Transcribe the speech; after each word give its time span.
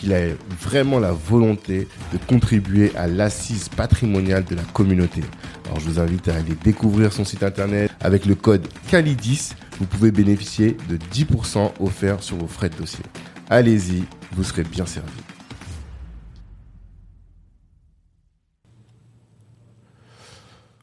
qu'il 0.00 0.14
a 0.14 0.28
vraiment 0.58 0.98
la 0.98 1.12
volonté 1.12 1.86
de 2.12 2.18
contribuer 2.26 2.90
à 2.96 3.06
l'assise 3.06 3.68
patrimoniale 3.68 4.44
de 4.44 4.54
la 4.54 4.62
communauté. 4.62 5.20
Alors 5.66 5.78
je 5.78 5.84
vous 5.84 6.00
invite 6.00 6.28
à 6.28 6.36
aller 6.36 6.54
découvrir 6.64 7.12
son 7.12 7.26
site 7.26 7.42
internet 7.42 7.90
avec 8.00 8.24
le 8.24 8.34
code 8.34 8.66
CALIDIS. 8.90 9.50
Vous 9.78 9.84
pouvez 9.84 10.10
bénéficier 10.10 10.76
de 10.88 10.96
10% 10.96 11.72
offerts 11.80 12.22
sur 12.22 12.36
vos 12.36 12.46
frais 12.46 12.70
de 12.70 12.76
dossier. 12.76 13.04
Allez-y, 13.50 14.04
vous 14.32 14.42
serez 14.42 14.64
bien 14.64 14.86
servi. 14.86 15.10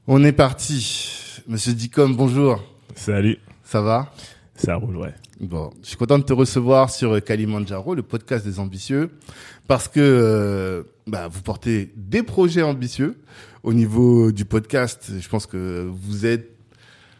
On 0.05 0.23
est 0.23 0.31
parti. 0.31 1.41
Monsieur 1.47 1.73
Dicom, 1.73 2.15
bonjour. 2.15 2.63
Salut. 2.95 3.39
Ça 3.63 3.81
va? 3.81 4.13
Ça 4.55 4.75
roule, 4.75 4.97
ouais. 4.97 5.13
Bon, 5.39 5.69
je 5.83 5.89
suis 5.89 5.97
content 5.97 6.17
de 6.17 6.23
te 6.23 6.33
recevoir 6.33 6.89
sur 6.89 7.23
Kalimandjaro, 7.23 7.93
le 7.93 8.01
podcast 8.01 8.43
des 8.45 8.59
ambitieux, 8.59 9.11
parce 9.67 9.87
que 9.87 9.99
euh, 9.99 10.83
bah, 11.05 11.27
vous 11.31 11.41
portez 11.43 11.91
des 11.95 12.23
projets 12.23 12.63
ambitieux 12.63 13.17
au 13.61 13.73
niveau 13.73 14.31
du 14.31 14.45
podcast. 14.45 15.11
Je 15.19 15.29
pense 15.29 15.45
que 15.45 15.87
vous 15.87 16.25
êtes, 16.25 16.49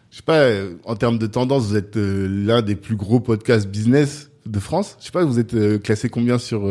je 0.10 0.18
sais 0.18 0.24
pas, 0.24 0.48
en 0.86 0.96
termes 0.96 1.20
de 1.20 1.28
tendance, 1.28 1.68
vous 1.68 1.76
êtes 1.76 1.96
euh, 1.98 2.28
l'un 2.28 2.64
des 2.64 2.76
plus 2.76 2.96
gros 2.96 3.20
podcasts 3.20 3.68
business 3.68 4.32
de 4.48 4.60
France. 4.60 4.98
Je 5.00 5.06
sais 5.06 5.12
pas, 5.12 5.24
vous 5.24 5.38
êtes 5.38 5.54
euh, 5.54 5.78
classé 5.78 6.10
combien 6.10 6.40
sur 6.40 6.64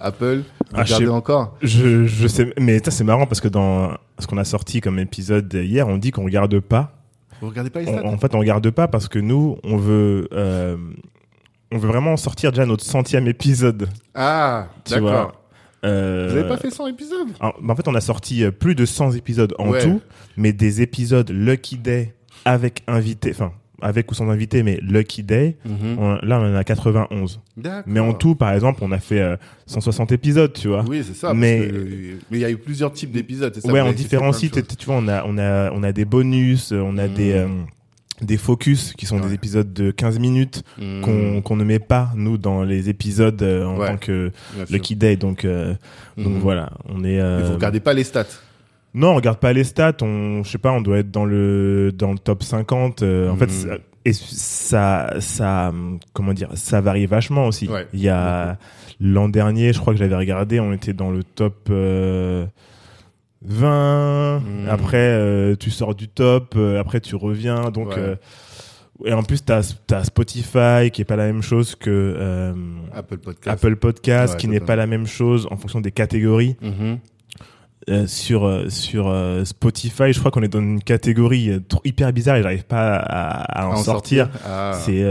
Apple? 0.00 0.38
Vous 0.38 0.44
Ah, 0.72 0.84
je 0.84 0.94
regardez 0.94 1.04
sais- 1.06 1.10
encore 1.10 1.58
Je, 1.60 2.06
je 2.06 2.26
sais, 2.28 2.54
mais 2.58 2.78
ça 2.82 2.90
c'est 2.90 3.04
marrant 3.04 3.26
parce 3.26 3.42
que 3.42 3.48
dans 3.48 3.90
ce 4.20 4.26
qu'on 4.26 4.38
a 4.38 4.44
sorti 4.44 4.80
comme 4.80 4.98
épisode 4.98 5.52
hier, 5.52 5.86
on 5.86 5.98
dit 5.98 6.12
qu'on 6.12 6.24
regarde 6.24 6.58
pas. 6.60 7.03
Vous 7.40 7.48
regardez 7.48 7.70
pas 7.70 7.80
les 7.80 7.88
On- 7.88 7.98
stats 7.98 8.06
en 8.08 8.18
fait, 8.18 8.34
on 8.34 8.38
regarde 8.38 8.70
pas 8.70 8.88
parce 8.88 9.08
que 9.08 9.18
nous, 9.18 9.56
on 9.64 9.76
veut, 9.76 10.28
euh, 10.32 10.76
on 11.72 11.78
veut 11.78 11.88
vraiment 11.88 12.16
sortir 12.16 12.52
déjà 12.52 12.66
notre 12.66 12.84
centième 12.84 13.26
épisode. 13.26 13.88
Ah, 14.14 14.68
d'accord. 14.88 15.32
Euh, 15.84 16.28
Vous 16.30 16.36
avez 16.38 16.48
pas 16.48 16.56
fait 16.56 16.70
100 16.70 16.86
épisodes? 16.86 17.28
en, 17.40 17.50
en 17.68 17.76
fait, 17.76 17.86
on 17.88 17.94
a 17.94 18.00
sorti 18.00 18.42
euh, 18.44 18.50
plus 18.50 18.74
de 18.74 18.86
100 18.86 19.12
épisodes 19.12 19.54
en 19.58 19.68
Ouais. 19.68 19.82
tout, 19.82 20.00
mais 20.38 20.52
des 20.54 20.80
épisodes 20.80 21.28
Lucky 21.30 21.76
Day 21.76 22.14
avec 22.46 22.82
invité, 22.86 23.30
enfin 23.32 23.52
avec 23.84 24.10
ou 24.10 24.14
sans 24.14 24.28
invité, 24.30 24.62
mais 24.62 24.78
Lucky 24.82 25.22
Day. 25.22 25.56
Mhm. 25.64 25.98
on- 25.98 26.14
là, 26.22 26.40
on 26.40 26.52
en 26.52 26.56
a 26.56 26.64
91. 26.64 27.40
D'accord. 27.56 27.82
Mais 27.86 28.00
en 28.00 28.12
tout, 28.14 28.34
par 28.34 28.52
exemple, 28.52 28.80
on 28.82 28.90
a 28.92 28.98
fait 28.98 29.20
euh, 29.20 29.36
160 29.66 30.10
épisodes, 30.12 30.52
tu 30.52 30.68
vois. 30.68 30.84
Oui, 30.88 31.02
c'est 31.06 31.14
ça. 31.14 31.34
Mais- 31.34 31.60
euh, 31.60 32.16
mais 32.30 32.38
il 32.38 32.40
y 32.40 32.44
a 32.44 32.50
eu 32.50 32.56
plusieurs 32.56 32.92
types 32.92 33.12
d'épisodes. 33.12 33.52
c'est 33.54 33.60
ça, 33.60 33.72
ouais, 33.72 33.80
on 33.80 33.92
différencie. 33.92 34.50
Tu 34.50 34.86
vois, 34.86 34.96
on 34.96 35.06
a, 35.08 35.24
on 35.26 35.38
a, 35.38 35.70
on 35.72 35.82
a 35.82 35.92
des 35.92 36.04
bonus, 36.04 36.72
euh, 36.72 36.80
on 36.80 36.96
a 36.98 37.06
Mm. 37.08 37.12
des, 37.14 37.32
euh, 37.32 37.46
des 38.22 38.36
focus 38.36 38.92
qui 38.96 39.06
sont 39.06 39.16
Ouais. 39.20 39.28
des 39.28 39.34
épisodes 39.34 39.72
de 39.72 39.90
15 39.90 40.18
minutes 40.18 40.62
Mhm. 40.78 41.00
qu'on 41.02 41.42
qu'on 41.42 41.56
ne 41.56 41.64
met 41.64 41.80
pas 41.80 42.10
nous 42.14 42.38
dans 42.38 42.62
les 42.62 42.88
épisodes 42.88 43.42
euh, 43.42 43.66
en 43.66 43.76
Ouais. 43.78 43.88
tant 43.88 43.96
que. 43.96 44.30
Lucky 44.70 44.94
Day. 44.96 45.16
Donc, 45.16 45.44
euh, 45.44 45.74
donc 46.16 46.34
Mhm. 46.34 46.38
voilà, 46.38 46.70
on 46.88 46.98
est. 47.04 47.16
Mais 47.16 47.20
euh, 47.20 47.42
vous 47.48 47.54
regardez 47.54 47.80
pas 47.80 47.92
les 47.92 48.04
stats. 48.04 48.24
Non, 48.94 49.10
on 49.10 49.14
regarde 49.16 49.38
pas 49.38 49.52
les 49.52 49.64
stats. 49.64 49.96
On, 50.02 50.42
je 50.44 50.50
sais 50.50 50.58
pas, 50.58 50.70
on 50.72 50.80
doit 50.80 50.98
être 50.98 51.10
dans 51.10 51.24
le 51.24 51.90
dans 51.92 52.12
le 52.12 52.18
top 52.18 52.42
50. 52.42 53.02
euh, 53.02 53.28
En 53.30 53.36
fait, 53.36 53.50
ça- 53.50 53.76
et 54.06 54.12
ça, 54.12 55.14
ça, 55.18 55.72
comment 56.12 56.34
dire, 56.34 56.48
ça 56.54 56.80
varie 56.82 57.06
vachement 57.06 57.46
aussi. 57.46 57.68
Ouais. 57.68 57.86
Il 57.94 58.00
y 58.00 58.08
a 58.10 58.58
l'an 59.00 59.28
dernier, 59.30 59.72
je 59.72 59.80
crois 59.80 59.94
que 59.94 59.98
j'avais 59.98 60.14
regardé, 60.16 60.60
on 60.60 60.72
était 60.74 60.92
dans 60.92 61.10
le 61.10 61.24
top 61.24 61.68
euh, 61.70 62.44
20. 63.42 64.40
Mhm. 64.40 64.68
Après, 64.68 64.96
euh, 64.98 65.56
tu 65.56 65.70
sors 65.70 65.94
du 65.94 66.08
top. 66.08 66.54
euh, 66.56 66.78
après, 66.80 67.00
tu 67.00 67.14
reviens. 67.16 67.70
Donc, 67.70 67.88
Ouais. 67.88 67.94
euh, 67.98 68.16
et 69.04 69.12
en 69.12 69.22
plus, 69.22 69.44
t'as 69.44 69.62
as 69.92 70.04
Spotify 70.04 70.90
qui 70.92 71.02
est 71.02 71.06
pas 71.06 71.16
la 71.16 71.26
même 71.26 71.42
chose 71.42 71.74
que 71.74 71.90
euh, 71.90 72.52
Apple 72.94 73.18
Podcast. 73.18 73.48
Apple 73.64 73.76
Podcast, 73.76 74.34
Ouais, 74.34 74.40
qui 74.40 74.48
n'est 74.48 74.60
pas 74.60 74.76
la 74.76 74.86
même 74.86 75.06
chose 75.06 75.48
en 75.50 75.56
fonction 75.56 75.80
des 75.80 75.90
catégories. 75.92 76.56
Mhm. 76.62 76.98
Euh, 77.90 78.06
sur 78.06 78.46
euh, 78.46 78.70
sur 78.70 79.08
euh, 79.08 79.44
Spotify, 79.44 80.10
je 80.12 80.18
crois 80.18 80.30
qu'on 80.30 80.42
est 80.42 80.48
dans 80.48 80.60
une 80.60 80.82
catégorie 80.82 81.50
euh, 81.50 81.60
hyper 81.84 82.10
bizarre 82.14 82.36
et 82.36 82.42
j'arrive 82.42 82.64
pas 82.64 82.96
à, 82.96 83.64
à 83.64 83.68
en, 83.68 83.72
À 83.72 83.76
sortir. 83.76 84.30
Ah. 84.46 84.72
C'est 84.84 85.04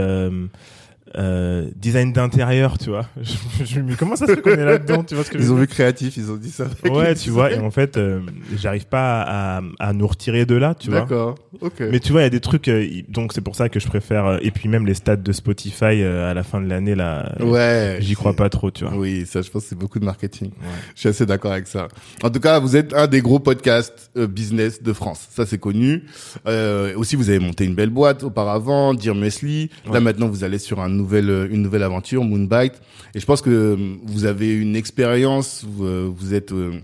euh, 1.16 1.68
design 1.76 2.12
d'intérieur, 2.12 2.78
tu 2.78 2.90
vois. 2.90 3.06
Je, 3.22 3.64
je, 3.64 3.80
mais 3.80 3.94
comment 3.94 4.16
ça 4.16 4.26
se 4.26 4.34
fait 4.34 4.40
qu'on 4.42 4.50
est 4.50 4.64
là-dedans, 4.64 5.04
tu 5.04 5.14
vois 5.14 5.24
ce 5.24 5.30
que 5.30 5.38
je 5.38 5.44
Ils 5.44 5.52
ont 5.52 5.56
vu 5.56 5.66
créatif, 5.66 6.16
ils 6.16 6.30
ont 6.30 6.36
dit 6.36 6.50
ça. 6.50 6.66
Ouais, 6.84 7.14
tu 7.14 7.30
vois. 7.30 7.52
Et 7.52 7.58
en 7.58 7.70
fait, 7.70 7.96
euh, 7.96 8.20
j'arrive 8.56 8.86
pas 8.86 9.22
à, 9.22 9.60
à 9.78 9.92
nous 9.92 10.06
retirer 10.06 10.44
de 10.46 10.54
là, 10.56 10.74
tu 10.74 10.90
vois. 10.90 11.00
D'accord. 11.00 11.36
Ok. 11.60 11.80
Mais 11.80 12.00
tu 12.00 12.12
vois, 12.12 12.22
il 12.22 12.24
y 12.24 12.26
a 12.26 12.30
des 12.30 12.40
trucs. 12.40 12.68
euh, 12.68 12.86
donc 13.08 13.32
c'est 13.32 13.40
pour 13.40 13.54
ça 13.54 13.68
que 13.68 13.78
je 13.80 13.86
préfère. 13.86 14.26
euh, 14.26 14.38
et 14.42 14.50
puis 14.50 14.68
même 14.68 14.86
les 14.86 14.94
stats 14.94 15.16
de 15.16 15.32
Spotify 15.32 16.02
euh, 16.02 16.30
à 16.30 16.34
la 16.34 16.42
fin 16.42 16.60
de 16.60 16.68
l'année 16.68 16.94
là. 16.94 17.32
ouais. 17.40 17.98
J'y 18.00 18.14
crois 18.14 18.34
pas 18.34 18.48
trop, 18.48 18.70
tu 18.70 18.84
vois. 18.84 18.94
Oui, 18.96 19.24
ça, 19.26 19.40
je 19.42 19.50
pense 19.50 19.64
c'est 19.64 19.78
beaucoup 19.78 19.98
de 20.00 20.04
marketing. 20.04 20.50
Je 20.94 21.00
suis 21.00 21.08
assez 21.08 21.26
d'accord 21.26 21.52
avec 21.52 21.66
ça. 21.68 21.88
En 22.22 22.30
tout 22.30 22.40
cas, 22.40 22.58
vous 22.58 22.76
êtes 22.76 22.92
un 22.94 23.06
des 23.06 23.20
gros 23.22 23.38
podcasts 23.38 24.10
euh, 24.16 24.26
business 24.26 24.82
de 24.82 24.92
France. 24.92 25.26
Ça, 25.30 25.46
c'est 25.46 25.58
connu. 25.58 26.04
Euh, 26.46 26.94
aussi, 26.96 27.16
vous 27.16 27.28
avez 27.30 27.38
monté 27.38 27.64
une 27.64 27.74
belle 27.74 27.90
boîte 27.90 28.22
auparavant, 28.24 28.94
Dear 28.94 29.14
Mesli. 29.14 29.70
Là, 29.86 29.92
Ouais. 29.92 30.00
maintenant, 30.00 30.28
vous 30.28 30.42
allez 30.44 30.58
sur 30.58 30.80
un 30.80 30.88
nouvel, 30.88 31.03
euh, 31.12 31.48
une 31.50 31.62
nouvelle 31.62 31.82
aventure, 31.82 32.24
Moonbite. 32.24 32.80
Et 33.14 33.20
je 33.20 33.26
pense 33.26 33.42
que 33.42 33.50
euh, 33.50 33.76
vous 34.04 34.24
avez 34.24 34.52
une 34.52 34.76
expérience, 34.76 35.64
vous, 35.66 35.86
euh, 35.86 36.12
êtes 36.32 36.52
euh, 36.52 36.80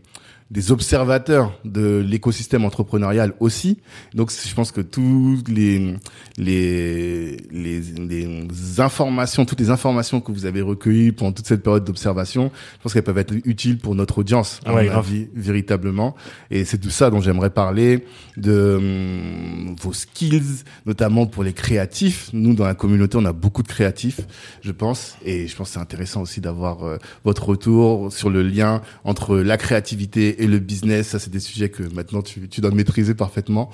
des 0.50 0.72
observateurs 0.72 1.52
de 1.64 1.98
l'écosystème 2.04 2.64
entrepreneurial 2.64 3.34
aussi. 3.38 3.78
Donc, 4.14 4.32
je 4.32 4.52
pense 4.54 4.72
que 4.72 4.80
tous 4.80 5.38
les, 5.46 5.94
les, 6.38 7.36
les, 7.52 7.80
les 7.80 8.80
informations, 8.80 9.44
toutes 9.44 9.60
les 9.60 9.70
informations 9.70 10.20
que 10.20 10.32
vous 10.32 10.46
avez 10.46 10.60
recueillies 10.60 11.12
pendant 11.12 11.32
toute 11.32 11.46
cette 11.46 11.62
période 11.62 11.84
d'observation, 11.84 12.50
je 12.78 12.82
pense 12.82 12.92
qu'elles 12.94 13.04
peuvent 13.04 13.18
être 13.18 13.34
utiles 13.44 13.78
pour 13.78 13.94
notre 13.94 14.18
audience, 14.18 14.60
à 14.66 14.74
Ouais, 14.74 14.84
mon 14.86 14.90
grave. 14.90 15.06
avis, 15.06 15.28
véritablement. 15.34 16.16
Et 16.50 16.64
c'est 16.64 16.80
de 16.80 16.90
ça 16.90 17.10
dont 17.10 17.20
j'aimerais 17.20 17.50
parler, 17.50 18.04
de 18.36 18.74
hum, 18.76 19.76
vos 19.80 19.92
skills, 19.92 20.64
notamment 20.86 21.26
pour 21.26 21.44
les 21.44 21.52
créatifs. 21.52 22.30
Nous, 22.32 22.54
dans 22.54 22.64
la 22.66 22.74
communauté, 22.74 23.16
on 23.16 23.24
a 23.24 23.32
beaucoup 23.32 23.62
de 23.62 23.68
créatifs, 23.68 24.20
je 24.62 24.72
pense. 24.72 25.16
Et 25.24 25.46
je 25.46 25.54
pense 25.54 25.68
que 25.68 25.74
c'est 25.74 25.80
intéressant 25.80 26.22
aussi 26.22 26.40
d'avoir 26.40 26.84
euh, 26.84 26.96
votre 27.24 27.48
retour 27.50 28.12
sur 28.12 28.30
le 28.30 28.42
lien 28.42 28.82
entre 29.04 29.36
la 29.36 29.56
créativité 29.56 30.39
et 30.40 30.46
le 30.46 30.58
business. 30.58 31.08
Ça, 31.08 31.18
c'est 31.18 31.30
des 31.30 31.40
sujets 31.40 31.68
que 31.68 31.82
maintenant 31.94 32.22
tu, 32.22 32.48
tu 32.48 32.60
dois 32.60 32.70
maîtriser 32.70 33.14
parfaitement. 33.14 33.70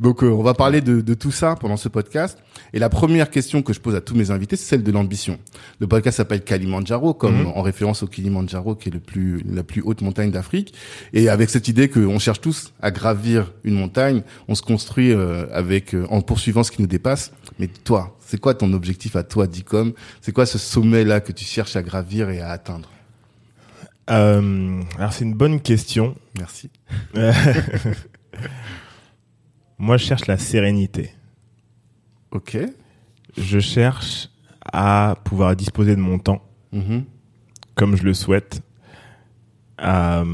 Donc, 0.00 0.22
euh, 0.24 0.28
on 0.28 0.42
va 0.42 0.54
parler 0.54 0.80
de, 0.80 1.00
de 1.00 1.14
tout 1.14 1.30
ça 1.32 1.54
pendant 1.60 1.76
ce 1.76 1.88
podcast. 1.88 2.38
Et 2.72 2.78
la 2.78 2.88
première 2.88 3.30
question 3.30 3.62
que 3.62 3.72
je 3.72 3.80
pose 3.80 3.94
à 3.94 4.00
tous 4.00 4.14
mes 4.14 4.30
invités, 4.30 4.56
c'est 4.56 4.64
celle 4.64 4.82
de 4.82 4.90
l'ambition. 4.92 5.38
Le 5.78 5.86
podcast 5.86 6.16
s'appelle 6.16 6.42
Kalimandjaro, 6.42 7.14
comme 7.14 7.42
Mhm. 7.42 7.52
en 7.54 7.62
référence 7.62 8.02
au 8.02 8.06
Kilimandjaro, 8.06 8.74
qui 8.74 8.88
est 8.88 8.92
le 8.92 9.00
plus, 9.00 9.42
la 9.52 9.62
plus 9.62 9.82
haute 9.82 10.00
montagne 10.00 10.30
d'Afrique. 10.30 10.72
Et 11.12 11.28
avec 11.28 11.50
cette 11.50 11.68
idée 11.68 11.88
qu'on 11.88 12.18
cherche 12.18 12.40
tous 12.40 12.72
à 12.80 12.90
gravir 12.90 13.52
une 13.64 13.74
montagne, 13.74 14.22
on 14.48 14.54
se 14.54 14.62
construit 14.62 15.12
euh, 15.12 15.46
avec 15.52 15.94
euh, 15.94 16.06
en 16.10 16.20
poursuivant 16.22 16.62
ce 16.62 16.70
qui 16.70 16.80
nous 16.82 16.88
dépasse. 16.88 17.32
Mais 17.58 17.68
toi, 17.84 18.16
c'est 18.24 18.40
quoi 18.40 18.54
ton 18.54 18.72
objectif 18.72 19.16
à 19.16 19.22
toi, 19.22 19.46
Dicom? 19.46 19.92
C'est 20.20 20.32
quoi 20.32 20.46
ce 20.46 20.58
sommet-là 20.58 21.20
que 21.20 21.32
tu 21.32 21.44
cherches 21.44 21.76
à 21.76 21.82
gravir 21.82 22.30
et 22.30 22.40
à 22.40 22.50
atteindre? 22.50 22.88
Euh, 24.10 24.82
alors 24.98 25.12
c'est 25.12 25.24
une 25.24 25.34
bonne 25.34 25.60
question. 25.60 26.14
Merci. 26.38 26.70
Euh, 27.16 27.32
Moi, 29.78 29.96
je 29.98 30.04
cherche 30.06 30.26
la 30.26 30.38
sérénité. 30.38 31.10
Ok. 32.30 32.56
Je 33.36 33.58
cherche 33.58 34.28
à 34.72 35.16
pouvoir 35.24 35.54
disposer 35.56 35.94
de 35.96 36.00
mon 36.00 36.18
temps 36.18 36.42
Mhm. 36.72 37.04
comme 37.74 37.96
je 37.96 38.02
le 38.02 38.12
souhaite, 38.14 38.60
à, 39.78 40.24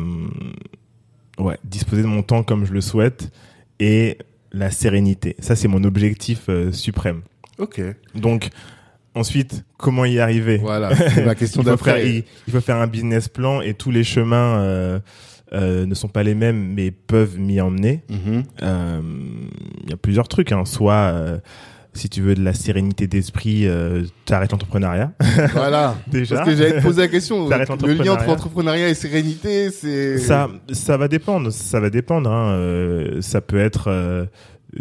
ouais, 1.38 1.58
disposer 1.64 2.02
de 2.02 2.06
mon 2.08 2.22
temps 2.22 2.42
comme 2.42 2.64
je 2.64 2.72
le 2.72 2.80
souhaite 2.80 3.30
et 3.80 4.18
la 4.52 4.70
sérénité. 4.70 5.34
Ça, 5.40 5.56
c'est 5.56 5.68
mon 5.68 5.82
objectif 5.84 6.44
euh, 6.48 6.72
suprême. 6.72 7.22
Ok. 7.58 7.80
Donc, 8.14 8.48
ensuite, 9.14 9.64
comment 9.76 10.04
y 10.04 10.18
arriver 10.18 10.58
Voilà, 10.58 10.94
c'est 11.14 11.24
ma 11.24 11.34
question 11.34 11.62
il, 11.62 11.66
d'après. 11.66 12.08
il, 12.08 12.24
il 12.46 12.52
faut 12.52 12.60
faire 12.60 12.76
un 12.76 12.86
business 12.86 13.28
plan 13.28 13.60
et 13.60 13.74
tous 13.74 13.90
les 13.90 14.04
chemins 14.04 14.58
euh, 14.60 14.98
euh, 15.52 15.84
ne 15.86 15.94
sont 15.94 16.08
pas 16.08 16.22
les 16.22 16.34
mêmes, 16.34 16.72
mais 16.74 16.90
peuvent 16.90 17.38
m'y 17.38 17.60
emmener. 17.60 18.02
Mhm. 18.08 18.42
Euh, 18.62 19.00
Il 19.84 19.90
y 19.90 19.92
a 19.92 19.96
plusieurs 19.96 20.28
trucs. 20.28 20.50
Hein. 20.52 20.64
Soit, 20.64 20.94
euh, 20.94 21.38
si 21.92 22.08
tu 22.08 22.22
veux 22.22 22.34
de 22.34 22.42
la 22.42 22.54
sérénité 22.54 23.06
d'esprit, 23.06 23.66
euh, 23.66 24.04
t'arrêtes 24.24 24.52
l'entrepreneuriat. 24.52 25.12
Voilà. 25.52 25.96
Déjà. 26.06 26.36
Parce 26.36 26.48
que 26.48 26.56
j'allais 26.56 26.78
te 26.78 26.82
poser 26.82 27.02
la 27.02 27.08
question. 27.08 27.48
Le 27.86 27.92
lien 27.92 28.12
entre 28.14 28.30
entrepreneuriat 28.30 28.88
et 28.88 28.94
sérénité, 28.94 29.70
c'est. 29.70 30.16
Ça, 30.16 30.48
ça 30.72 30.96
va 30.96 31.06
dépendre. 31.08 31.52
Ça 31.52 31.80
va 31.80 31.90
dépendre. 31.90 32.30
Hein. 32.32 32.52
Euh, 32.54 33.20
ça 33.20 33.42
peut 33.42 33.58
être, 33.60 33.88
euh, 33.88 34.24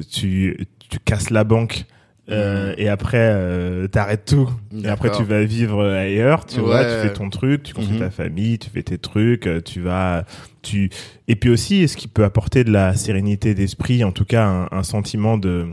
tu, 0.09 0.67
tu 0.89 0.99
casses 1.03 1.31
la 1.31 1.43
banque. 1.43 1.83
Euh, 2.31 2.73
et 2.77 2.87
après 2.89 3.17
euh, 3.33 3.87
t'arrêtes 3.87 4.25
tout 4.25 4.49
et 4.83 4.87
après 4.87 5.09
tu 5.11 5.23
vas 5.23 5.43
vivre 5.43 5.83
ailleurs 5.85 6.45
tu 6.45 6.59
vois 6.61 6.85
tu 6.85 6.91
fais 6.91 7.13
ton 7.13 7.29
truc 7.29 7.63
tu 7.63 7.73
construis 7.73 7.97
Mhm. 7.97 8.03
ta 8.03 8.09
famille 8.11 8.57
tu 8.57 8.69
fais 8.69 8.83
tes 8.83 8.97
trucs 8.97 9.47
euh, 9.47 9.59
tu 9.61 9.81
vas 9.81 10.23
tu 10.61 10.89
et 11.27 11.35
puis 11.35 11.49
aussi 11.49 11.87
ce 11.87 11.97
qui 11.97 12.07
peut 12.07 12.23
apporter 12.23 12.63
de 12.63 12.71
la 12.71 12.95
sérénité 12.95 13.53
d'esprit 13.53 14.03
en 14.03 14.11
tout 14.11 14.25
cas 14.25 14.45
un, 14.47 14.67
un 14.71 14.83
sentiment 14.83 15.37
de 15.37 15.67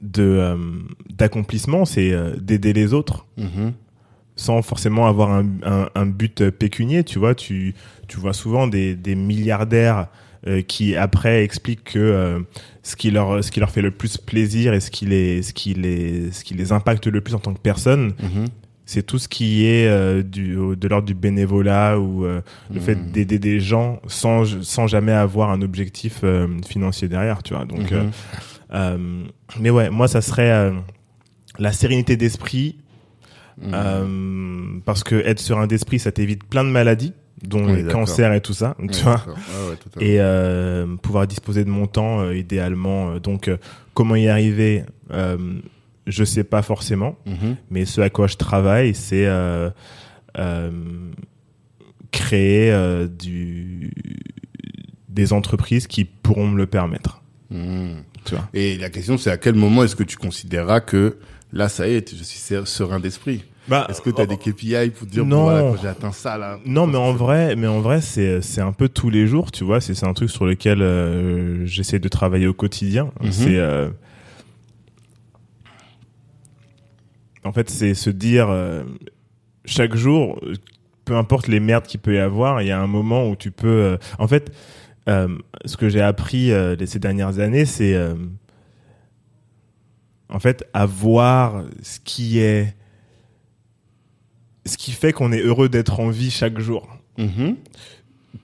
de 0.00 0.22
euh, 0.22 0.56
d'accomplissement 1.10 1.84
c'est 1.84 2.12
d'aider 2.40 2.72
les 2.72 2.92
autres 2.92 3.26
Mhm. 3.36 3.72
sans 4.36 4.62
forcément 4.62 5.06
avoir 5.06 5.30
un, 5.30 5.46
un, 5.64 5.88
un 5.94 6.06
but 6.06 6.48
pécunier, 6.50 7.04
tu 7.04 7.18
vois. 7.18 7.34
Tu, 7.34 7.74
tu 8.08 8.18
vois 8.18 8.32
souvent 8.32 8.66
des, 8.66 8.94
des 8.96 9.14
milliardaires 9.14 10.08
euh, 10.46 10.62
qui 10.62 10.96
après 10.96 11.44
expliquent 11.44 11.84
que 11.84 11.98
euh, 11.98 12.40
ce 12.82 12.96
qui 12.96 13.10
leur 13.10 13.42
ce 13.44 13.50
qui 13.50 13.60
leur 13.60 13.70
fait 13.70 13.82
le 13.82 13.90
plus 13.92 14.16
plaisir 14.18 14.74
et 14.74 14.80
ce 14.80 14.90
qui 14.90 15.06
les 15.06 15.42
ce 15.42 15.52
qui 15.52 15.74
les 15.74 16.30
ce 16.32 16.42
qui 16.44 16.54
les 16.54 16.72
impacte 16.72 17.06
le 17.06 17.20
plus 17.20 17.34
en 17.34 17.38
tant 17.38 17.54
que 17.54 17.60
personne, 17.60 18.14
Mhm. 18.22 18.46
c'est 18.84 19.04
tout 19.06 19.18
ce 19.18 19.28
qui 19.28 19.64
est 19.66 19.86
euh, 19.86 20.22
du 20.22 20.56
de 20.76 20.88
l'ordre 20.88 21.06
du 21.06 21.14
bénévolat 21.14 21.98
ou 22.00 22.24
euh, 22.24 22.40
le 22.74 22.80
fait 22.80 22.96
Mhm. 22.96 23.12
d'aider 23.12 23.38
des 23.38 23.60
gens 23.60 24.00
sans 24.08 24.44
sans 24.62 24.86
jamais 24.88 25.12
avoir 25.12 25.50
un 25.50 25.62
objectif 25.62 26.20
euh, 26.24 26.48
financier 26.68 27.06
derrière, 27.08 27.42
tu 27.44 27.54
vois. 27.54 27.64
Donc 27.64 27.92
euh, 27.92 29.24
mais 29.60 29.70
ouais, 29.70 29.90
moi 29.90 30.08
ça 30.08 30.20
serait 30.20 30.50
euh, 30.50 30.72
la 31.58 31.72
sérénité 31.72 32.16
d'esprit 32.16 32.76
Mhm. 33.60 33.70
euh, 33.74 34.80
parce 34.86 35.04
que 35.04 35.14
être 35.14 35.38
serein 35.38 35.66
d'esprit, 35.66 35.98
ça 35.98 36.10
t'évite 36.10 36.42
plein 36.44 36.64
de 36.64 36.70
maladies, 36.70 37.12
dont 37.42 37.64
Oui, 37.64 37.82
les 37.82 37.90
cancers 37.90 38.32
et 38.32 38.40
tout 38.40 38.52
ça, 38.54 38.76
tu 38.92 39.00
vois. 39.02 39.22
Ouais, 39.26 39.70
ouais. 39.70 40.04
Et 40.06 40.20
euh, 40.20 40.96
pouvoir 40.96 41.26
disposer 41.26 41.64
de 41.64 41.70
mon 41.70 41.86
temps, 41.86 42.20
euh, 42.20 42.36
idéalement. 42.36 43.12
Euh, 43.12 43.18
Donc, 43.20 43.48
euh, 43.48 43.56
comment 43.94 44.14
y 44.16 44.28
arriver 44.28 44.84
euh, 45.10 45.36
Je 46.06 46.24
sais 46.24 46.44
pas 46.44 46.62
forcément, 46.62 47.16
Mhm. 47.26 47.56
mais 47.70 47.84
ce 47.84 48.00
à 48.00 48.10
quoi 48.10 48.26
je 48.26 48.36
travaille, 48.36 48.94
c'est 48.94 49.26
euh, 49.26 49.70
euh, 50.38 50.70
créer 52.10 52.70
euh, 52.72 53.06
du 53.08 53.90
des 55.08 55.32
entreprises 55.34 55.86
qui 55.86 56.04
pourront 56.06 56.48
me 56.48 56.56
le 56.56 56.66
permettre. 56.66 57.22
Mhm. 57.50 58.02
Tu 58.24 58.34
vois. 58.34 58.48
Et 58.54 58.78
la 58.78 58.88
question, 58.88 59.18
c'est 59.18 59.30
à 59.30 59.36
quel 59.36 59.54
moment 59.54 59.84
est-ce 59.84 59.96
que 59.96 60.04
tu 60.04 60.16
considéreras 60.16 60.80
que 60.80 61.18
là, 61.52 61.68
ça 61.68 61.86
y 61.88 61.92
est, 61.94 62.16
je 62.16 62.22
suis 62.22 62.38
ser- 62.38 62.64
serein 62.66 62.98
d'esprit? 63.00 63.44
Bah, 63.68 63.86
Est-ce 63.88 64.00
que 64.02 64.10
tu 64.10 64.20
as 64.20 64.26
des 64.26 64.36
KPI 64.36 64.90
pour 64.90 65.06
dire, 65.06 65.24
Non. 65.24 65.36
bon, 65.36 65.42
voilà, 65.44 65.60
quand 65.60 65.76
j'ai 65.82 65.88
atteint 65.88 66.12
ça, 66.12 66.36
là 66.36 66.58
Non, 66.66 66.86
mais 66.86 66.98
en 66.98 67.12
vrai, 67.12 67.54
mais 67.54 67.68
en 67.68 67.80
vrai, 67.80 68.00
c'est 68.00 68.40
c'est 68.40 68.60
un 68.60 68.72
peu 68.72 68.88
tous 68.88 69.08
les 69.08 69.26
jours, 69.26 69.52
tu 69.52 69.62
vois. 69.62 69.80
C'est 69.80 69.94
c'est 69.94 70.06
un 70.06 70.14
truc 70.14 70.30
sur 70.30 70.46
lequel 70.46 70.82
euh, 70.82 71.64
j'essaie 71.64 72.00
de 72.00 72.08
travailler 72.08 72.48
au 72.48 72.54
quotidien. 72.54 73.12
Mhm. 73.22 73.32
C'est 73.32 73.56
euh, 73.58 73.88
en 77.44 77.52
fait, 77.52 77.70
c'est 77.70 77.94
se 77.94 78.10
dire 78.10 78.48
euh, 78.50 78.82
chaque 79.64 79.94
jour, 79.94 80.40
peu 81.04 81.16
importe 81.16 81.46
les 81.46 81.60
merdes 81.60 81.86
qu'il 81.86 82.00
peut 82.00 82.14
y 82.14 82.18
avoir, 82.18 82.62
il 82.62 82.68
y 82.68 82.72
a 82.72 82.80
un 82.80 82.88
moment 82.88 83.28
où 83.28 83.36
tu 83.36 83.52
peux. 83.52 83.96
en 84.18 84.26
fait, 84.26 84.50
ce 85.06 85.76
que 85.76 85.88
j'ai 85.88 86.00
appris 86.02 86.50
ces 86.84 86.98
dernières 86.98 87.38
années, 87.38 87.64
c'est 87.64 87.96
en 90.28 90.38
fait 90.40 90.64
avoir 90.72 91.64
ce 91.82 92.00
qui 92.00 92.38
est 92.40 92.74
ce 94.66 94.76
qui 94.76 94.92
fait 94.92 95.12
qu'on 95.12 95.32
est 95.32 95.40
heureux 95.42 95.68
d'être 95.68 96.00
en 96.00 96.08
vie 96.10 96.30
chaque 96.30 96.58
jour. 96.58 96.88
Mhm. 97.18 97.56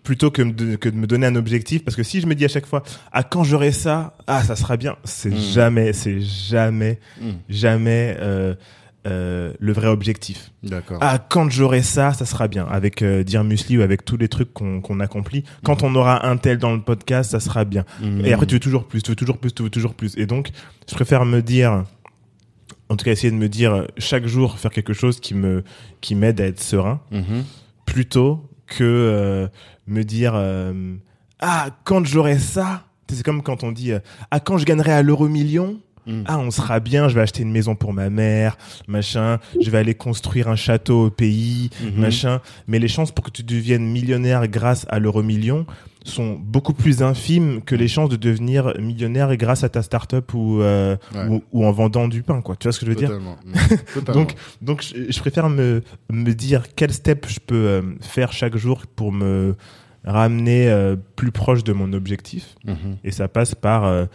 plutôt 0.03 0.31
que 0.31 0.43
de, 0.43 0.77
que 0.77 0.91
de 0.91 0.97
me 0.97 1.07
donner 1.07 1.27
un 1.27 1.35
objectif. 1.37 1.83
Parce 1.85 1.97
que 1.97 2.03
si 2.03 2.21
je 2.21 2.27
me 2.27 2.35
dis 2.35 2.45
à 2.45 2.49
chaque 2.49 2.67
fois 2.67 2.83
ah 3.13 3.23
quand 3.23 3.43
j'aurai 3.45 3.73
ça 3.73 4.15
ah 4.27 4.43
ça 4.43 4.55
sera 4.57 4.77
bien. 4.77 4.97
C'est 5.05 5.31
Mm. 5.31 5.39
jamais 5.55 5.93
c'est 5.95 6.21
jamais 6.21 6.99
Mhm. 7.21 7.33
jamais 7.49 8.15
euh, 8.21 8.55
euh, 9.07 9.55
le 9.59 9.73
vrai 9.73 9.87
objectif. 9.87 10.51
D'accord. 10.63 10.99
ah 11.01 11.19
quand 11.19 11.49
j'aurai 11.51 11.81
ça 11.83 12.13
ça 12.13 12.27
sera 12.27 12.49
bien. 12.49 12.67
Avec 12.67 13.01
euh, 13.01 13.25
dire 13.25 13.45
musli 13.45 13.79
ou 13.79 13.83
avec 13.83 14.05
tous 14.05 14.19
les 14.19 14.29
trucs 14.29 14.53
qu'on 14.53 14.83
qu'on 14.83 15.01
accomplit. 15.01 15.45
Quand 15.65 15.83
on 15.83 15.95
aura 15.95 16.27
un 16.29 16.37
tel 16.37 16.59
dans 16.59 16.75
le 16.75 16.83
podcast 16.83 17.31
ça 17.31 17.41
sera 17.41 17.65
bien. 17.65 17.85
Et 18.25 18.33
après 18.35 18.45
tu 18.47 18.55
veux 18.57 18.61
toujours 18.61 18.87
plus 18.87 19.03
tu 19.03 19.11
veux 19.13 19.17
toujours 19.17 19.39
plus 19.39 19.53
tu 19.55 19.63
veux 19.63 19.71
toujours 19.71 19.95
plus. 19.95 20.15
Et 20.19 20.27
donc 20.27 20.51
je 20.87 20.95
préfère 20.95 21.25
me 21.25 21.41
dire 21.41 21.85
en 22.89 22.97
tout 22.97 23.05
cas 23.05 23.13
essayer 23.13 23.31
de 23.31 23.37
me 23.37 23.49
dire 23.49 23.87
chaque 23.99 24.27
jour 24.27 24.59
faire 24.59 24.71
quelque 24.71 24.93
chose 24.93 25.21
qui 25.21 25.35
me 25.35 25.63
qui 26.01 26.15
m'aide 26.15 26.41
à 26.41 26.47
être 26.47 26.61
serein 26.61 27.01
Mhm. 27.11 27.45
plutôt 27.87 28.49
que 28.67 28.85
euh, 28.85 29.49
me 29.87 30.03
dire 30.05 30.33
euh, 30.35 30.95
ah 31.41 31.69
quand 31.85 32.05
j'aurai 32.07 32.39
ça 32.39 32.85
c'est 33.11 33.23
comme 33.23 33.43
quand 33.43 33.65
on 33.65 33.73
dit 33.73 33.93
euh, 33.93 34.01
ah 34.31 34.41
quand 34.41 34.59
je 34.59 34.65
gagnerai 34.67 34.93
à 34.93 35.03
l'euro 35.03 35.29
million 35.29 35.81
Mhm. 36.07 36.25
ah 36.27 36.39
on 36.39 36.51
sera 36.51 36.81
bien 36.81 37.09
je 37.09 37.15
vais 37.15 37.21
acheter 37.21 37.43
une 37.43 37.51
maison 37.53 37.75
pour 37.75 37.93
ma 37.93 38.09
mère 38.09 38.57
machin 38.87 39.39
je 39.61 39.69
vais 39.71 39.77
aller 39.79 39.95
construire 39.95 40.49
un 40.49 40.57
château 40.57 41.07
au 41.07 41.11
pays 41.11 41.69
Mhm. 41.83 42.01
machin 42.01 42.41
mais 42.67 42.79
les 42.79 42.89
chances 42.89 43.13
pour 43.13 43.25
que 43.27 43.31
tu 43.31 43.43
deviennes 43.43 43.85
millionnaire 43.87 44.49
grâce 44.49 44.87
à 44.89 44.99
l'euro 45.01 45.23
million 45.23 45.67
sont 46.05 46.35
beaucoup 46.41 46.73
plus 46.73 47.03
infimes 47.03 47.61
que 47.63 47.75
les 47.75 47.89
chances 47.89 48.09
de 48.09 48.17
devenir 48.17 48.73
millionnaire 48.81 49.37
grâce 49.37 49.65
à 49.65 49.69
ta 49.69 49.83
start-up 49.83 50.33
ou, 50.35 50.61
euh, 50.63 50.97
Ouais. 51.15 51.27
ou, 51.29 51.43
ou 51.53 51.65
en 51.67 51.73
vendant 51.73 52.09
du 52.09 52.23
pain 52.23 52.41
quoi 52.41 52.57
tu 52.57 52.67
vois 52.67 52.73
ce 52.73 52.81
que 52.81 52.87
je 52.87 52.91
veux 52.93 52.97
dire 52.97 53.09
Totalement. 53.09 53.37
Totalement. 53.95 54.21
donc, 54.23 54.35
donc 54.63 54.83
je, 54.83 55.11
je 55.13 55.19
préfère 55.21 55.49
me, 55.51 55.83
me 56.11 56.33
dire 56.33 56.65
quel 56.77 56.93
step 56.93 57.27
je 57.29 57.41
peux 57.45 57.55
euh, 57.55 57.83
faire 58.01 58.33
chaque 58.33 58.57
jour 58.57 58.83
pour 58.97 59.13
me 59.13 59.55
ramener 60.05 60.69
euh, 60.71 60.97
plus 61.17 61.33
proche 61.33 61.65
de 61.65 61.73
mon 61.73 61.93
objectif. 61.93 62.55
Mhm. 62.65 62.97
Et 63.05 63.11
ça 63.11 63.29
passe 63.29 63.55
par 63.55 64.07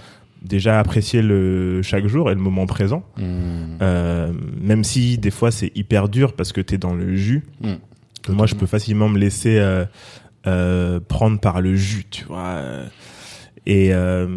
déjà 0.41 0.79
apprécier 0.79 1.21
le 1.21 1.81
chaque 1.83 2.07
jour 2.07 2.31
et 2.31 2.33
le 2.33 2.39
moment 2.41 2.65
présent. 2.65 3.03
Euh, 3.19 4.31
même 4.61 4.83
si 4.83 5.17
des 5.17 5.31
fois 5.31 5.51
c'est 5.51 5.71
hyper 5.75 6.09
dur 6.09 6.33
parce 6.33 6.51
que 6.53 6.61
tu 6.61 6.75
es 6.75 6.77
dans 6.77 6.93
le 6.93 7.15
jus. 7.15 7.43
Mhm. 7.61 7.77
Moi, 8.29 8.45
je 8.45 8.55
peux 8.55 8.67
facilement 8.67 9.09
me 9.09 9.19
laisser 9.19 9.59
euh, 10.47 11.00
prendre 11.00 11.39
par 11.39 11.62
le 11.62 11.75
jus, 11.75 12.05
tu 12.09 12.25
vois. 12.25 12.47
euh. 12.57 12.88
Et, 13.65 13.93
euh, 13.93 14.27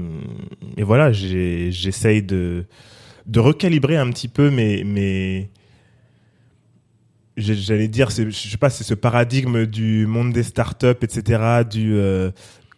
et 0.77 0.85
voilà, 0.85 1.11
j'essaye 1.13 2.23
de, 2.23 2.65
de 3.27 3.41
recalibrer 3.41 3.97
un 3.97 4.09
petit 4.11 4.29
peu 4.29 4.51
mes, 4.51 4.85
mes 4.85 5.51
j'allais 7.37 7.89
dire, 7.89 8.09
je 8.11 8.31
sais 8.31 8.57
pas, 8.57 8.71
c'est 8.71 8.85
ce 8.85 8.95
paradigme 8.95 9.67
du 9.67 10.07
monde 10.07 10.33
des 10.33 10.43
startups, 10.43 10.87
etc. 11.03 11.63
Du 11.69 11.95
euh, 11.95 12.31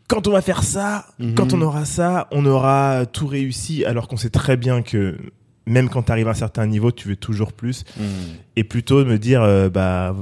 quand 0.09 0.27
on 0.27 0.33
va 0.33 0.41
faire 0.43 0.63
ça, 0.65 1.07
Mhm. 1.19 1.35
quand 1.35 1.53
on 1.53 1.61
aura 1.63 1.85
ça, 1.85 2.27
on 2.33 2.45
aura 2.47 3.05
tout 3.07 3.27
réussi, 3.27 3.85
alors 3.85 4.09
qu'on 4.09 4.17
sait 4.17 4.31
très 4.31 4.57
bien 4.57 4.83
que 4.83 5.17
même 5.67 5.89
quand 5.91 6.05
tu 6.05 6.13
arrives 6.13 6.29
à 6.29 6.33
un 6.33 6.35
certain 6.35 6.67
niveau, 6.67 6.91
tu 6.91 7.09
veux 7.09 7.17
toujours 7.17 7.53
plus 7.53 7.85
Mhm. 7.99 8.05
et 8.57 8.65
plutôt 8.65 9.05
de 9.05 9.09
me 9.09 9.19
dire 9.19 9.43
euh, 9.43 9.69
bah 9.69 10.17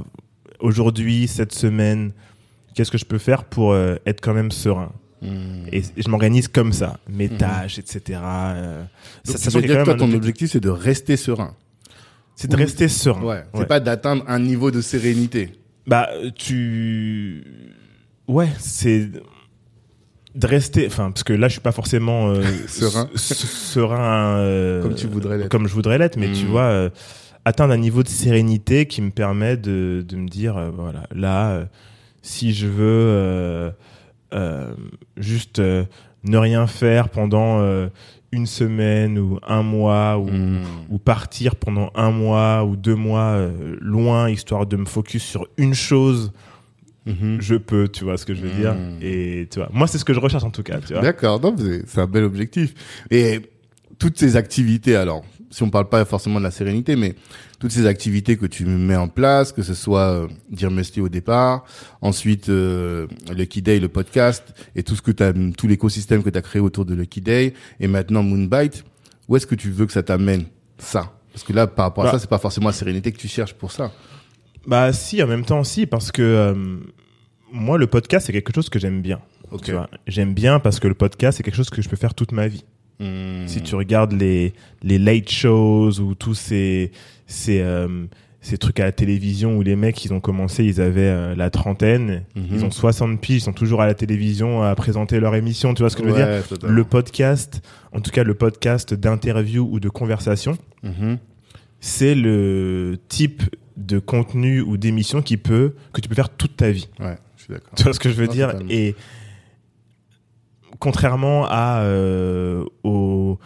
aujourd'hui 0.59 1.27
cette 1.27 1.53
semaine 1.53 2.11
qu'est-ce 2.77 2.91
que 2.91 2.97
je 2.97 3.05
peux 3.05 3.17
faire 3.17 3.43
pour 3.43 3.73
euh, 3.73 3.95
être 4.05 4.21
quand 4.21 4.33
même 4.33 4.51
serein 4.51 4.91
Mhm. 5.23 5.65
et, 5.71 5.79
et 5.79 6.01
je 6.05 6.09
m'organise 6.09 6.47
comme 6.47 6.71
ça 6.73 6.99
mes 7.09 7.27
Mhm. 7.27 7.37
tâches 7.37 7.79
etc 7.79 8.19
euh, 8.23 8.83
Donc, 9.25 9.37
ça- 9.37 9.49
ça 9.49 9.59
veut 9.59 9.65
dire 9.65 9.79
que 9.79 9.83
toi, 9.85 9.95
ton 9.95 10.03
objectif. 10.05 10.17
objectif, 10.17 10.51
c'est 10.51 10.59
de 10.59 10.69
rester 10.69 11.17
serein. 11.17 11.55
c'est 12.35 12.47
de 12.51 12.55
rester 12.55 12.87
serein 12.87 13.23
Ouais. 13.23 13.43
C'est 13.51 13.59
Ouais. 13.61 13.65
pas 13.65 13.79
d'atteindre 13.79 14.23
un 14.27 14.37
niveau 14.39 14.69
de 14.69 14.79
sérénité. 14.81 15.53
bah 15.87 16.07
tu 16.35 17.43
ouais 18.27 18.49
c'est 18.59 19.09
de 20.35 20.45
rester 20.47 20.85
enfin 20.85 21.09
parce 21.11 21.23
que 21.23 21.33
là 21.33 21.47
je 21.47 21.53
suis 21.53 21.61
pas 21.61 21.71
forcément 21.71 22.29
euh, 22.29 22.43
Serein. 22.67 23.09
serein 23.15 24.37
euh, 24.37 24.83
Comme 24.83 24.93
tu 24.95 25.07
voudrais 25.07 25.37
l'être. 25.39 25.49
comme 25.49 25.67
je 25.67 25.73
voudrais 25.73 25.97
l'être 25.97 26.17
mais 26.17 26.31
tu 26.31 26.43
Mhm. 26.45 26.51
vois 26.51 26.63
euh, 26.65 26.89
atteindre 27.45 27.73
un 27.73 27.77
niveau 27.77 28.03
de 28.03 28.09
sérénité 28.09 28.85
qui 28.85 29.01
me 29.01 29.09
permet 29.09 29.57
de, 29.57 30.05
de 30.07 30.15
me 30.15 30.27
dire 30.27 30.71
voilà 30.75 31.07
là 31.15 31.67
si 32.27 32.53
je 32.53 32.67
veux 32.67 32.83
euh, 32.83 33.71
euh, 34.33 34.73
juste 35.15 35.59
euh, 35.59 35.85
ne 36.23 36.37
rien 36.37 36.67
faire 36.67 37.09
pendant 37.09 37.61
une 38.33 38.45
semaine 38.45 39.17
ou 39.17 39.39
un 39.47 39.63
mois 39.63 40.17
ou, 40.17 40.29
Mhm. 40.29 40.59
ou 40.89 40.97
partir 40.97 41.55
pendant 41.55 41.89
un 41.95 42.11
mois 42.11 42.65
ou 42.65 42.75
deux 42.75 42.95
mois 42.95 43.29
euh, 43.37 43.77
loin 43.79 44.29
histoire 44.29 44.65
de 44.65 44.75
me 44.75 44.85
focus 44.85 45.23
sur 45.23 45.47
une 45.57 45.73
chose 45.73 46.31
Mhm. 47.05 47.37
je 47.39 47.55
peux, 47.55 47.87
tu 47.87 48.03
vois 48.03 48.17
ce 48.17 48.25
que 48.25 48.33
je 48.35 48.41
veux 48.41 48.51
dire? 48.51 48.73
Mm. 48.75 48.97
Et 49.01 49.47
tu 49.49 49.59
vois, 49.59 49.69
moi 49.71 49.87
c'est 49.87 49.97
ce 49.97 50.03
que 50.03 50.13
je 50.13 50.19
recherche 50.19 50.43
en 50.43 50.49
tout 50.51 50.63
cas, 50.63 50.79
tu 50.85 50.91
vois. 50.91 51.01
D'accord, 51.01 51.39
c'est 51.57 51.87
c'est 51.87 52.01
un 52.01 52.05
bel 52.07 52.25
objectif. 52.25 52.73
Et 53.09 53.39
toutes 53.97 54.17
ces 54.19 54.35
activités, 54.35 54.97
alors, 54.97 55.23
si 55.49 55.63
on 55.63 55.69
parle 55.69 55.87
pas 55.87 56.03
forcément 56.03 56.39
de 56.39 56.43
la 56.43 56.51
sérénité, 56.51 56.97
mais 56.97 57.15
toutes 57.59 57.71
ces 57.71 57.85
activités 57.87 58.37
que 58.37 58.45
tu 58.45 58.65
mets 58.65 58.95
en 58.95 59.07
place, 59.07 59.51
que 59.51 59.63
ce 59.63 59.73
soit 59.73 60.11
euh, 60.11 60.27
Dear 60.51 60.69
Musty 60.71 61.01
au 61.01 61.09
départ, 61.09 61.63
ensuite 62.01 62.49
euh, 62.49 63.07
Lucky 63.35 63.61
Day, 63.61 63.79
le 63.79 63.87
podcast, 63.89 64.53
et 64.75 64.83
tout 64.83 64.95
ce 64.95 65.01
que 65.01 65.11
t'as, 65.11 65.33
tout 65.57 65.67
l'écosystème 65.67 66.21
que 66.23 66.29
tu 66.29 66.37
as 66.37 66.41
créé 66.41 66.61
autour 66.61 66.85
de 66.85 66.93
Lucky 66.93 67.21
Day, 67.21 67.53
et 67.79 67.87
maintenant 67.87 68.21
Moonbite, 68.23 68.83
où 69.27 69.35
est-ce 69.35 69.47
que 69.47 69.55
tu 69.55 69.71
veux 69.71 69.85
que 69.85 69.91
ça 69.93 70.03
t'amène 70.03 70.45
ça? 70.77 71.13
Parce 71.33 71.43
que 71.43 71.53
là, 71.53 71.67
par 71.67 71.85
rapport 71.85 72.03
à 72.03 72.07
Bah. 72.07 72.13
ça, 72.13 72.19
c'est 72.19 72.29
pas 72.29 72.37
forcément 72.39 72.67
la 72.67 72.73
sérénité 72.73 73.11
que 73.11 73.17
tu 73.17 73.27
cherches 73.27 73.53
pour 73.53 73.71
ça. 73.71 73.91
Bah 74.65 74.91
si, 74.93 75.21
en 75.23 75.27
même 75.27 75.45
temps 75.45 75.63
si, 75.63 75.85
parce 75.85 76.11
que 76.11 76.21
euh, 76.21 76.77
moi 77.53 77.77
le 77.77 77.87
podcast 77.87 78.27
c'est 78.27 78.33
quelque 78.33 78.53
chose 78.53 78.69
que 78.69 78.79
j'aime 78.79 79.01
bien. 79.01 79.19
Ok. 79.51 79.63
Tu 79.63 79.71
vois, 79.71 79.89
j'aime 80.07 80.33
bien 80.33 80.59
parce 80.59 80.79
que 80.81 80.87
le 80.89 80.93
podcast 80.93 81.37
c'est 81.37 81.43
quelque 81.43 81.55
chose 81.55 81.69
que 81.69 81.81
je 81.81 81.87
peux 81.87 81.95
faire 81.95 82.13
toute 82.13 82.33
ma 82.33 82.47
vie. 82.49 82.65
Hmm. 82.99 83.45
Si 83.47 83.61
tu 83.61 83.75
regardes 83.75 84.13
les 84.13 84.53
les 84.81 84.97
late 84.97 85.29
shows 85.29 85.99
ou 85.99 86.15
tous 86.15 86.33
ces 86.33 86.91
ces 87.27 87.61
euh, 87.61 88.05
ces 88.41 88.57
trucs 88.57 88.79
à 88.79 88.85
la 88.85 88.91
télévision 88.91 89.57
où 89.57 89.61
les 89.61 89.75
mecs 89.75 90.03
ils 90.05 90.13
ont 90.13 90.19
commencé, 90.21 90.63
ils 90.63 90.79
avaient 90.81 91.01
euh, 91.01 91.35
la 91.35 91.49
trentaine, 91.49 92.23
Mhm. 92.35 92.45
ils 92.51 92.65
ont 92.65 92.71
60 92.71 93.19
piges, 93.19 93.37
ils 93.37 93.41
sont 93.41 93.53
toujours 93.53 93.81
à 93.81 93.85
la 93.87 93.93
télévision 93.93 94.63
à 94.63 94.73
présenter 94.75 95.19
leur 95.19 95.35
émission, 95.35 95.73
tu 95.73 95.83
vois 95.83 95.89
ce 95.89 95.97
que 95.97 96.03
je 96.03 96.09
veux 96.09 96.15
dire? 96.15 96.47
totalement. 96.47 96.75
Le 96.75 96.83
podcast, 96.85 97.61
en 97.91 97.99
tout 97.99 98.09
cas 98.11 98.23
le 98.23 98.33
podcast 98.33 98.93
d'interview 98.93 99.67
ou 99.69 99.79
de 99.79 99.89
conversation, 99.89 100.57
Mhm. 100.83 101.17
c'est 101.79 102.15
le 102.15 102.97
type 103.09 103.43
de 103.75 103.99
contenu 103.99 104.61
ou 104.61 104.77
d'émission 104.77 105.21
qui 105.21 105.37
peut 105.37 105.75
que 105.93 106.01
tu 106.01 106.09
peux 106.09 106.15
faire 106.15 106.29
toute 106.29 106.55
ta 106.57 106.71
vie. 106.71 106.87
Ouais, 106.99 107.15
je 107.35 107.43
suis 107.43 107.53
d'accord. 107.53 107.69
Tu 107.75 107.83
vois 107.83 107.93
ce 107.93 107.99
que 107.99 108.09
je 108.09 108.15
veux 108.15 108.25
Non, 108.27 108.31
dire? 108.33 108.47
totalement. 108.51 108.71
Et 108.71 108.95
contrairement 110.79 111.45
à 111.49 111.81
euh, 111.81 112.63
aux 112.83 113.37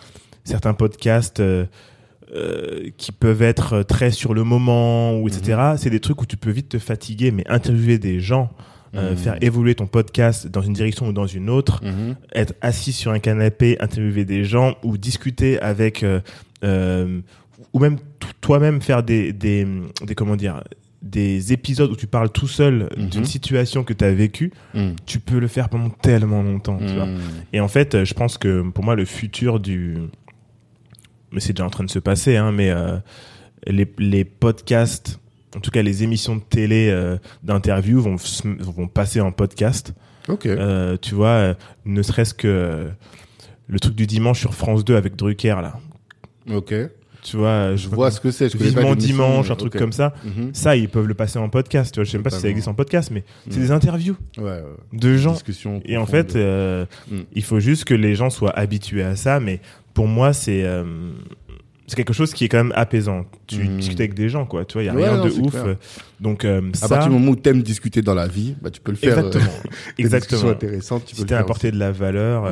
certains 0.43 0.73
podcasts 0.73 1.39
euh, 1.39 1.65
euh, 2.33 2.89
qui 2.97 3.11
peuvent 3.11 3.41
être 3.41 3.83
très 3.83 4.11
sur 4.11 4.33
le 4.33 4.43
moment 4.43 5.17
ou 5.19 5.27
etc. 5.27 5.57
Mhm. 5.71 5.77
C'est 5.77 5.89
des 5.89 5.99
trucs 5.99 6.21
où 6.21 6.25
tu 6.25 6.37
peux 6.37 6.51
vite 6.51 6.69
te 6.69 6.79
fatiguer, 6.79 7.31
mais 7.31 7.43
interviewer 7.49 7.97
des 7.97 8.19
gens, 8.19 8.49
Mhm. 8.93 9.15
faire 9.15 9.37
évoluer 9.41 9.73
ton 9.75 9.87
podcast 9.87 10.47
dans 10.47 10.61
une 10.61 10.73
direction 10.73 11.07
ou 11.07 11.13
dans 11.13 11.27
une 11.27 11.49
autre, 11.49 11.81
Mhm. 11.83 12.15
être 12.35 12.53
assis 12.61 12.91
sur 12.91 13.11
un 13.11 13.19
canapé, 13.19 13.77
interviewer 13.79 14.25
des 14.25 14.43
gens 14.43 14.75
ou 14.83 14.97
discuter 14.97 15.59
avec 15.61 16.05
ou 16.63 17.79
même 17.79 17.97
toi-même 18.41 18.81
faire 18.81 19.03
des, 19.03 19.31
des 19.33 19.65
des 20.05 20.15
comment 20.15 20.35
dire 20.35 20.61
des 21.01 21.51
épisodes 21.51 21.89
où 21.91 21.95
tu 21.95 22.05
parles 22.07 22.29
tout 22.31 22.47
seul 22.47 22.89
Mhm. 22.97 23.09
d'une 23.09 23.25
situation 23.25 23.83
que 23.83 23.93
tu 23.93 24.03
as 24.05 24.11
vécue, 24.13 24.51
Mhm. 24.75 24.95
tu 25.05 25.19
peux 25.19 25.39
le 25.39 25.47
faire 25.47 25.67
pendant 25.69 25.89
tellement 25.89 26.43
longtemps, 26.43 26.77
tu 26.77 26.93
vois. 26.93 27.07
Mhm. 27.07 27.19
Et 27.53 27.59
en 27.59 27.67
fait, 27.67 27.95
euh, 27.95 28.05
je 28.05 28.13
pense 28.13 28.37
que 28.37 28.61
pour 28.69 28.83
moi 28.83 28.95
le 28.95 29.05
futur 29.05 29.59
du 29.59 29.97
mais 31.31 31.39
c'est 31.39 31.53
déjà 31.53 31.65
en 31.65 31.69
train 31.69 31.85
de 31.85 31.89
se 31.89 31.99
passer 31.99 32.35
hein, 32.35 32.51
mais 32.51 32.69
euh, 32.69 32.97
les 33.65 33.91
les 33.99 34.25
podcasts 34.25 35.19
en 35.55 35.59
tout 35.59 35.71
cas 35.71 35.81
les 35.81 36.03
émissions 36.03 36.35
de 36.35 36.41
télé 36.41 36.89
euh, 36.89 37.17
d'interview 37.43 38.01
vont 38.01 38.15
vont 38.59 38.87
passer 38.87 39.21
en 39.21 39.31
podcast. 39.31 39.93
Ok. 40.27 40.45
Euh, 40.45 40.97
tu 41.01 41.15
vois, 41.15 41.55
ne 41.85 42.01
serait-ce 42.03 42.33
que 42.33 42.89
le 43.67 43.79
truc 43.79 43.95
du 43.95 44.05
dimanche 44.07 44.39
sur 44.39 44.53
France 44.53 44.85
2 44.85 44.95
avec 44.95 45.15
Drucker 45.15 45.55
là. 45.61 45.79
Ok. 46.51 46.73
Tu 47.23 47.37
vois, 47.37 47.75
Je 47.75 47.87
vois 47.87 48.09
ce 48.09 48.19
que 48.19 48.31
c'est. 48.31 48.49
je 48.49 48.57
connais 48.57 48.71
pas 48.71 48.95
dimanche, 48.95 49.47
mais 49.47 49.51
un 49.53 49.55
truc 49.55 49.77
comme 49.77 49.91
ça. 49.91 50.13
Mhm. 50.25 50.51
Ça, 50.53 50.75
ils 50.75 50.89
peuvent 50.89 51.07
le 51.07 51.13
passer 51.13 51.37
en 51.39 51.49
podcast. 51.49 51.93
Tu 51.93 51.99
vois, 51.99 52.03
je 52.05 52.09
sais 52.11 52.17
même 52.17 52.23
pas 52.23 52.31
si 52.31 52.39
ça 52.39 52.49
existe 52.49 52.67
en 52.67 52.73
podcast, 52.73 53.11
mais 53.11 53.23
c'est 53.49 53.59
Mm. 53.59 53.61
des 53.63 53.71
interviews 53.71 54.15
Ouais, 54.37 54.43
ouais. 54.43 54.63
de 54.93 55.17
gens. 55.17 55.35
Et 55.85 55.97
en 55.97 56.05
fait, 56.07 56.35
euh, 56.35 56.85
Mm. 57.11 57.19
il 57.33 57.43
faut 57.43 57.59
juste 57.59 57.85
que 57.85 57.93
les 57.93 58.15
gens 58.15 58.29
soient 58.31 58.57
habitués 58.57 59.03
à 59.03 59.15
ça. 59.15 59.39
Mais 59.39 59.59
pour 59.93 60.07
moi, 60.07 60.33
c'est 60.33 60.63
euh, 60.63 60.83
c'est 61.87 61.95
quelque 61.97 62.13
chose 62.13 62.33
qui 62.33 62.45
est 62.45 62.47
quand 62.47 62.57
même 62.63 62.73
apaisant. 62.75 63.25
Tu 63.47 63.57
Mm. 63.65 63.77
discutes 63.77 63.99
avec 63.99 64.13
des 64.15 64.29
gens, 64.29 64.45
quoi. 64.45 64.65
Tu 64.65 64.73
vois, 64.73 64.83
il 64.83 64.85
y 64.87 64.89
a 64.89 64.93
Ouais, 64.95 65.07
rien 65.07 65.17
non, 65.17 65.25
de 65.25 65.29
ouf. 65.31 65.51
clair. 65.51 65.75
Donc 66.21 66.43
euh, 66.45 66.61
à 66.73 66.77
ça, 66.77 66.87
partir 66.89 67.09
du 67.11 67.13
moment 67.19 67.31
où 67.33 67.35
t'aimes 67.35 67.61
discuter 67.61 68.01
dans 68.01 68.13
la 68.15 68.27
vie, 68.27 68.55
bah, 68.61 68.71
tu 68.71 68.81
peux 68.81 68.91
le 68.91 68.97
faire. 68.97 69.17
exactement, 69.19 69.43
euh, 69.45 69.91
exactement. 69.99 70.39
discussions 70.41 70.49
intéressantes, 70.49 71.05
tu 71.05 71.11
peux 71.15 71.17
Si 71.17 71.23
le 71.23 71.27
faire. 71.27 71.39
apporté 71.39 71.69
de 71.71 71.77
la 71.77 71.91
valeur. 71.91 72.45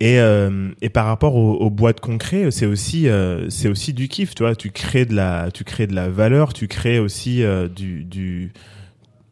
Et, 0.00 0.20
euh, 0.20 0.70
et 0.82 0.90
par 0.90 1.06
rapport 1.06 1.36
aux, 1.36 1.54
aux 1.54 1.70
boîtes 1.70 2.00
concrets, 2.00 2.50
c'est 2.50 2.66
aussi 2.66 3.08
euh, 3.08 3.48
c'est 3.48 3.68
aussi 3.68 3.94
du 3.94 4.08
kiff, 4.08 4.34
tu 4.34 4.42
vois. 4.42 4.54
Tu 4.54 4.70
crées 4.70 5.06
de 5.06 5.14
la 5.14 5.50
tu 5.52 5.64
crées 5.64 5.86
de 5.86 5.94
la 5.94 6.08
valeur, 6.10 6.52
tu 6.52 6.68
crées 6.68 6.98
aussi 6.98 7.42
euh, 7.42 7.66
du 7.68 8.04
du. 8.04 8.52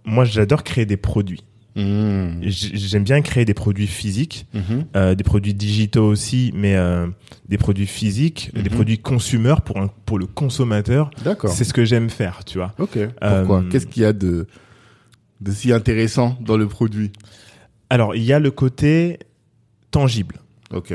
Moi, 0.06 0.24
j'adore 0.24 0.64
créer 0.64 0.86
des 0.86 0.96
produits. 0.96 1.44
J- 1.76 2.70
J'aime 2.74 3.02
bien 3.04 3.20
créer 3.20 3.44
des 3.44 3.52
produits 3.54 3.88
physiques, 3.88 4.46
Mhm. 4.54 4.84
euh, 4.96 5.14
des 5.14 5.24
produits 5.24 5.54
digitaux 5.54 6.06
aussi, 6.06 6.52
mais 6.54 6.76
euh, 6.76 7.08
des 7.48 7.58
produits 7.58 7.86
physiques, 7.88 8.50
des 8.54 8.62
Mhm. 8.62 8.68
produits 8.76 8.98
consumeurs 8.98 9.62
pour 9.62 9.78
un, 9.80 9.88
pour 10.06 10.18
le 10.18 10.26
consommateur. 10.26 11.10
D'accord. 11.24 11.50
C'est 11.50 11.64
ce 11.64 11.74
que 11.74 11.84
j'aime 11.84 12.10
faire, 12.10 12.44
tu 12.44 12.58
vois. 12.58 12.74
Ok. 12.78 12.98
Pourquoi? 13.20 13.58
Euh, 13.58 13.68
Qu'est-ce 13.70 13.86
qu'il 13.86 14.02
y 14.02 14.06
a 14.06 14.12
de 14.12 14.46
de 15.40 15.50
si 15.52 15.72
intéressant 15.72 16.38
dans 16.40 16.56
le 16.56 16.68
produit? 16.68 17.10
Alors, 17.90 18.14
il 18.14 18.22
y 18.22 18.32
a 18.32 18.38
le 18.38 18.50
côté 18.52 19.18
tangible. 19.90 20.36
Ok. 20.74 20.92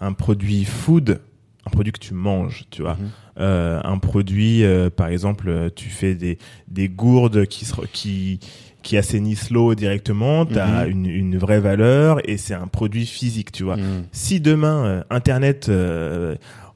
un 0.00 0.12
produit 0.12 0.64
food, 0.64 1.20
un 1.66 1.70
produit 1.70 1.92
que 1.92 1.98
tu 1.98 2.14
manges, 2.14 2.64
tu 2.70 2.82
vois. 2.82 2.94
Mhm. 2.94 3.10
Euh, 3.40 3.80
un 3.82 3.98
produit, 3.98 4.62
euh, 4.64 4.90
par 4.90 5.08
exemple, 5.08 5.70
tu 5.74 5.88
fais 5.88 6.14
des, 6.14 6.38
des 6.68 6.88
gourdes 6.88 7.46
qui, 7.46 7.64
se, 7.64 7.74
qui, 7.92 8.38
qui 8.82 8.96
assainissent 8.96 9.50
l'eau 9.50 9.74
directement, 9.74 10.44
tu 10.46 10.58
as 10.58 10.84
Mhm. 10.84 10.90
une, 10.90 11.06
une 11.06 11.38
vraie 11.38 11.58
valeur 11.60 12.18
et 12.28 12.36
c'est 12.36 12.54
un 12.54 12.66
produit 12.68 13.06
physique, 13.06 13.50
tu 13.50 13.64
vois. 13.64 13.76
Mhm. 13.76 14.04
Si 14.12 14.40
demain, 14.40 14.84
euh, 14.84 15.02
Internet, 15.10 15.68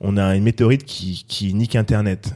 on 0.00 0.16
a 0.16 0.34
une 0.36 0.42
météorite 0.44 0.84
qui, 0.84 1.24
qui 1.28 1.52
nique 1.54 1.76
Internet, 1.76 2.34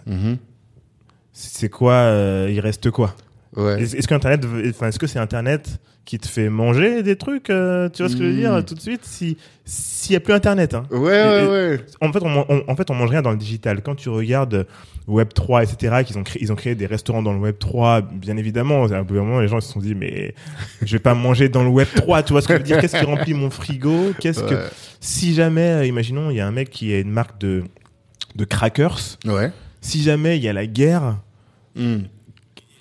c'est 1.32 1.68
quoi 1.70 2.12
Il 2.50 2.60
reste 2.60 2.90
quoi? 2.90 3.14
Ouais. 3.56 3.82
Est-ce 3.82 4.08
veut- 4.46 4.68
enfin, 4.70 4.88
est-ce 4.88 4.98
que 4.98 5.06
c'est 5.06 5.18
Internet 5.18 5.78
qui 6.04 6.18
te 6.18 6.26
fait 6.26 6.48
manger 6.48 7.02
des 7.02 7.16
trucs 7.16 7.48
euh, 7.50 7.88
Tu 7.88 8.02
vois 8.02 8.08
ce 8.10 8.16
que 8.16 8.22
je 8.24 8.28
veux 8.28 8.34
dire 8.36 8.52
Mhm. 8.52 8.64
Tout 8.64 8.74
de 8.74 8.80
suite, 8.80 9.04
si 9.04 9.36
s'il 9.64 10.14
y 10.14 10.16
a 10.16 10.20
plus 10.20 10.34
Internet, 10.34 10.74
hein. 10.74 10.84
Ouais, 10.90 10.98
ouais, 10.98 11.46
ouais. 11.48 11.80
En 12.00 12.12
fait, 12.12 12.18
on, 12.22 12.44
on- 12.48 12.64
en 12.66 12.74
fait, 12.76 12.90
on 12.90 12.94
mange 12.94 13.10
rien 13.10 13.22
dans 13.22 13.30
le 13.30 13.36
digital. 13.36 13.80
Quand 13.82 13.94
tu 13.94 14.08
regardes 14.08 14.66
Web 15.06 15.28
3, 15.32 15.62
etc., 15.62 16.02
qu'ils 16.04 16.18
ont 16.18 16.24
créé, 16.24 16.42
ils 16.42 16.50
ont 16.52 16.56
créé 16.56 16.74
des 16.74 16.86
restaurants 16.86 17.22
dans 17.22 17.32
le 17.32 17.38
Web 17.38 17.56
3, 17.60 18.00
bien 18.02 18.36
évidemment. 18.36 18.84
À 18.86 18.96
un 18.98 19.02
moment, 19.04 19.38
les 19.40 19.46
gens 19.48 19.60
se 19.60 19.72
sont 19.72 19.78
dit, 19.80 19.94
mais 19.94 20.34
je 20.84 20.90
vais 20.92 20.98
pas 20.98 21.14
manger 21.14 21.48
dans 21.48 21.62
le 21.62 21.68
Web 21.70 21.86
3. 21.94 22.24
Tu 22.24 22.32
vois 22.32 22.42
ce 22.42 22.48
que 22.48 22.54
je 22.54 22.58
veux 22.58 22.64
dire 22.64 22.80
Qu'est-ce 22.80 22.96
qui 22.98 23.04
remplit 23.04 23.34
mon 23.34 23.50
frigo? 23.50 24.12
Qu'est-ce 24.18 24.42
que 24.42 24.56
si 25.00 25.34
jamais, 25.34 25.70
euh, 25.70 25.86
imaginons, 25.86 26.30
il 26.30 26.36
y 26.36 26.40
a 26.40 26.46
un 26.46 26.52
mec 26.52 26.70
qui 26.70 26.92
a 26.92 26.98
une 26.98 27.10
marque 27.10 27.40
de 27.40 27.62
de 28.34 28.44
crackers. 28.44 28.98
Ouais. 29.26 29.52
Si 29.82 30.02
jamais 30.02 30.36
il 30.38 30.42
y 30.42 30.48
a 30.48 30.52
la 30.52 30.66
guerre 30.66 31.18
Mhm. 31.76 32.04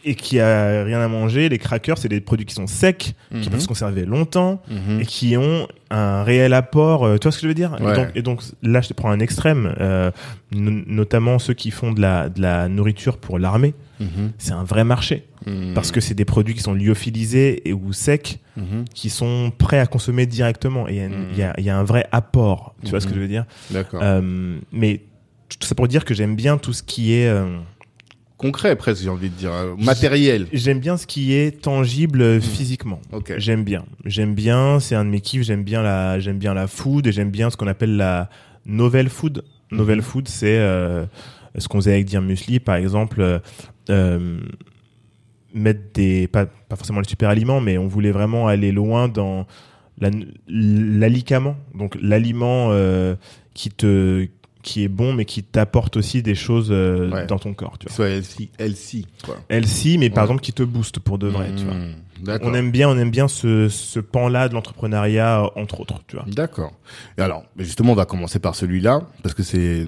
Et 0.04 0.16
qu'il 0.16 0.38
y 0.38 0.42
a 0.42 0.84
rien 0.84 1.00
à 1.00 1.08
manger, 1.08 1.48
les 1.50 1.58
crackers, 1.58 1.98
c'est 1.98 2.08
des 2.10 2.22
produits 2.22 2.46
qui 2.46 2.56
sont 2.56 2.68
secs, 2.68 2.98
qui 2.98 3.14
Mhm. 3.38 3.46
peuvent 3.50 3.60
se 3.60 3.68
conserver 3.68 4.06
longtemps 4.06 4.62
Mhm. 4.70 5.02
et 5.02 5.06
qui 5.06 5.38
ont 5.38 5.68
un 5.90 6.24
réel 6.24 6.54
apport. 6.54 7.06
euh, 7.06 7.18
tu 7.18 7.26
vois 7.26 7.32
ce 7.32 7.38
que 7.38 7.44
je 7.44 7.48
veux 7.48 7.54
dire? 7.54 7.76
Ouais. 7.82 7.92
et, 7.92 7.96
donc, 7.96 8.08
et 8.16 8.22
donc 8.22 8.42
là, 8.64 8.82
je 8.82 8.88
te 8.90 8.94
prends 8.94 9.12
un 9.12 9.20
extrême, 9.20 9.76
euh, 9.80 10.10
no- 10.54 10.84
notamment 10.88 11.38
ceux 11.40 11.54
qui 11.54 11.70
font 11.72 11.92
de 11.92 12.02
la, 12.02 12.30
de 12.30 12.42
la 12.42 12.68
nourriture 12.70 13.18
pour 13.18 13.38
l'armée. 13.40 13.74
Mhm. 14.00 14.32
C'est 14.38 14.54
un 14.54 14.64
vrai 14.64 14.84
marché 14.84 15.28
parce 15.76 15.92
que 15.92 16.00
c'est 16.02 16.14
des 16.14 16.26
produits 16.26 16.54
qui 16.54 16.62
sont 16.62 16.74
lyophilisés 16.74 17.68
et 17.68 17.74
ou 17.74 17.94
secs, 17.94 18.40
qui 18.94 19.10
sont 19.10 19.52
prêts 19.58 19.80
à 19.80 19.86
consommer 19.88 20.26
directement. 20.26 20.88
Et 20.88 21.08
il 21.32 21.38
y 21.38 21.44
a 21.44 21.54
y, 21.60 21.64
y 21.64 21.70
un 21.70 21.84
vrai 21.84 22.08
apport. 22.12 22.74
Tu 22.84 22.90
vois 22.92 23.00
ce 23.02 23.08
que 23.08 23.14
je 23.14 23.20
veux 23.20 23.28
dire? 23.28 23.46
D'accord. 23.72 24.00
Euh, 24.04 24.58
Mais 24.72 25.02
tout 25.60 25.68
ça 25.68 25.76
pour 25.76 25.88
dire 25.88 26.06
que 26.06 26.14
j'aime 26.14 26.36
bien 26.36 26.58
tout 26.58 26.74
ce 26.74 26.82
qui 26.84 27.14
est 27.14 27.28
euh, 27.28 27.58
Concret 28.42 28.76
presque, 28.76 29.04
j'ai 29.04 29.10
envie 29.10 29.30
de 29.30 29.36
dire. 29.36 29.54
euh, 29.54 29.76
Matériel. 29.78 30.48
J'aime 30.52 30.80
bien 30.80 30.98
ce 30.98 31.06
qui 31.06 31.34
est 31.34 31.62
tangible 31.62 32.22
euh, 32.22 32.42
physiquement. 32.42 33.00
Ok. 33.12 33.34
J'aime 33.38 33.64
bien. 33.64 33.86
J'aime 34.06 34.34
bien, 34.34 34.80
c'est 34.80 34.96
un 34.96 35.06
de 35.06 35.10
mes 35.12 35.22
kiffs, 35.22 35.44
j'aime 35.44 35.64
bien 35.64 35.84
la 35.84 36.20
j'aime 36.20 36.40
bien 36.40 36.54
la 36.54 36.68
food 36.68 37.06
et 37.08 37.12
j'aime 37.12 37.30
bien 37.32 37.50
ce 37.52 37.58
qu'on 37.58 37.68
appelle 37.68 37.96
la 37.98 38.30
novel 38.66 39.10
food. 39.10 39.44
Novel 39.72 39.98
Mhm. 39.98 40.04
food, 40.04 40.28
c'est 40.28 40.58
euh, 40.58 41.06
ce 41.58 41.68
qu'on 41.68 41.78
faisait 41.78 41.94
avec 41.94 42.06
Dire 42.06 42.22
Musli 42.22 42.60
par 42.60 42.76
exemple 42.76 43.22
euh, 43.22 43.40
euh, 43.90 44.40
mettre 45.54 45.82
des 45.94 46.28
pas, 46.28 46.46
pas 46.46 46.76
forcément 46.76 47.00
les 47.02 47.08
super 47.08 47.30
aliments 47.30 47.60
mais 47.62 47.78
on 47.78 47.88
voulait 47.88 48.12
vraiment 48.12 48.48
aller 48.48 48.72
loin 48.72 49.08
dans 49.08 49.46
la- 50.00 50.10
l'alicament. 50.48 51.56
Donc 51.76 51.98
l'aliment 52.02 52.70
euh, 52.72 53.16
qui 53.54 53.70
te 53.70 54.28
qui 54.62 54.84
est 54.84 54.88
bon 54.88 55.14
mais 55.14 55.26
qui 55.26 55.44
t'apporte 55.44 55.98
aussi 55.98 56.22
des 56.24 56.36
choses 56.36 56.70
euh, 56.72 57.10
Ouais. 57.10 57.26
dans 57.28 57.40
ton 57.40 57.54
corps, 57.54 57.78
tu 57.80 57.88
vois. 57.88 57.96
Soit 57.96 58.10
LC, 58.10 58.50
LC, 58.60 59.06
quoi. 59.24 59.38
Healthy 59.50 59.98
mais 59.98 60.10
par 60.10 60.24
exemple 60.26 60.42
qui 60.42 60.54
te 60.54 60.64
booste 60.64 61.00
pour 61.00 61.18
de 61.18 61.28
vrai, 61.28 61.50
tu 61.58 61.66
vois. 61.66 61.76
D'accord. 62.22 62.50
On 62.52 62.54
aime 62.54 62.70
bien, 62.72 62.88
on 62.88 62.98
aime 63.00 63.10
bien 63.10 63.28
ce, 63.28 63.68
ce 63.68 64.00
pan-là 64.00 64.48
de 64.48 64.54
l'entrepreneuriat, 64.54 65.44
entre 65.56 65.80
autres, 65.80 65.96
tu 66.08 66.16
vois. 66.18 66.26
D'accord. 66.28 66.72
Et 67.18 67.22
alors, 67.22 67.44
justement, 67.58 67.94
on 67.94 67.96
va 67.96 68.06
commencer 68.06 68.38
par 68.38 68.54
celui-là, 68.54 69.02
parce 69.24 69.34
que 69.34 69.42
c'est 69.42 69.88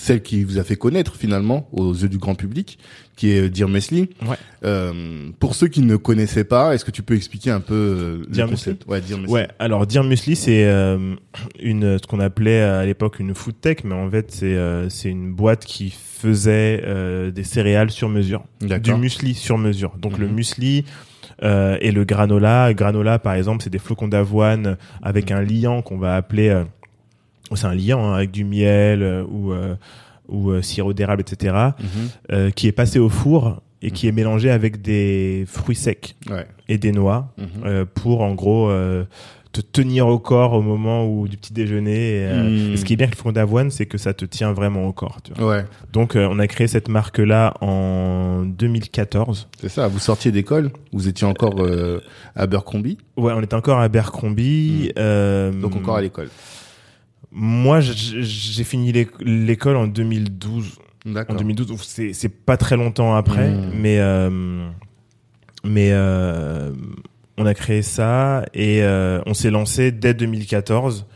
celle 0.00 0.22
qui 0.22 0.44
vous 0.44 0.58
a 0.58 0.64
fait 0.64 0.76
connaître 0.76 1.16
finalement 1.16 1.68
aux 1.72 1.92
yeux 1.92 2.08
du 2.08 2.18
grand 2.18 2.36
public, 2.36 2.78
qui 3.16 3.30
est 3.30 3.48
Dear 3.50 3.68
Mesli. 3.68 4.10
Ouais. 4.26 4.36
Euh, 4.64 5.30
pour 5.40 5.56
ceux 5.56 5.66
qui 5.66 5.80
ne 5.82 5.96
connaissaient 5.96 6.44
pas, 6.44 6.72
est-ce 6.74 6.84
que 6.84 6.92
tu 6.92 7.02
peux 7.02 7.14
expliquer 7.16 7.50
un 7.50 7.58
peu 7.60 7.74
euh, 7.74 8.18
le 8.20 8.26
Dear 8.32 8.48
concept 8.48 8.86
Ouais, 8.86 9.00
Dear 9.00 9.18
Mesli. 9.18 9.32
Ouais, 9.32 9.48
alors 9.58 9.86
Dear 9.88 10.04
Musli, 10.04 10.36
c'est 10.36 10.64
euh, 10.66 11.16
une 11.60 11.98
ce 11.98 12.06
qu'on 12.06 12.20
appelait 12.20 12.60
à 12.60 12.86
l'époque 12.86 13.18
une 13.18 13.34
food 13.34 13.60
tech, 13.60 13.78
mais 13.84 13.94
en 13.94 14.08
fait 14.08 14.30
c'est 14.30 14.54
euh, 14.54 14.88
c'est 14.88 15.08
une 15.10 15.32
boîte 15.32 15.64
qui 15.64 15.90
faisait 15.90 16.80
euh, 16.84 17.30
des 17.32 17.44
céréales 17.44 17.90
sur 17.90 18.08
mesure, 18.08 18.44
du 18.60 18.94
muesli 18.94 19.34
sur 19.34 19.58
mesure. 19.58 19.96
Donc 19.98 20.16
le 20.18 20.26
Mhm. 20.28 20.34
muesli 20.34 20.84
euh, 21.42 21.76
et 21.80 21.92
le 21.92 22.04
granola. 22.04 22.72
Granola, 22.74 23.18
par 23.20 23.34
exemple, 23.34 23.62
c'est 23.62 23.70
des 23.70 23.78
flocons 23.78 24.08
d'avoine 24.08 24.76
avec 25.02 25.30
un 25.30 25.40
liant 25.42 25.82
qu'on 25.82 25.96
va 25.98 26.16
appeler, 26.16 26.48
euh, 26.48 26.64
c'est 27.56 27.66
un 27.66 27.74
liant 27.74 28.04
hein, 28.08 28.14
avec 28.14 28.30
du 28.30 28.44
miel 28.44 29.02
euh, 29.02 29.24
ou 29.30 29.52
euh, 29.52 29.74
ou 30.28 30.50
euh, 30.50 30.60
sirop 30.60 30.92
d'érable, 30.92 31.22
etc. 31.22 31.54
Mhm. 31.80 31.86
euh, 32.32 32.50
qui 32.50 32.66
est 32.68 32.72
passé 32.72 32.98
au 32.98 33.08
four 33.08 33.62
et 33.80 33.90
qui 33.92 34.08
est 34.08 34.12
mélangé 34.12 34.50
avec 34.50 34.82
des 34.82 35.44
fruits 35.46 35.76
secs 35.76 36.16
Ouais. 36.30 36.46
et 36.68 36.76
des 36.78 36.92
noix 36.92 37.32
Mhm. 37.38 37.46
euh, 37.64 37.84
pour 37.92 38.20
en 38.22 38.34
gros 38.34 38.68
euh, 38.68 39.04
te 39.52 39.62
tenir 39.62 40.06
au 40.06 40.18
corps 40.18 40.52
au 40.52 40.60
moment 40.60 41.06
où 41.06 41.26
du 41.26 41.38
petit 41.38 41.54
déjeuner. 41.54 42.10
Et, 42.18 42.24
euh, 42.26 42.68
Mm. 42.68 42.72
et 42.74 42.76
ce 42.76 42.84
qui 42.84 42.92
est 42.92 42.96
bien 42.96 43.06
avec 43.06 43.14
le 43.14 43.20
flocon 43.22 43.32
d'avoine, 43.32 43.70
c'est 43.70 43.86
que 43.86 43.96
ça 43.96 44.12
te 44.12 44.26
tient 44.26 44.52
vraiment 44.52 44.86
au 44.86 44.92
corps. 44.92 45.18
Tu 45.24 45.32
vois. 45.32 45.48
Ouais, 45.56 45.64
Donc 45.94 46.14
euh, 46.16 46.28
on 46.30 46.38
a 46.38 46.46
créé 46.46 46.66
cette 46.68 46.88
marque 46.90 47.16
là 47.18 47.54
en 47.62 48.42
2014. 48.44 49.48
c'est 49.60 49.70
ça. 49.70 49.88
Vous 49.88 49.98
sortiez 49.98 50.30
d'école, 50.30 50.70
vous 50.92 51.08
étiez 51.08 51.26
encore 51.26 51.54
euh, 51.60 52.00
à 52.36 52.42
Abercrombie, 52.42 52.98
Ouais, 53.16 53.32
on 53.34 53.40
était 53.42 53.54
encore 53.56 53.78
à 53.78 53.84
Abercrombie. 53.84 54.92
euh, 54.98 55.50
donc 55.52 55.74
encore 55.76 55.96
à 55.96 56.02
l'école. 56.02 56.28
Moi, 57.30 57.80
j'ai 57.80 58.64
fini 58.64 58.92
l'éc- 58.92 59.20
l'école 59.20 59.76
en 59.76 59.86
2012. 59.86 60.78
En 61.06 61.12
D'accord. 61.12 61.36
2012, 61.36 61.66
donc 61.68 61.80
c'est 61.82 62.28
pas 62.28 62.56
très 62.56 62.76
longtemps 62.76 63.14
après, 63.14 63.50
Mm. 63.50 63.70
mais 63.74 63.98
euh, 64.00 64.68
mais 65.64 65.90
euh, 65.92 66.72
on 67.36 67.46
a 67.46 67.54
créé 67.54 67.82
ça 67.82 68.44
et 68.54 68.82
euh, 68.82 69.20
on 69.26 69.32
s'est 69.34 69.50
lancé 69.50 69.92
dès 69.92 70.12
2014 70.14 71.06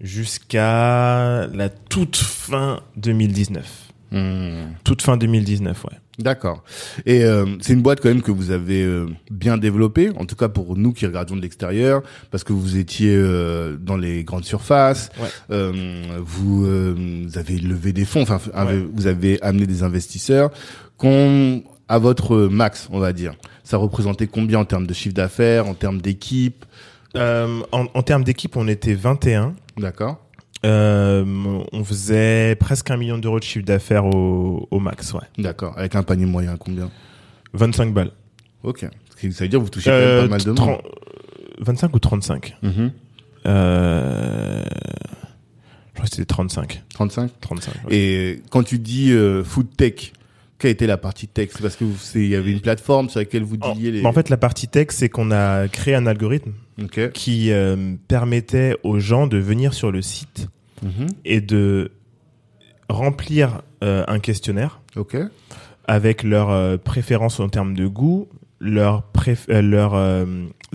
jusqu'à 0.00 1.46
la 1.52 1.68
toute 1.68 2.16
fin 2.16 2.80
2019. 2.96 3.66
Hmm. 4.12 4.72
Toute 4.84 5.02
fin 5.02 5.16
2019, 5.16 5.84
ouais. 5.84 5.90
D'accord. 6.20 6.62
Et 7.06 7.24
euh, 7.24 7.46
c'est 7.60 7.72
une 7.72 7.82
boîte 7.82 8.00
quand 8.00 8.08
même 8.10 8.22
que 8.22 8.30
vous 8.30 8.50
avez 8.50 8.82
euh, 8.82 9.06
bien 9.30 9.56
développée, 9.58 10.10
en 10.18 10.24
tout 10.26 10.36
cas 10.36 10.48
pour 10.48 10.76
nous 10.76 10.92
qui 10.92 11.06
regardions 11.06 11.36
de 11.36 11.40
l'extérieur, 11.42 12.02
parce 12.30 12.44
que 12.44 12.52
vous 12.52 12.76
étiez 12.76 13.14
euh, 13.16 13.76
dans 13.80 13.96
les 13.96 14.22
grandes 14.24 14.44
surfaces, 14.44 15.10
Ouais. 15.20 15.28
euh, 15.50 16.02
vous, 16.20 16.64
euh, 16.66 17.24
vous 17.26 17.38
avez 17.38 17.56
levé 17.58 17.92
des 17.92 18.04
fonds, 18.04 18.22
enfin 18.22 18.38
Ouais. 18.54 18.84
vous 18.94 19.06
avez 19.06 19.40
amené 19.42 19.66
des 19.66 19.82
investisseurs, 19.82 20.50
qu'on 20.98 21.62
à 21.88 21.98
votre 21.98 22.36
max, 22.36 22.88
on 22.92 22.98
va 23.00 23.12
dire. 23.12 23.34
Ça 23.64 23.76
représentait 23.76 24.26
combien 24.28 24.60
en 24.60 24.64
termes 24.64 24.86
de 24.86 24.94
chiffre 24.94 25.14
d'affaires, 25.14 25.66
en 25.66 25.74
termes 25.74 26.00
d'équipe? 26.00 26.64
Euh, 27.16 27.60
en, 27.72 27.86
en 27.92 28.02
termes 28.02 28.22
d'équipe, 28.22 28.56
on 28.56 28.68
était 28.68 28.94
21. 28.94 29.54
D'accord. 29.76 30.24
Euh, 30.66 31.24
on 31.72 31.84
faisait 31.84 32.54
presque 32.56 32.90
un 32.90 32.96
million 32.98 33.16
d'euros 33.18 33.38
de 33.38 33.44
chiffre 33.44 33.64
d'affaires 33.64 34.04
au, 34.04 34.68
au 34.70 34.78
max, 34.78 35.12
ouais. 35.14 35.20
D'accord. 35.38 35.76
Avec 35.78 35.94
un 35.94 36.02
panier 36.02 36.26
moyen, 36.26 36.56
combien? 36.58 36.90
25 37.54 37.94
balles. 37.94 38.10
Ok. 38.62 38.80
Ça 38.80 39.26
veut 39.44 39.48
dire 39.48 39.58
que 39.58 39.64
vous 39.64 39.70
touchez 39.70 39.90
quand 39.90 39.96
Euh, 39.96 40.20
même 40.22 40.28
pas 40.28 40.36
mal 40.36 40.42
de 40.44 40.48
monde. 40.50 40.56
30 40.56 40.80
25 41.60 41.94
ou 41.94 41.98
35 41.98 42.56
Mhm. 42.62 42.90
euh... 43.46 44.62
Je 45.88 45.94
crois 45.94 46.04
que 46.04 46.10
c'était 46.10 46.24
35. 46.24 46.82
35 46.94 47.30
35. 47.40 47.74
ouais. 47.86 47.94
Et 47.96 48.42
quand 48.50 48.62
tu 48.62 48.78
dis 48.78 49.12
euh, 49.12 49.44
food 49.44 49.66
tech, 49.76 50.12
quelle 50.60 50.70
était 50.72 50.86
la 50.86 50.96
partie 50.98 51.28
C'est 51.34 51.60
parce 51.60 51.74
que 51.76 51.84
il 52.14 52.28
y 52.28 52.34
avait 52.36 52.52
une 52.52 52.60
plateforme 52.60 53.08
sur 53.08 53.18
laquelle 53.20 53.42
vous 53.42 53.56
En, 53.62 53.74
disiez 53.74 53.90
les. 53.90 54.04
en 54.06 54.12
fait, 54.12 54.28
la 54.28 54.36
partie 54.36 54.68
tech, 54.68 54.88
c'est 54.90 55.08
qu'on 55.08 55.30
a 55.32 55.66
créé 55.68 55.94
un 55.94 56.06
algorithme 56.06 56.52
qui 57.14 57.50
euh, 57.50 57.94
permettait 58.08 58.76
aux 58.84 58.98
gens 59.00 59.26
de 59.26 59.38
venir 59.38 59.74
sur 59.74 59.90
le 59.90 60.02
site 60.02 60.48
Mhm. 60.82 61.08
et 61.26 61.40
de 61.42 61.92
remplir 62.88 63.60
euh, 63.84 64.02
un 64.08 64.18
questionnaire 64.18 64.80
avec 65.86 66.22
leurs 66.22 66.50
euh, 66.50 66.76
préférences 66.78 67.38
en 67.40 67.48
termes 67.50 67.74
de 67.74 67.86
goût, 67.86 68.28
leurs 68.60 69.04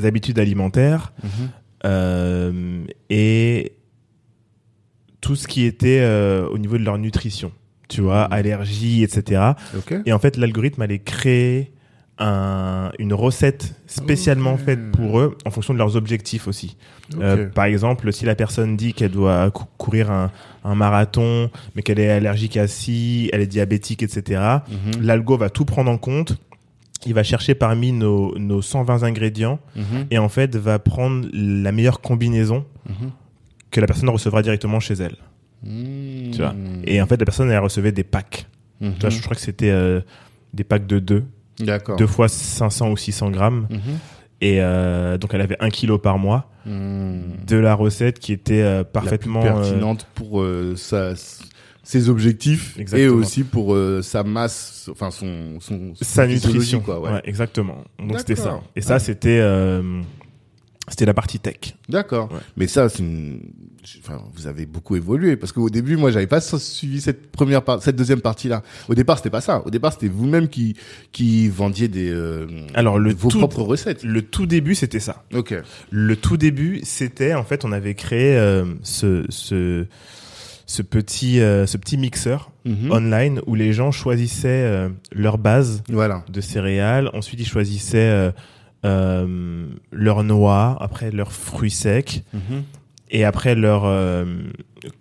habitudes 0.04 0.38
alimentaires 0.40 1.12
Mhm. 1.24 2.88
et 3.10 3.72
tout 5.22 5.36
ce 5.36 5.48
qui 5.48 5.66
était 5.66 6.04
au 6.52 6.58
niveau 6.58 6.78
de 6.78 6.84
leur 6.84 6.98
nutrition. 6.98 7.52
Tu 7.88 8.02
vois, 8.02 8.28
Mhm. 8.28 8.34
allergies, 8.34 9.04
etc. 9.04 9.42
Et 10.06 10.14
en 10.14 10.20
fait, 10.20 10.38
l'algorithme 10.38 10.82
allait 10.82 11.00
créer 11.00 11.72
un, 12.18 12.92
une 12.98 13.14
recette 13.14 13.76
spécialement 13.88 14.56
faite 14.58 14.92
pour 14.92 15.20
eux 15.20 15.38
en 15.46 15.50
fonction 15.52 15.74
de 15.74 15.80
leurs 15.80 15.96
objectifs 15.98 16.48
aussi. 16.48 16.78
Euh, 17.20 17.48
par 17.50 17.66
exemple, 17.66 18.12
si 18.14 18.24
la 18.26 18.36
personne 18.36 18.78
dit 18.78 18.94
qu'elle 18.94 19.12
doit 19.12 19.52
cou- 19.52 19.66
courir 19.78 20.10
un, 20.12 20.32
un 20.64 20.76
marathon, 20.76 21.50
mais 21.76 21.82
qu'elle 21.82 22.00
est 22.00 22.10
allergique 22.10 22.56
à 22.58 22.68
ci, 22.68 23.30
elle 23.34 23.42
est 23.42 23.48
diabétique, 23.48 24.02
etc., 24.02 24.42
Mhm. 24.70 25.02
l'algo 25.04 25.38
va 25.38 25.50
tout 25.50 25.66
prendre 25.66 25.92
en 25.92 25.98
compte. 25.98 26.38
Il 27.06 27.14
va 27.14 27.24
chercher 27.24 27.54
parmi 27.54 27.92
nos, 27.92 28.36
nos 28.40 28.62
120 28.62 29.04
ingrédients 29.04 29.60
Mhm. 29.76 30.06
et 30.10 30.18
en 30.18 30.30
fait 30.30 30.56
va 30.56 30.80
prendre 30.80 31.28
la 31.34 31.72
meilleure 31.74 32.00
combinaison 32.02 32.66
Mhm. 32.88 33.12
que 33.72 33.82
la 33.82 33.88
personne 33.88 34.10
recevra 34.10 34.42
directement 34.42 34.80
chez 34.80 34.94
elle. 34.96 35.18
Mhm. 35.64 36.32
Tu 36.32 36.38
vois. 36.38 36.54
Et 36.86 37.02
en 37.02 37.08
fait, 37.08 37.18
la 37.18 37.26
personne 37.26 37.50
elle 37.52 37.60
recevait 37.60 37.92
des 37.92 38.04
packs. 38.04 38.48
Mhm. 38.82 38.94
Tu 38.96 39.00
vois, 39.02 39.10
je 39.10 39.22
crois 39.22 39.36
que 39.36 39.42
c'était 39.42 39.70
euh, 39.72 40.02
des 40.54 40.64
packs 40.64 40.88
de 40.88 41.00
deux. 41.00 41.24
D'accord. 41.60 41.96
deux 41.98 42.08
fois 42.08 42.28
500 42.28 42.92
ou 42.92 42.98
600 42.98 43.32
grammes. 43.32 43.68
Mhm. 43.70 43.80
Et 44.42 44.58
euh, 44.62 45.18
donc, 45.18 45.34
elle 45.34 45.42
avait 45.42 45.56
un 45.62 45.70
kilo 45.70 45.98
par 45.98 46.18
mois 46.20 46.52
Mhm. 46.66 47.46
de 47.48 47.56
la 47.58 47.74
recette 47.76 48.20
qui 48.20 48.34
était 48.34 48.62
euh, 48.62 48.84
parfaitement 48.84 49.44
la 49.44 49.52
plus 49.54 49.62
pertinente 49.62 50.08
pour 50.16 50.44
sa, 50.76 51.14
ses 51.84 52.10
objectifs 52.10 52.78
et 52.94 53.08
aussi 53.08 53.44
pour 53.44 53.78
sa 54.02 54.24
masse, 54.24 54.90
enfin 54.92 55.12
son, 55.12 55.60
son 55.62 55.94
sa 56.02 56.28
nutrition. 56.28 56.80
quoi. 56.82 57.00
Ouais. 57.00 57.12
Ouais, 57.12 57.22
exactement. 57.24 57.84
Donc, 58.00 58.18
c'était 58.20 58.36
ça. 58.36 58.60
Et 58.76 58.82
ça, 58.82 58.96
Ah. 58.96 59.00
c'était 59.00 59.40
c'était 60.88 61.06
la 61.06 61.14
partie 61.14 61.40
tech. 61.40 61.76
D'accord. 61.90 62.32
Ouais. 62.32 62.40
Mais 62.58 62.68
ça, 62.68 62.90
c'est 62.90 63.00
une... 63.00 63.40
enfin, 64.00 64.22
vous 64.34 64.48
avez 64.48 64.66
beaucoup 64.66 64.96
évolué 64.96 65.36
parce 65.36 65.52
qu'au 65.52 65.70
début, 65.70 65.98
moi, 65.98 66.12
j'avais 66.12 66.28
pas 66.28 66.42
suivi 66.42 67.02
cette 67.02 67.32
première 67.32 67.64
part, 67.64 67.82
cette 67.82 67.96
deuxième 67.96 68.22
partie-là. 68.22 68.62
Au 68.88 68.94
départ, 68.96 69.18
c'était 69.18 69.30
pas 69.32 69.42
ça. 69.42 69.62
Au 69.66 69.70
départ, 69.70 69.94
c'était 69.94 70.08
vous-même 70.08 70.48
qui 70.48 70.76
qui 71.12 71.48
vendiez 71.50 71.88
des 71.88 72.10
euh, 72.12 72.46
Alors, 72.74 73.00
le 73.00 73.14
vos 73.14 73.30
tout- 73.30 73.40
propres 73.40 73.62
recettes. 73.64 74.04
Le 74.04 74.22
tout 74.22 74.46
début, 74.46 74.76
c'était 74.76 75.00
ça. 75.00 75.24
Ok. 75.34 75.56
Le 75.90 76.16
tout 76.16 76.38
début, 76.38 76.82
c'était 76.84 77.34
en 77.34 77.44
fait, 77.44 77.66
on 77.66 77.72
avait 77.72 77.96
créé 77.96 78.38
euh, 78.38 78.66
ce, 78.84 79.26
ce 79.30 79.86
ce 80.68 80.82
petit 80.82 81.42
euh, 81.42 81.66
ce 81.68 81.78
petit 81.78 81.98
mixeur 81.98 82.52
Mhm. 82.66 82.92
online 82.92 83.42
où 83.46 83.54
les 83.54 83.74
gens 83.74 83.92
choisissaient 83.92 84.48
euh, 84.66 84.90
leur 85.12 85.38
base 85.38 85.84
Voilà. 85.88 86.26
de 86.34 86.42
céréales. 86.42 87.12
Ensuite, 87.14 87.40
ils 87.40 87.46
choisissaient 87.48 88.10
euh, 88.86 89.66
leurs 89.92 90.24
noix, 90.24 90.78
après 90.80 91.12
leurs 91.12 91.32
fruits 91.32 91.72
secs, 91.72 92.24
Mhm. 92.34 92.64
et 93.10 93.24
après 93.26 93.56
leurs 93.56 93.86
euh, 93.86 94.26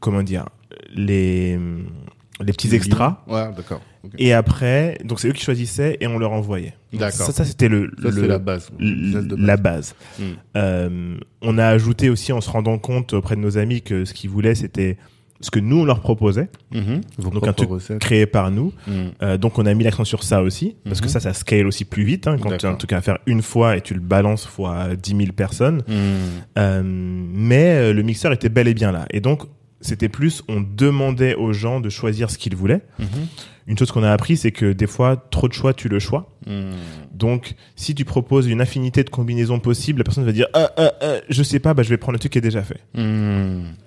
comment 0.01 0.23
dire 0.23 0.47
les 0.95 1.59
les 2.41 2.53
petits 2.53 2.75
extras. 2.75 3.23
Ouais, 3.29 3.49
d'accord. 3.57 3.81
Et 4.19 4.33
après, 4.33 4.99
donc 5.05 5.21
c'est 5.21 5.29
eux 5.29 5.33
qui 5.33 5.43
choisissaient 5.45 5.97
et 6.01 6.07
on 6.09 6.19
leur 6.19 6.33
envoyait. 6.33 6.75
D'accord. 6.93 7.27
Ça, 7.27 7.33
ça 7.33 7.45
c'était 7.45 7.69
le, 7.69 7.91
Ça, 8.03 8.09
le- 8.11 8.13
c'est 8.23 8.27
la 8.27 8.39
base. 8.39 8.71
la 8.81 9.57
base. 9.57 9.95
Mm. 10.19 10.23
Euh, 10.57 11.17
on 11.43 11.59
a 11.59 11.67
ajouté 11.67 12.11
aussi 12.11 12.33
en 12.33 12.41
se 12.41 12.51
rendant 12.51 12.77
compte 12.79 13.13
auprès 13.15 13.37
de 13.37 13.41
nos 13.41 13.57
amis 13.57 13.83
que 13.83 14.05
ce 14.05 14.13
qu'ils 14.13 14.31
voulaient 14.31 14.57
c'était 14.57 14.99
ce 15.45 15.51
que 15.51 15.61
nous 15.61 15.81
on 15.81 15.85
leur 15.85 16.01
proposait, 16.01 16.49
Mhm. 16.73 17.03
Donc, 17.19 17.47
un 17.47 17.53
truc 17.53 17.69
recettes. 17.69 17.99
créé 17.99 18.25
par 18.27 18.51
nous. 18.51 18.73
Mhm. 18.87 18.95
Euh, 19.23 19.37
donc 19.37 19.59
on 19.59 19.67
a 19.67 19.75
mis 19.75 19.85
l'accent 19.85 20.05
sur 20.05 20.23
ça 20.23 20.43
aussi, 20.43 20.77
parce 20.85 21.01
que 21.01 21.07
Mhm. 21.07 21.13
ça, 21.13 21.21
ça 21.21 21.33
scale 21.35 21.67
aussi 21.67 21.85
plus 21.85 22.03
vite. 22.05 22.27
Hein, 22.27 22.37
quand 22.41 22.57
tu 22.57 22.65
as 22.67 22.71
un 22.71 22.75
truc 22.77 22.93
à 22.95 23.01
faire 23.03 23.19
une 23.27 23.43
fois 23.43 23.77
et 23.77 23.81
tu 23.83 23.93
le 23.95 24.01
balances 24.01 24.47
fois 24.47 24.97
10 24.97 25.11
000 25.17 25.33
personnes. 25.37 25.83
Euh, 26.59 26.83
mais 26.85 27.75
euh, 27.77 27.93
le 27.93 28.03
mixeur 28.03 28.33
était 28.33 28.49
bel 28.49 28.69
et 28.69 28.75
bien 28.75 28.91
là. 28.93 29.05
Et 29.11 29.21
donc 29.21 29.43
c'était 29.81 30.09
plus, 30.09 30.43
on 30.49 30.63
demandait 30.63 31.35
aux 31.35 31.53
gens 31.53 31.79
de 31.81 31.91
choisir 31.91 32.31
ce 32.31 32.39
qu'ils 32.39 32.57
voulaient. 32.57 32.81
Une 33.67 33.79
chose 33.79 33.91
qu'on 33.93 34.03
a 34.03 34.11
appris, 34.13 34.37
c'est 34.39 34.51
que 34.53 34.73
des 34.73 34.87
fois, 34.87 35.17
trop 35.31 35.49
de 35.49 35.53
choix, 35.55 35.73
tu 35.75 35.89
le 35.89 35.99
choix. 35.99 36.35
Mhm. 36.47 36.73
Donc, 37.15 37.55
si 37.77 37.95
tu 37.95 38.05
proposes 38.05 38.47
une 38.47 38.61
infinité 38.61 39.05
de 39.05 39.09
combinaisons 39.11 39.59
possibles, 39.59 39.99
la 40.01 40.05
personne 40.05 40.25
va 40.25 40.33
dire, 40.33 40.47
ah, 40.53 40.71
ah, 40.77 40.93
ah, 41.01 41.07
je 41.31 41.43
sais 41.43 41.61
pas, 41.61 41.73
bah, 41.75 41.83
je 41.83 41.89
vais 41.91 41.97
prendre 41.97 42.15
le 42.15 42.19
truc 42.19 42.33
qui 42.33 42.39
est 42.39 42.43
déjà 42.43 42.63
fait. 42.63 42.81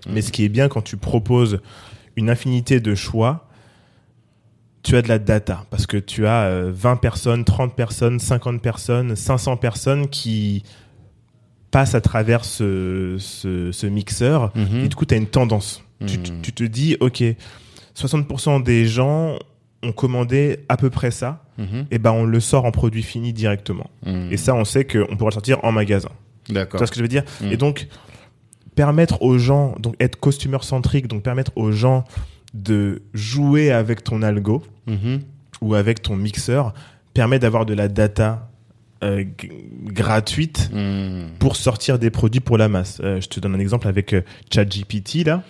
Mais 0.09 0.21
ce 0.21 0.31
qui 0.31 0.43
est 0.45 0.49
bien 0.49 0.67
quand 0.69 0.81
tu 0.81 0.97
proposes 0.97 1.59
une 2.15 2.29
infinité 2.29 2.79
de 2.79 2.95
choix, 2.95 3.47
tu 4.83 4.95
as 4.95 5.01
de 5.01 5.07
la 5.09 5.19
data 5.19 5.65
parce 5.69 5.85
que 5.85 5.97
tu 5.97 6.25
as 6.27 6.43
euh, 6.45 6.71
20 6.73 6.95
personnes, 6.97 7.43
30 7.43 7.75
personnes, 7.75 8.19
50 8.19 8.61
personnes, 8.61 9.15
500 9.15 9.57
personnes 9.57 10.07
qui 10.07 10.63
passent 11.71 11.95
à 11.95 12.01
travers 12.01 12.45
ce, 12.45 13.17
ce, 13.19 13.71
ce 13.71 13.87
mixeur 13.87 14.51
Mhm. 14.55 14.85
et 14.85 14.87
du 14.87 14.95
coup, 14.95 15.05
tu 15.05 15.13
as 15.13 15.17
une 15.17 15.27
tendance. 15.27 15.83
Tu, 16.05 16.17
Mhm. 16.19 16.41
tu 16.41 16.53
te 16.53 16.63
dis, 16.63 16.95
OK, 17.01 17.23
60% 17.95 18.59
des 18.63 18.85
gens 18.85 19.37
ont 19.83 19.91
commandé 19.91 20.59
à 20.69 20.77
peu 20.77 20.89
près 20.89 21.11
ça, 21.11 21.43
et 21.91 21.97
ben 21.97 22.11
on 22.11 22.23
le 22.23 22.39
sort 22.39 22.65
en 22.65 22.71
produit 22.71 23.01
fini 23.01 23.33
directement. 23.33 23.89
Mhm. 24.05 24.27
Et 24.31 24.37
ça, 24.37 24.53
on 24.53 24.63
sait 24.63 24.85
qu'on 24.85 25.17
pourra 25.17 25.29
le 25.31 25.33
sortir 25.33 25.63
en 25.63 25.71
magasin. 25.71 26.09
Tu 26.45 26.53
D'accord. 26.53 26.77
vois 26.77 26.85
ce 26.87 26.91
que 26.91 26.97
je 26.97 27.01
veux 27.01 27.07
dire? 27.07 27.23
Et 27.49 27.57
donc, 27.57 27.87
permettre 28.77 29.21
aux 29.23 29.37
gens, 29.37 29.75
donc 29.79 29.95
être 29.99 30.17
costumer 30.17 30.59
centrique, 30.61 31.07
donc 31.07 31.23
permettre 31.23 31.51
aux 31.57 31.71
gens 31.73 32.05
de 32.53 33.01
jouer 33.13 33.71
avec 33.71 34.03
ton 34.03 34.21
algo 34.21 34.63
Mhm. 34.85 35.19
ou 35.61 35.73
avec 35.75 36.01
ton 36.01 36.15
mixeur, 36.15 36.73
permet 37.13 37.39
d'avoir 37.39 37.65
de 37.65 37.73
la 37.73 37.87
data 37.89 38.49
euh, 39.03 39.23
gratuite 39.83 40.71
Mhm. 40.73 41.29
pour 41.39 41.55
sortir 41.55 41.99
des 41.99 42.09
produits 42.09 42.39
pour 42.39 42.57
la 42.57 42.67
masse. 42.67 42.99
Euh, 43.03 43.21
je 43.21 43.27
te 43.27 43.39
donne 43.39 43.53
un 43.53 43.59
exemple 43.59 43.87
avec 43.87 44.13
euh, 44.13 44.21
ChatGPT 44.51 45.23
là. 45.25 45.43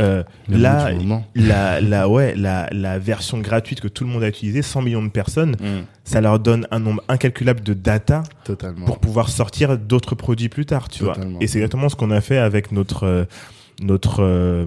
Euh, 0.00 0.22
là, 0.48 0.90
la, 1.34 1.80
la, 1.80 2.08
ouais, 2.08 2.34
la, 2.36 2.68
la 2.72 2.98
version 2.98 3.38
gratuite 3.38 3.80
que 3.80 3.88
tout 3.88 4.04
le 4.04 4.10
monde 4.10 4.22
a 4.24 4.28
utilisée, 4.28 4.62
100 4.62 4.82
millions 4.82 5.02
de 5.02 5.08
personnes, 5.10 5.56
Mhm. 5.60 5.84
ça 6.04 6.20
leur 6.20 6.38
donne 6.38 6.66
un 6.70 6.78
nombre 6.80 7.02
incalculable 7.08 7.62
de 7.62 7.74
data 7.74 8.22
Totalement. 8.44 8.84
pour 8.86 8.98
pouvoir 8.98 9.28
sortir 9.28 9.78
d'autres 9.78 10.14
produits 10.14 10.48
plus 10.48 10.66
tard, 10.66 10.88
tu 10.88 11.04
vois. 11.04 11.16
Et 11.40 11.46
c'est 11.46 11.58
exactement 11.58 11.88
ce 11.88 11.96
qu'on 11.96 12.10
a 12.10 12.20
fait 12.20 12.38
avec 12.38 12.72
notre 12.72 13.04
euh, 13.04 13.24
notre 13.82 14.22
euh, 14.22 14.66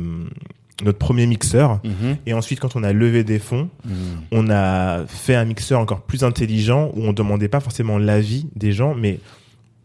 notre 0.84 0.98
premier 1.00 1.26
mixeur. 1.26 1.80
Mhm. 1.84 2.18
Et 2.28 2.34
ensuite, 2.34 2.60
quand 2.60 2.76
on 2.76 2.84
a 2.84 2.94
levé 2.94 3.24
des 3.24 3.40
fonds, 3.40 3.70
Mhm. 3.86 3.94
on 4.32 4.50
a 4.52 5.06
fait 5.08 5.34
un 5.36 5.46
mixeur 5.46 5.80
encore 5.80 6.02
plus 6.02 6.24
intelligent 6.24 6.92
où 6.96 7.04
on 7.04 7.13
demandait 7.13 7.48
pas 7.48 7.60
forcément 7.60 7.98
l'avis 7.98 8.48
des 8.56 8.72
gens, 8.74 8.94
mais 8.94 9.20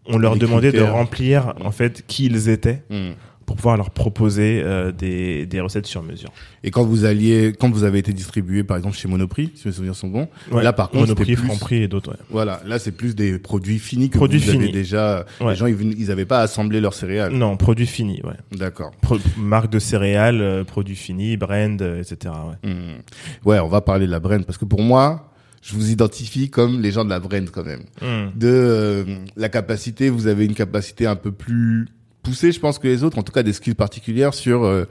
on 0.07 0.19
leur 0.19 0.35
Les 0.35 0.41
demandait 0.41 0.73
de 0.73 0.83
remplir 0.83 1.55
en 1.65 1.71
fait 1.71 2.05
qui 2.07 2.27
ils 2.27 2.49
étaient 2.49 2.83
Mhm. 2.91 3.15
Pour 3.47 3.57
pouvoir 3.57 3.77
leur 3.77 3.91
proposer 3.91 4.63
euh, 4.65 4.93
des, 4.93 5.47
des 5.47 5.61
recettes 5.61 5.87
sur 5.87 6.03
mesure. 6.03 6.31
Et 6.65 6.71
quand 6.71 6.85
vous 6.85 7.05
alliez, 7.05 7.53
quand 7.59 7.71
vous 7.71 7.85
avez 7.85 7.99
été 7.99 8.13
distribué, 8.13 8.63
par 8.65 8.77
exemple, 8.77 8.97
chez 8.97 9.09
Monoprix, 9.09 9.51
si 9.55 9.69
mes 9.69 9.73
souvenirs 9.75 9.95
sont 9.97 10.09
bons, 10.09 10.29
Ouais. 10.51 10.63
là, 10.63 10.73
par 10.73 10.91
contre, 10.91 11.03
Monoprix, 11.09 11.35
plus- 11.37 11.47
Franprix 11.47 11.83
et 11.83 11.89
d'autres. 11.89 12.11
ouais. 12.11 12.17
voilà, 12.31 12.61
là, 12.67 12.79
c'est 12.79 12.93
plus 12.93 13.15
des 13.15 13.39
produits 13.39 13.79
finis 13.79 14.11
que 14.11 14.17
Produits 14.19 14.39
vous 14.39 14.51
avez 14.51 14.59
finis. 14.61 14.73
déjà. 14.73 15.25
Ouais. 15.41 15.51
Les 15.51 15.57
gens, 15.57 15.67
ils, 15.67 15.75
ven- 15.75 15.95
ils 15.99 16.11
avaient 16.11 16.25
pas 16.25 16.41
assemblé 16.41 16.81
leurs 16.81 16.95
céréales. 16.95 17.33
Non, 17.33 17.57
produits 17.57 17.87
finis, 17.87 18.21
ouais. 18.25 18.35
D'accord. 18.59 18.93
Marque 19.37 19.71
de 19.71 19.79
céréales, 19.79 20.41
euh, 20.41 20.65
produits 20.65 20.97
finis, 20.97 21.37
brand, 21.37 21.81
euh, 21.83 22.01
etc. 22.01 22.35
Ouais. 22.63 22.71
Mhm. 22.71 23.03
Ouais, 23.45 23.59
on 23.59 23.69
va 23.69 23.81
parler 23.81 24.07
de 24.07 24.11
la 24.13 24.21
brand 24.21 24.45
parce 24.45 24.59
que 24.59 24.65
pour 24.65 24.83
moi, 24.83 25.29
je 25.63 25.75
vous 25.75 25.91
identifie 25.93 26.51
comme 26.51 26.81
les 26.81 26.91
gens 26.91 27.05
de 27.05 27.11
la 27.11 27.21
brand 27.21 27.49
quand 27.51 27.65
même. 27.65 27.83
Hmm. 28.01 28.37
De 28.37 28.49
euh, 28.49 29.05
la 29.37 29.49
capacité, 29.49 30.09
vous 30.11 30.27
avez 30.27 30.45
une 30.45 30.55
capacité 30.55 31.07
un 31.07 31.15
peu 31.17 31.31
plus 31.31 31.87
poussée, 32.23 32.53
je 32.53 32.61
pense, 32.61 32.79
que 32.79 32.89
les 32.89 33.05
autres, 33.05 33.19
en 33.19 33.23
tout 33.23 33.33
cas 33.33 33.43
des 33.43 33.53
skills 33.53 33.75
particulières 33.75 34.35
sur 34.35 34.65
euh, 34.65 34.85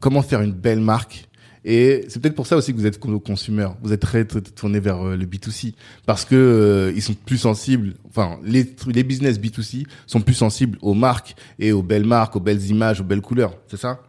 comment 0.00 0.22
faire 0.22 0.42
une 0.42 0.52
belle 0.52 0.80
marque. 0.80 1.24
Et 1.64 2.04
c'est 2.08 2.20
peut-être 2.22 2.34
pour 2.34 2.46
ça 2.46 2.56
aussi 2.56 2.72
que 2.72 2.78
vous 2.78 2.86
êtes 2.86 2.98
consommateurs. 2.98 3.76
Vous 3.82 3.92
êtes 3.92 4.00
très, 4.00 4.24
très 4.24 4.40
tourné 4.40 4.80
vers 4.80 5.04
euh, 5.06 5.16
le 5.16 5.26
B2C 5.26 5.74
parce 6.06 6.24
que 6.24 6.34
euh, 6.34 6.92
ils 6.94 7.02
sont 7.02 7.14
plus 7.14 7.36
sensibles. 7.36 7.94
Enfin, 8.08 8.38
les 8.44 8.74
les 8.86 9.02
business 9.02 9.38
B2C 9.38 9.84
sont 10.06 10.20
plus 10.20 10.34
sensibles 10.34 10.78
aux 10.82 10.94
marques 10.94 11.34
et 11.58 11.72
aux 11.72 11.82
belles 11.82 12.06
marques, 12.06 12.36
aux 12.36 12.40
belles 12.40 12.64
images, 12.66 13.00
aux 13.00 13.04
belles 13.04 13.20
couleurs. 13.20 13.54
C'est 13.66 13.76
ça? 13.76 14.00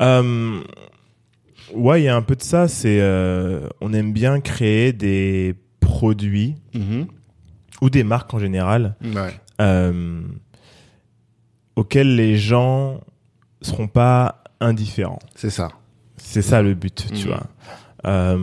Euh, 0.00 0.60
ouais, 1.74 2.00
il 2.00 2.04
y 2.04 2.08
a 2.08 2.16
un 2.16 2.22
peu 2.22 2.34
de 2.34 2.42
ça. 2.42 2.66
C'est, 2.66 2.98
euh, 3.00 3.68
on 3.80 3.92
aime 3.92 4.12
bien 4.12 4.40
créer 4.40 4.92
des 4.92 5.54
produits 5.80 6.56
ou 7.82 7.90
des 7.90 8.04
marques 8.04 8.32
en 8.34 8.38
général 8.38 8.96
Ouais. 9.02 9.34
Auxquels 11.76 12.16
les 12.16 12.36
gens 12.36 13.00
seront 13.62 13.88
pas 13.88 14.42
indifférents. 14.60 15.18
C'est 15.34 15.50
ça. 15.50 15.68
C'est 16.16 16.42
ça 16.42 16.62
le 16.62 16.74
but, 16.74 17.06
tu 17.14 17.26
Mhm. 17.26 17.32
vois. 17.32 17.42
Euh, 18.06 18.38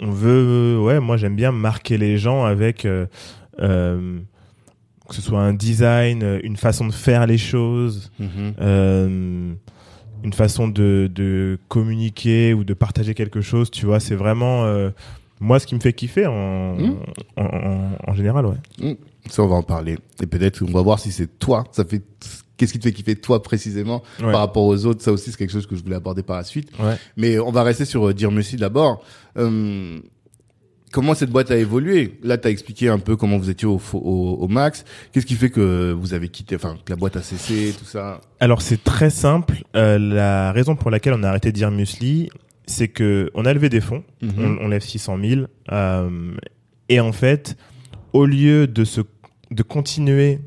on 0.00 0.10
veut, 0.10 0.78
ouais, 0.80 1.00
moi 1.00 1.16
j'aime 1.16 1.36
bien 1.36 1.52
marquer 1.52 1.96
les 1.98 2.18
gens 2.18 2.44
avec 2.44 2.84
euh, 2.84 3.06
euh, 3.60 4.18
que 5.08 5.14
ce 5.14 5.22
soit 5.22 5.40
un 5.40 5.54
design, 5.54 6.40
une 6.42 6.56
façon 6.56 6.86
de 6.86 6.92
faire 6.92 7.26
les 7.26 7.38
choses, 7.38 8.10
Mhm. 8.18 8.54
euh, 8.60 9.54
une 10.24 10.32
façon 10.32 10.68
de, 10.68 11.08
de 11.14 11.58
communiquer 11.68 12.52
ou 12.54 12.64
de 12.64 12.74
partager 12.74 13.14
quelque 13.14 13.40
chose, 13.40 13.70
tu 13.70 13.86
vois, 13.86 14.00
c'est 14.00 14.16
vraiment 14.16 14.64
euh, 14.64 14.90
moi 15.40 15.58
ce 15.60 15.66
qui 15.66 15.74
me 15.74 15.80
fait 15.80 15.92
kiffer 15.92 16.26
en, 16.26 16.76
Mhm. 16.76 16.96
en, 17.36 17.44
en, 17.44 17.90
en 18.10 18.14
général, 18.14 18.46
ouais. 18.46 18.96
Ça, 19.30 19.42
on 19.42 19.48
va 19.48 19.56
en 19.56 19.62
parler. 19.62 19.96
Et 20.22 20.26
peut-être 20.26 20.62
on 20.62 20.70
va 20.72 20.82
voir 20.82 20.98
si 20.98 21.10
c'est 21.12 21.38
toi. 21.38 21.64
Ça 21.72 21.84
fait 21.84 22.02
qu'est-ce 22.56 22.72
qui 22.72 22.78
te 22.78 22.84
fait 22.88 22.92
kiffer 22.92 23.16
toi 23.16 23.42
précisément 23.42 24.02
Ouais. 24.22 24.30
par 24.32 24.40
rapport 24.40 24.64
aux 24.64 24.86
autres? 24.86 25.02
Ça 25.02 25.12
aussi, 25.12 25.30
c'est 25.30 25.36
quelque 25.36 25.52
chose 25.52 25.66
que 25.66 25.76
je 25.76 25.82
voulais 25.82 25.96
aborder 25.96 26.22
par 26.22 26.36
la 26.36 26.44
suite. 26.44 26.70
Ouais. 26.78 26.94
Mais 27.16 27.38
on 27.38 27.50
va 27.50 27.62
rester 27.62 27.84
sur 27.84 28.08
euh, 28.08 28.14
Dire 28.14 28.30
Merci 28.30 28.56
d'abord. 28.56 29.02
Euh, 29.36 29.98
comment 30.92 31.14
cette 31.14 31.30
boîte 31.30 31.50
a 31.50 31.56
évolué? 31.56 32.18
Là, 32.22 32.38
tu 32.38 32.48
as 32.48 32.50
expliqué 32.50 32.88
un 32.88 32.98
peu 32.98 33.16
comment 33.16 33.36
vous 33.38 33.50
étiez 33.50 33.68
au, 33.68 33.80
au, 33.92 33.98
au 34.40 34.48
max. 34.48 34.84
Qu'est-ce 35.12 35.26
qui 35.26 35.34
fait 35.34 35.50
que 35.50 35.92
vous 35.92 36.14
avez 36.14 36.28
quitté, 36.28 36.56
enfin, 36.56 36.76
que 36.84 36.92
la 36.92 36.96
boîte 36.96 37.16
a 37.16 37.22
cessé, 37.22 37.74
tout 37.78 37.84
ça? 37.84 38.20
Alors 38.40 38.62
c'est 38.62 38.82
très 38.82 39.10
simple. 39.10 39.62
Euh, 39.74 39.98
la 39.98 40.52
raison 40.52 40.76
pour 40.76 40.90
laquelle 40.90 41.12
on 41.14 41.22
a 41.22 41.28
arrêté 41.28 41.50
de 41.52 41.56
dire 41.56 41.70
Musli, 41.70 42.30
c'est 42.66 42.88
que 42.88 43.30
on 43.34 43.44
a 43.44 43.52
levé 43.52 43.68
des 43.68 43.80
fonds, 43.82 44.02
Mhm. 44.22 44.58
on, 44.60 44.64
on 44.64 44.68
lève 44.68 44.82
600 44.82 45.18
000, 45.22 45.42
euh, 45.72 46.32
et 46.88 47.00
en 47.00 47.12
fait, 47.12 47.56
au 48.12 48.24
lieu 48.24 48.66
de 48.66 48.84
se, 48.84 49.00
de 49.50 49.62
continuer 49.62 50.40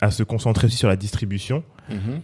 à 0.00 0.10
se 0.10 0.22
concentrer 0.22 0.66
aussi 0.66 0.76
sur 0.76 0.88
la 0.88 0.96
distribution, 0.96 1.62
Mhm. 1.90 2.20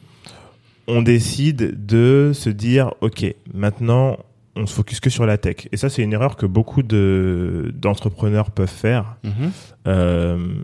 on 0.87 1.03
décide 1.03 1.87
de 1.87 2.33
se 2.35 2.51
dire, 2.51 2.93
ok, 3.01 3.25
maintenant 3.53 4.17
on 4.57 4.67
se 4.67 4.75
focus 4.75 4.99
que 5.01 5.11
sur 5.11 5.27
la 5.27 5.39
tech. 5.39 5.69
Et 5.71 5.77
ça, 5.77 5.89
c'est 5.89 6.03
une 6.03 6.13
erreur 6.13 6.37
que 6.37 6.45
beaucoup 6.47 6.83
de 6.83 7.73
d'entrepreneurs 7.77 8.51
peuvent 8.51 8.69
faire. 8.69 9.17
Mhm. 9.23 9.51
Euh, 9.87 10.55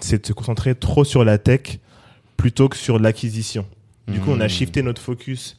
c'est 0.00 0.22
de 0.22 0.26
se 0.26 0.32
concentrer 0.34 0.74
trop 0.74 1.04
sur 1.04 1.24
la 1.24 1.38
tech 1.38 1.78
plutôt 2.36 2.68
que 2.68 2.76
sur 2.76 2.98
l'acquisition. 2.98 3.64
Du 4.08 4.20
coup, 4.20 4.30
on 4.30 4.40
a 4.40 4.44
Mhm. 4.44 4.50
shifté 4.50 4.82
notre 4.82 5.00
focus 5.00 5.56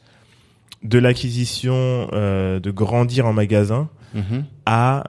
de 0.84 0.98
l'acquisition, 0.98 2.08
euh, 2.12 2.60
de 2.60 2.70
grandir 2.70 3.26
en 3.26 3.32
magasin, 3.32 3.88
à 4.66 5.04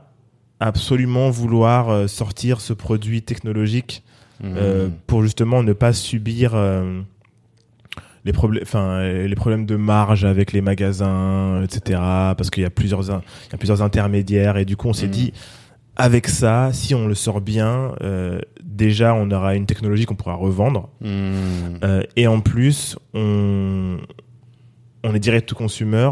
absolument 0.60 1.30
vouloir 1.30 1.90
euh, 1.90 2.08
sortir 2.08 2.62
ce 2.62 2.74
produit 2.74 3.22
technologique 3.22 4.04
euh, 4.44 4.88
Mhm. 4.88 4.94
pour 5.08 5.22
justement 5.24 5.64
ne 5.64 5.74
pas 5.74 5.94
subir 5.94 6.52
euh, 6.56 7.02
les 8.26 8.34
problèmes, 8.34 8.64
enfin 8.64 8.88
euh, 9.00 9.28
les 9.28 9.36
problèmes 9.36 9.66
de 9.66 9.76
marge 9.76 10.26
avec 10.26 10.52
les 10.52 10.62
magasins, 10.62 11.62
etc. 11.64 12.00
Parce 12.38 12.50
qu'il 12.50 12.64
y 12.64 12.66
a 12.66 12.70
plusieurs, 12.70 13.02
il 13.04 13.52
y 13.52 13.56
a 13.56 13.58
plusieurs 13.58 13.82
intermédiaires 13.82 14.58
et 14.58 14.66
du 14.66 14.76
coup 14.78 14.88
on 14.88 14.94
s'est 14.94 15.06
Mhm. 15.06 15.12
dit 15.12 15.34
avec 15.98 16.28
ça, 16.28 16.72
si 16.74 16.94
on 16.94 17.08
le 17.08 17.16
sort 17.16 17.40
bien, 17.40 17.94
euh, 18.02 18.40
déjà 18.64 19.14
on 19.14 19.32
aura 19.32 19.56
une 19.56 19.66
technologie 19.66 20.06
qu'on 20.06 20.16
pourra 20.16 20.34
revendre 20.36 20.90
Mhm. 21.02 21.80
euh, 21.84 22.04
et 22.18 22.28
en 22.28 22.42
plus 22.42 22.98
on 23.14 23.98
on 25.04 25.14
est 25.14 25.20
direct 25.20 25.48
to 25.48 25.56
consumer 25.56 26.10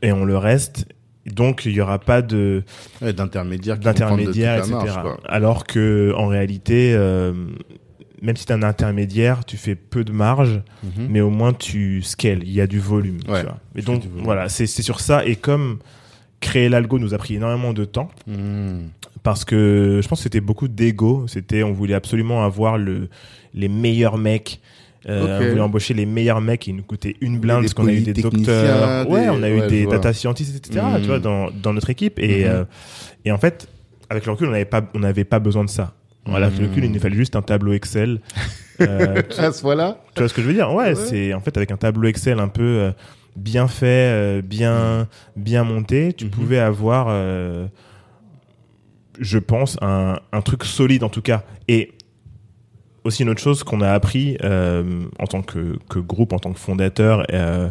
et 0.00 0.12
on 0.12 0.24
le 0.24 0.36
reste. 0.38 0.86
Donc 1.26 1.62
il 1.66 1.72
y 1.72 1.80
aura 1.80 1.98
pas 1.98 2.20
de 2.22 2.64
Ouais, 3.00 3.12
toute 3.12 3.18
la 3.18 4.74
etc. 4.84 4.98
Alors 5.26 5.64
que 5.64 6.12
en 6.16 6.26
réalité, 6.26 6.94
euh, 6.94 7.32
même 8.20 8.36
si 8.36 8.44
tu 8.46 8.52
un 8.52 8.62
intermédiaire, 8.62 9.44
tu 9.44 9.56
fais 9.56 9.74
peu 9.74 10.04
de 10.04 10.12
marge, 10.12 10.62
Mhm. 10.82 11.06
mais 11.08 11.20
au 11.20 11.30
moins 11.30 11.52
tu 11.52 12.02
scales, 12.02 12.42
il 12.42 12.52
y 12.52 12.60
a 12.60 12.66
du 12.66 12.80
volume. 12.80 13.18
tu 13.24 13.30
Ouais, 13.30 13.42
vois. 13.42 13.58
Et 13.76 13.82
donc 13.82 14.04
volume. 14.04 14.24
voilà, 14.24 14.48
c'est 14.48 14.66
c'est 14.66 14.82
sur 14.82 15.00
ça. 15.00 15.24
Et 15.24 15.36
comme 15.36 15.78
créer 16.40 16.68
l'algo 16.68 16.98
nous 16.98 17.14
a 17.14 17.18
pris 17.18 17.36
énormément 17.36 17.72
de 17.72 17.84
temps, 17.84 18.10
Mhm. 18.26 18.88
parce 19.22 19.44
que 19.44 20.00
je 20.02 20.08
pense 20.08 20.18
que 20.18 20.22
c'était 20.24 20.40
beaucoup 20.40 20.66
d'ego. 20.66 21.26
C'était, 21.28 21.62
on 21.62 21.72
voulait 21.72 21.94
absolument 21.94 22.44
avoir 22.44 22.78
le 22.78 23.08
les 23.54 23.68
meilleurs 23.68 24.18
mecs. 24.18 24.60
Euh. 25.08 25.38
On 25.40 25.48
voulait 25.50 25.60
embaucher 25.60 25.94
les 25.94 26.06
meilleurs 26.06 26.40
mecs 26.40 26.60
qui 26.60 26.72
nous 26.72 26.82
coûtaient 26.84 27.16
une 27.20 27.38
blinde 27.38 27.62
parce 27.62 27.74
qu'on 27.74 27.88
a 27.88 27.92
eu 27.92 28.00
des 28.02 28.12
docteurs. 28.12 29.08
Ouais, 29.10 29.22
des- 29.24 29.30
on 29.30 29.42
a 29.42 29.48
eu 29.48 29.60
ouais, 29.60 29.66
des 29.66 29.84
vois. 29.84 29.94
data 29.94 30.12
scientists, 30.12 30.56
etc. 30.56 30.84
Mhm. 30.94 31.00
Tu 31.00 31.06
vois, 31.08 31.18
dans, 31.18 31.50
dans 31.50 31.72
notre 31.72 31.90
équipe. 31.90 32.18
Et, 32.18 32.44
Mhm. 32.44 32.50
euh, 32.50 32.64
et 33.24 33.32
en 33.32 33.38
fait, 33.38 33.68
avec 34.10 34.26
le 34.26 34.32
recul, 34.32 34.46
on 34.48 34.52
n'avait 34.52 34.64
pas, 34.64 34.82
on 34.94 35.00
n'avait 35.00 35.24
pas 35.24 35.38
besoin 35.40 35.64
de 35.64 35.70
ça. 35.70 35.94
Voilà, 36.24 36.46
avec 36.46 36.60
le 36.60 36.66
recul, 36.68 36.84
il 36.84 36.92
nous 36.92 37.00
fallait 37.00 37.16
juste 37.16 37.34
un 37.34 37.42
tableau 37.42 37.72
Excel. 37.72 38.20
Euh, 38.80 39.22
tu, 39.28 39.40
À 39.40 39.50
ce 39.50 39.60
point-là 39.60 39.98
tu 40.14 40.20
vois 40.20 40.28
ce 40.28 40.34
que 40.34 40.40
je 40.42 40.46
veux 40.46 40.52
dire? 40.54 40.72
Ouais, 40.72 40.90
Ouais. 40.90 40.94
c'est 40.94 41.34
en 41.34 41.40
fait 41.40 41.56
avec 41.56 41.72
un 41.72 41.76
tableau 41.76 42.06
Excel 42.08 42.38
un 42.38 42.46
peu 42.48 42.92
bien 43.34 43.66
fait, 43.66 44.40
bien, 44.42 45.08
bien 45.34 45.64
monté, 45.64 46.12
tu 46.12 46.26
Mhm. 46.26 46.30
pouvais 46.30 46.58
avoir, 46.60 47.08
je 49.18 49.38
pense, 49.38 49.76
un, 49.82 50.18
un 50.32 50.40
truc 50.42 50.64
solide 50.64 51.04
en 51.04 51.08
tout 51.08 51.22
cas. 51.22 51.42
Et 51.68 51.92
aussi 53.04 53.22
une 53.22 53.28
autre 53.30 53.40
chose 53.40 53.64
qu'on 53.64 53.80
a 53.80 53.90
appris 53.90 54.36
euh, 54.42 55.04
en 55.18 55.26
tant 55.26 55.42
que, 55.42 55.76
que 55.88 55.98
groupe, 55.98 56.32
en 56.32 56.38
tant 56.38 56.52
que 56.52 56.58
fondateur, 56.58 57.24
euh, 57.32 57.70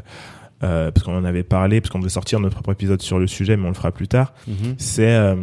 euh, 0.63 0.91
parce 0.91 1.05
qu'on 1.05 1.15
en 1.17 1.23
avait 1.25 1.43
parlé, 1.43 1.81
parce 1.81 1.89
qu'on 1.91 1.99
devait 1.99 2.09
sortir 2.09 2.39
notre 2.39 2.55
propre 2.55 2.71
épisode 2.73 3.01
sur 3.01 3.17
le 3.19 3.27
sujet, 3.27 3.55
mais 3.57 3.65
on 3.65 3.69
le 3.69 3.73
fera 3.75 3.91
plus 3.91 4.07
tard, 4.07 4.33
Mhm. 4.47 4.75
c'est 4.77 5.15
euh, 5.15 5.35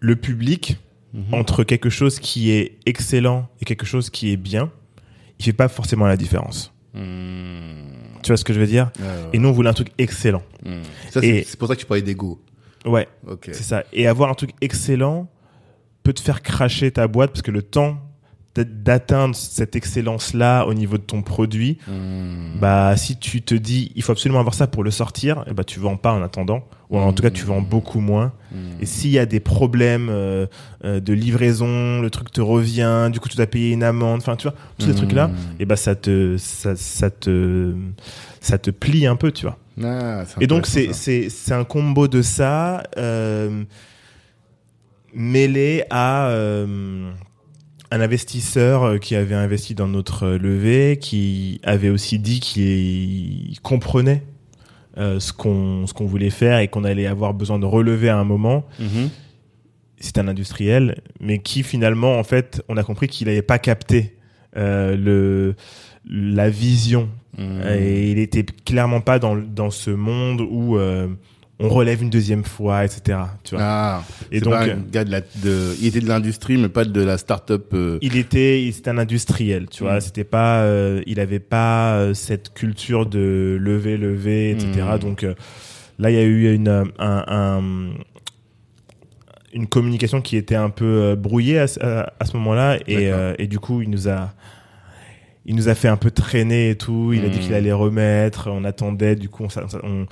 le 0.00 0.16
public 0.16 0.76
Mhm. 1.14 1.34
entre 1.34 1.64
quelque 1.64 1.90
chose 1.90 2.20
qui 2.20 2.50
est 2.50 2.78
excellent 2.86 3.48
et 3.60 3.64
quelque 3.64 3.86
chose 3.86 4.10
qui 4.10 4.30
est 4.32 4.36
bien, 4.36 4.70
il 5.38 5.44
fait 5.44 5.52
pas 5.52 5.68
forcément 5.68 6.06
la 6.06 6.16
différence. 6.16 6.72
Mhm. 6.94 7.86
Tu 8.22 8.28
vois 8.28 8.36
ce 8.36 8.44
que 8.44 8.52
je 8.52 8.60
veux 8.60 8.66
dire 8.66 8.90
Ouais, 8.98 9.04
ouais. 9.04 9.10
Et 9.32 9.38
nous, 9.38 9.48
on 9.48 9.52
voulait 9.52 9.70
un 9.70 9.74
truc 9.74 9.88
excellent. 9.98 10.42
Hmm. 10.64 10.80
C'est 11.10 11.56
pour 11.58 11.68
ça 11.68 11.74
que 11.76 11.80
tu 11.80 11.86
parlais 11.86 12.02
d'ego. 12.02 12.40
Ouais, 12.84 13.08
Ok. 13.26 13.50
c'est 13.52 13.62
ça. 13.62 13.84
Et 13.92 14.06
avoir 14.06 14.28
un 14.30 14.34
truc 14.34 14.50
excellent 14.60 15.28
peut 16.08 16.14
te 16.14 16.22
faire 16.22 16.40
cracher 16.40 16.90
ta 16.90 17.06
boîte 17.06 17.32
parce 17.32 17.42
que 17.42 17.50
le 17.50 17.60
temps 17.60 17.98
d'a- 18.54 18.64
d'atteindre 18.64 19.34
cette 19.36 19.76
excellence-là 19.76 20.64
au 20.64 20.72
niveau 20.72 20.96
de 20.96 21.02
ton 21.02 21.20
produit, 21.20 21.76
Hmm. 21.86 22.58
bah 22.58 22.96
si 22.96 23.18
tu 23.18 23.42
te 23.42 23.54
dis 23.54 23.92
il 23.94 24.02
faut 24.02 24.12
absolument 24.12 24.40
avoir 24.40 24.54
ça 24.54 24.66
pour 24.66 24.82
le 24.84 24.90
sortir, 24.90 25.44
eh 25.48 25.52
bah 25.52 25.64
tu 25.64 25.80
vends 25.80 25.98
pas 25.98 26.12
en 26.14 26.22
attendant, 26.22 26.64
ou 26.88 26.98
en 26.98 27.12
tout 27.12 27.22
cas 27.22 27.28
tu 27.30 27.44
vends 27.44 27.60
beaucoup 27.60 28.00
moins. 28.00 28.32
Hmm. 28.52 28.56
Et 28.80 28.86
s'il 28.86 29.10
y 29.10 29.18
a 29.18 29.26
des 29.26 29.38
problèmes 29.40 30.08
euh, 30.10 30.46
euh, 30.86 30.98
de 30.98 31.12
livraison, 31.12 32.00
le 32.00 32.08
truc 32.08 32.32
te 32.32 32.40
revient, 32.40 33.10
du 33.12 33.20
coup 33.20 33.28
tu 33.28 33.36
dois 33.36 33.46
payer 33.46 33.72
une 33.72 33.82
amende, 33.82 34.20
enfin 34.22 34.36
tu 34.36 34.44
vois 34.48 34.56
tous 34.78 34.86
ces 34.86 34.92
Hmm. 34.92 34.96
trucs 34.96 35.12
là, 35.12 35.30
et 35.60 35.66
bah 35.66 35.76
ça 35.76 35.94
te 35.94 36.36
ça, 36.38 36.74
ça 36.74 37.10
te 37.10 37.74
ça 38.40 38.56
te 38.56 38.70
plie 38.70 39.06
un 39.06 39.16
peu, 39.16 39.30
tu 39.30 39.44
vois. 39.44 39.58
Ah, 39.84 40.24
Et 40.40 40.46
donc 40.46 40.66
c'est 40.66 40.94
c'est 40.94 41.52
un 41.52 41.64
combo 41.64 42.08
de 42.08 42.22
ça 42.22 42.82
euh, 42.96 43.62
mêlé 45.14 45.84
à 45.90 46.28
euh, 46.28 47.10
un 47.90 48.00
investisseur 48.00 48.82
euh, 48.84 48.98
qui 48.98 49.14
avait 49.14 49.34
investi 49.34 49.74
dans 49.74 49.88
notre 49.88 50.24
euh, 50.24 50.38
levée, 50.38 50.98
qui 51.00 51.60
avait 51.64 51.90
aussi 51.90 52.18
dit 52.18 52.40
qu'il 52.40 53.58
comprenait 53.62 54.22
euh, 54.98 55.20
ce 55.20 55.32
qu'on 55.32 55.86
ce 55.86 55.94
qu'on 55.94 56.06
voulait 56.06 56.30
faire 56.30 56.58
et 56.58 56.68
qu'on 56.68 56.84
allait 56.84 57.06
avoir 57.06 57.34
besoin 57.34 57.58
de 57.58 57.66
relever 57.66 58.08
à 58.08 58.18
un 58.18 58.24
moment. 58.24 58.66
Mhm. 58.78 59.10
C'est 60.00 60.18
un 60.18 60.28
industriel, 60.28 61.00
mais 61.20 61.40
qui 61.40 61.62
finalement 61.62 62.18
en 62.18 62.24
fait, 62.24 62.62
on 62.68 62.76
a 62.76 62.84
compris 62.84 63.08
qu'il 63.08 63.26
n'avait 63.26 63.42
pas 63.42 63.58
capté 63.58 64.16
euh, 64.56 64.96
le 64.96 65.54
la 66.08 66.48
vision 66.50 67.08
Hmm. 67.38 67.60
et 67.68 68.10
il 68.10 68.18
était 68.18 68.42
clairement 68.42 69.00
pas 69.00 69.20
dans, 69.20 69.36
dans 69.36 69.70
ce 69.70 69.90
monde 69.90 70.40
où 70.40 70.76
on 71.60 71.68
relève 71.68 72.02
une 72.02 72.10
deuxième 72.10 72.44
fois, 72.44 72.84
etc. 72.84 73.18
Tu 73.42 73.54
vois. 73.56 73.64
Ah, 73.64 74.04
et 74.30 74.40
donc, 74.40 74.52
pas 74.52 74.62
un 74.64 74.76
gars 74.92 75.04
de 75.04 75.10
la, 75.10 75.20
de, 75.20 75.74
il 75.80 75.86
était 75.88 76.00
de 76.00 76.06
l'industrie, 76.08 76.56
mais 76.56 76.68
pas 76.68 76.84
de 76.84 77.02
la 77.02 77.18
start-up. 77.18 77.70
euh, 77.74 77.98
il 78.00 78.16
était, 78.16 78.62
il- 78.62 78.72
c'était 78.72 78.90
un 78.90 78.98
industriel, 78.98 79.66
tu 79.68 79.82
vois. 79.82 79.96
Mm. 79.96 80.00
C'était 80.00 80.24
pas, 80.24 80.60
euh, 80.62 81.02
il 81.06 81.18
avait 81.18 81.40
pas 81.40 81.94
euh, 81.96 82.14
cette 82.14 82.54
culture 82.54 83.06
de 83.06 83.58
lever, 83.60 83.96
lever, 83.96 84.50
etc. 84.52 84.68
Mm. 84.94 84.98
Donc 85.00 85.26
là, 85.98 86.10
il 86.10 86.14
y 86.14 86.18
a 86.20 86.22
eu 86.22 86.54
une, 86.54 86.68
un, 86.68 86.84
un- 87.26 87.90
une 89.54 89.66
communication 89.66 90.20
qui 90.20 90.36
était 90.36 90.54
un 90.54 90.70
peu 90.70 91.16
brouillée 91.16 91.58
à, 91.58 91.66
ce- 91.66 91.80
à, 91.80 92.12
à 92.20 92.24
ce 92.24 92.36
moment-là, 92.36 92.78
et, 92.86 93.10
et 93.38 93.46
du 93.48 93.58
coup, 93.58 93.82
il 93.82 93.90
nous 93.90 94.08
a 94.08 94.32
il 95.46 95.56
nous 95.56 95.70
a 95.70 95.74
fait 95.74 95.88
un 95.88 95.96
peu 95.96 96.10
traîner 96.10 96.68
et 96.70 96.76
tout. 96.76 97.12
Il 97.14 97.24
a 97.24 97.30
dit 97.30 97.38
Mm. 97.38 97.40
qu'il 97.40 97.54
allait 97.54 97.72
remettre. 97.72 98.50
On 98.52 98.64
attendait. 98.64 99.16
Du 99.16 99.30
coup, 99.30 99.44
on, 99.44 99.48
on, 99.82 100.06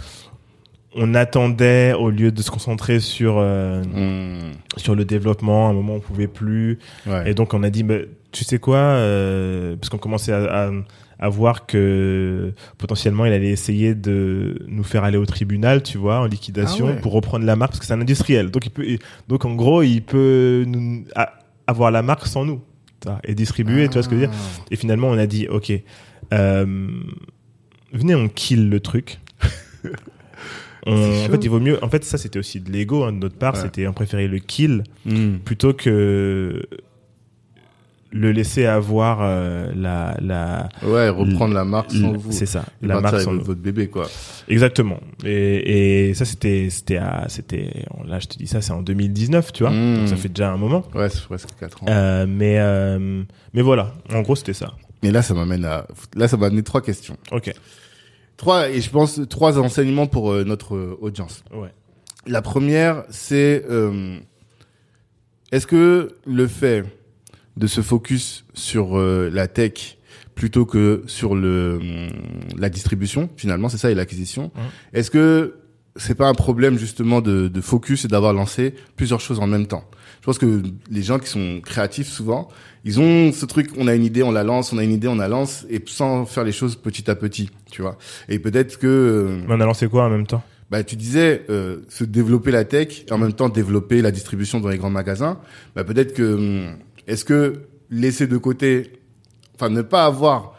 on 0.96 1.14
attendait 1.14 1.92
au 1.92 2.10
lieu 2.10 2.32
de 2.32 2.42
se 2.42 2.50
concentrer 2.50 3.00
sur 3.00 3.36
euh, 3.38 3.82
hmm, 3.82 4.52
sur 4.76 4.94
le 4.94 5.04
développement. 5.04 5.68
À 5.68 5.70
un 5.70 5.74
moment, 5.74 5.94
on 5.94 6.00
pouvait 6.00 6.26
plus. 6.26 6.78
ouais. 7.06 7.30
Et 7.30 7.34
donc, 7.34 7.54
on 7.54 7.62
a 7.62 7.70
dit, 7.70 7.82
bah, 7.82 7.96
tu 8.32 8.44
sais 8.44 8.58
quoi 8.58 8.78
euh, 8.78 9.76
Parce 9.76 9.88
qu'on 9.90 9.98
commençait 9.98 10.32
à, 10.32 10.66
à, 10.66 10.70
à 11.18 11.28
voir 11.28 11.66
que 11.66 12.52
potentiellement, 12.78 13.24
il 13.26 13.32
allait 13.32 13.50
essayer 13.50 13.94
de 13.94 14.58
nous 14.68 14.84
faire 14.84 15.04
aller 15.04 15.18
au 15.18 15.26
tribunal, 15.26 15.82
tu 15.82 15.98
vois, 15.98 16.20
en 16.20 16.26
liquidation, 16.26 16.88
Ah 16.88 16.92
ouais. 16.94 17.00
pour 17.00 17.12
reprendre 17.12 17.44
la 17.44 17.56
marque, 17.56 17.72
parce 17.72 17.80
que 17.80 17.86
c'est 17.86 17.94
un 17.94 18.00
industriel. 18.00 18.50
Donc, 18.50 18.66
il 18.66 18.70
peut, 18.70 18.84
donc 19.28 19.44
en 19.44 19.54
gros, 19.54 19.82
il 19.82 20.00
peut 20.02 20.64
nous, 20.66 21.04
avoir 21.66 21.90
la 21.90 22.02
marque 22.02 22.26
sans 22.26 22.44
nous 22.44 22.60
et 23.22 23.34
distribuer, 23.36 23.86
tu 23.86 23.94
vois 23.94 24.02
ce 24.02 24.08
que 24.08 24.16
je 24.16 24.20
veux 24.22 24.26
dire 24.26 24.36
Ah. 24.36 24.64
et 24.70 24.76
finalement, 24.76 25.08
on 25.08 25.16
a 25.18 25.26
dit, 25.26 25.46
OK, 25.48 25.72
euh, 26.34 26.88
venez, 27.92 28.14
on 28.16 28.28
kill 28.28 28.68
le 28.68 28.80
truc. 28.80 29.20
On- 30.86 31.24
en 31.26 31.28
fait, 31.30 31.44
il 31.44 31.50
vaut 31.50 31.60
mieux. 31.60 31.82
En 31.84 31.88
fait, 31.90 32.04
ça, 32.04 32.16
c'était 32.18 32.38
aussi 32.38 32.60
de 32.60 32.70
l'ego 32.70 33.04
hein, 33.04 33.12
de 33.12 33.18
notre 33.18 33.36
part. 33.36 33.54
Ouais. 33.54 33.60
C'était, 33.60 33.86
on 33.88 33.92
préférait 33.92 34.28
le 34.28 34.38
kill 34.38 34.84
Hmm. 35.04 35.36
plutôt 35.44 35.72
que 35.72 36.62
le 38.12 38.32
laisser 38.32 38.64
avoir 38.64 39.18
euh, 39.20 39.70
la, 39.76 40.16
la, 40.22 40.68
Ouais, 40.82 41.08
reprendre 41.08 41.52
la 41.54 41.64
marque 41.64 41.90
sans 41.90 42.12
vous. 42.12 42.30
c'est 42.32 42.46
ça, 42.46 42.64
Et 42.82 42.86
la 42.86 43.00
marque 43.00 43.20
sans 43.20 43.32
votre, 43.32 43.38
nous. 43.40 43.44
votre 43.44 43.60
bébé, 43.60 43.88
quoi. 43.88 44.08
Exactement. 44.48 45.00
Et, 45.24 46.08
et 46.08 46.14
ça, 46.14 46.24
c'était, 46.24 46.68
c'était, 46.70 46.96
à- 46.96 47.26
c'était, 47.28 47.84
là, 48.06 48.18
je 48.20 48.28
te 48.28 48.38
dis 48.38 48.46
ça, 48.46 48.62
c'est 48.62 48.72
en 48.72 48.80
2019, 48.82 49.52
tu 49.52 49.64
vois. 49.64 49.72
Mm. 49.72 49.96
Donc 49.98 50.08
ça 50.08 50.16
fait 50.16 50.28
déjà 50.28 50.50
un 50.52 50.56
moment. 50.56 50.84
Ouais, 50.94 51.08
c'est 51.10 51.24
presque 51.24 51.48
4 51.58 51.82
ans. 51.82 51.86
Euh, 51.90 52.26
mais, 52.28 52.56
euh, 52.58 53.22
mais 53.52 53.60
voilà. 53.62 53.92
En 54.14 54.22
gros, 54.22 54.36
c'était 54.36 54.54
ça. 54.54 54.72
Et 55.02 55.10
là, 55.10 55.20
ça 55.20 55.34
m'amène 55.34 55.64
à, 55.64 55.86
là, 56.14 56.26
ça 56.28 56.36
m'a 56.36 56.46
amené 56.46 56.62
trois 56.62 56.80
questions. 56.80 57.16
Ok. 57.32 57.52
Trois, 58.36 58.68
et 58.68 58.80
je 58.80 58.90
pense, 58.90 59.20
trois 59.28 59.58
enseignements 59.58 60.06
pour 60.06 60.30
euh, 60.32 60.44
notre 60.44 60.74
euh, 60.76 60.98
audience. 61.00 61.42
Ouais. 61.54 61.72
La 62.26 62.42
première, 62.42 63.04
c'est 63.08 63.64
euh, 63.70 64.18
est-ce 65.52 65.66
que 65.66 66.16
le 66.26 66.46
fait 66.46 66.84
de 67.56 67.66
se 67.66 67.80
focus 67.80 68.44
sur 68.52 68.98
la 68.98 69.48
tech 69.48 69.96
plutôt 70.34 70.66
que 70.66 71.02
sur 71.06 71.34
le 71.34 71.78
hum, 71.80 72.58
la 72.58 72.68
distribution, 72.68 73.30
finalement, 73.36 73.68
c'est 73.70 73.78
ça 73.78 73.90
et 73.90 73.94
l'acquisition, 73.94 74.50
Mhm. 74.54 74.62
est-ce 74.92 75.10
que 75.10 75.54
c'est 75.96 76.14
pas 76.14 76.28
un 76.28 76.34
problème 76.34 76.76
justement 76.78 77.22
de, 77.22 77.48
de 77.48 77.60
focus 77.62 78.04
et 78.04 78.08
d'avoir 78.08 78.34
lancé 78.34 78.74
plusieurs 78.96 79.20
choses 79.20 79.38
en 79.40 79.46
même 79.46 79.66
temps? 79.66 79.84
Pense 80.26 80.38
que 80.38 80.62
les 80.90 81.02
gens 81.02 81.20
qui 81.20 81.28
sont 81.28 81.60
créatifs 81.64 82.08
souvent, 82.08 82.48
ils 82.84 82.98
ont 82.98 83.32
ce 83.32 83.46
truc, 83.46 83.70
on 83.78 83.86
a 83.86 83.94
une 83.94 84.04
idée, 84.04 84.24
on 84.24 84.32
la 84.32 84.42
lance, 84.42 84.72
on 84.72 84.78
a 84.78 84.82
une 84.82 84.92
idée, 84.92 85.06
on 85.06 85.14
la 85.14 85.28
lance, 85.28 85.64
et 85.70 85.80
sans 85.86 86.26
faire 86.26 86.42
les 86.42 86.50
choses 86.50 86.74
petit 86.74 87.08
à 87.08 87.14
petit, 87.14 87.48
tu 87.70 87.80
vois. 87.80 87.96
Et 88.28 88.40
peut-être 88.40 88.78
que 88.78 88.86
euh, 88.88 89.38
Mais 89.46 89.54
on 89.54 89.60
a 89.60 89.66
lancé 89.66 89.86
quoi 89.88 90.04
en 90.04 90.10
même 90.10 90.26
temps? 90.26 90.42
bah, 90.68 90.82
tu 90.82 90.96
disais 90.96 91.44
euh, 91.48 91.82
se 91.88 92.02
développer 92.02 92.50
la 92.50 92.64
tech 92.64 93.04
et 93.08 93.12
en 93.12 93.18
même 93.18 93.34
temps 93.34 93.48
développer 93.48 94.02
la 94.02 94.10
distribution 94.10 94.58
dans 94.58 94.68
les 94.68 94.78
grands 94.78 94.90
magasins. 94.90 95.38
Bah, 95.76 95.84
peut-être 95.84 96.12
que 96.12 96.34
hum, 96.34 96.76
est-ce 97.06 97.24
que 97.24 97.62
laisser 97.88 98.26
de 98.26 98.36
côté, 98.36 98.98
enfin 99.54 99.70
ne 99.70 99.82
pas 99.82 100.06
avoir 100.06 100.55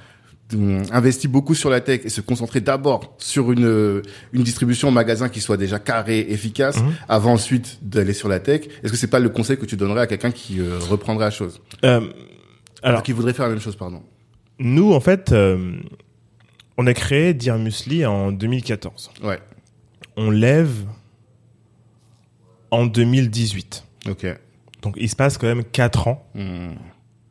hum, 0.53 0.83
investi 0.91 1.27
beaucoup 1.27 1.55
sur 1.55 1.69
la 1.69 1.81
tech 1.81 2.01
et 2.05 2.09
se 2.09 2.21
concentrer 2.21 2.61
d'abord 2.61 3.15
sur 3.17 3.51
une 3.51 4.01
une 4.33 4.43
distribution 4.43 4.87
en 4.87 4.91
magasin 4.91 5.29
qui 5.29 5.41
soit 5.41 5.57
déjà 5.57 5.79
carrée, 5.79 6.19
efficace, 6.29 6.77
Mhm. 6.81 6.93
avant 7.09 7.33
ensuite 7.33 7.79
d'aller 7.81 8.13
sur 8.13 8.29
la 8.29 8.39
tech. 8.39 8.61
Est-ce 8.83 8.91
que 8.91 8.97
c'est 8.97 9.07
pas 9.09 9.19
le 9.19 9.29
conseil 9.29 9.57
que 9.57 9.65
tu 9.65 9.75
donnerais 9.77 10.01
à 10.01 10.07
quelqu'un 10.07 10.31
qui 10.31 10.59
euh, 10.59 10.77
reprendrait 10.79 11.25
la 11.25 11.31
chose, 11.31 11.61
euh, 11.83 12.01
alors 12.83 13.03
qui 13.03 13.11
voudrait 13.11 13.33
faire 13.33 13.45
la 13.45 13.51
même 13.51 13.61
chose, 13.61 13.75
pardon. 13.75 14.01
nous, 14.59 14.93
en 14.93 14.99
fait, 14.99 15.31
euh, 15.31 15.73
on 16.77 16.85
a 16.87 16.93
créé 16.93 17.33
Dear 17.33 17.57
Musli 17.59 18.05
en 18.05 18.31
2014. 18.31 19.09
Ouais. 19.23 19.39
On 20.15 20.29
lève 20.31 20.71
en 22.71 22.85
2018. 22.85 23.83
Ok. 24.09 24.25
Donc, 24.81 24.95
il 24.97 25.09
se 25.09 25.15
passe 25.15 25.37
quand 25.37 25.47
même 25.47 25.63
4 25.63 26.07
ans 26.07 26.27
Hum, 26.35 26.75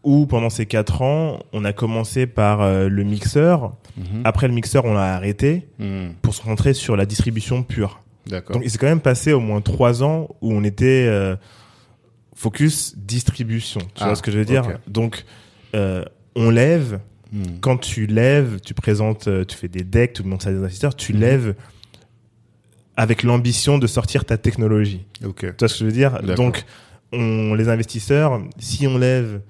où, 0.06 0.26
pendant 0.26 0.48
ces 0.50 0.64
4 0.66 1.02
ans, 1.02 1.40
on 1.52 1.64
a 1.64 1.72
commencé 1.74 2.26
par 2.26 2.62
euh, 2.62 2.88
le 2.88 3.02
mixeur. 3.04 3.76
mhm, 3.98 4.22
Après 4.24 4.48
le 4.48 4.54
mixeur, 4.54 4.84
on 4.86 4.94
l'a 4.94 5.14
arrêté 5.14 5.68
hum, 5.80 6.14
pour 6.22 6.34
se 6.34 6.40
concentrer 6.40 6.72
sur 6.74 6.96
la 6.96 7.04
distribution 7.06 7.62
pure. 7.62 8.00
D'accord. 8.26 8.54
Donc, 8.54 8.62
il 8.64 8.70
s'est 8.70 8.78
quand 8.78 8.86
même 8.86 9.00
passé 9.00 9.32
au 9.32 9.40
moins 9.40 9.60
3 9.60 10.02
ans 10.02 10.28
où 10.40 10.52
on 10.52 10.64
était 10.64 11.06
euh, 11.08 11.36
focus 12.34 12.94
distribution. 12.96 13.80
Tu 13.80 14.02
Ah, 14.02 14.06
vois 14.06 14.14
ce 14.16 14.22
que 14.22 14.30
je 14.30 14.38
veux 14.38 14.44
dire. 14.44 14.78
Donc, 14.86 15.24
euh, 15.74 16.04
on 16.34 16.50
lève. 16.50 17.00
Hum, 17.34 17.42
Quand 17.60 17.76
tu 17.78 18.06
lèves, 18.06 18.60
tu 18.60 18.72
présentes, 18.74 19.28
tu 19.48 19.56
fais 19.56 19.68
des 19.68 19.82
decks, 19.84 20.12
tu 20.14 20.22
montres 20.22 20.44
ça 20.44 20.50
à 20.50 20.52
des 20.52 20.58
investisseurs, 20.60 20.94
tu 20.94 21.12
Mhm. 21.12 21.20
lèves 21.20 21.54
avec 22.96 23.22
l'ambition 23.22 23.78
de 23.78 23.86
sortir 23.86 24.24
ta 24.24 24.38
technologie. 24.38 25.04
Ok. 25.24 25.40
Tu 25.40 25.46
vois 25.58 25.68
ce 25.68 25.74
que 25.74 25.80
je 25.80 25.84
veux 25.84 25.92
dire. 25.92 26.22
Donc, 26.36 26.64
on, 27.12 27.54
les 27.54 27.68
investisseurs, 27.68 28.40
si 28.58 28.86
on 28.86 28.96
lève 28.98 29.40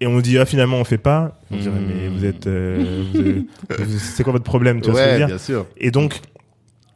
et 0.00 0.06
on 0.06 0.20
dit 0.20 0.38
ah 0.38 0.44
finalement 0.46 0.78
on 0.78 0.84
fait 0.84 0.98
pas, 0.98 1.40
on 1.50 1.56
dirait 1.56 1.78
mais 1.80 2.08
vous 2.08 2.24
êtes, 2.24 2.46
euh, 2.46 3.02
vous 3.12 3.20
êtes- 3.20 3.80
vous- 3.80 3.98
c'est 3.98 4.22
quoi 4.24 4.32
votre 4.32 4.44
problème 4.44 4.80
Tu 4.80 4.90
vois 4.90 5.00
ce 5.00 5.04
que 5.04 5.10
je 5.10 5.14
Ouais, 5.14 5.20
veux 5.20 5.26
dire 5.26 5.36
bien 5.36 5.38
sûr. 5.38 5.66
Et 5.76 5.90
donc, 5.90 6.20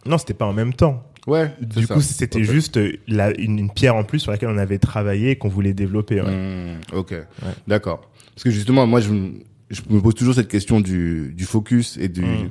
non, 0.07 0.19
c'était 0.19 0.35
pas 0.35 0.47
en 0.47 0.53
même 0.53 0.73
temps. 0.75 1.05
Ouais. 1.27 1.53
Du 1.61 1.87
coup, 1.87 2.01
c'était 2.01 2.43
juste 2.43 2.81
la, 3.07 3.39
une, 3.39 3.59
une 3.59 3.71
pierre 3.71 3.97
en 3.97 4.05
plus 4.05 4.19
sur 4.21 4.31
laquelle 4.33 4.49
on 4.49 4.57
avait 4.59 4.79
travaillé 4.79 5.33
et 5.33 5.37
qu'on 5.37 5.49
voulait 5.51 5.75
développer. 5.75 6.23
ouais. 6.23 6.31
Hmm, 6.31 6.79
ok, 6.97 7.15
d'accord. 7.67 8.09
Parce 8.35 8.45
que 8.45 8.51
justement, 8.51 8.87
moi, 8.87 9.01
je, 9.01 9.11
me- 9.13 9.33
je 9.71 9.83
me 9.91 10.01
pose 10.01 10.15
toujours 10.15 10.35
cette 10.35 10.49
question 10.49 10.81
du, 10.81 11.35
du 11.37 11.45
focus 11.45 11.99
et 11.99 12.09
du 12.09 12.23
Mm. 12.23 12.49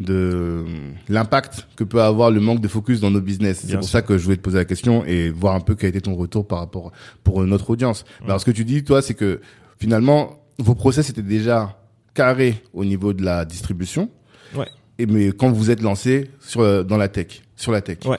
de 0.00 0.64
l'impact 1.08 1.66
que 1.76 1.84
peut 1.84 2.02
avoir 2.02 2.30
le 2.30 2.40
manque 2.40 2.60
de 2.60 2.68
focus 2.68 3.00
dans 3.00 3.10
nos 3.10 3.20
business. 3.20 3.64
C'est 3.66 3.74
pour 3.74 3.84
sûr. 3.84 3.90
ça 3.90 4.02
que 4.02 4.18
je 4.18 4.24
voulais 4.24 4.36
te 4.36 4.42
poser 4.42 4.58
la 4.58 4.64
question 4.64 5.04
et 5.04 5.30
voir 5.30 5.54
un 5.54 5.60
peu 5.60 5.74
quel 5.74 5.86
a 5.86 5.90
été 5.90 6.00
ton 6.00 6.14
retour 6.14 6.46
par 6.46 6.58
rapport 6.58 6.92
pour 7.24 7.44
notre 7.44 7.70
audience. 7.70 8.04
Alors, 8.24 8.40
ce 8.40 8.44
que 8.44 8.50
tu 8.50 8.64
dis, 8.64 8.84
toi, 8.84 9.02
c'est 9.02 9.14
que 9.14 9.40
finalement, 9.82 10.38
vos 10.60 10.76
process 10.76 11.10
étaient 11.10 11.22
déjà 11.22 11.76
carrés 12.14 12.62
au 12.72 12.84
niveau 12.84 13.12
de 13.12 13.24
la 13.24 13.44
distribution. 13.44 14.08
Ouais. 14.54 14.68
Et 14.98 15.06
mais 15.06 15.32
quand 15.32 15.50
vous 15.50 15.72
êtes 15.72 15.82
lancé 15.82 16.30
sur 16.38 16.84
dans 16.84 16.96
la 16.96 17.08
tech, 17.08 17.42
sur 17.56 17.72
la 17.72 17.80
tech. 17.80 17.98
Ouais. 18.04 18.18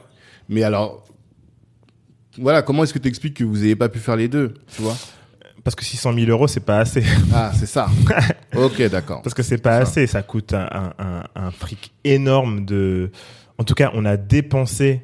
Mais 0.50 0.64
alors, 0.64 1.08
voilà, 2.38 2.64
comment 2.64 2.84
est-ce 2.84 2.94
que 2.94 3.00
tu 3.00 3.08
expliques 3.08 3.38
que 3.38 3.46
vous 3.46 3.60
n'ayez 3.60 3.78
pas 3.78 3.88
pu 3.88 4.00
faire 4.00 4.18
les 4.18 4.28
deux, 4.28 4.56
tu 4.76 4.82
vois? 4.82 4.98
Parce 5.64 5.76
que 5.76 5.86
600 5.86 6.14
000 6.16 6.30
euros, 6.30 6.50
c'est 6.50 6.60
pas 6.66 6.80
assez. 6.80 7.02
Ah, 7.34 7.54
c'est 7.58 7.66
ça. 7.66 7.88
ok, 8.56 8.82
d'accord. 8.90 9.22
Parce 9.22 9.34
que 9.34 9.42
c'est 9.44 9.58
pas 9.58 9.78
Ça. 9.78 9.82
assez. 9.84 10.08
Ça 10.08 10.22
coûte 10.22 10.54
un, 10.54 10.68
un, 10.70 10.94
un, 11.00 11.24
un 11.36 11.52
fric 11.52 11.94
énorme 12.04 12.66
de. 12.66 13.10
En 13.58 13.64
tout 13.64 13.74
cas, 13.74 13.90
on 13.94 14.04
a 14.04 14.18
dépensé 14.18 15.02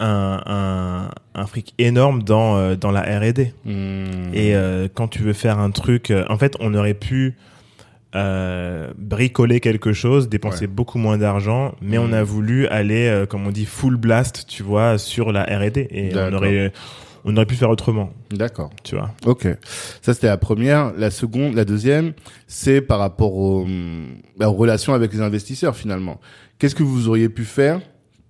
un, 0.00 0.40
un, 0.46 1.10
un 1.34 1.46
fric 1.46 1.74
énorme 1.78 2.22
dans, 2.22 2.56
euh, 2.56 2.74
dans 2.74 2.90
la 2.90 3.02
R&D. 3.02 3.52
Hmm. 3.64 4.32
Et 4.34 4.54
euh, 4.56 4.88
quand 4.92 5.08
tu 5.08 5.20
veux 5.22 5.32
faire 5.34 5.58
un 5.58 5.70
truc, 5.70 6.10
euh, 6.10 6.24
en 6.28 6.38
fait, 6.38 6.56
on 6.60 6.74
aurait 6.74 6.94
pu 6.94 7.36
euh, 8.16 8.90
bricoler 8.98 9.60
quelque 9.60 9.92
chose, 9.92 10.28
dépenser 10.28 10.62
Ouais. 10.62 10.66
beaucoup 10.66 10.98
moins 10.98 11.16
d'argent, 11.18 11.74
mais 11.80 11.98
on 11.98 12.12
a 12.12 12.22
voulu 12.24 12.66
aller, 12.66 13.06
euh, 13.06 13.26
comme 13.26 13.46
on 13.46 13.50
dit, 13.52 13.66
full 13.66 13.96
blast, 13.96 14.46
tu 14.48 14.62
vois, 14.64 14.98
sur 14.98 15.30
la 15.30 15.44
R&D. 15.44 15.86
Et 15.90 16.10
on 16.16 16.32
aurait, 16.32 16.72
on 17.24 17.36
aurait 17.36 17.46
pu 17.46 17.54
faire 17.54 17.70
autrement, 17.70 18.10
D'accord. 18.32 18.70
tu 18.82 18.96
vois. 18.96 19.12
Ok. 19.26 19.46
Ça, 20.02 20.12
c'était 20.14 20.26
la 20.26 20.38
première. 20.38 20.92
La 20.96 21.10
seconde, 21.12 21.54
la 21.54 21.64
deuxième, 21.64 22.12
c'est 22.48 22.80
par 22.80 22.98
rapport 22.98 23.34
aux, 23.36 23.66
bah, 24.36 24.48
aux 24.48 24.54
relations 24.54 24.92
avec 24.92 25.12
les 25.12 25.20
investisseurs, 25.20 25.76
finalement. 25.76 26.18
Qu'est-ce 26.58 26.74
que 26.74 26.82
vous 26.82 27.08
auriez 27.08 27.28
pu 27.28 27.44
faire 27.44 27.80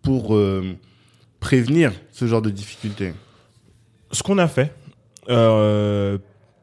pour 0.03 0.35
euh, 0.37 0.77
prévenir 1.41 1.93
ce 2.13 2.27
genre 2.27 2.43
de 2.43 2.51
difficultés 2.51 3.13
Ce 4.13 4.23
qu'on 4.23 4.39
a 4.39 4.47
fait, 4.49 4.73
euh, 5.29 6.19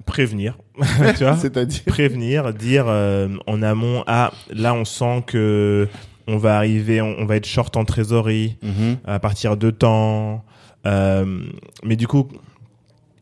prévenir, 0.06 0.58
tu 1.18 1.24
vois. 1.24 1.36
C'est-à-dire 1.38 1.84
prévenir, 1.86 2.54
dire 2.54 2.86
euh, 2.88 3.28
en 3.48 3.62
amont, 3.62 4.04
ah 4.08 4.32
là 4.50 4.74
on 4.74 4.86
sent 4.86 5.24
que 5.28 5.88
on 6.28 6.38
va 6.38 6.58
arriver, 6.58 7.02
on, 7.02 7.16
on 7.20 7.26
va 7.26 7.38
être 7.38 7.46
short 7.48 7.76
en 7.78 7.86
trésorerie 7.86 8.58
Mhm. 8.62 8.98
à 9.06 9.20
partir 9.20 9.58
de 9.58 9.70
temps. 9.72 10.44
Euh, 10.86 11.44
mais 11.84 11.96
du 11.96 12.08
coup, 12.08 12.28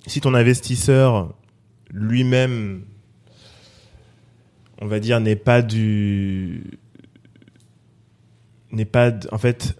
si 0.07 0.21
ton 0.21 0.33
investisseur 0.33 1.33
lui-même, 1.91 2.83
on 4.81 4.87
va 4.87 4.99
dire, 4.99 5.19
n'est 5.19 5.35
pas 5.37 5.61
du, 5.61 6.79
n'est 8.71 8.85
pas, 8.85 9.11
en 9.31 9.37
fait, 9.37 9.77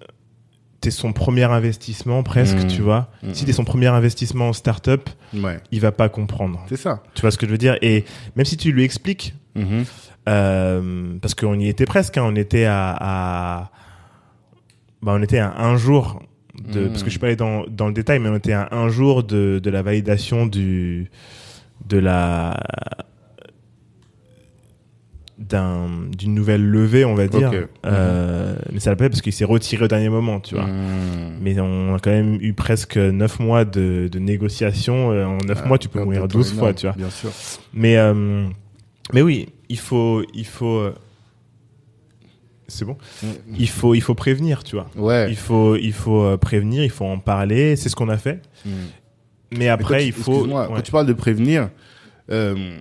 t'es 0.85 0.91
son 0.91 1.13
premier 1.13 1.43
investissement 1.43 2.21
presque, 2.23 2.57
Mhm. 2.57 2.67
tu 2.67 2.81
vois. 2.81 3.09
Mhm. 3.23 3.33
Si 3.33 3.43
t'es 3.45 3.53
son 3.53 3.63
premier 3.65 3.87
investissement 3.87 4.49
en 4.49 4.53
start-up, 4.53 5.09
Ouais, 5.33 5.59
il 5.71 5.81
va 5.81 5.91
pas 5.91 6.09
comprendre. 6.09 6.63
c'est 6.69 6.77
ça. 6.77 7.01
Tu 7.15 7.21
vois 7.21 7.31
ce 7.31 7.37
que 7.37 7.45
je 7.47 7.51
veux 7.51 7.57
dire? 7.57 7.77
Et 7.81 8.05
même 8.35 8.45
si 8.45 8.55
tu 8.57 8.71
lui 8.71 8.83
expliques, 8.83 9.33
Mhm. 9.55 9.83
euh, 10.29 11.13
parce 11.21 11.33
qu'on 11.35 11.59
y 11.59 11.67
était 11.67 11.85
presque, 11.85 12.17
hein, 12.17 12.23
on 12.25 12.35
était 12.35 12.65
à, 12.65 12.95
à 12.99 13.71
bah, 15.01 15.13
on 15.15 15.21
était 15.21 15.39
à 15.39 15.53
un 15.59 15.77
jour 15.77 16.21
de, 16.71 16.81
Mhm. 16.81 16.87
parce 16.89 17.01
que 17.03 17.07
je 17.07 17.11
suis 17.11 17.19
pas 17.19 17.27
allé 17.27 17.35
dans, 17.35 17.65
dans 17.67 17.87
le 17.87 17.93
détail, 17.93 18.19
mais 18.19 18.29
on 18.29 18.35
était 18.35 18.53
à 18.53 18.69
un 18.71 18.87
jour 18.89 19.23
de, 19.23 19.59
de 19.61 19.69
la 19.69 19.81
validation 19.81 20.45
du, 20.47 21.09
de 21.87 21.97
la, 21.97 22.59
d'un, 25.47 25.87
d'une 26.17 26.33
nouvelle 26.33 26.65
levée, 26.65 27.05
on 27.05 27.15
va 27.15 27.27
dire. 27.27 27.49
Ok. 27.53 27.67
Euh, 27.85 28.55
Mais 28.71 28.79
ça 28.79 28.89
l'a 28.89 28.95
pas 28.95 29.05
fait 29.05 29.09
parce 29.09 29.21
qu'il 29.21 29.33
s'est 29.33 29.45
retiré 29.45 29.85
au 29.85 29.87
dernier 29.87 30.09
moment, 30.09 30.39
tu 30.39 30.55
vois. 30.55 30.65
Mhm. 30.65 31.37
Mais 31.41 31.59
on 31.59 31.93
a 31.95 31.99
quand 31.99 32.11
même 32.11 32.37
eu 32.41 32.53
presque 32.53 32.97
neuf 32.97 33.39
mois 33.39 33.65
de, 33.65 34.07
de 34.11 34.19
négociations. 34.19 35.11
Euh, 35.11 35.25
En 35.25 35.37
neuf 35.37 35.61
Ah, 35.63 35.67
mois, 35.67 35.77
tu 35.77 35.89
peux 35.89 36.03
mourir 36.03 36.23
de 36.23 36.27
temps 36.33 36.39
12 36.39 36.53
fois, 36.53 36.73
tu 36.73 36.85
vois. 36.87 36.95
Bien 36.95 37.09
sûr. 37.09 37.29
Mais, 37.73 37.97
euh, 37.97 38.47
mais 39.13 39.21
oui, 39.21 39.49
il 39.69 39.77
faut, 39.79 40.23
il 40.33 40.45
faut, 40.47 40.79
euh, 40.79 40.93
c'est 42.67 42.85
bon. 42.85 42.97
Il 43.57 43.69
faut, 43.69 43.93
il 43.93 44.01
faut 44.01 44.15
prévenir, 44.15 44.63
tu 44.63 44.75
vois. 44.75 44.87
Ouais. 44.95 45.27
Il 45.29 45.35
faut, 45.37 45.75
il 45.75 45.93
faut 45.93 46.37
prévenir, 46.37 46.83
il 46.83 46.89
faut 46.89 47.05
en 47.05 47.19
parler. 47.19 47.75
C'est 47.75 47.89
ce 47.89 47.95
qu'on 47.95 48.09
a 48.09 48.17
fait. 48.17 48.41
Mhm. 48.65 48.71
Mais 49.51 49.57
Mais 49.59 49.67
après, 49.69 49.99
quand 49.99 50.05
il 50.05 50.11
faut. 50.11 50.47
ouais. 50.47 50.65
Quand 50.67 50.81
tu 50.81 50.91
parles 50.91 51.05
de 51.05 51.13
prévenir, 51.13 51.69
euh, 52.31 52.77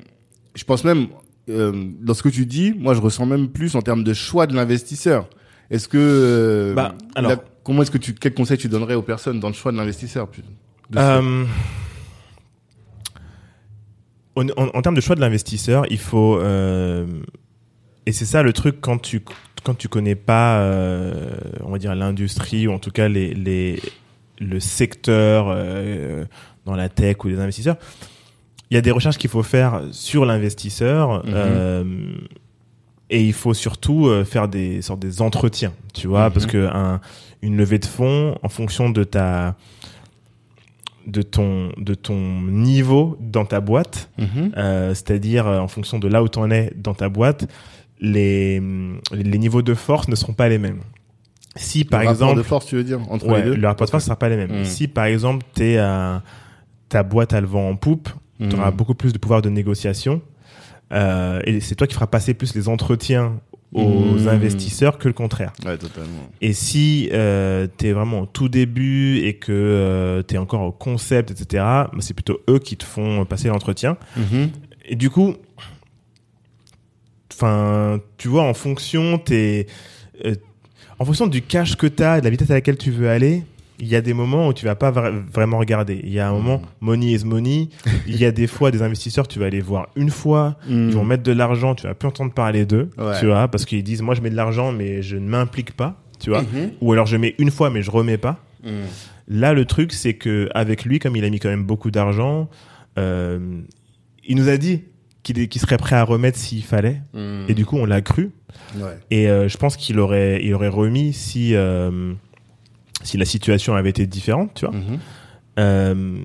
je 0.55 0.65
pense 0.65 0.83
même, 0.85 1.09
euh, 1.51 1.73
dans 2.01 2.15
ce 2.15 2.23
que 2.23 2.29
tu 2.29 2.47
dis, 2.47 2.73
moi, 2.79 2.95
je 2.95 3.01
ressens 3.01 3.27
même 3.27 3.49
plus 3.49 3.75
en 3.77 3.83
termes 3.83 4.05
de 4.05 4.13
choix 4.15 4.47
de 4.47 4.55
l'investisseur. 4.55 5.29
Est-ce 5.71 5.89
que, 5.89 5.99
euh, 6.01 6.75
Bah, 6.75 6.95
alors- 7.15 7.31
la- 7.33 7.45
comment 7.65 7.83
est-ce 7.83 7.91
que 7.91 7.99
tu, 7.99 8.15
quel 8.15 8.35
conseil 8.35 8.59
tu 8.59 8.69
donnerais 8.69 8.95
aux 8.95 9.03
personnes 9.03 9.41
dans 9.41 9.49
le 9.49 9.55
choix 9.55 9.73
de 9.73 9.77
l'investisseur 9.77 10.29
Euh, 10.97 11.45
en, 14.37 14.47
en- 14.57 14.69
en 14.75 14.83
termes 14.83 14.95
de 14.97 15.01
choix 15.01 15.15
de 15.17 15.21
l'investisseur, 15.21 15.85
il 15.91 15.99
faut 15.99 16.39
euh, 16.39 17.07
et 18.07 18.13
c'est 18.13 18.25
ça 18.25 18.43
le 18.43 18.53
truc 18.53 18.77
quand 18.81 18.99
tu 18.99 19.23
quand 19.65 19.75
tu 19.75 19.89
connais 19.89 20.15
pas, 20.15 20.61
on 21.65 21.71
va 21.71 21.79
dire 21.79 21.95
l'industrie 21.95 22.67
ou 22.69 22.73
en 22.73 22.79
tout 22.79 22.91
cas 22.91 23.09
les, 23.09 23.33
les 23.33 23.81
le 24.39 24.61
secteur 24.61 25.47
dans 26.67 26.75
la 26.77 26.89
tech 26.91 27.17
ou 27.25 27.29
les 27.29 27.39
investisseurs, 27.39 27.77
il 28.75 28.77
y 28.77 28.79
a 28.79 28.83
des 28.83 28.91
recherches 28.91 29.19
qu'il 29.19 29.31
faut 29.31 29.45
faire 29.45 29.83
sur 29.93 30.25
l'investisseur. 30.27 31.25
Mhm. 31.25 31.33
euh, 31.35 31.85
et 33.11 33.23
il 33.23 33.33
faut 33.33 33.55
surtout 33.55 34.09
euh, 34.09 34.25
faire 34.25 34.49
des 34.49 34.83
sortes 34.83 34.99
des 34.99 35.23
entretiens, 35.23 35.73
tu 35.93 36.09
vois, 36.09 36.27
Mhm. 36.27 36.33
parce 36.33 36.47
que 36.47 36.67
un, 36.67 37.01
une 37.43 37.57
levée 37.57 37.79
de 37.79 37.85
fonds, 37.85 38.37
en 38.43 38.49
fonction 38.49 38.91
de 38.91 39.05
ta 39.05 39.55
de 41.07 41.23
ton 41.23 41.71
de 41.77 41.95
ton 41.95 42.41
niveau 42.43 43.17
dans 43.21 43.45
ta 43.45 43.61
boîte, 43.61 44.11
Mhm. 44.19 44.53
euh, 44.57 44.89
c'est-à-dire 44.95 45.47
en 45.47 45.69
fonction 45.69 45.99
de 45.99 46.09
là 46.09 46.23
où 46.23 46.29
tu 46.29 46.39
en 46.39 46.51
es 46.51 46.73
dans 46.77 46.95
ta 46.95 47.09
boîte, 47.09 47.47
les 48.01 48.61
les 49.13 49.39
niveaux 49.39 49.63
de 49.63 49.75
force 49.75 50.09
ne 50.09 50.17
seront 50.17 50.33
pas 50.33 50.49
les 50.49 50.59
mêmes. 50.59 50.81
Si 51.57 51.85
par 51.85 52.01
le 52.01 52.09
rapport 52.09 52.23
exemple 52.29 52.39
de 52.39 52.43
force, 52.43 52.67
tu 52.67 52.75
veux 52.75 52.83
dire, 52.85 52.99
entre 53.11 53.29
ouais, 53.29 53.43
les 53.45 53.51
deux 53.51 53.55
le 53.55 53.67
rapport 53.69 53.87
de 53.87 53.91
force 53.91 54.03
ne 54.05 54.07
sera 54.07 54.19
pas 54.19 54.29
les 54.31 54.37
mêmes. 54.37 54.63
Mm. 54.63 54.65
Si 54.65 54.89
par 54.89 55.05
exemple 55.05 55.45
t'es 55.55 55.77
à 55.77 56.23
ta 56.89 57.03
boîte 57.05 57.33
elle 57.35 57.45
vend 57.45 57.69
en 57.69 57.77
poupe, 57.77 58.09
Mhm. 58.41 58.49
tu 58.49 58.57
auras 58.57 58.71
beaucoup 58.71 58.95
plus 58.95 59.13
de 59.13 59.19
pouvoir 59.19 59.43
de 59.43 59.49
négociation 59.49 60.21
euh, 60.93 61.41
et 61.45 61.61
c'est 61.61 61.75
toi 61.77 61.87
qui 61.87 61.95
feras 61.95 62.07
passer 62.09 62.35
plus 62.35 62.55
les 62.55 62.69
entretiens 62.69 63.41
aux 63.73 64.19
Mm. 64.21 64.29
investisseurs 64.29 64.99
que 64.99 65.09
le 65.09 65.15
contraire. 65.15 65.53
Ouais, 65.67 65.77
totalement. 65.77 66.29
Et 66.41 66.53
si 66.53 67.09
euh, 67.13 67.67
tu 67.77 67.89
es 67.89 67.93
vraiment 67.93 68.21
au 68.21 68.27
tout 68.27 68.49
début 68.49 69.19
et 69.19 69.35
que 69.35 69.51
euh, 69.53 70.23
tu 70.27 70.37
es 70.37 70.39
encore 70.39 70.61
au 70.63 70.71
concept, 70.71 71.33
etc., 71.33 71.47
bah, 71.65 71.91
c'est 71.99 72.15
plutôt 72.15 72.39
eux 72.49 72.61
qui 72.61 72.77
te 72.77 72.85
font 72.85 73.25
passer 73.25 73.49
l'entretien. 73.49 73.97
Mhm. 74.17 74.51
Et 74.87 74.95
du 74.95 75.11
coup, 75.11 75.35
enfin, 77.33 78.01
tu 78.17 78.29
vois, 78.29 78.45
en 78.45 78.55
fonction, 78.55 79.19
t'es, 79.19 79.67
euh, 80.25 80.35
en 80.99 81.05
fonction 81.05 81.27
du 81.27 81.43
cash 81.43 81.77
que 81.77 81.87
tu 81.87 82.03
as, 82.03 82.21
de 82.21 82.25
la 82.25 82.31
vitesse 82.31 82.51
à 82.51 82.55
laquelle 82.55 82.79
tu 82.79 82.91
veux 82.91 83.09
aller, 83.09 83.43
il 83.79 83.89
y 83.89 83.97
a 83.97 84.01
des 84.01 84.15
moments 84.15 84.49
où 84.49 84.53
tu 84.53 84.65
vas 84.65 84.75
pas 84.77 84.91
vra- 84.93 85.13
vraiment 85.33 85.59
regarder. 85.59 86.01
Il 86.05 86.11
y 86.13 86.21
a 86.21 86.29
un 86.29 86.33
moment, 86.33 86.63
money 86.81 87.13
is 87.13 87.25
money. 87.25 87.69
Il 88.07 88.17
y 88.17 88.25
a 88.25 88.31
des 88.31 88.47
fois 88.47 88.71
des 88.71 88.83
investisseurs, 88.83 89.27
tu 89.27 89.39
vas 89.39 89.47
aller 89.47 89.61
voir 89.61 89.89
une 89.97 90.11
fois, 90.11 90.57
ils 90.69 90.91
vont 90.93 91.05
mettre 91.05 91.23
de 91.25 91.33
l'argent, 91.33 91.75
tu 91.75 91.87
vas 91.87 91.95
plus 91.95 92.09
entendre 92.09 92.33
parler 92.33 92.67
d'eux, 92.67 92.91
Ouais. 92.99 93.19
tu 93.19 93.27
vois, 93.27 93.49
parce 93.49 93.65
qu'ils 93.65 93.83
disent, 93.83 94.03
moi 94.03 94.15
je 94.15 94.21
mets 94.21 94.31
de 94.31 94.37
l'argent, 94.37 94.71
mais 94.73 95.03
je 95.03 95.17
ne 95.17 95.27
m'implique 95.29 95.73
pas, 95.73 96.01
tu 96.21 96.31
vois. 96.31 96.43
Mhm. 96.43 96.71
Ou 96.81 96.93
alors 96.93 97.07
je 97.07 97.17
mets 97.17 97.35
une 97.39 97.51
fois, 97.51 97.71
mais 97.71 97.83
je 97.83 97.91
remets 97.91 98.19
pas. 98.19 98.39
Mhm. 98.65 98.73
Là, 99.27 99.55
le 99.55 99.65
truc, 99.65 99.93
c'est 99.93 100.15
que 100.15 100.49
avec 100.55 100.85
lui, 100.85 100.99
comme 100.99 101.17
il 101.17 101.25
a 101.25 101.31
mis 101.31 101.39
quand 101.41 101.49
même 101.49 101.65
beaucoup 101.65 101.91
d'argent, 101.91 102.49
euh, 102.99 103.61
il 104.27 104.37
nous 104.37 104.49
a 104.49 104.57
dit 104.57 104.83
qu'il 105.23 105.61
serait 105.61 105.79
prêt 105.79 105.97
à 105.97 106.05
remettre 106.05 106.39
s'il 106.39 106.63
fallait. 106.63 107.01
Et 107.49 107.55
du 107.55 107.65
coup, 107.65 107.79
on 107.79 107.87
l'a 107.87 108.03
cru. 108.03 108.31
Ouais. 108.77 108.99
Et 109.11 109.29
euh, 109.31 109.49
je 109.49 109.57
pense 109.57 109.77
qu'il 109.79 109.99
aurait, 109.99 110.41
il 110.45 110.53
aurait 110.55 110.69
remis 110.69 111.13
si, 111.15 111.55
euh, 111.55 112.13
si 113.05 113.17
la 113.17 113.25
situation 113.25 113.75
avait 113.77 113.91
été 113.91 114.07
différente, 114.07 114.51
tu 114.55 114.67
vois. 114.67 114.75
Mhm. 114.75 114.99
Euh, 115.61 116.19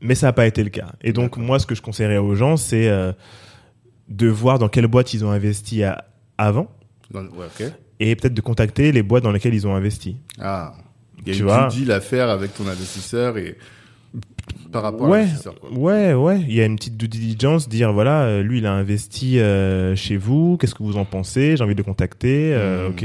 mais 0.00 0.14
ça 0.14 0.28
n'a 0.28 0.32
pas 0.32 0.46
été 0.46 0.62
le 0.62 0.70
cas. 0.70 0.92
Et 1.02 1.12
donc, 1.12 1.36
moi, 1.36 1.58
ce 1.58 1.66
que 1.66 1.74
je 1.74 1.82
conseillerais 1.82 2.18
aux 2.18 2.34
gens, 2.36 2.56
c'est 2.56 2.88
euh, 2.88 3.12
de 4.08 4.28
voir 4.28 4.58
dans 4.60 4.68
quelle 4.68 4.86
boîte 4.86 5.12
ils 5.14 5.24
ont 5.24 5.30
investi 5.32 5.82
à- 5.82 6.04
avant 6.38 6.70
Dans- 7.10 7.22
Ouais, 7.22 7.46
ok. 7.60 7.66
et 7.98 8.14
peut-être 8.14 8.34
de 8.34 8.40
contacter 8.40 8.92
les 8.92 9.02
boîtes 9.02 9.24
dans 9.24 9.32
lesquelles 9.32 9.54
ils 9.54 9.66
ont 9.66 9.74
investi. 9.74 10.16
Ah. 10.38 10.74
Il 11.18 11.28
y 11.28 11.30
a 11.30 11.34
Tu 11.34 11.40
une 11.40 11.46
vois. 11.46 11.66
due 11.68 11.78
deal 11.80 11.92
à 11.92 12.00
faire 12.00 12.28
avec 12.28 12.54
ton 12.54 12.68
investisseur 12.68 13.36
et 13.38 13.56
par 14.70 14.82
rapport 14.82 15.12
à 15.12 15.18
l'investisseur. 15.18 15.54
ouais, 15.72 16.12
ouais. 16.14 16.40
Il 16.42 16.54
y 16.54 16.60
a 16.60 16.66
une 16.66 16.76
petite 16.76 16.96
due 16.96 17.08
diligence, 17.08 17.68
dire 17.68 17.92
voilà, 17.92 18.22
euh, 18.24 18.42
lui 18.42 18.58
il 18.58 18.66
a 18.66 18.72
investi 18.72 19.38
euh, 19.40 19.96
chez 19.96 20.16
vous, 20.16 20.56
qu'est-ce 20.58 20.74
que 20.74 20.82
vous 20.84 20.98
en 20.98 21.04
pensez? 21.04 21.56
J'ai 21.56 21.64
envie 21.64 21.74
de 21.74 21.80
le 21.80 21.84
contacter. 21.84 22.54
Mhm. 22.54 22.86
Ok, 22.90 23.04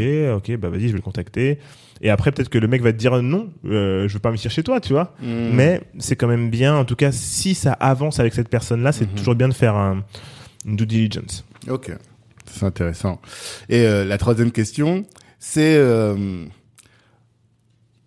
ok, 0.49 0.57
bah 0.57 0.69
vas-y, 0.69 0.81
je 0.81 0.87
vais 0.87 0.97
le 0.97 1.01
contacter. 1.01 1.57
Et 2.01 2.09
après 2.09 2.31
peut-être 2.31 2.49
que 2.49 2.57
le 2.57 2.67
mec 2.67 2.81
va 2.81 2.91
te 2.91 2.97
dire 2.97 3.21
non, 3.21 3.49
euh, 3.65 4.07
je 4.07 4.13
veux 4.13 4.19
pas 4.19 4.29
investir 4.29 4.49
chez 4.51 4.63
toi, 4.63 4.79
tu 4.81 4.93
vois. 4.93 5.13
Mhm. 5.21 5.51
Mais 5.53 5.81
c'est 5.99 6.15
quand 6.15 6.27
même 6.27 6.49
bien, 6.49 6.75
en 6.75 6.83
tout 6.85 6.95
cas, 6.95 7.11
si 7.11 7.53
ça 7.53 7.73
avance 7.73 8.19
avec 8.19 8.33
cette 8.33 8.49
personne-là, 8.49 8.91
c'est 8.91 9.05
Mhm. 9.09 9.15
toujours 9.15 9.35
bien 9.35 9.47
de 9.49 9.53
faire 9.53 9.75
un, 9.75 10.03
une 10.65 10.75
due 10.75 10.87
diligence. 10.87 11.45
Ok, 11.69 11.91
c'est 12.47 12.65
intéressant. 12.65 13.21
Et 13.69 13.85
euh, 13.85 14.03
la 14.03 14.17
troisième 14.17 14.51
question, 14.51 15.05
c'est 15.37 15.75
euh, 15.75 16.45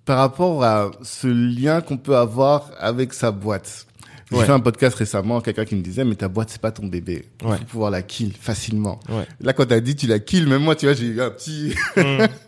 par 0.04 0.18
rapport 0.18 0.62
à 0.64 0.90
ce 1.02 1.26
lien 1.28 1.80
qu'on 1.80 1.96
peut 1.96 2.16
avoir 2.16 2.70
avec 2.78 3.12
sa 3.14 3.30
boîte. 3.30 3.86
J'ai 4.34 4.40
Ouais. 4.40 4.46
fait 4.46 4.52
un 4.52 4.60
podcast 4.60 4.96
récemment, 4.96 5.40
quelqu'un 5.40 5.64
qui 5.64 5.76
me 5.76 5.80
disait, 5.82 6.04
mais 6.04 6.14
ta 6.16 6.28
boîte, 6.28 6.50
c'est 6.50 6.60
pas 6.60 6.70
ton 6.72 6.86
bébé. 6.86 7.24
Il 7.42 7.46
Ouais. 7.46 7.56
faut 7.58 7.64
pouvoir 7.64 7.90
la 7.90 8.02
kill 8.02 8.32
facilement. 8.38 9.00
Ouais. 9.08 9.26
Là, 9.40 9.52
quand 9.52 9.66
t'as 9.66 9.80
dit 9.80 9.96
tu 9.96 10.06
la 10.06 10.18
kill, 10.18 10.46
même 10.48 10.62
moi, 10.62 10.74
tu 10.76 10.86
vois, 10.86 10.94
j'ai 10.94 11.06
eu 11.06 11.20
un 11.20 11.30
petit... 11.30 11.74
Mm. 11.96 12.02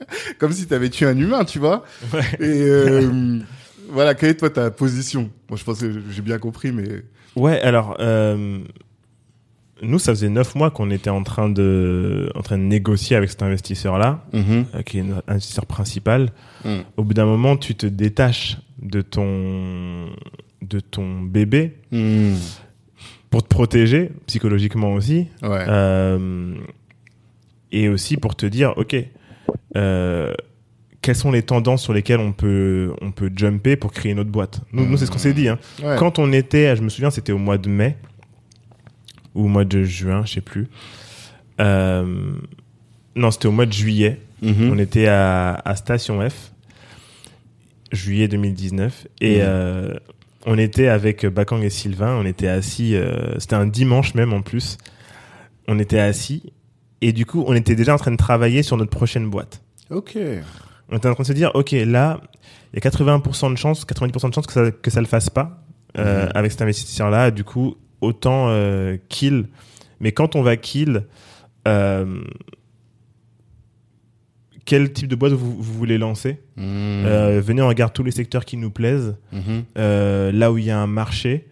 comme 0.38 0.52
si 0.52 0.66
t'avais 0.66 0.90
tué 0.90 1.06
un 1.06 1.16
humain, 1.18 1.44
tu 1.44 1.58
vois. 1.58 1.84
Et 2.40 2.44
euh, 2.44 3.38
voilà, 3.90 4.14
quelle 4.14 4.30
est 4.30 4.34
toi 4.36 4.50
ta 4.50 4.70
position? 4.70 5.30
Moi, 5.48 5.56
je 5.58 5.64
pense 5.64 5.80
que 5.80 5.92
j'ai 6.10 6.22
bien 6.22 6.38
compris, 6.38 6.72
mais 6.72 7.02
Ouais, 7.36 7.60
alors 7.60 7.96
euh, 8.00 8.60
nous, 9.82 9.98
ça 9.98 10.12
faisait 10.12 10.30
neuf 10.30 10.54
mois 10.54 10.70
qu'on 10.70 10.90
était 10.90 11.10
en 11.10 11.22
train 11.22 11.50
de, 11.50 12.30
en 12.34 12.40
train 12.42 12.56
de 12.56 12.62
négocier 12.62 13.14
avec 13.14 13.28
cet 13.28 13.42
investisseur-là, 13.42 14.24
Mhm. 14.32 14.64
euh, 14.74 14.82
qui 14.82 14.98
est 14.98 15.02
notre 15.02 15.28
investisseur 15.28 15.66
principal. 15.66 16.32
Mm. 16.64 16.76
Au 16.96 17.04
bout 17.04 17.12
d'un 17.14 17.26
moment, 17.26 17.56
tu 17.58 17.74
te 17.74 17.86
détaches 17.86 18.56
de 18.80 19.02
ton, 19.02 20.06
de 20.68 20.80
ton 20.80 21.20
bébé 21.22 21.74
Mm. 21.92 22.34
pour 23.30 23.42
te 23.42 23.48
protéger 23.48 24.10
psychologiquement 24.26 24.92
aussi, 24.94 25.26
ouais, 25.42 25.64
euh, 25.68 26.54
et 27.72 27.88
aussi 27.88 28.16
pour 28.16 28.34
te 28.36 28.46
dire, 28.46 28.72
ok, 28.76 28.96
euh, 29.76 30.32
quelles 31.02 31.16
sont 31.16 31.30
les 31.30 31.42
tendances 31.42 31.82
sur 31.82 31.92
lesquelles 31.92 32.20
on 32.20 32.32
peut, 32.32 32.92
on 33.00 33.12
peut 33.12 33.30
jumper 33.34 33.76
pour 33.76 33.92
créer 33.92 34.12
une 34.12 34.18
autre 34.20 34.30
boîte? 34.30 34.60
Nous, 34.72 34.86
nous 34.86 34.96
c'est 34.96 35.06
ce 35.06 35.10
qu'on 35.10 35.18
s'est 35.18 35.34
dit. 35.34 35.48
Hein. 35.48 35.58
ouais. 35.82 35.96
Quand 35.98 36.18
on 36.18 36.32
était, 36.32 36.74
je 36.76 36.82
me 36.82 36.88
souviens, 36.88 37.10
c'était 37.10 37.32
au 37.32 37.38
mois 37.38 37.58
de 37.58 37.68
mai 37.68 37.96
ou 39.34 39.44
au 39.44 39.48
mois 39.48 39.64
de 39.64 39.82
juin, 39.84 40.22
je 40.24 40.32
sais 40.34 40.40
plus. 40.40 40.66
Euh, 41.60 42.32
non, 43.14 43.30
c'était 43.30 43.46
au 43.48 43.52
mois 43.52 43.66
de 43.66 43.72
juillet. 43.72 44.20
Mhm. 44.42 44.70
On 44.72 44.78
était 44.78 45.06
à, 45.06 45.54
à 45.64 45.76
Station 45.76 46.28
F, 46.28 46.52
juillet 47.92 48.28
2019, 48.28 49.06
et 49.20 49.36
Mhm. 49.36 49.42
euh, 49.44 49.94
on 50.44 50.58
était 50.58 50.88
avec 50.88 51.24
Bakang 51.26 51.62
et 51.62 51.70
Sylvain. 51.70 52.16
On 52.20 52.26
était 52.26 52.48
assis. 52.48 52.94
euh, 52.94 53.38
c'était 53.38 53.54
un 53.56 53.66
dimanche 53.66 54.14
même 54.14 54.32
en 54.32 54.42
plus. 54.42 54.78
On 55.68 55.78
était 55.78 55.98
assis 55.98 56.52
et 57.00 57.12
du 57.12 57.26
coup, 57.26 57.44
on 57.46 57.54
était 57.54 57.74
déjà 57.74 57.94
en 57.94 57.98
train 57.98 58.10
de 58.12 58.16
travailler 58.16 58.62
sur 58.62 58.76
notre 58.76 58.90
prochaine 58.90 59.28
boîte. 59.30 59.62
Ok. 59.90 60.16
On 60.90 60.96
était 60.96 61.08
en 61.08 61.14
train 61.14 61.22
de 61.22 61.28
se 61.28 61.32
dire, 61.32 61.50
ok, 61.54 61.72
là, 61.72 62.20
il 62.72 62.76
y 62.82 62.86
a 62.86 62.90
80% 62.90 63.50
de 63.52 63.56
chances, 63.58 63.84
90% 63.84 64.28
de 64.28 64.34
chances 64.34 64.46
que 64.46 64.52
ça, 64.52 64.70
que 64.70 64.90
ça 64.90 65.00
le 65.00 65.06
fasse 65.06 65.30
pas 65.30 65.62
euh, 65.98 66.26
Mhm. 66.26 66.32
avec 66.34 66.52
cet 66.52 66.62
investisseur-là. 66.62 67.30
Du 67.30 67.42
coup, 67.44 67.76
autant 68.00 68.46
euh, 68.50 68.96
kill. 69.08 69.46
Mais 70.00 70.12
quand 70.12 70.36
on 70.36 70.42
va 70.42 70.56
kill, 70.56 71.04
euh, 71.66 72.20
quel 74.66 74.92
type 74.92 75.08
de 75.08 75.16
boîte 75.16 75.32
vous, 75.32 75.56
vous 75.56 75.72
voulez 75.74 75.96
lancer 75.96 76.38
Mm. 76.56 76.62
Euh, 77.06 77.40
Venez, 77.44 77.62
on 77.62 77.68
regarde 77.68 77.92
tous 77.94 78.02
les 78.02 78.10
secteurs 78.10 78.44
qui 78.44 78.56
nous 78.58 78.70
plaisent, 78.70 79.14
Mhm. 79.32 79.64
euh, 79.78 80.32
là 80.32 80.50
où 80.52 80.58
il 80.58 80.64
y 80.64 80.70
a 80.70 80.78
un 80.78 80.86
marché, 80.86 81.46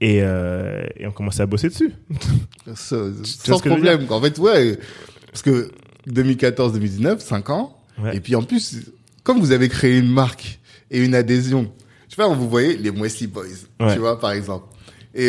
et, 0.00 0.20
euh, 0.22 0.82
et 0.96 1.06
on 1.06 1.10
commence 1.12 1.40
à 1.40 1.46
bosser 1.46 1.68
dessus. 1.68 1.92
Sans 2.74 3.58
problème. 3.60 4.06
En 4.10 4.20
fait, 4.20 4.38
ouais. 4.38 4.78
Parce 5.26 5.42
que 5.42 5.70
2014-2019, 6.06 7.20
5 7.20 7.50
ans. 7.50 7.76
Ouais. 8.02 8.16
Et 8.16 8.20
puis 8.20 8.34
en 8.36 8.42
plus, 8.42 8.76
comme 9.24 9.40
vous 9.40 9.52
avez 9.52 9.68
créé 9.68 9.98
une 9.98 10.10
marque 10.10 10.60
et 10.90 11.02
une 11.04 11.14
adhésion, 11.14 11.70
je 12.08 12.14
sais 12.14 12.22
pas, 12.22 12.28
vous 12.32 12.48
voyez 12.48 12.76
les 12.76 12.90
Wesley 12.90 13.26
Boys, 13.26 13.44
Ouais. 13.80 13.92
tu 13.94 13.98
vois, 13.98 14.18
par 14.20 14.30
exemple. 14.32 14.66
Et 15.14 15.22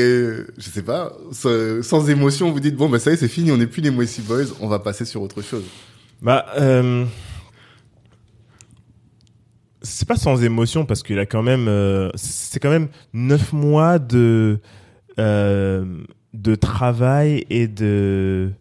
je 0.58 0.70
sais 0.70 0.84
pas, 0.84 1.14
sans, 1.32 1.82
sans 1.82 2.10
émotion, 2.10 2.52
vous 2.52 2.60
dites 2.60 2.76
bon 2.76 2.90
bah 2.90 3.00
ça 3.00 3.10
y 3.12 3.14
est, 3.14 3.18
c'est 3.18 3.28
fini, 3.30 3.52
on 3.52 3.58
n'est 3.58 3.66
plus 3.66 3.82
les 3.82 3.90
Wesley 3.90 4.24
Boys, 4.28 4.46
on 4.60 4.68
va 4.68 4.78
passer 4.80 5.06
sur 5.06 5.22
autre 5.22 5.42
chose. 5.42 5.64
Bah, 6.22 6.46
euh, 6.60 7.06
c'est 9.82 10.08
pas 10.08 10.18
sans 10.18 10.44
émotion 10.44 10.86
parce 10.86 11.04
qu'il 11.04 11.20
a 11.20 11.26
quand 11.26 11.44
même, 11.44 11.68
euh, 11.68 12.10
c'est 12.16 12.60
quand 12.60 12.70
même 12.70 12.90
neuf 13.14 13.54
mois 13.54 14.00
de 14.00 14.60
euh, 15.18 15.86
de 16.34 16.56
travail 16.56 17.46
et 17.50 17.68
de, 17.68 18.52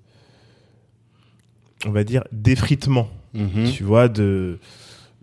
on 1.86 1.90
va 1.90 2.04
dire, 2.04 2.24
d'effritement. 2.32 3.08
Mhm. 3.34 3.70
Tu 3.72 3.82
vois, 3.84 4.08
de 4.08 4.58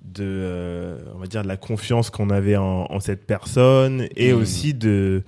de, 0.03 0.97
on 1.13 1.17
va 1.19 1.27
dire, 1.27 1.41
de 1.43 1.47
la 1.47 1.57
confiance 1.57 2.09
qu'on 2.09 2.29
avait 2.29 2.55
en, 2.55 2.85
en 2.89 2.99
cette 3.01 3.25
personne 3.25 4.07
et 4.15 4.31
Mhm. 4.31 4.39
aussi 4.41 4.73
de, 4.73 5.23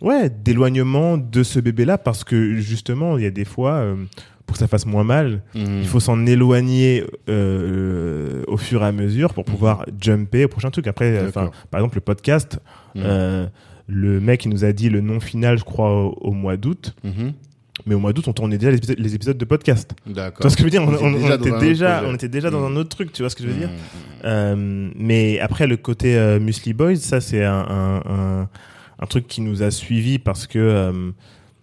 ouais, 0.00 0.30
d'éloignement 0.30 1.16
de 1.16 1.42
ce 1.44 1.60
bébé-là 1.60 1.96
parce 1.98 2.24
que 2.24 2.56
justement, 2.56 3.18
il 3.18 3.24
y 3.24 3.26
a 3.26 3.30
des 3.30 3.44
fois, 3.44 3.94
pour 4.52 4.58
que 4.58 4.58
ça 4.58 4.68
fasse 4.68 4.84
moins 4.84 5.02
mal, 5.04 5.40
Mhm. 5.54 5.78
il 5.80 5.86
faut 5.86 5.98
s'en 5.98 6.26
éloigner 6.26 7.04
euh, 7.30 8.42
au 8.48 8.58
fur 8.58 8.82
et 8.82 8.86
à 8.86 8.92
mesure 8.92 9.32
pour 9.32 9.44
pouvoir 9.46 9.86
jumper 9.98 10.44
au 10.44 10.48
prochain 10.48 10.70
truc. 10.70 10.86
Après, 10.88 11.06
euh, 11.16 11.30
par 11.32 11.80
exemple, 11.80 11.94
le 11.96 12.00
podcast, 12.02 12.58
Mhm. 12.94 13.02
euh, 13.02 13.46
le 13.88 14.20
mec 14.20 14.44
il 14.44 14.50
nous 14.50 14.64
a 14.66 14.72
dit 14.72 14.90
le 14.90 15.00
nom 15.00 15.20
final, 15.20 15.56
je 15.58 15.64
crois, 15.64 15.90
au, 15.90 16.18
au 16.20 16.32
mois 16.32 16.58
d'août. 16.58 16.94
Mhm. 17.02 17.32
Mais 17.86 17.94
au 17.94 17.98
mois 17.98 18.12
d'août, 18.12 18.24
on 18.28 18.34
tournait 18.34 18.58
déjà 18.58 18.70
les 18.70 18.76
épisodes, 18.76 18.98
les 18.98 19.14
épisodes 19.14 19.38
de 19.38 19.44
podcast. 19.46 19.92
Tu 20.06 20.12
vois 20.12 20.50
ce 20.50 20.56
que 20.56 20.60
je 20.60 20.64
veux 20.64 20.70
dire? 20.70 20.82
On, 20.82 21.12
déjà 21.12 21.34
était 21.36 21.58
déjà, 21.58 22.02
on 22.06 22.14
était 22.14 22.28
déjà 22.28 22.50
dans 22.50 22.60
Mhm. 22.68 22.76
un 22.76 22.80
autre 22.80 22.90
truc. 22.90 23.10
Tu 23.12 23.22
vois 23.22 23.30
ce 23.30 23.36
que 23.36 23.42
je 23.42 23.48
veux 23.48 23.54
dire? 23.58 23.70
Mhm. 23.70 23.74
euh, 24.26 24.90
mais 24.98 25.40
après, 25.40 25.66
le 25.66 25.78
côté 25.78 26.14
Musli 26.40 26.74
Boys, 26.74 26.96
ça, 26.96 27.22
c'est 27.22 27.42
un, 27.42 27.64
un, 27.68 27.96
un, 28.06 28.48
un 28.98 29.06
truc 29.06 29.26
qui 29.26 29.40
nous 29.40 29.62
a 29.62 29.70
suivis 29.70 30.18
parce 30.18 30.46
que 30.46 30.58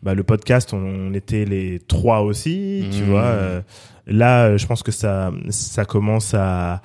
bah, 0.04 0.14
le 0.14 0.24
podcast, 0.24 0.74
on, 0.74 1.14
était 1.14 1.46
les 1.46 1.80
trois 1.88 2.22
aussi, 2.22 2.86
tu 2.92 3.02
Mhm. 3.04 3.10
vois. 3.10 3.24
euh, 3.24 3.62
là, 4.08 4.46
euh, 4.46 4.58
je 4.58 4.66
pense 4.66 4.82
que 4.84 4.92
ça, 4.92 5.32
ça 5.50 5.86
commence 5.86 6.34
à. 6.34 6.82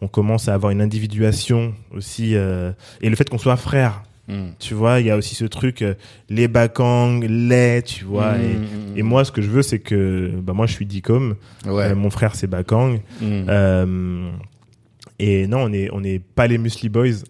On 0.00 0.08
commence 0.08 0.48
à 0.48 0.54
avoir 0.54 0.72
une 0.72 0.80
individuation 0.80 1.74
aussi. 1.92 2.34
euh, 2.34 2.72
et 3.00 3.08
le 3.08 3.14
fait 3.16 3.28
qu'on 3.30 3.38
soit 3.38 3.56
frères, 3.56 4.02
Mhm. 4.28 4.52
tu 4.58 4.74
vois, 4.74 4.98
il 5.00 5.06
y 5.06 5.10
a 5.10 5.16
aussi 5.16 5.34
ce 5.34 5.44
truc, 5.44 5.84
les 6.28 6.48
bakang, 6.48 7.20
les, 7.24 7.82
tu 7.82 8.04
vois. 8.04 8.36
et- 8.38 8.56
Mhm. 8.56 8.96
Et, 8.96 9.02
moi, 9.02 9.24
ce 9.24 9.32
que 9.32 9.42
je 9.42 9.48
veux, 9.50 9.62
c'est 9.62 9.78
que. 9.80 10.30
Bah, 10.42 10.52
moi, 10.52 10.66
je 10.66 10.72
suis 10.72 10.86
Dicom. 10.86 11.34
ouais. 11.66 11.90
euh, 11.90 11.94
mon 11.94 12.10
frère, 12.10 12.34
c'est 12.36 12.46
bakang. 12.48 12.98
Euh, 13.22 14.30
et 15.24 15.46
non, 15.46 15.66
on 15.66 15.68
n'est 15.68 15.88
on 15.92 16.02
pas 16.34 16.48
les 16.48 16.58
Musli 16.58 16.88
Boys. 16.88 17.22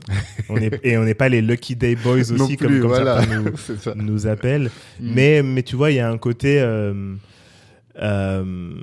on 0.48 0.56
est, 0.56 0.80
et 0.82 0.96
on 0.96 1.04
n'est 1.04 1.12
pas 1.12 1.28
les 1.28 1.42
Lucky 1.42 1.76
Day 1.76 1.94
Boys 1.94 2.32
aussi, 2.32 2.56
comme, 2.56 2.80
comme 2.80 2.88
voilà. 2.88 3.20
certains 3.20 3.42
nous, 3.42 3.56
ça. 3.80 3.94
nous 3.94 4.26
appellent. 4.26 4.70
Mais, 4.98 5.42
mais 5.42 5.62
tu 5.62 5.76
vois, 5.76 5.90
il 5.90 5.96
y 5.96 6.00
a 6.00 6.08
un 6.08 6.16
côté. 6.16 6.58
euh, 6.60 7.14
euh, 8.00 8.74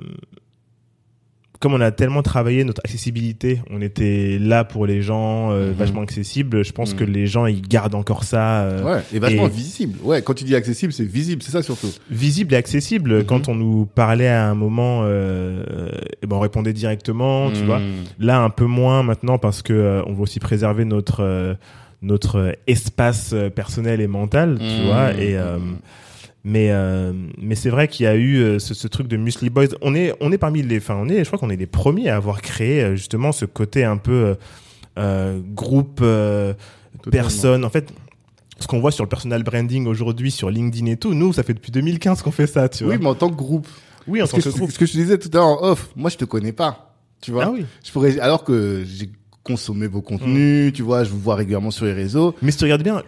comme 1.60 1.74
on 1.74 1.80
a 1.82 1.90
tellement 1.90 2.22
travaillé 2.22 2.64
notre 2.64 2.80
accessibilité, 2.84 3.60
on 3.70 3.82
était 3.82 4.38
là 4.40 4.64
pour 4.64 4.86
les 4.86 5.02
gens, 5.02 5.50
euh, 5.52 5.68
Mhm. 5.68 5.74
vachement 5.74 6.00
accessible. 6.00 6.64
Je 6.64 6.72
pense 6.72 6.92
Mhm. 6.94 6.98
que 7.00 7.04
les 7.04 7.26
gens, 7.26 7.44
ils 7.44 7.60
gardent 7.60 7.94
encore 7.94 8.24
ça. 8.24 8.62
euh, 8.62 8.82
Ouais, 8.96 9.02
et 9.12 9.18
vachement 9.18 9.46
et- 9.46 9.50
visible. 9.50 9.98
Ouais, 10.02 10.22
quand 10.22 10.32
tu 10.32 10.44
dis 10.44 10.56
accessible, 10.56 10.90
c'est 10.92 11.04
visible, 11.04 11.42
c'est 11.42 11.52
ça 11.52 11.62
surtout. 11.62 11.88
visible 12.10 12.54
et 12.54 12.56
accessible. 12.56 13.18
Mhm. 13.18 13.24
Quand 13.24 13.48
on 13.48 13.54
nous 13.54 13.84
parlait 13.86 14.26
à 14.28 14.48
un 14.48 14.54
moment, 14.54 15.02
euh, 15.04 15.90
eh 16.22 16.26
ben 16.26 16.36
on 16.36 16.40
répondait 16.40 16.72
directement, 16.72 17.50
tu 17.50 17.62
vois. 17.64 17.80
Là, 18.18 18.40
un 18.40 18.50
peu 18.50 18.64
moins 18.64 19.02
maintenant 19.02 19.36
parce 19.36 19.60
que 19.60 19.74
euh, 19.74 20.02
on 20.06 20.14
veut 20.14 20.22
aussi 20.22 20.40
préserver 20.40 20.84
notre 20.86 21.20
euh, 21.22 21.54
notre 22.02 22.56
espace 22.66 23.32
euh, 23.34 23.50
personnel 23.50 24.00
et 24.00 24.06
mental, 24.06 24.58
tu 24.58 24.86
vois. 24.86 25.12
Et 25.12 25.36
euh, 25.36 25.58
mais 26.44 26.70
euh, 26.70 27.12
mais 27.38 27.54
c'est 27.54 27.70
vrai 27.70 27.88
qu'il 27.88 28.04
y 28.04 28.06
a 28.06 28.14
eu 28.14 28.38
euh, 28.38 28.58
ce, 28.58 28.72
ce 28.74 28.88
truc 28.88 29.08
de 29.08 29.16
Musli 29.16 29.50
Boys. 29.50 29.66
On 29.82 29.94
est 29.94 30.14
on 30.20 30.32
est 30.32 30.38
parmi 30.38 30.62
les, 30.62 30.78
enfin 30.78 30.96
on 30.98 31.08
est, 31.08 31.18
je 31.18 31.28
crois 31.28 31.38
qu'on 31.38 31.50
est 31.50 31.56
les 31.56 31.66
premiers 31.66 32.08
à 32.08 32.16
avoir 32.16 32.40
créé 32.40 32.82
euh, 32.82 32.96
justement 32.96 33.32
ce 33.32 33.44
côté 33.44 33.84
un 33.84 33.96
peu 33.98 34.36
euh, 34.98 35.40
groupe 35.54 36.00
euh, 36.02 36.54
personne. 37.10 37.64
En 37.64 37.70
fait. 37.70 37.92
Ce 38.58 38.66
qu'on 38.66 38.78
voit 38.78 38.90
sur 38.90 39.04
le 39.04 39.08
personal 39.08 39.42
branding 39.42 39.86
aujourd'hui, 39.86 40.30
sur 40.30 40.50
LinkedIn 40.50 40.84
et 40.84 40.98
tout, 40.98 41.14
nous, 41.14 41.32
ça 41.32 41.42
fait 41.42 41.54
depuis 41.54 41.72
2015 41.72 42.20
qu'on 42.20 42.30
fait 42.30 42.46
ça, 42.46 42.68
tu 42.68 42.84
vois. 42.84 42.92
Oui, 42.92 42.98
mais 43.00 43.08
en 43.08 43.14
tant 43.14 43.30
que 43.30 43.34
groupe. 43.34 43.66
Oui, 44.06 44.20
en 44.20 44.26
tant 44.26 44.36
que, 44.36 44.42
que 44.42 44.50
groupe. 44.50 44.70
ce 44.70 44.78
que 44.78 44.84
je 44.84 44.92
te 44.92 44.98
disais 44.98 45.16
tout 45.16 45.30
à 45.32 45.38
l'heure 45.38 45.46
en 45.46 45.62
off, 45.70 45.88
moi 45.96 46.10
je 46.10 46.18
te 46.18 46.26
connais 46.26 46.52
pas. 46.52 46.94
Tu 47.22 47.30
vois 47.30 47.44
Ah 47.46 47.50
oui. 47.50 47.64
Je 47.82 47.90
pourrais, 47.90 48.20
alors 48.20 48.44
que 48.44 48.84
j'ai 48.86 49.10
consommé 49.42 49.86
vos 49.86 50.02
contenus, 50.02 50.74
tu 50.74 50.82
vois, 50.82 51.04
je 51.04 51.10
vous 51.10 51.18
vois 51.18 51.36
régulièrement 51.36 51.70
sur 51.70 51.86
les 51.86 51.94
réseaux. 51.94 52.34
Mais 52.42 52.50
si 52.50 52.58
tu 52.58 52.64
regardes 52.64 52.82
bien, 52.82 53.02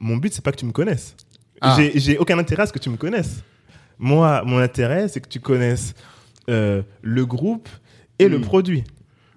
mon 0.00 0.16
but, 0.16 0.32
c'est 0.32 0.42
pas 0.42 0.52
que 0.52 0.56
tu 0.56 0.64
me 0.64 0.72
connaisses. 0.72 1.16
Ah. 1.62 1.78
J'ai- 1.94 2.18
aucun 2.18 2.38
intérêt 2.38 2.64
à 2.64 2.66
ce 2.66 2.72
que 2.72 2.78
tu 2.78 2.90
me 2.90 2.96
connaisses. 2.96 3.42
Moi, 3.98 4.42
mon 4.44 4.58
intérêt, 4.58 5.08
c'est 5.08 5.20
que 5.20 5.28
tu 5.28 5.40
connaisses 5.40 5.94
euh, 6.50 6.82
le 7.02 7.24
groupe 7.24 7.68
et 8.18 8.28
le 8.28 8.38
Hmm. 8.38 8.42
produit. 8.42 8.84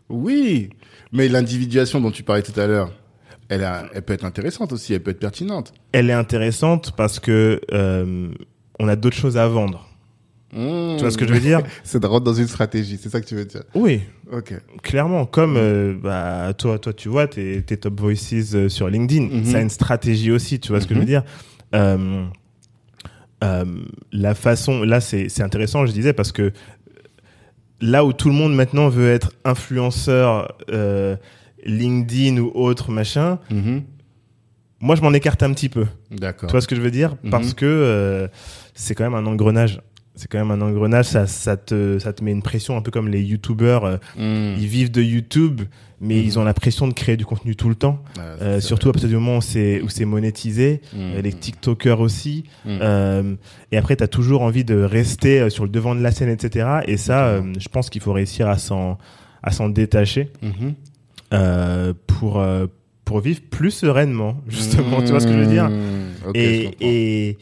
Oui, 0.09 0.69
mais 1.11 1.28
l'individuation 1.28 2.01
dont 2.01 2.11
tu 2.11 2.23
parlais 2.23 2.41
tout 2.41 2.59
à 2.59 2.65
l'heure, 2.67 2.91
elle, 3.49 3.63
a- 3.63 3.86
elle 3.93 4.01
peut 4.01 4.13
être 4.13 4.26
intéressante 4.26 4.71
aussi, 4.73 4.93
elle 4.93 5.01
peut 5.03 5.11
être 5.11 5.19
pertinente. 5.19 5.73
Elle 5.91 6.09
est 6.09 6.13
intéressante 6.13 6.93
parce 6.97 7.19
que 7.19 7.61
euh, 7.71 8.30
on 8.80 8.88
a 8.88 8.95
d'autres 8.95 9.15
choses 9.17 9.38
à 9.38 9.47
vendre. 9.47 9.88
Mmh. 10.53 10.95
Tu 10.95 11.01
vois 11.01 11.11
ce 11.11 11.17
que 11.17 11.28
je 11.28 11.34
veux 11.34 11.39
dire 11.39 11.61
C'est 11.84 11.99
de 11.99 12.07
rentrer 12.07 12.26
dans 12.26 12.34
une 12.34 12.47
stratégie, 12.47 12.97
c'est 13.01 13.09
ça 13.09 13.19
que 13.21 13.26
tu 13.28 13.36
veux 13.36 13.45
dire. 13.45 13.63
Oui, 13.76 14.01
Ok. 14.32 14.53
clairement. 14.82 15.26
Comme 15.26 15.57
euh, 15.57 15.95
bah, 16.01 16.53
toi, 16.57 16.80
toi, 16.80 16.93
tu 16.93 17.09
vois, 17.09 17.28
tes, 17.28 17.61
top 17.63 17.99
voices 17.99 18.34
euh, 18.55 18.69
sur 18.69 18.89
LinkedIn, 18.89 19.28
Mhm. 19.28 19.45
ça 19.45 19.57
a 19.57 19.61
une 19.61 19.69
stratégie 19.69 20.32
aussi. 20.32 20.59
Tu 20.59 20.69
vois 20.69 20.82
ce 20.82 20.88
que 20.88 20.93
je 20.93 20.99
veux 20.99 21.05
Mhm. 21.05 21.09
dire 21.09 21.23
La 24.11 24.34
façon, 24.36 24.84
là, 24.84 24.99
c'est 25.01 25.41
intéressant. 25.41 25.86
Je 25.86 25.91
disais 25.91 26.13
parce 26.13 26.32
que 26.32 26.51
là 27.82 28.05
où 28.05 28.13
tout 28.13 28.30
le 28.30 28.36
monde 28.36 28.55
maintenant 28.55 28.89
veut 28.89 29.11
être 29.11 29.34
influenceur 29.43 30.55
euh, 30.71 31.15
LinkedIn 31.65 32.38
ou 32.38 32.51
autre 32.55 32.91
machin, 32.91 33.39
Mhm. 33.51 33.84
moi 34.80 34.95
je 34.95 35.01
m'en 35.01 35.13
écarte 35.13 35.43
un 35.43 35.53
petit 35.53 35.69
peu. 35.69 35.86
D'accord. 36.11 36.47
Tu 36.49 36.51
vois 36.53 36.61
ce 36.61 36.67
que 36.67 36.76
je 36.76 36.82
veux 36.82 36.91
dire? 36.91 37.15
Mhm. 37.23 37.30
Parce 37.32 37.53
que 37.53 37.65
euh, 37.65 38.28
c'est 38.73 38.95
quand 38.95 39.03
même 39.03 39.15
un 39.15 39.26
engrenage. 39.30 39.82
c'est 40.17 40.30
quand 40.32 40.38
même 40.39 40.51
un 40.51 40.61
engrenage. 40.65 41.05
Ça, 41.07 41.28
ça 41.28 41.57
te, 41.57 41.99
ça 41.99 42.13
te 42.13 42.23
met 42.23 42.32
une 42.32 42.41
pression 42.41 42.78
un 42.78 42.82
peu 42.82 42.89
comme 42.89 43.09
les 43.09 43.21
youtubeurs. 43.21 43.84
euh, 43.84 43.97
Mm. 44.15 44.55
Ils 44.57 44.67
vivent 44.67 44.91
de 44.91 45.01
YouTube, 45.01 45.63
mais 46.01 46.15
Mhm. 46.15 46.23
ils 46.23 46.39
ont 46.39 46.43
la 46.43 46.53
pression 46.53 46.87
de 46.87 46.93
créer 46.93 47.17
du 47.17 47.25
contenu 47.25 47.55
tout 47.55 47.69
le 47.69 47.75
temps. 47.75 48.01
Euh, 48.19 48.59
surtout 48.59 48.89
à 48.89 48.91
partir 48.91 49.09
du 49.09 49.15
moment 49.15 49.37
où 49.37 49.41
c'est 49.41 49.81
où 49.81 49.89
c'est 49.89 50.05
monétisé. 50.05 50.81
vrai. 50.93 51.17
Euh, 51.17 51.21
les 51.21 51.33
TikTokers 51.33 51.99
aussi. 51.99 52.43
Mm. 52.65 52.69
Euh, 52.81 53.35
et 53.71 53.77
après, 53.77 53.95
tu 53.95 54.03
as 54.03 54.07
toujours 54.07 54.41
envie 54.41 54.63
de 54.65 54.75
rester 54.81 55.49
sur 55.49 55.63
le 55.63 55.69
devant 55.69 55.95
de 55.95 56.01
la 56.01 56.11
scène, 56.11 56.29
etc. 56.29 56.67
Et 56.87 56.97
ça, 56.97 57.41
je 57.57 57.67
pense 57.69 57.89
qu'il 57.89 58.01
faut 58.01 58.13
réussir 58.13 58.47
à 58.49 58.57
s'en 58.57 58.97
à 59.43 59.51
s'en 59.51 59.69
détacher 59.69 60.31
Mhm. 60.41 60.73
pour 62.07 62.43
pour 63.05 63.19
vivre 63.19 63.41
plus 63.51 63.71
sereinement, 63.71 64.37
justement. 64.47 65.01
Tu 65.03 65.11
vois 65.11 65.19
ce 65.19 65.27
que 65.27 65.33
je 65.33 65.37
veux 65.39 65.45
dire? 65.45 65.69
Ok, 66.27 66.35
je 66.35 66.39
Et 66.41 66.63
comprends. 66.65 66.77
et 66.81 67.37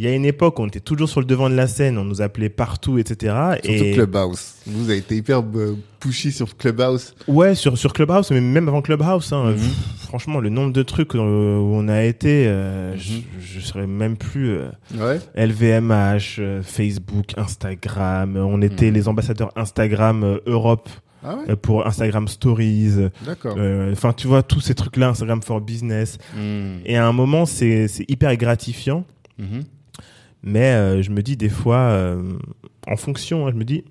il 0.00 0.04
y 0.04 0.06
a 0.06 0.14
une 0.14 0.24
époque 0.24 0.58
où 0.60 0.62
on 0.62 0.68
était 0.68 0.78
toujours 0.80 1.08
sur 1.08 1.18
le 1.18 1.26
devant 1.26 1.50
de 1.50 1.56
la 1.56 1.66
scène, 1.66 1.98
on 1.98 2.04
nous 2.04 2.22
appelait 2.22 2.48
partout, 2.50 2.98
etc. 2.98 3.34
Surtout 3.64 3.84
et 3.84 3.90
Clubhouse. 3.92 4.54
Vous 4.66 4.88
avez 4.88 4.98
été 4.98 5.16
hyper 5.16 5.42
euh, 5.56 5.74
pushy 5.98 6.30
sur 6.30 6.56
Clubhouse. 6.56 7.14
ouais, 7.26 7.54
sur 7.56 7.76
sur 7.76 7.92
Clubhouse, 7.92 8.30
mais 8.30 8.40
même 8.40 8.68
avant 8.68 8.80
Clubhouse, 8.80 9.32
hein, 9.32 9.50
Mhm. 9.50 9.54
pff, 9.56 9.72
franchement, 10.06 10.38
le 10.38 10.50
nombre 10.50 10.72
de 10.72 10.82
trucs 10.84 11.14
où 11.14 11.18
on 11.18 11.88
a 11.88 12.04
été, 12.04 12.44
euh, 12.46 12.94
Mhm. 12.94 13.22
je, 13.40 13.58
serais 13.60 13.88
même 13.88 14.16
plus. 14.16 14.50
euh, 14.50 14.68
Ouais. 14.96 15.18
LVMH, 15.34 16.36
euh, 16.38 16.62
Facebook, 16.62 17.36
Instagram. 17.36 18.36
euh, 18.36 18.42
On 18.44 18.62
était 18.62 18.86
Mhm. 18.88 18.94
les 18.94 19.08
ambassadeurs 19.08 19.50
Instagram 19.56 20.22
euh, 20.22 20.38
Europe 20.46 20.88
Ah 21.24 21.34
ouais. 21.34 21.42
euh, 21.50 21.56
pour 21.56 21.86
Instagram 21.88 22.28
Stories. 22.28 23.08
D'accord. 23.26 23.56
euh, 23.58 23.90
Enfin, 23.92 24.12
tu 24.12 24.28
vois, 24.28 24.44
tous 24.44 24.60
ces 24.60 24.76
trucs-là, 24.76 25.08
Instagram 25.08 25.42
for 25.42 25.60
Business. 25.60 26.18
Et 26.86 26.96
à 26.96 27.04
un 27.04 27.12
moment, 27.12 27.46
c'est 27.46 27.88
hyper 28.08 28.36
gratifiant. 28.36 29.04
Mais 30.42 30.72
euh, 30.72 31.02
je 31.02 31.10
me 31.10 31.22
dis 31.22 31.36
des 31.36 31.48
fois, 31.48 31.78
euh, 31.78 32.22
en 32.86 32.96
fonction, 32.96 33.46
hein, 33.46 33.50
je 33.52 33.56
me 33.56 33.64
dis, 33.64 33.84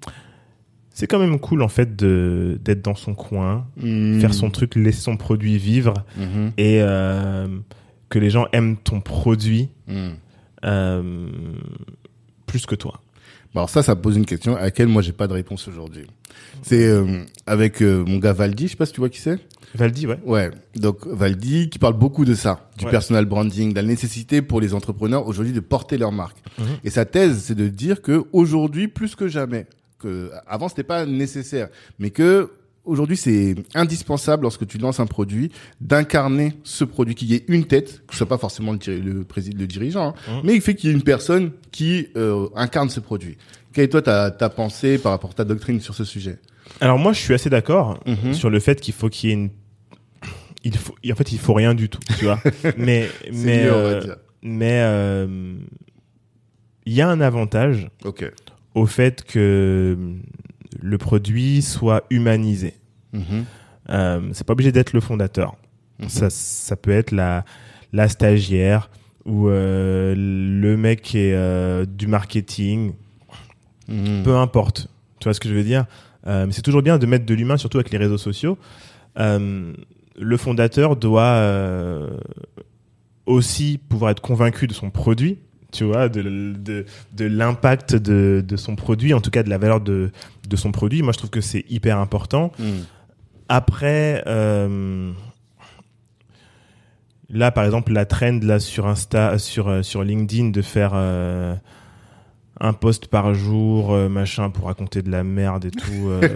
c'est 0.94 1.06
quand 1.08 1.20
même 1.20 1.40
cool 1.40 1.62
en 1.62 1.68
fait 1.68 1.96
de 1.96 2.58
d'être 2.64 2.82
dans 2.84 2.96
son 2.96 3.14
coin, 3.14 3.68
Mm. 3.78 4.20
faire 4.20 4.34
son 4.34 4.50
truc, 4.50 4.76
laisser 4.76 5.02
son 5.02 5.18
produit 5.18 5.58
vivre 5.58 5.94
Mhm. 6.18 6.52
et 6.58 6.80
euh, 6.82 7.48
que 8.10 8.18
les 8.20 8.30
gens 8.30 8.48
aiment 8.54 8.78
ton 8.78 9.02
produit 9.02 9.70
Mm. 9.88 10.10
euh, 10.66 11.30
plus 12.46 12.66
que 12.66 12.76
toi. 12.76 13.02
Alors 13.58 13.70
ça, 13.70 13.82
ça 13.84 13.96
pose 13.96 14.16
une 14.18 14.26
question 14.26 14.56
à 14.56 14.62
laquelle 14.62 14.88
moi 14.88 15.02
j'ai 15.02 15.12
pas 15.14 15.28
de 15.28 15.34
réponse 15.34 15.68
aujourd'hui. 15.68 16.06
C'est 16.62 16.86
euh, 16.88 17.24
avec 17.46 17.82
euh, 17.82 18.04
mon 18.06 18.18
gars 18.18 18.34
Valdi, 18.34 18.66
je 18.68 18.72
sais 18.72 18.78
pas 18.78 18.86
si 18.86 18.94
tu 18.94 19.00
vois 19.00 19.10
qui 19.10 19.20
c'est. 19.20 19.40
Valdi, 19.76 20.08
ouais. 20.08 20.20
Ouais, 20.26 20.52
donc 20.76 21.06
Valdi 21.08 21.70
qui 21.70 21.80
parle 21.80 21.98
beaucoup 21.98 22.24
de 22.24 22.36
ça, 22.36 22.70
du 22.78 22.86
Ouais. 22.86 22.92
personal 22.92 23.26
branding, 23.26 23.72
de 23.72 23.76
la 23.76 23.84
nécessité 23.84 24.42
pour 24.42 24.62
les 24.62 24.74
entrepreneurs 24.74 25.28
aujourd'hui 25.28 25.54
de 25.54 25.60
porter 25.60 25.98
leur 25.98 26.12
marque. 26.12 26.38
Mhm. 26.60 26.66
Et 26.84 26.90
sa 26.90 27.06
thèse, 27.06 27.44
c'est 27.46 27.56
de 27.56 27.68
dire 27.68 28.02
que 28.02 28.24
aujourd'hui 28.32 28.88
plus 28.88 29.16
que 29.16 29.28
jamais, 29.28 29.66
que 30.00 30.32
avant 30.46 30.70
c'était 30.70 30.84
pas 30.84 31.06
nécessaire, 31.06 31.70
mais 32.00 32.12
que 32.12 32.52
aujourd'hui 32.88 33.18
c'est 33.18 33.56
indispensable 33.76 34.44
lorsque 34.44 34.66
tu 34.66 34.78
lances 34.78 35.00
un 35.00 35.06
produit 35.06 35.52
d'incarner 35.82 36.54
ce 36.64 36.84
produit, 36.84 37.14
qu'il 37.16 37.30
y 37.32 37.36
ait 37.36 37.46
une 37.48 37.66
tête, 37.66 38.02
que 38.08 38.14
ce 38.14 38.18
soit 38.20 38.28
pas 38.28 38.38
forcément 38.38 38.74
le, 38.74 39.00
le 39.00 39.24
président, 39.24 39.58
le 39.60 39.68
dirigeant, 39.68 40.10
hein, 40.10 40.14
Mhm. 40.28 40.42
mais 40.44 40.56
il 40.56 40.62
fait 40.62 40.74
qu'il 40.76 40.90
y 40.90 40.94
ait 40.94 40.96
une 40.96 41.04
personne 41.04 41.52
qui 41.72 42.08
euh, 42.16 42.48
incarne 42.56 42.90
ce 42.90 43.00
produit. 43.00 43.38
Quelle 43.74 43.86
est 43.86 43.90
toi 43.90 44.02
ta, 44.02 44.32
ta 44.32 44.50
pensée 44.50 44.98
par 44.98 45.12
rapport 45.12 45.30
à 45.32 45.34
ta 45.34 45.44
doctrine 45.46 45.80
sur 45.82 45.94
ce 45.94 46.04
sujet? 46.04 46.40
Alors 46.82 46.98
moi, 46.98 47.14
je 47.14 47.20
suis 47.20 47.34
assez 47.34 47.50
d'accord 47.50 48.00
Mhm. 48.08 48.34
sur 48.34 48.50
le 48.50 48.60
fait 48.60 48.82
qu'il 48.82 48.94
faut 48.94 49.10
qu'il 49.10 49.30
y 49.30 49.34
ait 49.34 49.36
une. 49.36 49.50
Il 50.64 50.76
faut, 50.76 50.96
en 51.12 51.16
fait, 51.16 51.32
il 51.32 51.38
faut 51.40 51.54
rien 51.54 51.76
du 51.76 51.88
tout, 51.88 52.00
tu 52.18 52.26
vois. 52.26 52.42
mais 52.78 53.08
mais 53.32 53.64
mieux, 53.64 53.72
euh, 53.74 54.16
mais 54.42 54.80
euh, 54.82 55.56
il 56.86 56.94
y 56.94 57.02
a 57.02 57.08
un 57.10 57.22
avantage 57.22 57.90
Ok. 58.04 58.30
au 58.76 58.86
fait 58.86 59.24
que 59.24 59.98
le 60.80 60.98
produit 60.98 61.62
soit 61.62 62.04
humanisé. 62.10 62.74
Mhm. 63.14 63.46
Euh, 63.90 64.22
c'est 64.34 64.46
pas 64.46 64.54
obligé 64.54 64.72
d'être 64.72 64.94
le 64.94 65.00
fondateur. 65.00 65.56
Mhm. 66.00 66.10
Ça, 66.10 66.30
ça 66.30 66.76
peut 66.76 66.92
être 66.92 67.12
la 67.12 67.46
la 67.94 68.10
stagiaire 68.10 68.90
ou 69.26 69.48
euh, 69.48 70.14
le 70.16 70.76
mec 70.78 71.02
qui 71.02 71.20
est 71.20 71.34
euh, 71.34 71.86
du 71.86 72.08
marketing, 72.08 72.94
Mhm. 73.88 74.24
peu 74.24 74.36
importe. 74.36 74.90
Tu 75.20 75.26
vois 75.26 75.34
ce 75.34 75.40
que 75.40 75.48
je 75.50 75.54
veux 75.54 75.64
dire? 75.64 75.86
Mais 76.26 76.52
c'est 76.52 76.62
toujours 76.62 76.82
bien 76.82 76.98
de 76.98 77.06
mettre 77.06 77.26
de 77.26 77.34
l'humain, 77.34 77.56
surtout 77.56 77.78
avec 77.78 77.90
les 77.90 77.98
réseaux 77.98 78.18
sociaux. 78.18 78.58
Le 79.18 80.38
fondateur 80.38 80.98
doit 80.98 81.42
aussi 83.26 83.80
pouvoir 83.90 84.12
être 84.12 84.22
convaincu 84.22 84.68
de 84.68 84.74
son 84.74 84.90
produit, 84.90 85.38
tu 85.72 85.84
vois, 85.84 86.10
de, 86.10 86.22
de, 86.22 86.86
de 87.14 87.26
l'impact 87.26 87.96
de, 87.96 88.44
de 88.46 88.56
son 88.58 88.76
produit, 88.76 89.14
en 89.14 89.22
tout 89.22 89.30
cas 89.32 89.44
de 89.44 89.50
la 89.50 89.58
valeur 89.58 89.82
de, 89.82 90.12
de 90.48 90.56
son 90.56 90.72
produit. 90.72 91.02
Moi, 91.02 91.14
je 91.14 91.18
trouve 91.18 91.30
que 91.30 91.42
c'est 91.42 91.66
hyper 91.70 91.98
important. 92.00 92.52
Mhm. 92.60 92.86
Après, 93.50 94.24
euh, 94.28 95.12
là, 97.30 97.52
par 97.52 97.64
exemple, 97.66 97.92
la 97.94 98.06
trend 98.06 98.40
là 98.44 98.60
sur 98.60 98.88
Insta, 98.88 99.38
sur 99.38 99.68
euh, 99.70 99.82
sur 99.84 100.04
LinkedIn, 100.04 100.50
de 100.50 100.62
faire 100.62 100.92
euh, 100.94 101.56
un 102.60 102.74
post 102.74 103.08
par 103.08 103.34
jour, 103.34 103.94
euh, 103.94 104.10
machin, 104.10 104.50
pour 104.50 104.66
raconter 104.66 105.02
de 105.02 105.12
la 105.12 105.24
merde 105.24 105.66
et 105.66 105.72
tout. 105.72 106.08
euh, 106.10 106.36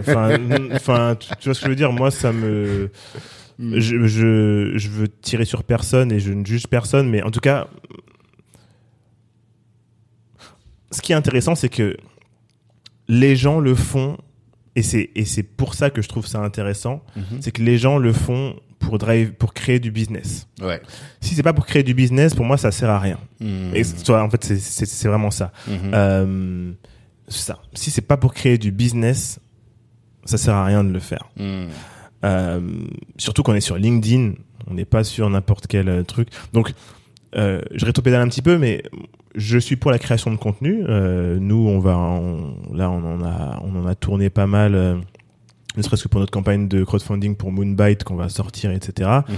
Enfin, 0.74 1.16
tu, 1.18 1.28
tu 1.36 1.48
vois 1.48 1.54
ce 1.54 1.60
que 1.60 1.64
je 1.64 1.68
veux 1.70 1.76
dire? 1.76 1.92
Moi, 1.92 2.10
ça 2.10 2.32
me, 2.32 2.90
Mhm. 3.58 3.78
je, 3.78 4.06
je 4.06 4.72
je 4.76 4.88
veux 4.88 5.08
tirer 5.08 5.44
sur 5.44 5.62
personne 5.62 6.10
et 6.10 6.18
je 6.20 6.32
ne 6.32 6.44
juge 6.44 6.66
personne, 6.66 7.10
mais 7.10 7.22
en 7.22 7.30
tout 7.30 7.38
cas, 7.40 7.68
ce 10.90 11.00
qui 11.02 11.12
est 11.12 11.14
intéressant, 11.14 11.54
c'est 11.54 11.68
que 11.68 11.96
les 13.08 13.36
gens 13.36 13.60
le 13.60 13.74
font. 13.74 14.16
Et 14.74 14.82
c'est, 14.82 15.10
et 15.14 15.24
c'est 15.26 15.42
pour 15.42 15.74
ça 15.74 15.90
que 15.90 16.00
je 16.00 16.08
trouve 16.08 16.26
ça 16.26 16.38
intéressant 16.40 17.04
Mhm. 17.14 17.42
c'est 17.42 17.52
que 17.52 17.62
les 17.62 17.76
gens 17.76 17.98
le 17.98 18.12
font 18.14 18.56
pour 18.78 18.96
drive, 18.98 19.32
pour 19.34 19.52
créer 19.54 19.78
du 19.80 19.90
business. 19.90 20.48
Ouais. 20.60 20.80
Si 21.20 21.34
c'est 21.34 21.42
pas 21.42 21.52
pour 21.52 21.66
créer 21.66 21.82
du 21.82 21.92
business, 21.94 22.34
pour 22.34 22.44
moi, 22.46 22.56
ça 22.56 22.72
sert 22.72 22.88
à 22.90 22.98
rien. 22.98 23.18
Mhm. 23.40 23.72
Et 23.74 23.82
toi, 24.04 24.22
en 24.22 24.30
fait, 24.30 24.42
c'est, 24.44 25.08
vraiment 25.08 25.30
ça. 25.30 25.52
Mhm. 25.68 25.74
Euh, 25.94 26.72
ça. 27.28 27.58
Si 27.74 27.90
c'est 27.90 28.00
pas 28.00 28.16
pour 28.16 28.32
créer 28.34 28.56
du 28.58 28.72
business, 28.72 29.38
ça 30.24 30.38
sert 30.38 30.54
à 30.54 30.64
rien 30.64 30.82
de 30.84 30.90
le 30.92 31.00
faire. 31.00 31.28
Mhm. 31.36 31.68
Euh, 32.24 32.60
surtout 33.18 33.42
qu'on 33.42 33.54
est 33.54 33.60
sur 33.60 33.76
LinkedIn, 33.76 34.32
on 34.68 34.74
n'est 34.74 34.84
pas 34.84 35.04
sur 35.04 35.28
n'importe 35.28 35.66
quel 35.66 35.88
euh, 35.88 36.02
truc. 36.02 36.28
Donc, 36.52 36.72
euh, 37.36 37.60
je 37.74 37.84
rétropédale 37.84 38.20
un 38.22 38.28
petit 38.28 38.42
peu, 38.42 38.58
mais 38.58 38.82
je 39.34 39.58
suis 39.58 39.76
pour 39.76 39.90
la 39.90 39.98
création 39.98 40.30
de 40.30 40.36
contenu. 40.36 40.84
Euh, 40.88 41.38
nous, 41.40 41.66
on 41.68 41.78
va, 41.78 41.92
là, 42.72 42.90
on 42.90 43.04
en 43.04 43.24
a, 43.24 43.60
on 43.62 43.74
en 43.76 43.86
a 43.86 43.94
tourné 43.94 44.30
pas 44.30 44.46
mal, 44.46 44.74
euh, 44.74 44.96
ne 45.76 45.82
serait-ce 45.82 46.04
que 46.04 46.08
pour 46.08 46.20
notre 46.20 46.32
campagne 46.32 46.68
de 46.68 46.84
crowdfunding 46.84 47.36
pour 47.36 47.52
Moonbite 47.52 48.04
qu'on 48.04 48.16
va 48.16 48.28
sortir, 48.28 48.70
etc. 48.70 49.10
Mhm. 49.28 49.36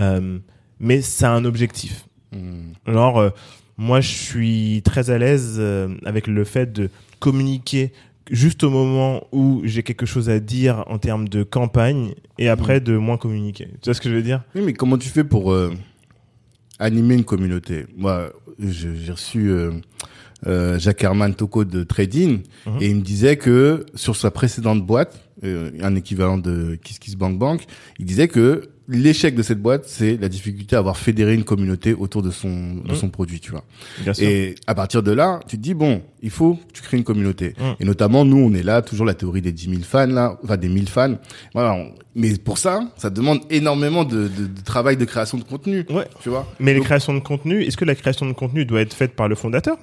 Euh, 0.00 0.38
mais 0.78 1.00
ça 1.00 1.32
a 1.32 1.36
un 1.36 1.44
objectif. 1.44 2.06
Mhm. 2.32 2.72
Alors, 2.86 3.18
euh, 3.18 3.30
moi, 3.76 4.00
je 4.00 4.08
suis 4.08 4.82
très 4.84 5.10
à 5.10 5.18
l'aise 5.18 5.60
avec 6.04 6.26
le 6.26 6.44
fait 6.44 6.72
de 6.72 6.90
communiquer 7.18 7.92
juste 8.30 8.62
au 8.62 8.70
moment 8.70 9.24
où 9.32 9.62
j'ai 9.64 9.82
quelque 9.82 10.06
chose 10.06 10.28
à 10.28 10.38
dire 10.38 10.84
en 10.86 10.98
termes 10.98 11.28
de 11.28 11.42
campagne 11.42 12.14
et 12.38 12.48
après 12.48 12.80
de 12.80 12.96
moins 12.96 13.16
communiquer. 13.16 13.66
Tu 13.80 13.86
vois 13.86 13.94
ce 13.94 14.00
que 14.00 14.08
je 14.08 14.14
veux 14.14 14.22
dire? 14.22 14.42
Oui, 14.54 14.62
mais 14.64 14.72
comment 14.72 14.98
tu 14.98 15.08
fais 15.08 15.24
pour 15.24 15.56
animer 16.78 17.14
une 17.14 17.24
communauté? 17.24 17.86
Moi, 17.96 18.30
j'ai 18.58 19.12
reçu 19.12 19.50
euh, 19.50 19.70
euh, 20.46 20.78
Jacques 20.78 21.04
Herman 21.04 21.34
Toko 21.34 21.64
de 21.64 21.82
Trading 21.84 22.40
Mhm. 22.66 22.78
et 22.80 22.88
il 22.88 22.96
me 22.96 23.00
disait 23.02 23.36
que 23.36 23.86
sur 23.94 24.16
sa 24.16 24.30
précédente 24.30 24.84
boîte, 24.84 25.20
euh, 25.44 25.70
un 25.80 25.94
équivalent 25.94 26.38
de 26.38 26.76
Kiss 26.82 26.98
Kiss 26.98 27.16
Bank 27.16 27.38
Bank, 27.38 27.64
il 27.98 28.06
disait 28.06 28.28
que 28.28 28.68
l'échec 28.88 29.34
de 29.34 29.42
cette 29.42 29.60
boîte, 29.60 29.84
c'est 29.86 30.16
la 30.20 30.28
difficulté 30.28 30.76
à 30.76 30.80
avoir 30.80 30.96
fédéré 30.96 31.34
une 31.34 31.44
communauté 31.44 31.94
autour 31.94 32.22
de 32.22 32.30
son 32.30 32.74
de 32.76 32.90
Mhm. 32.90 32.94
son 32.96 33.08
produit, 33.10 33.40
tu 33.40 33.50
vois. 33.52 33.64
Bien 34.00 34.12
sûr. 34.12 34.26
Et 34.28 34.54
à 34.66 34.74
partir 34.74 35.02
de 35.02 35.12
là, 35.12 35.40
tu 35.46 35.56
te 35.56 35.62
dis 35.62 35.74
bon, 35.74 36.02
il 36.22 36.30
faut 36.30 36.54
que 36.54 36.72
tu 36.72 36.82
crées 36.82 36.96
une 36.96 37.04
communauté. 37.04 37.54
Mm. 37.58 37.62
Et 37.80 37.84
notamment 37.84 38.24
nous, 38.24 38.38
on 38.38 38.52
est 38.54 38.62
là 38.62 38.82
toujours 38.82 39.06
la 39.06 39.14
théorie 39.14 39.40
des 39.42 39.52
10 39.52 39.68
000 39.70 39.82
fans 39.82 40.06
là, 40.06 40.38
enfin 40.44 40.56
des 40.56 40.68
1000 40.68 40.88
fans. 40.88 41.16
Voilà. 41.54 41.72
on- 41.74 41.92
Mais 42.14 42.36
pour 42.36 42.58
ça, 42.58 42.92
ça 42.98 43.08
demande 43.08 43.40
énormément 43.48 44.04
de, 44.04 44.28
de, 44.28 44.46
de 44.46 44.60
travail 44.64 44.96
de 44.98 45.04
création 45.06 45.38
de 45.38 45.44
contenu. 45.44 45.84
Ouais. 45.88 46.06
Tu 46.20 46.28
vois. 46.28 46.46
Mais 46.60 46.72
les 46.72 46.78
Donc- 46.78 46.86
créations 46.86 47.14
de 47.14 47.20
contenu, 47.20 47.62
est-ce 47.62 47.76
que 47.78 47.84
la 47.86 47.94
création 47.94 48.26
de 48.26 48.32
contenu 48.32 48.64
doit 48.66 48.80
être 48.82 48.92
faite 48.94 49.14
par 49.16 49.28
le 49.28 49.34
fondateur? 49.34 49.78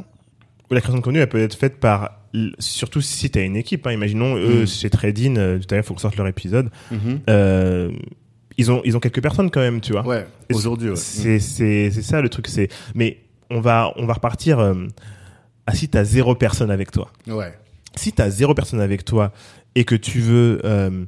Ou 0.69 0.73
la 0.75 0.81
création 0.81 0.99
de 0.99 1.03
contenu, 1.03 1.19
elle 1.19 1.29
peut 1.29 1.39
être 1.41 1.55
faite 1.57 1.79
par, 1.79 2.19
surtout 2.59 3.01
si 3.01 3.31
tu 3.31 3.39
as 3.39 3.41
une 3.41 3.55
équipe, 3.55 3.87
hein, 3.87 3.91
imaginons, 3.93 4.35
eux, 4.37 4.61
Mm. 4.63 4.67
chez 4.67 4.89
Trading, 4.91 5.37
euh, 5.39 5.57
tout 5.57 5.65
à 5.71 5.73
l'heure, 5.75 5.83
il 5.83 5.87
faut 5.87 5.95
qu'on 5.95 5.99
sorte 5.99 6.17
leur 6.17 6.27
épisode, 6.27 6.69
Mhm. 6.91 7.19
euh, 7.29 7.91
ils, 8.59 8.71
ont, 8.71 8.81
ils 8.85 8.95
ont 8.95 8.99
quelques 8.99 9.21
personnes 9.21 9.49
quand 9.49 9.61
même, 9.61 9.81
tu 9.81 9.91
vois. 9.93 10.05
Ouais. 10.05 10.25
Aujourd'hui. 10.53 10.89
Ouais. 10.89 10.95
C'est 10.95 11.39
c'est 11.39 11.89
c'est 11.91 12.01
ça 12.01 12.21
le 12.21 12.29
truc. 12.29 12.47
C'est 12.47 12.67
mais 12.95 13.17
on 13.49 13.61
va 13.61 13.91
on 13.95 14.05
va 14.05 14.13
repartir. 14.13 14.59
Euh, 14.59 14.73
à 15.65 15.73
si 15.75 15.87
t'as 15.87 16.03
zéro 16.03 16.33
personne 16.35 16.71
avec 16.71 16.89
toi. 16.91 17.11
Ouais. 17.27 17.53
Si 17.95 18.11
t'as 18.11 18.29
zéro 18.29 18.53
personne 18.55 18.81
avec 18.81 19.05
toi 19.05 19.31
et 19.75 19.83
que 19.83 19.93
tu 19.95 20.19
veux 20.19 20.59
euh, 20.65 21.05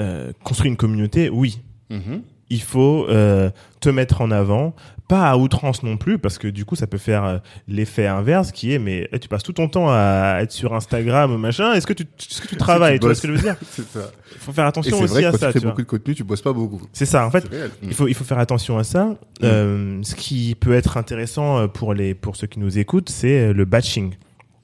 euh, 0.00 0.32
construire 0.42 0.70
une 0.72 0.76
communauté, 0.76 1.28
oui, 1.30 1.60
Mhm. 1.90 2.22
il 2.50 2.62
faut 2.62 3.06
euh, 3.08 3.50
te 3.80 3.88
mettre 3.90 4.20
en 4.22 4.30
avant, 4.32 4.74
pas 5.12 5.28
à 5.28 5.36
outrance 5.36 5.82
non 5.82 5.98
plus, 5.98 6.18
parce 6.18 6.38
que 6.38 6.48
du 6.48 6.64
coup, 6.64 6.74
ça 6.74 6.86
peut 6.86 6.96
faire 6.96 7.22
euh, 7.22 7.38
l'effet 7.68 8.06
inverse 8.06 8.50
qui 8.50 8.72
est, 8.72 8.78
mais 8.78 9.10
eh, 9.12 9.18
tu 9.18 9.28
passes 9.28 9.42
tout 9.42 9.52
ton 9.52 9.68
temps 9.68 9.90
à 9.90 10.38
être 10.40 10.52
sur 10.52 10.72
Instagram, 10.72 11.36
machin. 11.36 11.74
Est-ce 11.74 11.86
que 11.86 11.92
tu, 11.92 12.04
est-ce 12.18 12.40
que 12.40 12.48
tu 12.48 12.56
travailles, 12.68 12.98
tu 12.98 13.04
vois 13.04 13.14
ce 13.14 13.20
que 13.20 13.28
je 13.28 13.34
veux 13.34 13.38
dire 13.42 13.56
ça. 13.92 14.10
Faut 14.38 14.52
faire 14.52 14.64
attention 14.64 14.98
aussi 14.98 15.12
vrai 15.12 15.20
que 15.20 15.26
à 15.26 15.30
quand 15.32 15.38
ça. 15.38 15.46
tu 15.48 15.52
fais 15.52 15.58
tu 15.58 15.64
vois. 15.66 15.72
beaucoup 15.72 15.82
de 15.82 15.86
contenu, 15.86 16.14
tu 16.14 16.24
bosses 16.24 16.40
pas 16.40 16.54
beaucoup. 16.54 16.80
C'est 16.94 17.04
ça. 17.04 17.26
En 17.26 17.30
fait. 17.30 17.44
Mm. 17.44 17.70
il 17.82 17.92
faut, 17.92 18.08
il 18.08 18.14
faut 18.14 18.24
faire 18.24 18.38
attention 18.38 18.78
à 18.78 18.84
ça. 18.84 19.14
Euh, 19.42 19.98
ce 20.02 20.14
qui 20.14 20.54
peut 20.54 20.72
être 20.72 20.96
intéressant 20.96 21.58
euh, 21.58 21.66
pour 21.66 21.92
les, 21.92 22.14
pour 22.14 22.36
ceux 22.36 22.46
qui 22.46 22.58
nous 22.58 22.78
écoutent, 22.78 23.10
c'est 23.10 23.52
le 23.52 23.64
batching. 23.66 24.14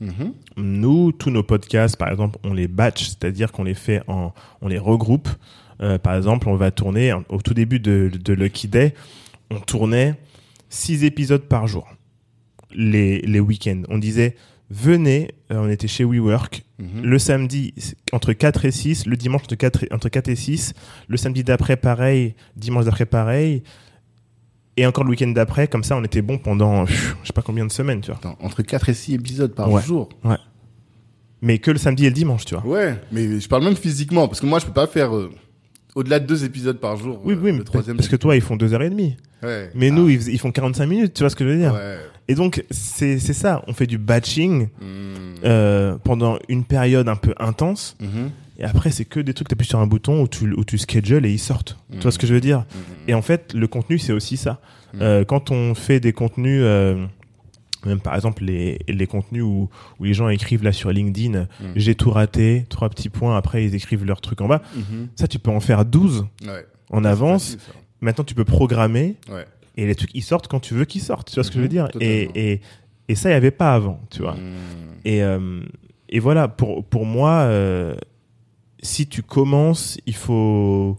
Mhm. 0.01 0.33
Nous, 0.57 1.13
tous 1.13 1.31
nos 1.31 1.43
podcasts, 1.43 1.99
par 1.99 2.09
exemple, 2.09 2.39
on 2.43 2.55
les 2.55 2.69
batch, 2.69 3.09
c'est-à-dire 3.09 3.53
qu'on 3.53 3.65
les 3.65 3.75
fait 3.75 4.01
en, 4.09 4.33
on 4.63 4.69
les 4.69 4.79
regroupe. 4.79 5.29
Euh, 5.83 5.99
par 5.99 6.15
exemple, 6.15 6.49
on 6.49 6.57
va 6.57 6.71
tourner 6.71 7.13
au 7.29 7.43
tout 7.43 7.53
début 7.53 7.81
de, 7.81 8.11
de 8.15 8.33
Lucky 8.33 8.67
Day, 8.67 8.95
on 9.51 9.61
tournait 9.61 10.15
six 10.69 11.05
épisodes 11.05 11.43
par 11.43 11.67
jour, 11.67 11.87
les, 12.75 13.21
les 13.23 13.41
week-ends. 13.41 13.83
On 13.89 13.99
disait, 13.99 14.37
venez, 14.71 15.31
euh, 15.51 15.57
on 15.65 15.69
était 15.69 15.89
chez 15.89 16.05
WeWork, 16.05 16.65
Mhm. 16.79 17.03
le 17.03 17.19
samedi 17.19 17.75
entre 18.13 18.33
4 18.33 18.65
et 18.65 18.71
6, 18.71 19.07
le 19.07 19.17
dimanche 19.17 19.43
entre 19.43 19.57
4 19.57 19.85
et, 19.85 19.89
entre 19.93 20.09
4 20.09 20.29
et 20.29 20.37
6, 20.37 20.75
le 21.09 21.17
samedi 21.17 21.43
d'après 21.43 21.77
pareil, 21.77 22.35
dimanche 22.55 22.85
d'après 22.85 23.07
pareil, 23.07 23.63
et 24.77 24.87
encore 24.87 25.03
le 25.03 25.11
week-end 25.11 25.27
d'après, 25.29 25.67
comme 25.67 25.83
ça 25.83 25.97
on 25.97 26.05
était 26.05 26.23
bon 26.23 26.39
pendant 26.39 26.85
pff, 26.85 27.17
je 27.23 27.27
sais 27.27 27.33
pas 27.33 27.43
combien 27.43 27.67
de 27.67 27.73
semaines, 27.73 28.01
tu 28.01 28.13
vois. 28.13 28.17
Attends, 28.19 28.37
entre 28.41 28.63
4 28.63 28.89
et 28.91 28.95
6 28.95 29.15
épisodes 29.15 29.55
par 29.55 29.73
Ouais. 29.73 29.83
jour. 29.83 30.09
Mais 31.41 31.59
que 31.59 31.71
le 31.71 31.79
samedi 31.79 32.05
et 32.05 32.09
le 32.09 32.15
dimanche, 32.15 32.45
tu 32.45 32.55
vois. 32.57 32.67
Ouais, 32.67 32.95
mais 33.13 33.39
je 33.41 33.49
parle 33.49 33.63
même 33.65 33.77
physiquement, 33.77 34.27
parce 34.29 34.41
que 34.41 34.47
moi, 34.47 34.59
je 34.59 34.67
peux 34.67 34.73
pas 34.73 34.87
faire 34.89 35.15
euh, 35.17 35.31
au-delà 35.95 36.19
de 36.19 36.27
deux 36.27 36.45
épisodes 36.45 36.79
par 36.81 36.97
jour. 36.97 37.21
Oui, 37.25 37.35
euh, 37.35 37.39
oui, 37.41 37.53
mais 37.53 37.59
le 37.59 37.65
troisième. 37.65 37.97
parce 37.97 38.09
que 38.09 38.17
toi, 38.17 38.35
ils 38.35 38.41
font 38.43 38.57
2h30. 38.57 39.17
Ouais. 39.43 39.71
Mais 39.75 39.89
Ah, 39.89 39.95
nous, 39.95 40.09
ils, 40.09 40.21
fais- 40.21 40.33
ils 40.33 40.39
font 40.39 40.51
45 40.53 40.87
minutes, 40.87 41.15
tu 41.15 41.23
vois 41.23 41.31
ce 41.31 41.37
que 41.37 41.45
je 41.45 41.51
veux 41.51 41.59
dire 41.59 41.73
Ouais. 41.75 41.99
Et 42.31 42.35
donc, 42.35 42.65
c'est 42.71 43.19
ça, 43.19 43.63
on 43.69 43.73
fait 43.73 43.87
du 43.87 43.97
batching 43.99 44.69
Mm. 44.81 44.85
euh, 45.45 45.97
pendant 46.05 46.39
une 46.49 46.65
période 46.65 47.09
un 47.09 47.17
peu 47.17 47.35
intense, 47.39 47.97
Mhm. 48.01 48.31
et 48.59 48.65
après, 48.65 48.91
c'est 48.91 49.05
que 49.07 49.21
des 49.21 49.33
trucs, 49.33 49.49
t'appuies 49.49 49.67
sur 49.67 49.79
un 49.79 49.87
bouton 49.87 50.23
où 50.23 50.29
tu, 50.29 50.53
où 50.53 50.65
tu 50.65 50.77
schedules 50.77 51.25
et 51.25 51.31
ils 51.33 51.39
sortent. 51.39 51.79
Tu 51.93 51.99
vois 52.01 52.11
ce 52.13 52.19
que 52.19 52.27
je 52.27 52.35
veux 52.35 52.41
dire 52.41 52.59
Mhm. 52.59 52.95
Et 53.09 53.15
en 53.15 53.23
fait, 53.23 53.55
le 53.55 53.67
contenu, 53.67 53.99
c'est 53.99 54.13
aussi 54.13 54.37
ça. 54.37 54.61
Mm. 54.95 54.99
Euh, 55.03 55.25
quand 55.25 55.51
on 55.51 55.75
fait 55.75 56.01
des 56.01 56.13
contenus, 56.13 56.61
euh, 56.65 57.07
même 57.87 58.01
par 58.01 58.15
exemple 58.17 58.43
les, 58.45 58.81
les 58.89 59.07
contenus 59.07 59.43
où, 59.45 59.71
où 60.01 60.05
les 60.05 60.13
gens 60.13 60.29
écrivent 60.29 60.65
là 60.65 60.73
sur 60.73 60.91
LinkedIn, 60.91 61.47
j'ai 61.77 61.95
tout 61.95 62.11
raté, 62.11 62.67
trois 62.69 62.89
petits 62.91 63.09
points, 63.09 63.37
après 63.37 63.65
ils 63.65 63.75
écrivent 63.75 64.05
leur 64.05 64.21
truc 64.21 64.41
en 64.41 64.49
bas. 64.49 64.61
Mhm. 64.75 65.09
Ça, 65.15 65.29
tu 65.29 65.39
peux 65.39 65.51
en 65.53 65.61
faire 65.61 65.85
12 65.85 66.27
Ouais. 66.47 66.67
en 66.91 67.05
avance. 67.05 67.53
Facile, 67.53 67.73
Maintenant, 68.01 68.25
tu 68.25 68.35
peux 68.35 68.45
programmer. 68.45 69.17
Ouais. 69.31 69.45
et 69.77 69.87
les 69.87 69.95
trucs, 69.95 70.11
ils 70.15 70.23
sortent 70.23 70.49
quand 70.49 70.61
tu 70.61 70.75
veux 70.75 70.85
qu'ils 70.85 71.01
sortent. 71.03 71.29
Tu 71.31 71.35
vois 71.37 71.45
ce 71.45 71.51
que 71.51 71.55
je 71.57 71.61
veux 71.61 71.65
Mhm, 71.67 71.71
dire? 71.71 71.89
Et, 72.01 72.53
et, 72.53 72.61
et 73.09 73.15
ça, 73.15 73.29
il 73.29 73.33
n'y 73.33 73.37
avait 73.37 73.51
pas 73.53 73.75
avant, 73.75 74.01
tu 74.11 74.23
vois. 74.23 74.35
Mm. 74.35 74.55
Et, 75.05 75.23
euh, 75.23 75.61
et 76.09 76.19
voilà, 76.19 76.49
pour, 76.49 76.85
pour 76.85 77.07
moi, 77.07 77.31
euh, 77.43 77.95
si 78.83 79.07
tu 79.07 79.23
commences, 79.23 79.99
il 80.07 80.15
faut 80.17 80.97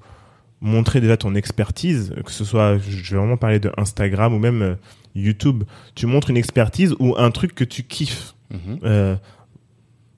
montrer 0.62 1.00
déjà 1.02 1.18
ton 1.18 1.36
expertise, 1.36 2.14
que 2.26 2.32
ce 2.32 2.43
soit, 2.45 2.78
je 2.78 3.12
vais 3.12 3.18
vraiment 3.18 3.38
parler 3.38 3.60
de 3.60 3.72
Instagram 3.78 4.34
ou 4.34 4.39
même 4.39 4.62
euh, 4.62 4.76
YouTube. 5.16 5.64
Tu 5.95 6.06
montres 6.06 6.30
une 6.30 6.38
expertise 6.38 6.95
ou 7.00 7.16
un 7.18 7.32
truc 7.32 7.56
que 7.56 7.64
tu 7.66 7.84
kiffes. 7.84 8.34
Mhm. 8.52 9.18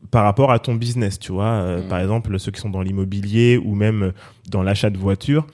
par 0.10 0.24
rapport 0.26 0.52
à 0.52 0.60
ton 0.60 0.76
business, 0.76 1.20
tu 1.20 1.32
vois. 1.32 1.46
Euh, 1.46 1.82
Mhm. 1.82 1.88
Par 1.88 2.00
exemple, 2.00 2.38
ceux 2.40 2.52
qui 2.52 2.60
sont 2.60 2.70
dans 2.70 2.82
l'immobilier 2.82 3.58
ou 3.58 3.76
même 3.76 4.12
dans 4.50 4.62
l'achat 4.62 4.90
de 4.90 4.98
voitures, 4.98 5.48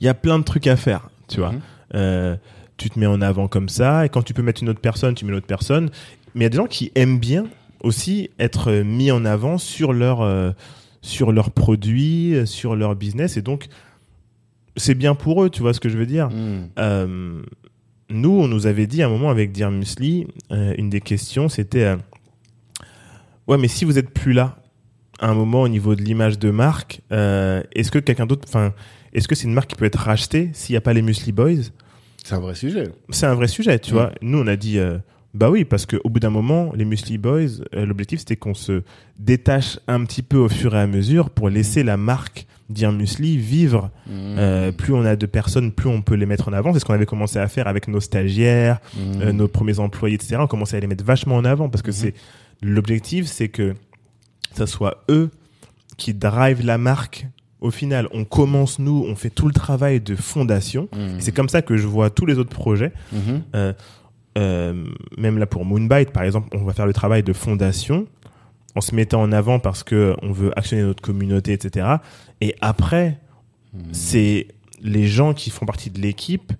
il 0.00 0.06
y 0.06 0.08
a 0.08 0.14
plein 0.14 0.38
de 0.38 0.44
trucs 0.44 0.66
à 0.66 0.76
faire, 0.76 1.10
tu 1.28 1.40
vois. 1.40 1.52
Mhm. 1.52 1.60
Euh, 1.94 2.36
tu 2.76 2.90
te 2.90 2.98
mets 2.98 3.06
en 3.06 3.20
avant 3.20 3.48
comme 3.48 3.68
ça, 3.68 4.04
et 4.04 4.08
quand 4.08 4.22
tu 4.22 4.34
peux 4.34 4.42
mettre 4.42 4.62
une 4.62 4.68
autre 4.68 4.80
personne, 4.80 5.14
tu 5.14 5.24
mets 5.24 5.32
l'autre 5.32 5.46
personne. 5.46 5.90
Mais 6.34 6.40
il 6.40 6.42
y 6.44 6.46
a 6.46 6.48
des 6.48 6.56
gens 6.56 6.66
qui 6.66 6.90
aiment 6.94 7.18
bien 7.18 7.46
aussi 7.82 8.30
être 8.38 8.72
mis 8.72 9.10
en 9.10 9.24
avant 9.24 9.58
sur 9.58 9.92
leur, 9.92 10.22
euh, 10.22 10.50
sur 11.02 11.32
leurs 11.32 11.50
produits, 11.50 12.34
sur 12.46 12.76
leur 12.76 12.96
business, 12.96 13.36
et 13.36 13.42
donc 13.42 13.68
c'est 14.76 14.94
bien 14.94 15.14
pour 15.14 15.44
eux, 15.44 15.50
tu 15.50 15.60
vois 15.60 15.74
ce 15.74 15.80
que 15.80 15.88
je 15.88 15.98
veux 15.98 16.06
dire. 16.06 16.30
Mm. 16.30 16.68
Euh, 16.78 17.42
nous, 18.08 18.30
on 18.30 18.48
nous 18.48 18.66
avait 18.66 18.86
dit 18.86 19.02
à 19.02 19.06
un 19.06 19.10
moment 19.10 19.30
avec 19.30 19.52
Dear 19.52 19.70
Musli, 19.70 20.26
euh, 20.50 20.74
une 20.78 20.90
des 20.90 21.00
questions, 21.00 21.48
c'était 21.48 21.96
ouais, 23.48 23.58
mais 23.58 23.68
si 23.68 23.84
vous 23.84 23.98
êtes 23.98 24.10
plus 24.10 24.32
là, 24.32 24.56
à 25.18 25.28
un 25.28 25.34
moment 25.34 25.62
au 25.62 25.68
niveau 25.68 25.94
de 25.94 26.02
l'image 26.02 26.38
de 26.38 26.50
marque, 26.50 27.00
est-ce 27.10 27.90
que 27.90 27.98
quelqu'un 27.98 28.26
d'autre, 28.26 28.48
enfin, 28.48 28.72
est-ce 29.12 29.28
que 29.28 29.34
c'est 29.34 29.46
une 29.46 29.54
marque 29.54 29.70
qui 29.70 29.76
peut 29.76 29.84
être 29.84 29.98
rachetée 29.98 30.50
s'il 30.52 30.72
n'y 30.74 30.78
a 30.78 30.80
pas 30.80 30.92
les 30.92 31.02
Musli 31.02 31.32
Boys? 31.32 31.70
C'est 32.24 32.34
un 32.34 32.40
vrai 32.40 32.54
sujet. 32.54 32.84
C'est 33.10 33.26
un 33.26 33.34
vrai 33.34 33.48
sujet, 33.48 33.78
tu 33.78 33.90
Mm. 33.92 33.94
vois. 33.94 34.12
Nous, 34.22 34.38
on 34.38 34.46
a 34.46 34.56
dit 34.56 34.78
euh, 34.78 34.98
bah 35.34 35.50
oui, 35.50 35.64
parce 35.64 35.86
qu'au 35.86 36.08
bout 36.08 36.20
d'un 36.20 36.30
moment, 36.30 36.72
les 36.74 36.84
Musli 36.84 37.18
Boys, 37.18 37.62
euh, 37.74 37.86
l'objectif 37.86 38.20
c'était 38.20 38.36
qu'on 38.36 38.54
se 38.54 38.82
détache 39.18 39.78
un 39.88 40.04
petit 40.04 40.22
peu 40.22 40.36
au 40.36 40.48
fur 40.48 40.74
et 40.74 40.78
à 40.80 40.86
mesure 40.86 41.30
pour 41.30 41.48
laisser 41.48 41.82
la 41.82 41.96
marque 41.96 42.46
Dear 42.70 42.92
Musli 42.92 43.36
vivre 43.38 43.90
Mm. 44.06 44.10
euh, 44.38 44.72
plus 44.72 44.94
on 44.94 45.04
a 45.04 45.16
de 45.16 45.26
personnes, 45.26 45.72
plus 45.72 45.88
on 45.88 46.00
peut 46.00 46.14
les 46.14 46.26
mettre 46.26 46.48
en 46.48 46.52
avant. 46.52 46.72
C'est 46.72 46.78
ce 46.80 46.84
qu'on 46.84 46.94
avait 46.94 47.06
commencé 47.06 47.38
à 47.38 47.48
faire 47.48 47.66
avec 47.66 47.88
nos 47.88 48.00
stagiaires, 48.00 48.78
Mm. 48.96 49.20
euh, 49.20 49.32
nos 49.32 49.48
premiers 49.48 49.78
employés, 49.78 50.14
etc. 50.14 50.36
On 50.38 50.46
commençait 50.46 50.76
à 50.76 50.80
les 50.80 50.86
mettre 50.86 51.04
vachement 51.04 51.36
en 51.36 51.44
avant 51.44 51.68
parce 51.68 51.82
que 51.82 51.90
Mhm. 51.90 51.96
c'est 51.96 52.14
l'objectif, 52.62 53.26
c'est 53.26 53.48
que 53.48 53.74
ça 54.54 54.66
soit 54.66 55.02
eux 55.10 55.30
qui 55.96 56.14
drive 56.14 56.64
la 56.64 56.78
marque. 56.78 57.26
Au 57.62 57.70
final, 57.70 58.08
on 58.12 58.24
commence 58.24 58.78
nous, 58.78 59.04
on 59.08 59.14
fait 59.16 59.30
tout 59.30 59.46
le 59.46 59.54
travail 59.54 60.00
de 60.00 60.14
fondation. 60.16 60.88
Et 60.92 61.20
C'est 61.20 61.32
comme 61.32 61.48
ça 61.48 61.62
que 61.62 61.76
je 61.76 61.86
vois 61.86 62.10
tous 62.10 62.26
les 62.26 62.38
autres 62.38 62.54
projets. 62.54 62.92
Mhm. 63.12 63.42
Euh, 63.54 63.72
euh, 64.38 64.84
même 65.16 65.38
là 65.38 65.46
pour 65.46 65.64
Moonbite, 65.64 66.10
par 66.10 66.22
exemple, 66.24 66.48
on 66.56 66.64
va 66.64 66.72
faire 66.72 66.86
le 66.86 66.92
travail 66.92 67.22
de 67.22 67.32
fondation 67.32 68.06
en 68.74 68.80
se 68.80 68.94
mettant 68.94 69.20
en 69.22 69.30
avant 69.32 69.58
parce 69.58 69.82
que 69.82 70.14
on 70.22 70.32
veut 70.32 70.50
actionner 70.58 70.82
notre 70.82 71.02
communauté, 71.02 71.52
etc. 71.52 71.86
Et 72.40 72.54
après, 72.60 73.18
Mm. 73.74 73.78
c'est 73.92 74.48
les 74.82 75.06
gens 75.06 75.32
qui 75.32 75.48
font 75.48 75.64
partie 75.64 75.88
de 75.88 75.98
l'équipe 75.98 76.52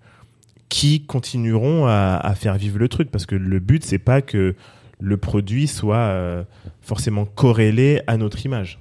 qui 0.71 1.03
continueront 1.05 1.85
à, 1.87 2.17
à 2.23 2.35
faire 2.35 2.57
vivre 2.57 2.79
le 2.79 2.89
truc 2.89 3.11
parce 3.11 3.27
que 3.27 3.35
le 3.35 3.59
but 3.59 3.85
c'est 3.85 3.99
pas 3.99 4.23
que 4.23 4.55
le 4.99 5.17
produit 5.19 5.67
soit 5.67 5.97
euh, 5.97 6.43
forcément 6.81 7.27
corrélé 7.27 8.01
à 8.07 8.17
notre 8.17 8.47
image, 8.47 8.79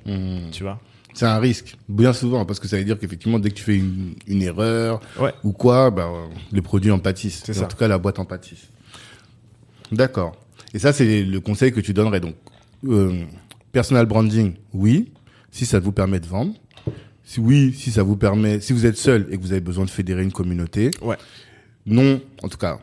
tu 0.53 0.63
vois? 0.63 0.79
C'est 1.13 1.25
un 1.25 1.39
risque, 1.39 1.75
bien 1.89 2.13
souvent, 2.13 2.45
parce 2.45 2.59
que 2.59 2.67
ça 2.67 2.77
veut 2.77 2.83
dire 2.85 2.97
qu'effectivement, 2.97 3.37
dès 3.39 3.49
que 3.49 3.55
tu 3.55 3.63
fais 3.63 3.75
une, 3.77 4.13
une 4.27 4.41
erreur 4.41 5.01
Ouais. 5.19 5.33
ou 5.43 5.51
quoi, 5.51 5.91
bah, 5.91 6.03
euh, 6.11 6.27
le 6.51 6.61
produit 6.61 6.89
en 6.91 6.99
pâtisse. 6.99 7.41
C'est 7.45 7.51
En 7.57 7.61
ça. 7.61 7.65
tout 7.67 7.75
cas, 7.77 7.87
la 7.87 7.97
boîte 7.97 8.19
en 8.19 8.25
pâtisse. 8.25 8.69
D'accord. 9.91 10.35
Et 10.73 10.79
ça, 10.79 10.93
c'est 10.93 11.23
le 11.23 11.39
conseil 11.41 11.71
que 11.73 11.81
tu 11.81 11.93
donnerais. 11.93 12.21
Donc, 12.21 12.35
euh, 12.87 13.23
personal 13.71 14.05
branding, 14.05 14.53
oui, 14.73 15.11
si 15.51 15.65
ça 15.65 15.79
vous 15.79 15.91
permet 15.91 16.19
de 16.19 16.27
vendre. 16.27 16.53
Si 17.23 17.39
oui, 17.39 17.73
si 17.77 17.91
ça 17.91 18.03
vous 18.03 18.15
permet, 18.17 18.59
si 18.61 18.73
vous 18.73 18.85
êtes 18.85 18.97
seul 18.97 19.27
et 19.31 19.37
que 19.37 19.41
vous 19.41 19.51
avez 19.51 19.61
besoin 19.61 19.85
de 19.85 19.89
fédérer 19.89 20.23
une 20.23 20.31
communauté. 20.31 20.91
Ouais. 21.01 21.17
Non, 21.85 22.21
en 22.41 22.47
tout 22.49 22.57
cas, 22.57 22.79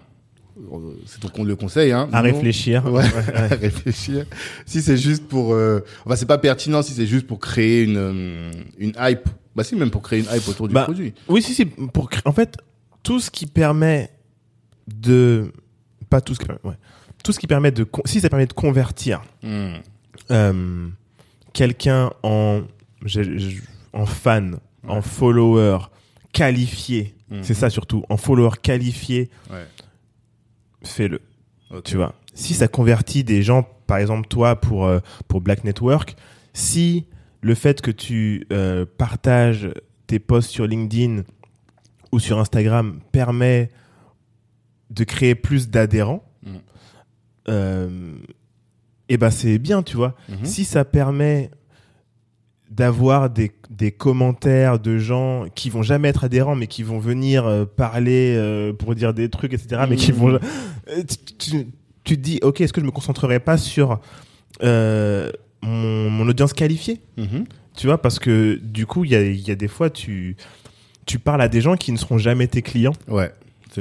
euh, 0.72 0.94
c'est 1.06 1.20
ton 1.20 1.44
le 1.44 1.56
conseil. 1.56 1.92
Hein, 1.92 2.09
À 2.12 2.18
Non. 2.22 2.32
réfléchir. 2.32 2.84
Ouais, 2.92 3.04
à 3.34 3.46
réfléchir. 3.48 4.26
Si 4.66 4.82
c'est 4.82 4.96
juste 4.96 5.26
pour, 5.28 5.54
euh, 5.54 5.80
enfin 6.04 6.16
c'est 6.16 6.26
pas 6.26 6.38
pertinent 6.38 6.82
si 6.82 6.92
c'est 6.92 7.06
juste 7.06 7.26
pour 7.26 7.38
créer 7.40 7.82
une 7.84 7.96
euh, 7.96 8.50
une 8.78 8.92
hype. 8.98 9.28
Bah 9.56 9.64
si 9.64 9.74
même 9.76 9.90
pour 9.90 10.02
créer 10.02 10.20
une 10.20 10.26
hype 10.36 10.46
autour 10.48 10.68
du 10.68 10.74
Bah, 10.74 10.84
produit. 10.84 11.14
Oui, 11.28 11.42
si, 11.42 11.54
si. 11.54 11.64
Pour, 11.66 12.09
en 12.24 12.32
fait, 12.32 12.56
tout 13.02 13.18
ce 13.20 13.30
qui 13.30 13.46
permet 13.46 14.11
de. 14.86 15.52
Pas 16.11 16.20
tout 16.20 16.34
ce 16.34 16.38
qui 16.38 16.46
permet. 16.46 16.61
Ouais. 16.64 16.76
Tout 17.24 17.32
ce 17.32 17.38
qui 17.40 17.46
permet 17.46 17.72
de. 17.72 17.86
Si 18.04 18.20
ça 18.20 18.28
permet 18.28 18.46
de 18.46 18.52
convertir 18.52 19.22
Hmm. 19.42 19.74
euh, 20.30 20.88
quelqu'un 21.52 22.11
en. 22.22 22.62
en 23.92 24.06
fan, 24.06 24.59
en 24.86 25.02
follower 25.02 25.78
qualifié. 26.32 27.14
Mhm. 27.30 27.42
C'est 27.42 27.54
ça 27.54 27.68
surtout. 27.70 28.04
En 28.09 28.16
follower 28.16 28.50
qualifié, 28.62 29.28
Ouais. 29.50 29.66
Fais-le. 30.82 31.20
Tu 31.84 31.96
vois. 31.96 32.14
Si 32.34 32.54
ça 32.54 32.68
convertit 32.68 33.24
des 33.24 33.42
gens, 33.42 33.68
par 33.86 33.98
exemple 33.98 34.26
toi 34.28 34.56
pour 34.56 34.86
euh, 34.86 35.00
pour 35.26 35.40
Black 35.40 35.64
Network, 35.64 36.16
si 36.54 37.06
le 37.40 37.54
fait 37.54 37.80
que 37.82 37.90
tu 37.90 38.46
euh, 38.52 38.86
partages 38.96 39.70
tes 40.06 40.18
posts 40.18 40.50
sur 40.50 40.66
LinkedIn 40.66 41.22
ou 42.10 42.18
sur 42.18 42.38
Instagram 42.38 43.00
permet 43.12 43.70
de 44.90 45.04
créer 45.04 45.34
plus 45.34 45.68
d'adhérents, 45.68 46.24
euh, 47.48 48.16
et 49.08 49.16
ben 49.16 49.30
c'est 49.30 49.58
bien, 49.58 49.82
tu 49.82 49.96
vois. 49.96 50.14
Mhm. 50.28 50.44
Si 50.44 50.64
ça 50.64 50.84
permet 50.84 51.50
d'avoir 52.70 53.30
des, 53.30 53.50
des 53.70 53.90
commentaires 53.92 54.78
de 54.78 54.98
gens 54.98 55.46
qui 55.54 55.70
vont 55.70 55.82
jamais 55.82 56.08
être 56.08 56.24
adhérents 56.24 56.54
mais 56.54 56.66
qui 56.66 56.82
vont 56.82 56.98
venir 56.98 57.46
euh, 57.46 57.64
parler 57.64 58.34
euh, 58.36 58.72
pour 58.72 58.94
dire 58.94 59.14
des 59.14 59.28
trucs 59.28 59.54
etc 59.54 59.82
mais 59.88 59.96
qui 59.96 60.12
Mhm. 60.12 60.18
vont 60.18 60.28
euh, 60.34 60.38
tu, 61.08 61.50
tu- 61.50 61.66
tu 62.04 62.16
te 62.16 62.20
dis 62.22 62.38
ok 62.42 62.60
est-ce 62.60 62.72
que 62.72 62.80
je 62.80 62.86
me 62.86 62.90
concentrerai 62.90 63.40
pas 63.40 63.56
sur 63.56 64.00
euh, 64.62 65.30
mon, 65.62 66.10
mon 66.10 66.28
audience 66.28 66.52
qualifiée? 66.52 67.00
Mhm. 67.16 67.44
tu 67.76 67.86
vois 67.86 67.98
parce 68.00 68.18
que 68.18 68.58
du 68.62 68.86
coup 68.86 69.04
il 69.04 69.10
y 69.12 69.16
a, 69.16 69.22
y 69.22 69.50
a 69.50 69.54
des 69.54 69.68
fois 69.68 69.88
tu 69.90 70.36
tu 71.06 71.18
parles 71.18 71.40
à 71.42 71.48
des 71.48 71.60
gens 71.62 71.74
qui 71.76 71.90
ne 71.90 71.96
seront 71.96 72.18
jamais 72.18 72.48
tes 72.48 72.60
clients. 72.60 72.92
Ouais. 73.08 73.32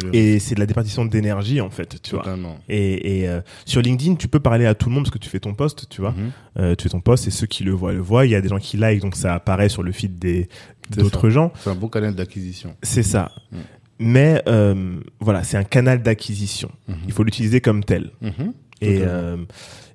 Le- 0.03 0.15
Et 0.15 0.39
c'est 0.39 0.55
de 0.55 0.59
la 0.59 0.65
départition 0.65 1.05
d'énergie, 1.05 1.61
en 1.61 1.69
fait, 1.69 2.01
tu 2.01 2.15
vois. 2.15 2.25
Et, 2.69 3.19
et, 3.21 3.27
euh, 3.29 3.41
sur 3.65 3.81
LinkedIn, 3.81 4.15
tu 4.15 4.27
peux 4.27 4.39
parler 4.39 4.65
à 4.65 4.73
tout 4.75 4.89
le 4.89 4.95
monde 4.95 5.03
parce 5.05 5.13
que 5.13 5.17
tu 5.19 5.29
fais 5.29 5.39
ton 5.39 5.53
post, 5.53 5.87
tu 5.89 6.01
vois. 6.01 6.11
Mhm. 6.11 6.31
Euh, 6.59 6.75
tu 6.75 6.83
fais 6.83 6.89
ton 6.89 7.01
post 7.01 7.27
et 7.27 7.31
ceux 7.31 7.47
qui 7.47 7.63
le 7.63 7.71
voient 7.71 7.93
le 7.93 7.99
voient. 8.01 8.25
Il 8.25 8.31
y 8.31 8.35
a 8.35 8.41
des 8.41 8.49
gens 8.49 8.59
qui 8.59 8.77
like, 8.77 9.01
donc 9.01 9.15
ça 9.15 9.33
apparaît 9.35 9.69
sur 9.69 9.83
le 9.83 9.91
feed 9.91 10.17
des 10.19 10.47
d'autres 10.89 11.29
gens. 11.29 11.51
C'est 11.59 11.69
un 11.69 11.75
bon 11.75 11.89
canal 11.89 12.15
d'acquisition. 12.15 12.75
C'est 12.81 13.03
ça. 13.03 13.31
Mm. 13.51 13.57
Mais 13.99 14.41
euh, 14.47 14.99
voilà, 15.19 15.43
c'est 15.43 15.57
un 15.57 15.63
canal 15.63 16.01
d'acquisition. 16.03 16.71
Mhm. 16.87 16.95
Il 17.07 17.11
faut 17.13 17.23
l'utiliser 17.23 17.61
comme 17.61 17.83
tel. 17.83 18.11
Mhm. 18.21 18.53
Et, 18.81 19.01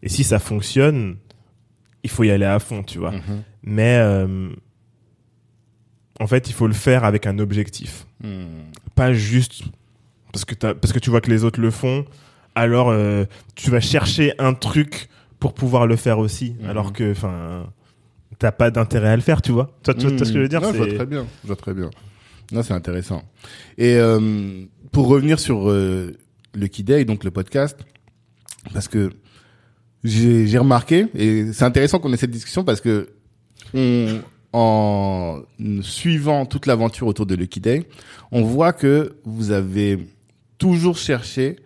et 0.02 0.08
si 0.08 0.24
ça 0.24 0.38
fonctionne, 0.40 1.16
il 2.02 2.10
faut 2.10 2.24
y 2.24 2.30
aller 2.32 2.44
à 2.44 2.58
fond, 2.58 2.82
tu 2.82 2.98
vois. 2.98 3.12
Mhm. 3.12 3.42
Mais 3.62 3.96
en 6.20 6.26
fait, 6.26 6.48
il 6.48 6.52
faut 6.52 6.66
le 6.66 6.74
faire 6.74 7.04
avec 7.04 7.26
un 7.26 7.38
objectif, 7.38 8.06
Mhm. 8.22 8.46
pas 8.94 9.12
juste 9.12 9.62
parce 10.32 10.44
que 10.44 10.54
t'as- 10.54 10.74
parce 10.74 10.92
que 10.92 10.98
tu 10.98 11.10
vois 11.10 11.20
que 11.20 11.30
les 11.30 11.44
autres 11.44 11.60
le 11.60 11.70
font. 11.70 12.04
Alors 12.54 12.90
euh, 12.90 13.24
tu 13.54 13.70
vas 13.70 13.80
chercher 13.80 14.32
un 14.38 14.54
truc 14.54 15.08
pour 15.40 15.54
pouvoir 15.54 15.86
le 15.86 15.96
faire 15.96 16.18
aussi, 16.18 16.56
Mhm. 16.60 16.68
alors 16.70 16.92
que 16.92 17.12
enfin 17.12 17.66
t'as 18.38 18.52
pas 18.52 18.70
d'intérêt 18.70 19.08
à 19.10 19.16
le 19.16 19.22
faire, 19.22 19.40
tu 19.42 19.52
vois. 19.52 19.76
Tu 19.82 19.90
vois, 19.92 20.00
tu 20.00 20.06
vois 20.08 20.18
ce 20.18 20.32
que 20.32 20.38
je 20.38 20.42
veux 20.42 20.48
dire 20.48 20.60
Non, 20.60 20.72
je 20.72 20.76
vois 20.78 20.86
très 20.88 21.06
bien. 21.06 21.26
Je 21.42 21.46
vois 21.46 21.56
très 21.56 21.74
bien. 21.74 21.90
Non, 22.50 22.62
c'est 22.62 22.74
intéressant. 22.74 23.22
Et 23.78 23.94
euh, 23.96 24.64
pour 24.90 25.06
revenir 25.06 25.38
sur 25.40 25.70
euh, 25.70 26.16
le 26.54 26.68
Day, 26.68 27.04
donc 27.04 27.24
le 27.24 27.30
podcast, 27.30 27.78
parce 28.74 28.88
que 28.88 29.10
j'ai 30.04 30.46
j'ai 30.46 30.58
remarqué 30.58 31.06
et 31.14 31.52
c'est 31.52 31.64
intéressant 31.64 31.98
qu'on 32.00 32.12
ait 32.12 32.16
cette 32.16 32.30
discussion 32.30 32.64
parce 32.64 32.80
que 32.80 33.08
on, 33.74 34.20
en 34.52 35.40
suivant 35.80 36.44
toute 36.44 36.66
l'aventure 36.66 37.06
autour 37.06 37.24
de 37.26 37.34
Lucky 37.34 37.60
Day, 37.60 37.86
on 38.32 38.42
voit 38.42 38.72
que 38.74 39.14
vous 39.24 39.50
avez 39.52 39.98
toujours 40.62 40.96
cherché 40.96 41.56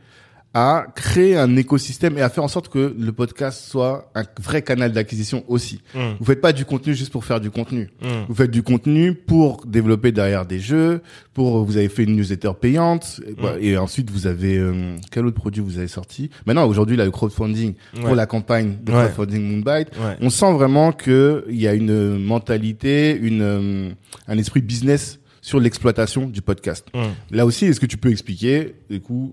à 0.58 0.86
créer 0.94 1.36
un 1.36 1.54
écosystème 1.56 2.16
et 2.16 2.22
à 2.22 2.30
faire 2.30 2.42
en 2.42 2.48
sorte 2.48 2.70
que 2.70 2.96
le 2.98 3.12
podcast 3.12 3.68
soit 3.68 4.10
un 4.14 4.22
vrai 4.40 4.62
canal 4.62 4.90
d'acquisition 4.90 5.44
aussi. 5.48 5.82
Mm, 5.94 5.98
Vous 6.18 6.24
faites 6.24 6.40
pas 6.40 6.54
du 6.54 6.64
contenu 6.64 6.94
juste 6.94 7.12
pour 7.12 7.26
faire 7.26 7.40
du 7.40 7.50
contenu. 7.50 7.90
mm. 8.00 8.06
Vous 8.26 8.34
faites 8.34 8.50
du 8.50 8.62
contenu 8.62 9.12
pour 9.12 9.66
développer 9.66 10.12
derrière 10.12 10.46
des 10.46 10.58
jeux, 10.58 11.02
pour 11.34 11.62
vous 11.62 11.76
avez 11.76 11.90
fait 11.90 12.04
une 12.04 12.16
newsletter 12.16 12.52
payante 12.58 13.20
et. 13.26 13.32
Mm. 13.32 13.46
Et 13.60 13.76
ensuite 13.76 14.10
vous 14.10 14.26
avez 14.26 14.56
euh, 14.56 14.96
quel 15.10 15.26
autre 15.26 15.36
produit 15.36 15.62
vous 15.62 15.76
avez 15.76 15.88
sorti? 15.88 16.30
Maintenant 16.46 16.66
aujourd'hui 16.66 16.96
là 16.96 17.04
le 17.04 17.10
crowdfunding 17.10 17.74
Ouais. 17.96 18.00
pour 18.00 18.14
la 18.14 18.24
campagne 18.24 18.78
de 18.82 18.92
Ouais. 18.92 19.10
crowdfunding 19.12 19.42
Moonbite, 19.42 19.90
Ouais. 20.00 20.16
on 20.22 20.30
sent 20.30 20.52
vraiment 20.54 20.92
que 20.92 21.44
il 21.50 21.60
y 21.60 21.68
a 21.68 21.74
une 21.74 22.16
mentalité, 22.18 23.14
une 23.20 23.42
euh, 23.42 23.90
un 24.26 24.38
esprit 24.38 24.62
business 24.62 25.18
sur 25.46 25.60
l'exploitation 25.60 26.26
du 26.26 26.42
podcast. 26.42 26.84
Mm. 26.92 27.36
Là 27.36 27.46
aussi, 27.46 27.66
est-ce 27.66 27.78
que 27.78 27.86
tu 27.86 27.98
peux 27.98 28.10
expliquer 28.10 28.74
du 28.90 29.00
coup 29.00 29.32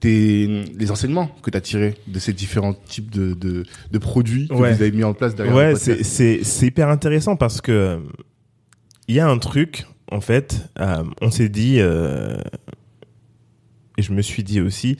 tes 0.00 0.64
les 0.76 0.90
enseignements 0.90 1.28
que 1.44 1.50
tu 1.52 1.56
as 1.56 1.60
tirés 1.60 1.94
de 2.08 2.18
ces 2.18 2.32
différents 2.32 2.74
types 2.74 3.08
de 3.08 3.32
de, 3.34 3.62
de 3.92 3.98
produits 3.98 4.48
que 4.48 4.54
Ouais. 4.54 4.72
vous 4.74 4.82
avez 4.82 4.90
mis 4.90 5.04
en 5.04 5.14
place 5.14 5.36
derrière 5.36 5.54
Ouais, 5.54 5.76
c'est 5.76 6.02
c'est 6.02 6.42
c'est 6.42 6.66
hyper 6.66 6.88
intéressant 6.88 7.36
parce 7.36 7.60
que 7.60 7.70
euh, 7.70 7.98
il 9.06 9.14
y 9.14 9.20
a 9.20 9.28
un 9.28 9.38
truc 9.38 9.86
en 10.10 10.20
fait, 10.20 10.68
euh, 10.80 11.04
on 11.20 11.30
s'est 11.30 11.48
dit 11.48 11.76
euh, 11.78 12.36
et 13.96 14.02
je 14.02 14.12
me 14.12 14.22
suis 14.22 14.42
dit 14.42 14.60
aussi, 14.60 14.98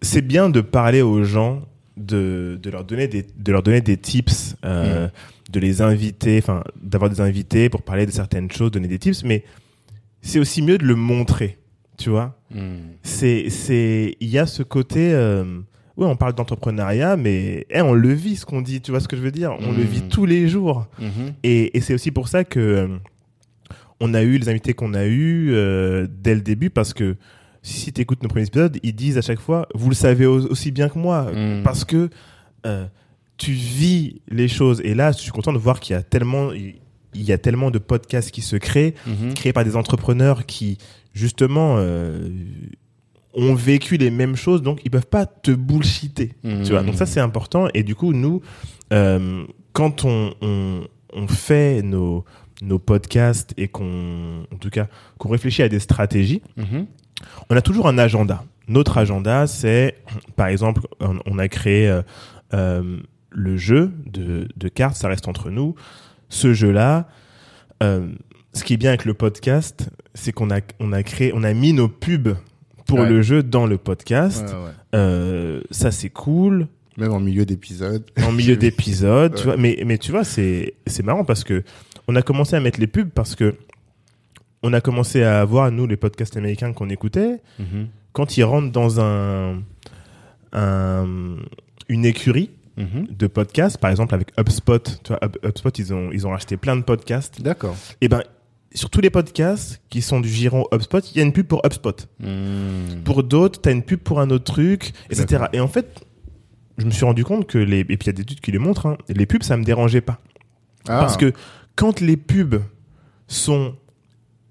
c'est 0.00 0.22
bien 0.22 0.48
de 0.48 0.60
parler 0.60 1.02
aux 1.02 1.24
gens, 1.24 1.66
de 1.96 2.56
de 2.62 2.70
leur 2.70 2.84
donner 2.84 3.08
des 3.08 3.26
de 3.36 3.50
leur 3.52 3.64
donner 3.64 3.80
des 3.80 3.96
tips, 3.96 4.54
euh, 4.64 5.08
de 5.54 5.60
les 5.60 5.80
inviter, 5.80 6.38
enfin 6.38 6.62
d'avoir 6.82 7.08
des 7.10 7.20
invités 7.20 7.68
pour 7.68 7.82
parler 7.82 8.04
de 8.06 8.10
certaines 8.10 8.50
choses, 8.50 8.70
donner 8.72 8.88
des 8.88 8.98
tips, 8.98 9.22
mais 9.24 9.44
c'est 10.20 10.38
aussi 10.38 10.60
mieux 10.62 10.78
de 10.78 10.84
le 10.84 10.94
montrer, 10.96 11.58
tu 11.96 12.10
vois. 12.10 12.38
Hmm. 12.50 12.76
c'est 13.02 13.48
c'est 13.50 14.14
il 14.20 14.28
y 14.28 14.38
a 14.38 14.46
ce 14.46 14.62
côté 14.62 15.12
euh, 15.12 15.44
ouais 15.96 16.06
on 16.06 16.14
parle 16.16 16.34
d'entrepreneuriat 16.34 17.16
mais 17.16 17.66
eh, 17.68 17.80
on 17.82 17.92
le 17.94 18.12
vit 18.12 18.36
ce 18.36 18.46
qu'on 18.46 18.62
dit 18.62 18.80
tu 18.80 18.90
vois 18.92 19.00
ce 19.00 19.08
que 19.08 19.16
je 19.16 19.22
veux 19.22 19.32
dire? 19.32 19.56
On 19.60 19.72
le 19.72 19.82
vit 19.82 20.02
tous 20.02 20.24
les 20.26 20.46
jours. 20.48 20.86
Mhm. 21.00 21.32
et, 21.42 21.76
et 21.76 21.80
c'est 21.80 21.94
aussi 21.94 22.10
pour 22.12 22.28
ça 22.28 22.44
que 22.44 22.60
euh, 22.60 22.88
on 24.00 24.14
a 24.14 24.22
eu 24.22 24.38
les 24.38 24.48
invités 24.48 24.74
qu'on 24.74 24.94
a 24.94 25.04
eu 25.06 25.50
euh, 25.52 26.06
dès 26.10 26.34
le 26.34 26.40
début 26.42 26.70
parce 26.70 26.92
que 26.94 27.16
si 27.62 27.92
tu 27.92 28.00
écoutes 28.02 28.22
nos 28.22 28.28
premiers 28.28 28.46
épisodes 28.46 28.78
ils 28.82 28.94
disent 28.94 29.18
à 29.18 29.22
chaque 29.22 29.40
fois 29.40 29.66
vous 29.74 29.88
le 29.88 29.94
savez 29.94 30.26
au- 30.26 30.46
aussi 30.50 30.70
bien 30.70 30.88
que 30.88 30.98
moi. 30.98 31.30
Parce 31.64 31.84
que 31.84 32.08
euh, 32.66 32.86
tu 33.36 33.52
vis 33.52 34.20
les 34.28 34.48
choses 34.48 34.80
et 34.84 34.94
là 34.94 35.12
je 35.12 35.18
suis 35.18 35.30
content 35.32 35.52
de 35.52 35.58
voir 35.58 35.80
qu'il 35.80 35.94
y 35.94 35.98
a 35.98 36.02
tellement 36.02 36.52
il 36.52 37.22
y 37.22 37.32
a 37.32 37.38
tellement 37.38 37.70
de 37.70 37.78
podcasts 37.78 38.30
qui 38.30 38.42
se 38.42 38.56
créent 38.56 38.94
Mhm. 39.06 39.34
créé 39.34 39.52
par 39.52 39.64
des 39.64 39.76
entrepreneurs 39.76 40.46
qui 40.46 40.78
justement 41.12 41.76
euh, 41.78 42.28
ont 43.34 43.54
vécu 43.54 43.96
les 43.96 44.10
mêmes 44.10 44.36
choses 44.36 44.62
donc 44.62 44.80
ils 44.84 44.90
peuvent 44.90 45.06
pas 45.06 45.26
te 45.26 45.50
bullshiter 45.50 46.32
Mhm. 46.44 46.62
tu 46.64 46.70
vois 46.72 46.82
donc 46.82 46.94
ça 46.94 47.06
c'est 47.06 47.20
important 47.20 47.68
et 47.74 47.82
du 47.82 47.94
coup 47.94 48.12
nous 48.12 48.40
euh, 48.92 49.44
quand 49.72 50.04
on, 50.04 50.34
on, 50.40 50.86
on 51.12 51.26
fait 51.28 51.82
nos 51.82 52.24
nos 52.62 52.78
podcasts 52.78 53.52
et 53.56 53.66
qu'on 53.66 54.42
en 54.52 54.56
tout 54.60 54.70
cas 54.70 54.86
qu'on 55.18 55.28
réfléchit 55.30 55.62
à 55.62 55.68
des 55.68 55.80
stratégies 55.80 56.42
Mhm. 56.56 56.86
on 57.50 57.56
a 57.56 57.62
toujours 57.62 57.88
un 57.88 57.98
agenda. 57.98 58.44
Notre 58.66 58.96
agenda, 58.96 59.46
c'est, 59.46 59.96
par 60.36 60.46
exemple, 60.46 60.80
on, 61.00 61.18
on 61.26 61.38
a 61.38 61.48
créé 61.48 61.86
euh, 62.54 62.96
le 63.34 63.56
jeu 63.56 63.90
de, 64.06 64.48
de 64.56 64.68
cartes, 64.68 64.96
ça 64.96 65.08
reste 65.08 65.28
entre 65.28 65.50
nous. 65.50 65.74
Ce 66.28 66.54
jeu-là, 66.54 67.08
euh, 67.82 68.06
ce 68.52 68.64
qui 68.64 68.74
est 68.74 68.76
bien 68.76 68.90
avec 68.90 69.04
le 69.04 69.14
podcast, 69.14 69.90
c'est 70.14 70.32
qu'on 70.32 70.50
a, 70.50 70.60
on 70.80 70.92
a 70.92 71.02
créé, 71.02 71.32
on 71.34 71.42
a 71.42 71.52
mis 71.52 71.72
nos 71.72 71.88
pubs 71.88 72.36
pour 72.86 73.00
Ouais. 73.00 73.08
le 73.08 73.22
jeu 73.22 73.42
dans 73.42 73.66
le 73.66 73.76
podcast. 73.78 74.44
Ouais, 74.48 74.54
ouais. 74.64 74.70
Euh, 74.94 75.60
ça, 75.70 75.90
c'est 75.90 76.10
cool. 76.10 76.68
Même 76.96 77.12
en 77.12 77.18
milieu 77.20 77.44
d'épisode. 77.44 78.04
En 78.24 78.30
milieu 78.30 78.56
d'épisode, 78.64 79.34
tu 79.34 79.44
vois. 79.44 79.56
Mais, 79.56 79.82
mais 79.84 79.98
tu 79.98 80.12
vois, 80.12 80.22
c'est, 80.24 80.74
c'est 80.86 81.02
marrant 81.04 81.24
parce 81.24 81.42
que 81.44 81.64
on 82.06 82.14
a 82.14 82.22
commencé 82.22 82.54
à 82.54 82.60
mettre 82.60 82.78
les 82.78 82.86
pubs 82.86 83.08
parce 83.10 83.34
que 83.34 83.56
on 84.62 84.72
a 84.72 84.80
commencé 84.80 85.22
à 85.22 85.44
voir, 85.44 85.70
nous, 85.72 85.86
les 85.86 85.96
podcasts 85.96 86.36
américains 86.36 86.72
qu'on 86.72 86.88
écoutait, 86.88 87.40
Mhm. 87.58 87.88
quand 88.12 88.36
ils 88.36 88.44
rentrent 88.44 88.70
dans 88.72 89.00
un, 89.00 89.60
un- 90.52 91.36
une 91.88 92.04
écurie 92.04 92.50
Mhm. 92.76 93.06
de 93.10 93.26
podcasts, 93.28 93.78
par 93.78 93.90
exemple 93.90 94.14
avec 94.14 94.32
HubSpot, 94.38 94.78
tu 95.02 95.08
vois, 95.08 95.18
Hub- 95.24 95.36
HubSpot, 95.44 95.70
ils 95.78 95.94
ont, 95.94 96.10
ils 96.12 96.26
ont 96.26 96.34
acheté 96.34 96.56
plein 96.56 96.74
de 96.76 96.82
podcasts. 96.82 97.40
D'accord. 97.40 97.76
Et 98.00 98.08
ben, 98.08 98.22
sur 98.74 98.90
tous 98.90 99.00
les 99.00 99.10
podcasts 99.10 99.80
qui 99.90 100.02
sont 100.02 100.18
du 100.20 100.28
giron 100.28 100.64
HubSpot, 100.72 100.98
il 101.12 101.16
y 101.18 101.20
a 101.20 101.22
une 101.24 101.32
pub 101.32 101.46
pour 101.46 101.62
HubSpot. 101.64 102.08
Mhm. 102.18 103.02
Pour 103.04 103.22
d'autres, 103.22 103.60
t'as 103.60 103.70
une 103.72 103.82
pub 103.84 104.00
pour 104.00 104.20
un 104.20 104.30
autre 104.30 104.52
truc, 104.52 104.92
etc. 105.10 105.44
Et 105.52 105.60
en 105.60 105.68
fait, 105.68 106.04
je 106.78 106.84
me 106.84 106.90
suis 106.90 107.04
rendu 107.04 107.24
compte 107.24 107.46
que 107.46 107.58
les, 107.58 107.80
et 107.80 107.84
puis 107.84 107.96
il 108.02 108.06
y 108.06 108.10
a 108.10 108.12
des 108.12 108.22
études 108.22 108.40
qui 108.40 108.50
le 108.50 108.58
montrent, 108.58 108.86
hein, 108.86 108.98
les 109.08 109.26
pubs, 109.26 109.44
ça 109.44 109.56
me 109.56 109.62
dérangeait 109.62 110.00
pas. 110.00 110.18
Ah. 110.88 110.98
Parce 110.98 111.16
que 111.16 111.32
quand 111.76 112.00
les 112.00 112.16
pubs 112.16 112.56
sont 113.28 113.76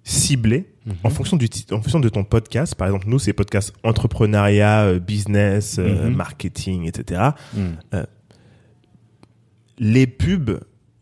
ciblées, 0.03 0.69
Mhm. 0.85 0.93
en 1.05 1.09
fonction 1.09 1.37
du 1.37 1.47
en 1.71 1.81
fonction 1.81 2.01
de 2.01 2.09
ton 2.09 2.25
podcast, 2.25 2.75
par 2.75 2.87
exemple 2.87 3.07
nous 3.07 3.17
c'est 3.17 3.31
podcast 3.31 3.73
entrepreneuriat, 3.83 4.81
euh, 4.83 4.99
business, 4.99 5.77
euh, 5.79 6.09
Mhm. 6.09 6.15
marketing, 6.15 6.87
etc. 6.89 7.21
Les 9.85 10.07
pubs 10.07 10.59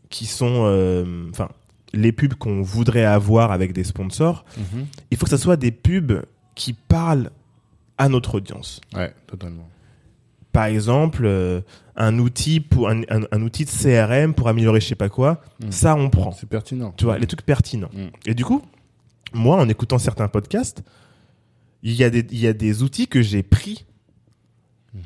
qui 0.10 0.26
sont, 0.26 0.64
euh, 0.66 1.30
enfin 1.30 1.50
les 1.94 2.12
pubs 2.14 2.34
qu'on 2.36 2.62
voudrait 2.62 3.04
avoir 3.06 3.52
avec 3.52 3.74
des 3.74 3.84
sponsors, 3.84 4.44
Mhm. 4.58 4.86
il 5.12 5.18
faut 5.18 5.26
que 5.26 5.30
ça 5.30 5.38
soit 5.38 5.58
des 5.58 5.72
pubs 5.72 6.24
qui 6.56 6.74
parlent 6.74 7.30
à 7.98 8.08
notre 8.10 8.36
audience. 8.36 8.80
Ouais, 8.96 9.14
totalement. 9.28 9.68
Par 10.54 10.66
exemple, 10.66 11.24
euh, 11.26 11.62
un 11.96 12.18
outil 12.18 12.60
pour 12.62 12.90
un, 12.90 13.02
un- 13.10 13.28
un 13.32 13.42
outil 13.42 13.66
de 13.66 13.70
CRM 13.70 14.34
pour 14.34 14.48
améliorer 14.48 14.80
je 14.82 14.88
sais 14.88 14.96
pas 14.96 15.10
quoi, 15.10 15.42
Mhm. 15.62 15.72
ça 15.72 15.96
on 15.96 16.10
prend. 16.10 16.32
C'est 16.32 16.50
pertinent. 16.50 16.94
Tu 16.98 17.04
vois, 17.06 17.20
les 17.20 17.28
trucs 17.28 17.44
pertinents. 17.46 17.90
Mhm. 17.94 18.10
Et 18.26 18.34
du 18.34 18.44
coup, 18.46 18.62
moi, 19.34 19.58
en 19.58 19.70
écoutant 19.70 19.98
certains 20.00 20.28
podcasts, 20.30 20.84
il 21.84 21.94
y 21.94 22.04
a 22.04 22.10
des, 22.10 22.26
il 22.32 22.40
y 22.40 22.48
a 22.48 22.54
des 22.54 22.84
outils 22.84 23.08
que 23.08 23.22
j'ai 23.22 23.44
pris 23.44 23.86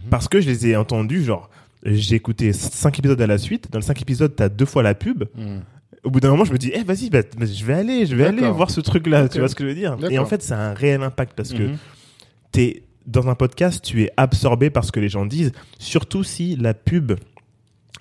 parce 0.09 0.28
que 0.28 0.39
je 0.41 0.47
les 0.49 0.67
ai 0.67 0.76
entendus. 0.76 1.23
Genre, 1.23 1.49
j'ai 1.86 2.15
écouté 2.15 2.51
cinq 2.53 2.99
épisodes 2.99 3.21
à 3.21 3.27
la 3.27 3.38
suite. 3.38 3.71
Dans 3.71 3.79
les 3.79 3.86
cinq 3.86 4.01
épisodes, 4.01 4.33
t'as 4.36 4.49
deux 4.49 4.65
fois 4.65 4.83
la 4.83 4.95
pub. 4.95 5.23
Mhm. 5.38 5.61
Au 6.03 6.09
bout 6.11 6.19
d'un 6.19 6.29
moment, 6.29 6.45
je 6.45 6.51
me 6.51 6.57
dis, 6.57 6.71
eh, 6.73 6.83
vas-y, 6.83 7.09
bah, 7.09 7.21
bah, 7.38 7.45
je 7.45 7.65
vais 7.65 7.73
aller, 7.73 8.05
je 8.05 8.15
vais 8.15 8.25
aller 8.25 8.47
voir 8.49 8.69
ce 8.69 8.79
truc-là. 8.81 9.27
Tu 9.29 9.39
vois 9.39 9.47
ce 9.47 9.55
que 9.55 9.63
je 9.63 9.69
veux 9.69 9.75
dire 9.75 9.97
Et 10.09 10.19
en 10.19 10.25
fait, 10.25 10.43
ça 10.43 10.57
a 10.57 10.69
un 10.71 10.73
réel 10.73 11.01
impact 11.01 11.33
parce 11.36 11.51
que 11.53 11.63
Mhm. 11.63 11.77
t'es 12.51 12.83
dans 13.07 13.27
un 13.27 13.36
podcast, 13.36 13.83
tu 13.83 14.03
es 14.03 14.11
absorbé 14.17 14.69
par 14.69 14.83
ce 14.83 14.91
que 14.91 14.99
les 14.99 15.09
gens 15.09 15.25
disent. 15.25 15.51
Surtout 15.79 16.23
si 16.23 16.55
la 16.57 16.73
pub 16.73 17.13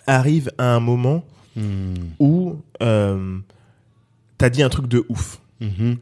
arrive 0.07 0.51
à 0.59 0.75
un 0.75 0.81
moment 0.81 1.25
Mhm. 1.57 1.95
où 2.19 2.57
euh, 2.83 3.39
t'as 4.39 4.51
dit 4.51 4.63
un 4.63 4.69
truc 4.69 4.87
de 4.89 5.05
ouf. 5.09 5.41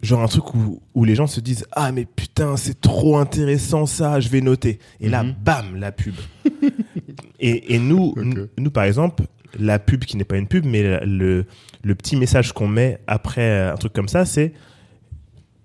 Genre 0.02 0.20
un 0.20 0.26
truc 0.26 0.54
où, 0.54 0.80
où 0.92 1.04
les 1.04 1.14
gens 1.14 1.28
se 1.28 1.38
disent 1.38 1.66
Ah, 1.70 1.92
mais 1.92 2.04
putain, 2.04 2.56
c'est 2.56 2.80
trop 2.80 3.18
intéressant 3.18 3.86
ça, 3.86 4.18
je 4.18 4.28
vais 4.28 4.40
noter. 4.40 4.80
Et 4.98 5.08
là, 5.08 5.22
bam, 5.22 5.76
la 5.76 5.92
pub. 5.92 6.14
et, 7.42 7.74
et 7.74 7.78
nous, 7.78 8.14
nous, 8.16 8.46
nous, 8.58 8.70
par 8.70 8.84
exemple, 8.84 9.24
la 9.58 9.78
pub 9.78 10.04
qui 10.04 10.16
n'est 10.16 10.24
pas 10.24 10.36
une 10.38 10.46
pub, 10.48 10.64
mais 10.64 11.04
le, 11.04 11.44
le 11.84 11.94
petit 11.94 12.16
message 12.16 12.52
qu'on 12.52 12.68
met 12.68 13.00
après 13.06 13.42
euh, 13.50 13.72
un 13.72 13.76
truc 13.76 13.92
comme 13.92 14.08
ça, 14.08 14.24
c'est 14.24 14.52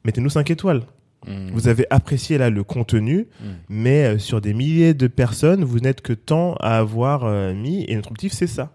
mettez-nous 0.04 0.30
5 0.30 0.50
étoiles. 0.52 0.84
Mm. 1.28 1.50
Vous 1.54 1.68
avez 1.68 1.86
apprécié 1.90 2.38
là 2.38 2.50
le 2.50 2.64
contenu, 2.64 3.28
Mm. 3.42 3.46
mais 3.70 4.04
euh, 4.06 4.18
sur 4.20 4.42
des 4.42 4.54
milliers 4.54 4.94
de 4.94 5.08
personnes, 5.08 5.64
vous 5.64 5.80
n'êtes 5.80 6.02
que 6.02 6.14
tant 6.14 6.56
à 6.56 6.78
avoir 6.78 7.24
euh, 7.26 7.54
mis. 7.54 7.86
Et 7.88 7.96
notre 7.96 8.12
objectif, 8.12 8.34
c'est 8.38 8.48
ça. 8.48 8.72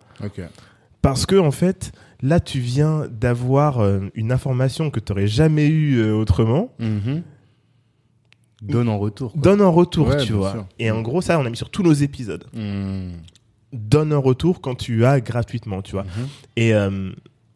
Parce 1.03 1.27
que, 1.27 1.37
en 1.37 1.51
fait, 1.51 1.93
là, 2.23 2.39
tu 2.41 2.61
viens 2.61 3.07
d'avoir 3.11 3.81
euh, 3.81 4.01
une 4.15 4.31
information 4.33 4.91
que 4.91 5.01
tu 5.01 5.13
n'aurais 5.13 5.27
jamais 5.27 5.67
eue 5.69 5.99
euh, 6.01 6.15
autrement. 6.15 6.73
Mhm. 6.79 7.23
Donne 8.63 8.89
en 8.89 8.99
retour. 8.99 9.33
quoi. 9.33 9.41
Donne 9.43 9.61
un 9.61 9.69
retour, 9.69 10.09
Ouais, 10.09 10.17
tu 10.25 10.33
vois. 10.33 10.53
sûr. 10.53 10.67
Et 10.79 10.91
en 10.91 11.03
gros, 11.03 11.21
ça, 11.21 11.39
on 11.39 11.45
a 11.45 11.51
mis 11.51 11.57
sur 11.57 11.69
tous 11.71 11.83
nos 11.83 11.93
épisodes. 11.93 12.45
Mm. 12.55 13.11
Donne 13.73 14.13
un 14.13 14.19
retour 14.19 14.61
quand 14.61 14.75
tu 14.77 15.05
as 15.05 15.21
gratuitement, 15.21 15.83
tu 15.83 15.93
vois. 15.93 16.05
Mhm. 16.05 16.29
Et, 16.57 16.75
euh, 16.75 17.11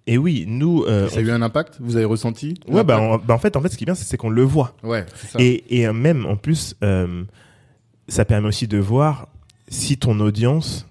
et 0.07 0.19
oui, 0.19 0.45
nous. 0.49 0.83
euh, 0.85 1.09
Ça 1.09 1.19
a 1.19 1.23
eu 1.23 1.31
un 1.31 1.43
impact? 1.43 1.77
Vous 1.81 1.97
avez 1.97 2.05
ressenti 2.07 2.55
ouais, 2.69 2.83
bah, 2.85 2.99
en, 3.01 3.19
bah, 3.19 3.35
en 3.35 3.39
fait, 3.39 3.57
en 3.57 3.61
fait, 3.61 3.69
ce 3.69 3.77
qui 3.77 3.85
est 3.85 3.87
bien, 3.87 3.95
c'est 3.95 4.17
qu'on 4.17 4.31
le 4.31 4.43
voit. 4.43 4.75
Ouais, 4.83 5.05
c'est 5.15 5.27
ça. 5.29 5.39
Et, 5.41 5.65
et 5.79 5.87
euh, 5.87 5.93
même, 5.93 6.27
en 6.27 6.37
plus, 6.37 6.75
euh, 6.83 7.25
ça 8.09 8.25
permet 8.25 8.49
aussi 8.49 8.67
de 8.67 8.79
voir 8.79 9.29
si 9.69 9.97
ton 9.99 10.19
audience 10.21 10.87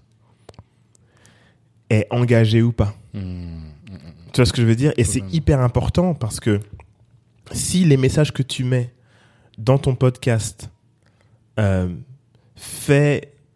est 1.90 2.08
engagée 2.10 2.62
ou 2.62 2.72
pas. 2.72 2.94
Mm. 3.14 3.58
Tu 4.32 4.42
vois 4.42 4.46
ce 4.46 4.54
que 4.54 4.62
je 4.62 4.68
veux 4.68 4.76
dire? 4.76 4.92
Et 4.98 5.04
c'est 5.04 5.24
hyper 5.34 5.60
important 5.62 6.14
parce 6.14 6.40
que 6.40 6.60
si 7.52 7.86
les 7.86 7.98
messages 7.98 8.34
que 8.34 8.44
tu 8.44 8.64
mets 8.64 8.92
dans 9.58 9.78
ton 9.78 9.96
podcast 9.96 10.70
euh, 11.60 11.90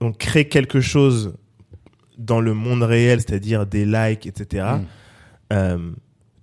donc 0.02 0.18
crée 0.18 0.48
quelque 0.48 0.80
chose 0.82 1.36
dans 2.18 2.42
le 2.42 2.54
monde 2.54 2.84
réel, 2.84 3.22
c'est-à-dire 3.22 3.66
des 3.66 3.86
likes, 3.86 4.26
etc. 4.26 4.66
Mm. 4.76 4.86
euh, 5.54 5.92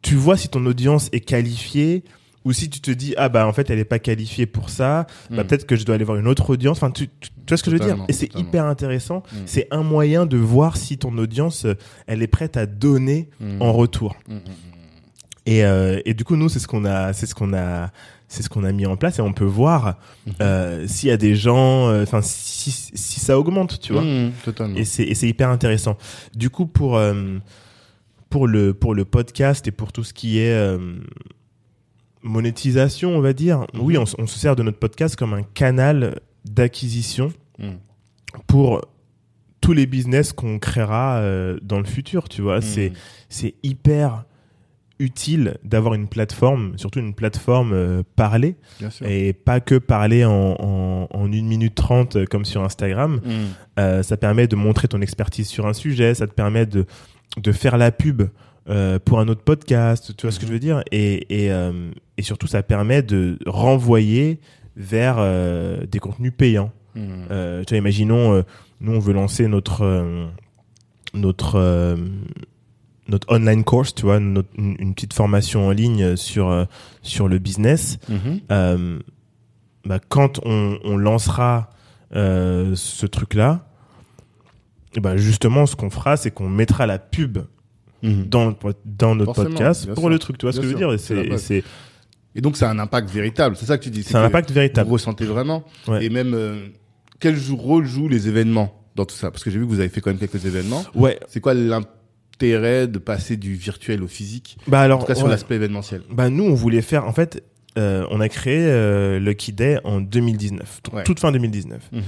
tu 0.02 0.14
vois 0.14 0.36
si 0.36 0.48
ton 0.48 0.64
audience 0.66 1.08
est 1.12 1.20
qualifiée 1.20 2.04
ou 2.44 2.52
si 2.52 2.70
tu 2.70 2.80
te 2.80 2.90
dis 2.92 3.12
ah 3.16 3.28
bah 3.28 3.46
en 3.46 3.52
fait 3.52 3.70
elle 3.70 3.78
est 3.78 3.84
pas 3.84 3.98
qualifiée 3.98 4.46
pour 4.46 4.70
ça, 4.70 5.06
bah 5.30 5.42
Mm. 5.42 5.46
peut-être 5.46 5.66
que 5.66 5.74
je 5.76 5.84
dois 5.84 5.96
aller 5.96 6.04
voir 6.04 6.16
une 6.18 6.28
autre 6.28 6.50
audience. 6.50 6.78
Enfin 6.78 6.90
tu, 6.90 7.08
tu- 7.20 7.30
tu 7.30 7.34
vois 7.48 7.56
ce 7.56 7.62
que 7.62 7.70
je 7.70 7.76
veux 7.76 7.84
dire? 7.84 7.96
Et 8.08 8.12
c'est 8.12 8.34
hyper 8.36 8.64
intéressant. 8.66 9.22
Mm. 9.32 9.36
C'est 9.46 9.68
un 9.70 9.82
moyen 9.82 10.26
de 10.26 10.36
voir 10.36 10.76
si 10.76 10.96
ton 10.98 11.16
audience 11.18 11.64
euh, 11.64 11.74
elle 12.06 12.22
est 12.22 12.26
prête 12.28 12.56
à 12.56 12.66
donner 12.66 13.28
en 13.60 13.72
retour. 13.72 14.16
Et, 15.48 15.64
euh, 15.64 16.00
et 16.04 16.12
du 16.14 16.24
coup, 16.24 16.34
nous, 16.34 16.48
c'est 16.48 16.58
ce 16.58 16.66
qu'on 16.66 16.84
a, 16.84 17.12
c'est 17.12 17.26
ce 17.26 17.34
qu'on 17.34 17.52
a, 17.54 17.92
c'est 18.28 18.42
ce 18.42 18.48
qu'on 18.48 18.64
a 18.64 18.72
mis 18.72 18.86
en 18.86 18.96
place 18.96 19.18
et 19.18 19.22
on 19.22 19.32
peut 19.32 19.44
voir 19.44 19.96
Mhm. 20.26 20.32
euh, 20.40 20.86
s'il 20.88 21.08
y 21.08 21.12
a 21.12 21.16
des 21.16 21.36
gens, 21.36 21.88
euh, 21.88 22.02
enfin, 22.02 22.20
si, 22.22 22.70
si 22.72 23.20
ça 23.20 23.38
augmente, 23.38 23.78
tu 23.80 23.92
vois. 23.92 24.02
Totalement. 24.44 24.76
Et 24.76 24.84
c'est, 24.84 25.28
hyper 25.28 25.48
intéressant. 25.50 25.96
Du 26.34 26.50
coup, 26.50 26.66
pour 26.66 26.96
euh, 26.96 27.38
pour 28.30 28.46
le 28.48 28.74
pour 28.74 28.94
le 28.94 29.04
podcast 29.04 29.66
et 29.68 29.70
pour 29.70 29.92
tout 29.92 30.02
ce 30.04 30.12
qui 30.12 30.38
est 30.38 30.76
monétisation, 32.22 33.16
on 33.16 33.20
va 33.20 33.32
dire, 33.32 33.60
Mhm. 33.74 33.80
oui, 33.80 33.98
on, 33.98 34.06
se 34.06 34.38
sert 34.38 34.56
de 34.56 34.62
notre 34.62 34.78
podcast 34.78 35.16
comme 35.16 35.34
un 35.34 35.42
canal 35.42 36.20
d'acquisition 36.44 37.32
pour 38.46 38.82
tous 39.60 39.72
les 39.72 39.86
business 39.86 40.32
qu'on 40.32 40.58
créera 40.58 41.22
dans 41.62 41.78
le 41.78 41.84
futur, 41.84 42.28
tu 42.28 42.42
vois. 42.42 42.60
C'est 42.60 42.92
c'est 43.28 43.54
hyper 43.62 44.24
utile 44.98 45.58
d'avoir 45.62 45.94
une 45.94 46.08
plateforme, 46.08 46.72
surtout 46.76 47.00
une 47.00 47.14
plateforme 47.14 47.72
euh, 47.72 48.02
parlée, 48.16 48.56
et 49.04 49.32
pas 49.32 49.60
que 49.60 49.74
parler 49.74 50.24
en, 50.24 50.56
en, 50.58 51.08
en 51.10 51.24
1 51.24 51.28
minute 51.28 51.74
30 51.74 52.16
euh, 52.16 52.24
comme 52.24 52.44
sur 52.44 52.62
Instagram. 52.62 53.20
Mm. 53.22 53.30
Euh, 53.78 54.02
ça 54.02 54.16
permet 54.16 54.46
de 54.46 54.56
montrer 54.56 54.88
ton 54.88 55.00
expertise 55.02 55.48
sur 55.48 55.66
un 55.66 55.74
sujet, 55.74 56.14
ça 56.14 56.26
te 56.26 56.32
permet 56.32 56.64
de, 56.64 56.86
de 57.36 57.52
faire 57.52 57.76
la 57.76 57.92
pub 57.92 58.22
euh, 58.68 58.98
pour 58.98 59.20
un 59.20 59.28
autre 59.28 59.42
podcast, 59.42 60.16
tu 60.16 60.26
vois 60.26 60.32
ce 60.32 60.40
que 60.40 60.46
je 60.46 60.52
veux 60.52 60.58
dire? 60.58 60.82
Et, 60.92 61.46
et, 61.46 61.52
et 62.16 62.22
surtout, 62.22 62.46
ça 62.46 62.62
permet 62.62 63.02
de 63.02 63.38
renvoyer 63.46 64.40
vers 64.76 65.16
des 65.86 65.98
contenus 65.98 66.32
payants. 66.36 66.72
Mm. 66.94 67.10
Tu 67.66 67.74
vois, 67.74 67.78
imaginons, 67.78 68.42
nous, 68.80 68.92
on 68.92 68.98
veut 68.98 69.12
lancer 69.12 69.46
notre 69.46 70.28
notre 71.14 71.96
notre 73.08 73.32
online 73.32 73.64
course, 73.64 73.94
tu 73.94 74.02
vois, 74.02 74.18
notre- 74.20 74.48
une, 74.56 74.76
une 74.78 74.94
petite 74.94 75.12
formation 75.12 75.66
en 75.68 75.70
ligne 75.70 76.16
sur 76.16 76.48
euh, 76.50 76.64
sur 77.02 77.28
le 77.28 77.38
business. 77.38 77.98
Mhm. 78.08 78.40
Euh, 78.50 78.98
bah, 79.84 79.98
quand 80.08 80.40
on, 80.44 80.78
on 80.84 80.96
lancera 80.96 81.70
euh, 82.14 82.72
ce 82.74 83.06
truc-là, 83.06 83.68
et 84.94 85.00
bah, 85.00 85.16
justement, 85.16 85.66
ce 85.66 85.76
qu'on 85.76 85.90
fera, 85.90 86.16
c'est 86.16 86.30
qu'on 86.30 86.48
mettra 86.48 86.86
la 86.86 86.98
pub 86.98 87.38
Mhm. 88.02 88.24
dans, 88.28 88.54
dans 88.84 89.14
notre 89.14 89.34
Forcément, 89.34 89.56
podcast 89.56 89.86
pour 89.88 90.00
sûr. 90.00 90.08
le 90.10 90.18
truc. 90.18 90.36
Tu 90.38 90.44
vois 90.44 90.52
ce 90.52 90.58
que 90.60 90.64
je 90.64 90.68
veux 90.72 90.74
dire? 90.76 90.92
Et 90.92 90.98
c'est 90.98 91.64
donc, 92.42 92.58
ça 92.58 92.68
a 92.68 92.72
un 92.72 92.78
impact 92.78 93.08
véritable. 93.08 93.56
C'est 93.56 93.64
ça 93.64 93.78
que 93.78 93.82
tu 93.84 93.88
dis. 93.90 94.02
c'est 94.02 94.14
un 94.14 94.22
impact 94.24 94.50
Vous 94.50 94.54
véritable. 94.54 94.90
ressentez 94.90 95.24
vraiment. 95.24 95.64
Ouais. 95.88 96.04
Et 96.04 96.10
même, 96.10 96.34
euh, 96.34 96.66
quel 97.18 97.34
rôle 97.52 97.86
jouent 97.86 98.08
les 98.08 98.28
événements 98.28 98.78
dans 98.94 99.06
tout 99.06 99.14
ça? 99.16 99.30
Parce 99.30 99.42
que 99.42 99.50
j'ai 99.50 99.58
vu 99.58 99.64
que 99.64 99.70
vous 99.70 99.80
avez 99.80 99.88
fait 99.88 100.02
quand 100.02 100.10
même 100.10 100.18
quelques 100.18 100.44
événements. 100.44 100.84
Ouais. 100.94 101.18
C'est 101.28 101.40
quoi 101.40 101.54
de 102.40 102.98
passer 102.98 103.36
du 103.36 103.54
virtuel 103.54 104.02
au 104.02 104.08
physique 104.08 104.58
Bah 104.66 104.78
En 104.78 104.82
alors, 104.82 105.00
tout 105.00 105.06
cas, 105.06 105.14
sur 105.14 105.24
ouais. 105.24 105.30
l'aspect 105.30 105.54
événementiel? 105.56 106.02
bah 106.10 106.28
nous, 106.30 106.44
on 106.44 106.54
voulait 106.54 106.82
faire. 106.82 107.06
En 107.06 107.12
fait, 107.12 107.42
euh, 107.78 108.06
on 108.10 108.20
a 108.20 108.28
créé 108.28 108.58
euh, 108.60 109.18
Lucky 109.18 109.52
Day 109.52 109.78
en 109.84 110.00
2019, 110.00 110.82
t- 110.82 110.94
Ouais. 110.96 111.02
toute 111.04 111.18
fin 111.20 111.32
2019. 111.32 111.80
Mhm. 111.92 112.02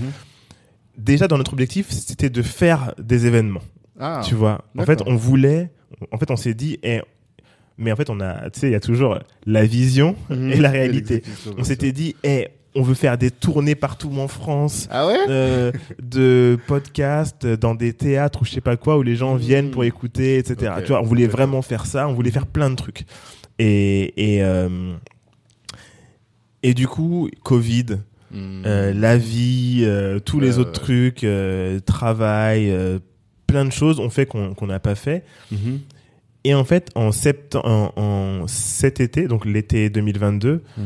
Déjà, 0.97 1.29
dans 1.29 1.39
notre 1.39 1.53
objectif, 1.53 1.91
c'était 1.91 2.29
de 2.31 2.43
faire 2.43 2.95
des 2.99 3.27
événements. 3.27 3.63
Ah, 4.01 4.21
tu 4.25 4.35
vois. 4.35 4.65
En 4.77 4.85
fait, 4.85 5.03
on 5.07 5.17
voulait. 5.17 5.71
En 6.13 6.19
fait, 6.19 6.31
on 6.31 6.37
s'est 6.37 6.55
dit. 6.55 6.79
eh, 6.83 7.01
mais 7.79 7.93
en 7.93 7.97
fait, 7.97 8.11
on 8.11 8.21
a. 8.21 8.51
Tu 8.51 8.61
sais, 8.61 8.69
il 8.69 8.73
y 8.73 8.77
a 8.77 8.81
toujours 8.81 9.19
la 9.47 9.65
vision 9.65 10.17
Mhm. 10.29 10.51
et 10.53 10.57
la 10.57 10.71
réalité. 10.71 11.23
On 11.57 11.65
s'était 11.65 11.93
dit, 11.93 12.17
eh, 12.25 12.49
on 12.79 12.83
veut 12.83 12.95
faire 12.95 13.19
des 13.19 13.31
tournées 13.31 13.75
partout 13.75 14.11
en 14.19 14.29
France. 14.29 14.87
Ah 14.91 15.07
ouais? 15.09 15.19
euh, 15.29 15.73
de 16.03 16.57
podcasts 16.67 17.45
dans 17.47 17.75
des 17.75 17.93
théâtres 17.93 18.43
ou 18.43 18.45
je 18.45 18.53
sais 18.53 18.61
pas 18.61 18.77
quoi 18.77 18.97
où 18.99 19.03
les 19.03 19.17
gens 19.17 19.35
Mmh. 19.35 19.39
viennent 19.39 19.71
pour 19.71 19.85
écouter 19.85 20.39
etc 20.39 20.73
tu 20.83 20.89
vois 20.93 21.01
on 21.01 21.05
voulait 21.05 21.27
vraiment 21.27 21.63
faire 21.63 21.85
ça 21.87 22.07
on 22.09 22.15
voulait 22.15 22.31
faire 22.31 22.47
plein 22.47 22.71
de 22.71 22.77
trucs 22.77 23.05
et 23.59 24.37
et 24.37 24.43
euh, 24.43 24.95
et 26.63 26.75
du 26.75 26.87
coup 26.87 27.29
Covid 27.45 27.87
Mhm. 28.31 28.63
euh, 28.67 28.93
la 28.93 29.17
vie 29.17 29.81
euh, 29.87 30.19
tous 30.19 30.39
les 30.39 30.59
autres 30.59 30.69
ouais. 30.81 30.85
trucs 30.87 31.25
euh, 31.25 31.81
travail 31.81 32.71
plein 33.47 33.65
de 33.65 33.73
choses 33.73 34.01
ont 34.01 34.11
fait 34.11 34.27
qu'on 34.27 34.53
qu'on 34.55 34.67
n'a 34.67 34.81
pas 34.81 34.95
fait 34.95 35.25
Mhm. 35.51 35.81
et 36.45 36.55
en 36.55 36.65
fait 36.65 36.91
en 36.95 37.11
septembre 37.11 37.67
en, 37.67 37.93
en 37.97 38.47
cet 38.47 39.01
été 39.01 39.29
donc 39.29 39.47
l'été 39.47 39.89
2022 39.89 40.63
Mhm. 40.77 40.85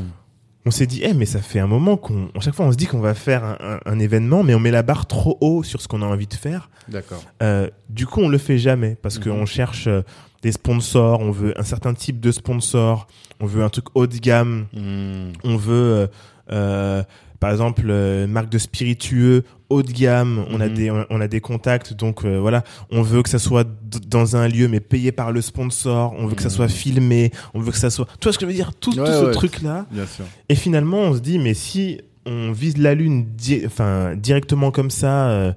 On 0.65 0.71
s'est 0.71 0.87
dit, 0.87 1.01
eh, 1.03 1.13
mais 1.15 1.27
ça 1.27 1.41
fait 1.41 1.59
un 1.59 1.67
moment 1.67 1.97
qu'on, 1.97 2.29
à 2.37 2.41
chaque 2.41 2.55
fois, 2.55 2.67
on 2.67 2.73
se 2.73 2.77
dit 2.77 2.87
qu'on 2.87 3.01
va 3.01 3.15
faire 3.15 3.43
un, 3.45 3.57
un- 3.61 3.81
un 3.85 3.99
événement, 3.99 4.43
mais 4.45 4.55
on 4.55 4.61
met 4.61 4.71
la 4.71 4.83
barre 4.83 5.07
trop 5.07 5.37
haut 5.41 5.63
sur 5.63 5.81
ce 5.81 5.89
qu'on 5.89 6.03
a 6.03 6.07
envie 6.07 6.27
de 6.29 6.35
faire. 6.35 6.71
D'accord. 6.89 7.23
Euh, 7.43 7.69
du 7.89 8.07
coup, 8.07 8.21
on 8.21 8.29
le 8.29 8.39
fait 8.39 8.59
jamais 8.59 8.97
parce 9.03 9.19
Mhm. 9.19 9.25
qu'on 9.25 9.47
cherche 9.47 9.87
euh, 9.89 10.03
des 10.43 10.53
sponsors, 10.53 11.21
on 11.21 11.31
veut 11.31 11.59
un 11.59 11.63
certain 11.65 11.95
type 11.95 12.21
de 12.21 12.31
sponsor, 12.33 13.07
on 13.41 13.47
veut 13.47 13.63
un 13.65 13.69
truc 13.71 13.87
haut 13.95 14.07
de 14.07 14.17
gamme, 14.19 14.67
Mhm. 14.73 15.33
on 15.45 15.57
veut, 15.57 15.73
euh, 15.75 16.07
euh, 16.53 17.03
par 17.43 17.51
exemple, 17.51 17.83
euh, 17.89 18.29
marque 18.29 18.49
de 18.51 18.57
spiritueux 18.59 19.43
haut 19.69 19.83
de 19.83 19.91
gamme. 19.91 20.45
On 20.51 20.61
a 20.61 20.69
Mhm. 20.69 20.75
des, 20.75 20.91
on, 21.11 21.21
a 21.21 21.27
des 21.27 21.41
contacts, 21.41 21.93
donc 21.93 22.25
euh, 22.25 22.39
voilà. 22.39 22.63
On 22.93 23.03
veut 23.03 23.21
que 23.23 23.29
ça 23.29 23.41
soit 23.41 23.67
dans 24.07 24.37
un 24.37 24.47
lieu, 24.47 24.69
mais 24.69 24.79
payé 24.79 25.11
par 25.11 25.33
le 25.33 25.41
sponsor. 25.41 26.15
On 26.17 26.27
veut 26.29 26.37
que 26.37 26.43
ça 26.43 26.49
Mhm. 26.51 26.55
soit 26.55 26.69
filmé. 26.69 27.33
On 27.53 27.59
veut 27.59 27.73
que 27.73 27.79
ça 27.79 27.91
soit. 27.91 28.07
Tu 28.21 28.25
vois 28.29 28.33
ce 28.33 28.39
que 28.39 28.45
je 28.47 28.51
veux 28.51 28.55
dire? 28.57 28.73
Tout, 28.77 28.93
tout 28.93 29.05
ce 29.05 29.25
ouais. 29.25 29.33
truc 29.33 29.61
là. 29.63 29.87
Bien 29.91 30.07
sûr. 30.07 30.25
Et 30.49 30.55
finalement, 30.55 30.99
on 30.99 31.15
se 31.15 31.19
dit, 31.21 31.41
mais 31.41 31.55
si 31.55 32.01
on 32.27 32.53
vise 32.53 32.79
la 32.79 32.95
lune, 32.95 33.27
di- 33.35 33.63
enfin 33.67 34.15
directement 34.15 34.71
comme 34.71 34.91
ça, 34.91 35.29
euh, 35.31 35.53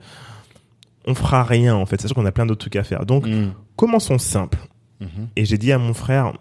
on 1.05 1.13
fera 1.13 1.43
rien 1.43 1.75
en 1.75 1.85
fait. 1.85 2.01
Sachant 2.01 2.15
qu'on 2.15 2.25
a 2.25 2.31
plein 2.31 2.47
d'autres 2.47 2.61
trucs 2.61 2.77
à 2.77 2.83
faire. 2.83 3.05
Donc, 3.05 3.27
Mhm. 3.27 3.51
commençons 3.75 4.17
simple. 4.17 4.57
Et 5.35 5.45
j'ai 5.45 5.59
dit 5.59 5.71
à 5.71 5.77
mon 5.77 5.93
frère, 5.93 6.33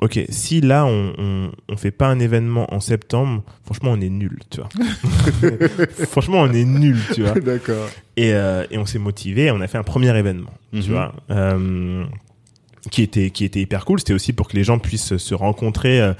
ok, 0.00 0.20
si 0.28 0.60
là 0.60 0.84
on, 0.86 1.12
on, 1.18 1.50
on 1.68 1.76
fait 1.76 1.90
pas 1.90 2.06
un 2.08 2.18
événement 2.20 2.72
en 2.72 2.80
septembre, 2.80 3.42
franchement 3.64 3.90
on 3.92 4.00
est 4.00 4.08
nul, 4.08 4.38
tu 4.50 4.60
vois. 4.60 4.68
franchement 6.10 6.38
on 6.42 6.52
est 6.52 6.64
nul, 6.64 6.98
tu 7.14 7.22
vois. 7.22 7.32
D'accord. 7.40 7.88
Et, 8.16 8.32
euh, 8.34 8.64
et 8.70 8.78
on 8.78 8.86
s'est 8.86 8.98
motivé, 8.98 9.50
on 9.50 9.60
a 9.60 9.66
fait 9.66 9.78
un 9.78 9.82
premier 9.84 10.16
événement, 10.16 10.52
Mhm. 10.72 10.82
tu 10.82 10.90
vois, 10.90 11.12
euh, 11.30 12.04
qui 12.90 13.02
était 13.02 13.30
qui 13.30 13.44
était 13.44 13.60
hyper 13.60 13.84
cool. 13.84 13.98
C'était 13.98 14.14
aussi 14.14 14.32
pour 14.32 14.48
que 14.48 14.56
les 14.56 14.64
gens 14.64 14.78
puissent 14.78 15.16
se 15.16 15.34
rencontrer. 15.34 16.00
euh, 16.00 16.12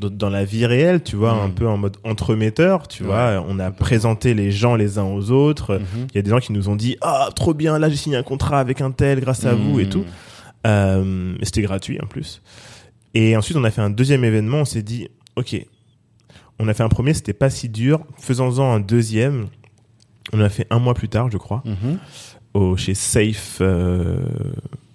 dans- 0.00 0.30
la 0.30 0.46
vie 0.46 0.64
réelle, 0.64 1.02
tu 1.02 1.16
vois, 1.16 1.34
Mhm. 1.34 1.40
un 1.42 1.50
peu 1.50 1.68
en 1.68 1.76
mode 1.76 1.98
entremetteur, 2.02 2.88
tu 2.88 3.02
Ouais, 3.02 3.08
vois, 3.10 3.44
on 3.46 3.58
a 3.58 3.70
présenté 3.70 4.32
les 4.32 4.50
gens 4.50 4.74
les 4.74 4.98
uns 4.98 5.04
aux 5.04 5.30
autres. 5.30 5.74
Mhm. 5.74 6.06
Il 6.10 6.14
y 6.14 6.18
a 6.18 6.22
des 6.22 6.30
gens 6.30 6.38
qui 6.38 6.54
nous 6.54 6.70
ont 6.70 6.76
dit 6.76 6.96
ah 7.02 7.28
trop 7.36 7.52
bien, 7.52 7.78
là 7.78 7.90
j'ai 7.90 7.96
signé 7.96 8.16
un 8.16 8.22
contrat 8.22 8.58
avec 8.58 8.80
un 8.80 8.90
tel 8.90 9.20
grâce 9.20 9.44
à 9.44 9.52
vous 9.54 9.80
et 9.80 9.84
Mhm. 9.84 9.90
tout. 9.90 10.04
Euh, 10.66 11.34
c'était 11.42 11.60
gratuit 11.60 11.98
en 12.02 12.06
plus. 12.06 12.40
Et 13.14 13.36
ensuite, 13.36 13.56
on 13.56 13.64
a 13.64 13.70
fait 13.70 13.82
un 13.82 13.90
deuxième 13.90 14.24
événement. 14.24 14.58
On 14.58 14.64
s'est 14.64 14.82
dit, 14.82 15.08
ok, 15.36 15.56
on 16.58 16.68
a 16.68 16.74
fait 16.74 16.82
un 16.82 16.88
premier, 16.88 17.14
c'était 17.14 17.32
pas 17.32 17.50
si 17.50 17.68
dur. 17.68 18.04
Faisons-en 18.18 18.72
un 18.74 18.80
deuxième. 18.80 19.46
On 20.32 20.38
l'a 20.38 20.48
fait 20.48 20.66
un 20.70 20.78
mois 20.78 20.94
plus 20.94 21.08
tard, 21.08 21.30
je 21.30 21.36
crois. 21.38 21.62
Mhm. 21.64 21.98
au, 22.54 22.76
chez 22.76 22.92
Safe, 22.94 23.58
euh, 23.62 24.18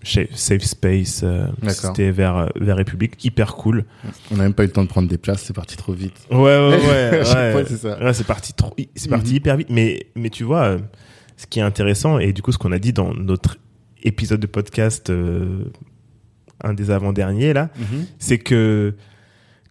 chez 0.04 0.30
Safe 0.34 0.62
Space. 0.64 1.22
euh, 1.24 1.48
D'accord. 1.62 1.74
C'était 1.96 2.12
vers, 2.12 2.38
euh, 2.38 2.48
vers 2.60 2.78
République. 2.78 3.24
Hyper 3.26 3.56
cool. 3.56 3.84
On 4.32 4.38
n'a 4.38 4.44
même 4.44 4.54
pas 4.54 4.64
eu 4.64 4.68
le 4.68 4.72
temps 4.72 4.84
de 4.84 4.88
prendre 4.90 5.08
des 5.10 5.18
places, 5.18 5.42
c'est 5.44 5.54
parti 5.56 5.76
trop 5.76 5.94
vite. 5.94 6.14
Ouais, 6.32 6.38
ouais, 6.38 6.70
ouais. 6.70 7.10
Ouais. 7.36 7.52
fois, 7.52 7.64
c'est 7.68 7.78
ça. 7.78 8.00
Ouais, 8.04 8.14
c'est 8.14 8.28
parti 8.28 8.54
trop, 8.54 8.76
c'est 8.96 9.10
parti 9.10 9.32
Mhm. 9.32 9.36
hyper 9.38 9.58
vite. 9.58 9.70
Mais, 9.72 10.06
mais 10.16 10.30
tu 10.30 10.44
vois, 10.44 10.64
euh, 10.64 10.80
ce 11.36 11.46
qui 11.48 11.58
est 11.60 11.64
intéressant, 11.64 12.20
et 12.20 12.32
du 12.32 12.42
coup, 12.44 12.52
ce 12.52 12.58
qu'on 12.60 12.72
a 12.72 12.80
dit 12.80 12.94
dans 12.94 13.14
notre 13.14 13.58
épisode 14.04 14.40
de 14.40 14.48
podcast, 14.48 15.12
un 16.64 16.74
des 16.74 16.92
avant-derniers, 16.92 17.54
là, 17.54 17.70
c'est 18.20 18.38
que 18.40 18.96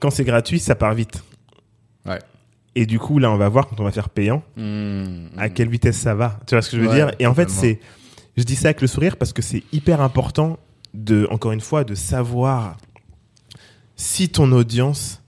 quand 0.00 0.10
c'est 0.10 0.24
gratuit, 0.24 0.58
ça 0.60 0.74
part 0.74 0.94
vite. 0.94 1.22
Ouais. 2.06 2.18
Et 2.74 2.84
du 2.86 2.98
coup, 2.98 3.18
là, 3.18 3.30
on 3.30 3.36
va 3.38 3.48
voir 3.48 3.66
quand 3.68 3.80
on 3.80 3.84
va 3.84 3.90
faire 3.90 4.10
payant, 4.10 4.42
Mmh. 4.56 5.28
à 5.38 5.48
quelle 5.48 5.68
vitesse 5.70 5.96
ça 5.96 6.14
va. 6.14 6.38
Tu 6.46 6.54
vois 6.54 6.62
ce 6.62 6.70
que 6.70 6.76
je 6.76 6.82
veux 6.82 6.88
Ouais, 6.88 6.94
dire? 6.94 7.10
Et 7.18 7.26
en 7.26 7.34
fait, 7.34 7.48
c'est, 7.50 7.80
je 8.36 8.42
dis 8.44 8.54
ça 8.54 8.68
avec 8.68 8.80
le 8.82 8.86
sourire 8.86 9.16
parce 9.16 9.32
que 9.32 9.40
c'est 9.42 9.62
hyper 9.72 10.00
important 10.02 10.58
de, 10.94 11.26
encore 11.30 11.52
une 11.52 11.60
fois, 11.62 11.84
de 11.84 11.94
savoir 11.94 12.76
si 13.96 14.28
ton 14.28 14.52
audience 14.52 15.22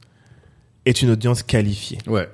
est 0.85 1.01
une 1.03 1.11
audience 1.11 1.43
qualifiée. 1.43 1.99
Ouais. 2.07 2.29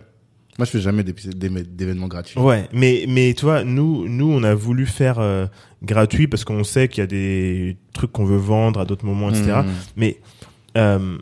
Moi, 0.58 0.66
je 0.66 0.70
fais 0.70 0.80
jamais 0.80 1.02
d'événements 1.02 2.06
gratuits. 2.08 2.38
Ouais, 2.38 2.68
mais 2.72 3.06
mais 3.08 3.34
tu 3.34 3.44
vois, 3.44 3.64
nous 3.64 4.06
nous 4.08 4.30
on 4.30 4.42
a 4.44 4.54
voulu 4.54 4.86
faire 4.86 5.18
euh, 5.18 5.46
gratuit 5.82 6.28
parce 6.28 6.44
qu'on 6.44 6.62
sait 6.62 6.86
qu'il 6.86 7.00
y 7.00 7.04
a 7.04 7.08
des 7.08 7.76
trucs 7.94 8.12
qu'on 8.12 8.24
veut 8.26 8.36
vendre 8.36 8.80
à 8.80 8.84
d'autres 8.84 9.06
moments, 9.06 9.30
etc. 9.30 9.62
Mmh. 9.64 9.70
Mais 9.96 10.20
euh, 10.76 11.16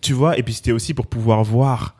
tu 0.00 0.12
vois, 0.12 0.38
et 0.38 0.42
puis 0.42 0.54
c'était 0.54 0.72
aussi 0.72 0.94
pour 0.94 1.06
pouvoir 1.06 1.44
voir 1.44 1.94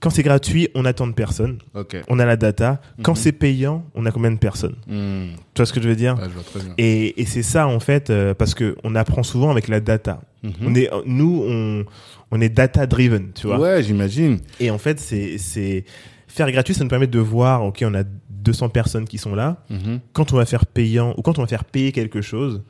quand 0.00 0.10
c'est 0.10 0.22
gratuit, 0.22 0.68
on 0.74 0.84
a 0.84 0.92
tant 0.92 1.06
de 1.06 1.14
personnes, 1.14 1.58
Ok. 1.74 1.96
on 2.08 2.18
a 2.18 2.26
la 2.26 2.36
data. 2.36 2.80
Quand 3.02 3.12
Mhm. 3.12 3.16
c'est 3.16 3.32
payant, 3.32 3.82
on 3.94 4.04
a 4.04 4.10
combien 4.12 4.30
de 4.30 4.36
personnes 4.38 4.76
Mmh. 4.86 5.36
Tu 5.54 5.56
vois 5.56 5.66
ce 5.66 5.72
que 5.72 5.80
je 5.80 5.88
veux 5.88 5.96
dire 5.96 6.16
Ouais, 6.18 6.24
je 6.28 6.34
vois 6.34 6.42
très 6.42 6.60
bien. 6.60 6.74
Et, 6.76 7.20
et 7.20 7.24
c'est 7.24 7.42
ça 7.42 7.66
en 7.66 7.80
fait, 7.80 8.10
euh, 8.10 8.34
parce 8.34 8.54
que 8.54 8.76
on 8.84 8.94
apprend 8.94 9.22
souvent 9.22 9.50
avec 9.50 9.68
la 9.68 9.80
data. 9.80 10.20
Mhm. 10.42 10.52
On 10.62 10.74
est 10.74 10.90
nous 11.06 11.44
on 11.48 11.84
on 12.30 12.40
est 12.40 12.48
data 12.50 12.86
driven, 12.86 13.32
tu 13.34 13.46
vois. 13.46 13.58
Ouais, 13.58 13.82
j'imagine. 13.82 14.38
Et 14.60 14.70
en 14.70 14.78
fait, 14.78 14.98
c'est 15.00 15.84
faire 16.28 16.50
gratuit, 16.52 16.74
ça 16.74 16.82
nous 16.84 16.90
permet 16.90 17.06
de 17.06 17.18
voir, 17.20 17.64
ok, 17.64 17.82
on 17.86 17.94
a 17.94 18.02
200 18.46 18.68
personnes 18.70 19.06
qui 19.06 19.18
sont 19.18 19.34
là. 19.34 19.64
Mhm. 19.70 20.00
Quand 20.12 20.32
on 20.32 20.36
va 20.36 20.46
faire 20.46 20.64
payant 20.66 21.14
ou 21.16 21.22
quand 21.22 21.38
on 21.38 21.42
va 21.42 21.48
faire 21.48 21.64
payer 21.64 21.90
quelque 21.92 22.22
chose, 22.22 22.62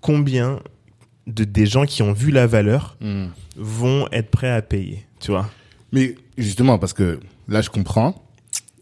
combien 0.00 0.60
de 1.26 1.44
des 1.44 1.66
gens 1.66 1.84
qui 1.86 2.02
ont 2.02 2.12
vu 2.12 2.30
la 2.32 2.46
valeur 2.46 2.96
Mmh. 3.00 3.26
vont 3.56 4.08
être 4.10 4.30
prêts 4.30 4.50
à 4.50 4.60
payer, 4.62 5.06
tu 5.20 5.30
vois? 5.30 5.48
Mais 5.92 6.16
justement, 6.36 6.78
parce 6.78 6.92
que 6.92 7.20
là, 7.48 7.60
je 7.60 7.70
comprends. 7.70 8.14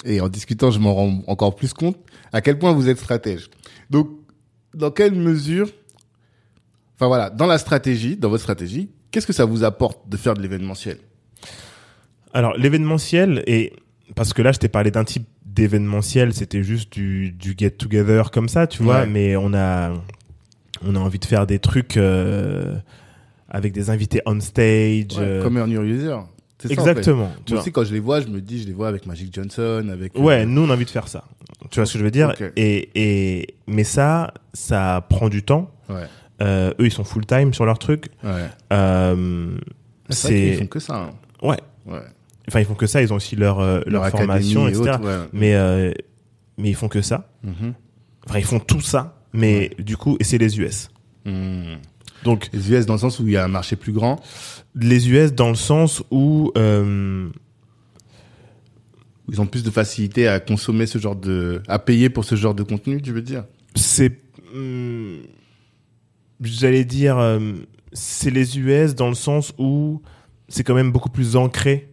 Et 0.05 0.21
en 0.21 0.29
discutant, 0.29 0.71
je 0.71 0.79
m'en 0.79 0.95
rends 0.95 1.23
encore 1.27 1.55
plus 1.57 1.73
compte 1.75 1.97
à 2.33 2.41
quel 2.41 2.59
point 2.59 2.73
vous 2.73 2.89
êtes 2.89 2.99
stratège. 2.99 3.51
Donc, 3.91 4.09
dans 4.75 4.91
quelle 4.91 5.15
mesure, 5.15 5.69
enfin 6.95 7.09
voilà, 7.09 7.29
dans 7.31 7.47
la 7.47 7.59
stratégie, 7.59 8.17
dans 8.17 8.29
votre 8.31 8.43
stratégie, 8.43 8.89
qu'est-ce 9.11 9.27
que 9.27 9.33
ça 9.33 9.45
vous 9.45 9.65
apporte 9.65 10.09
de 10.09 10.17
faire 10.17 10.35
de 10.35 10.41
l'événementiel? 10.43 10.99
Alors 12.33 12.57
l'événementiel 12.57 13.43
et 13.47 13.73
parce 14.15 14.33
que 14.33 14.43
là, 14.43 14.53
je 14.53 14.59
t'ai 14.59 14.69
parlé 14.69 14.91
d'un 14.91 15.05
type 15.05 15.27
d'événementiel, 15.63 16.33
c'était 16.35 16.63
juste 16.63 16.93
du, 16.93 17.33
du 17.33 17.55
get 17.57 17.71
together 17.73 18.31
comme 18.31 18.49
ça, 18.49 18.67
tu 18.67 18.83
vois. 18.83 19.01
Ouais. 19.01 19.07
Mais 19.07 19.37
on 19.37 19.53
a 19.55 19.93
on 20.87 20.95
a 20.95 20.99
envie 20.99 21.19
de 21.19 21.25
faire 21.25 21.47
des 21.47 21.59
trucs 21.59 21.97
euh, 21.97 22.77
avec 23.49 23.73
des 23.73 23.91
invités 23.91 24.21
on 24.27 24.39
stage. 24.41 24.63
ouais, 25.17 25.19
euh, 25.21 25.43
Comme 25.43 25.57
un 25.57 25.69
user. 25.69 26.13
En 26.13 26.29
fait. 26.59 26.73
exactement. 26.73 27.31
tu 27.45 27.53
Moi 27.53 27.63
aussi, 27.63 27.73
quand 27.73 27.85
je 27.85 27.93
les 27.93 28.01
vois, 28.01 28.21
je 28.21 28.27
me 28.29 28.41
dis, 28.41 28.63
je 28.63 28.67
les 28.67 28.73
vois 28.73 28.89
avec 28.89 29.07
Magic 29.07 29.33
Johnson, 29.35 29.89
avec. 29.93 30.17
euh, 30.17 30.21
Ouais, 30.21 30.45
nous 30.47 30.63
on 30.63 30.71
a 30.71 30.75
envie 30.75 30.85
de 30.85 30.91
faire 30.91 31.09
ça. 31.09 31.25
Tu 31.71 31.81
vois 31.81 31.87
ce 31.87 31.93
que 31.95 31.99
je 31.99 32.05
veux 32.05 32.11
dire? 32.11 32.33
Et, 32.57 32.91
et 32.95 33.55
mais 33.67 33.85
ça, 33.85 34.33
ça 34.53 35.05
prend 35.09 35.29
du 35.29 35.43
temps. 35.43 35.71
Ouais. 35.89 36.05
Euh, 36.41 36.71
eux, 36.79 36.87
ils 36.87 36.93
sont 36.93 37.03
full 37.05 37.27
time 37.27 37.53
sur 37.53 37.65
leur 37.67 37.79
truc. 37.81 38.07
Ouais. 38.23 38.47
Euh, 38.73 39.57
C'est. 40.09 40.29
c'est 40.29 40.55
font 40.59 40.67
que 40.67 40.79
ça. 40.79 40.97
hein. 40.97 41.11
ouais. 41.43 41.57
Ouais. 41.87 42.03
Enfin, 42.49 42.61
ils 42.61 42.67
font 42.67 42.75
que 42.75 42.87
ça. 42.87 43.03
Ils 43.03 43.13
ont 43.13 43.17
aussi 43.17 43.37
leur 43.37 43.61
euh, 43.61 43.81
leur, 43.87 44.09
formation, 44.09 44.67
et 44.67 44.71
etc. 44.71 44.83
autres, 44.83 45.05
ouais. 45.05 45.29
Mais 45.33 45.55
euh, 45.55 45.93
mais 46.57 46.71
ils 46.71 46.75
font 46.75 46.89
que 46.89 47.03
ça. 47.03 47.31
Mhm. 47.45 47.75
Enfin, 48.27 48.39
ils 48.39 48.45
font 48.45 48.59
tout 48.59 48.81
ça. 48.81 49.23
Mais 49.33 49.71
du 49.79 49.97
coup, 49.97 50.17
et 50.19 50.25
c'est 50.25 50.39
les 50.39 50.59
US. 50.59 50.91
Mhm. 51.25 51.79
Donc 52.25 52.49
Les 52.53 52.73
US 52.73 52.87
dans 52.87 52.95
le 52.95 52.99
sens 52.99 53.21
où 53.21 53.29
il 53.29 53.35
y 53.35 53.37
a 53.37 53.45
un 53.45 53.49
marché 53.49 53.77
plus 53.77 53.93
grand. 53.93 54.21
les 54.75 55.09
US 55.09 55.33
dans 55.33 55.51
le 55.51 55.55
sens 55.55 56.03
où 56.11 56.51
euh, 56.57 57.29
Ils 59.31 59.41
ont 59.41 59.47
plus 59.47 59.63
de 59.63 59.71
facilité 59.71 60.27
à 60.27 60.41
consommer 60.41 60.87
ce 60.87 60.99
genre 60.99 61.15
de, 61.15 61.63
à 61.69 61.79
payer 61.79 62.11
pour 62.11 62.25
ce 62.25 62.35
genre 62.35 62.55
de 62.55 62.65
contenu, 62.65 63.01
tu 63.01 63.13
veux 63.13 63.23
dire? 63.23 63.45
C'est 63.77 64.19
hum, 64.53 65.19
j'allais 66.41 66.85
dire 66.85 67.19
c'est 67.93 68.31
les 68.31 68.59
US 68.59 68.95
dans 68.95 69.09
le 69.09 69.15
sens 69.15 69.53
où 69.59 70.03
c'est 70.49 70.65
quand 70.65 70.75
même 70.75 70.91
beaucoup 70.91 71.11
plus 71.11 71.37
ancré 71.37 71.89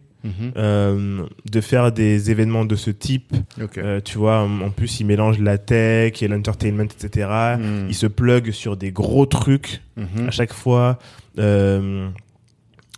euh, 0.56 1.22
de 1.50 1.60
faire 1.60 1.92
des 1.92 2.30
événements 2.30 2.64
de 2.64 2.76
ce 2.76 2.90
type. 2.90 3.34
Euh, 3.78 4.00
tu 4.04 4.18
vois, 4.18 4.40
en 4.40 4.70
plus, 4.70 5.00
ils 5.00 5.04
mélangent 5.06 5.38
la 5.40 5.58
tech 5.58 6.22
et 6.22 6.28
l'entertainment, 6.28 6.84
etc. 6.84 7.28
Mm. 7.58 7.86
Ils 7.88 7.94
se 7.94 8.06
pluguent 8.06 8.52
sur 8.52 8.76
des 8.76 8.90
gros 8.92 9.26
trucs 9.26 9.82
Mhm. 9.96 10.28
à 10.28 10.30
chaque 10.30 10.52
fois. 10.52 10.98
Euh, 11.38 12.08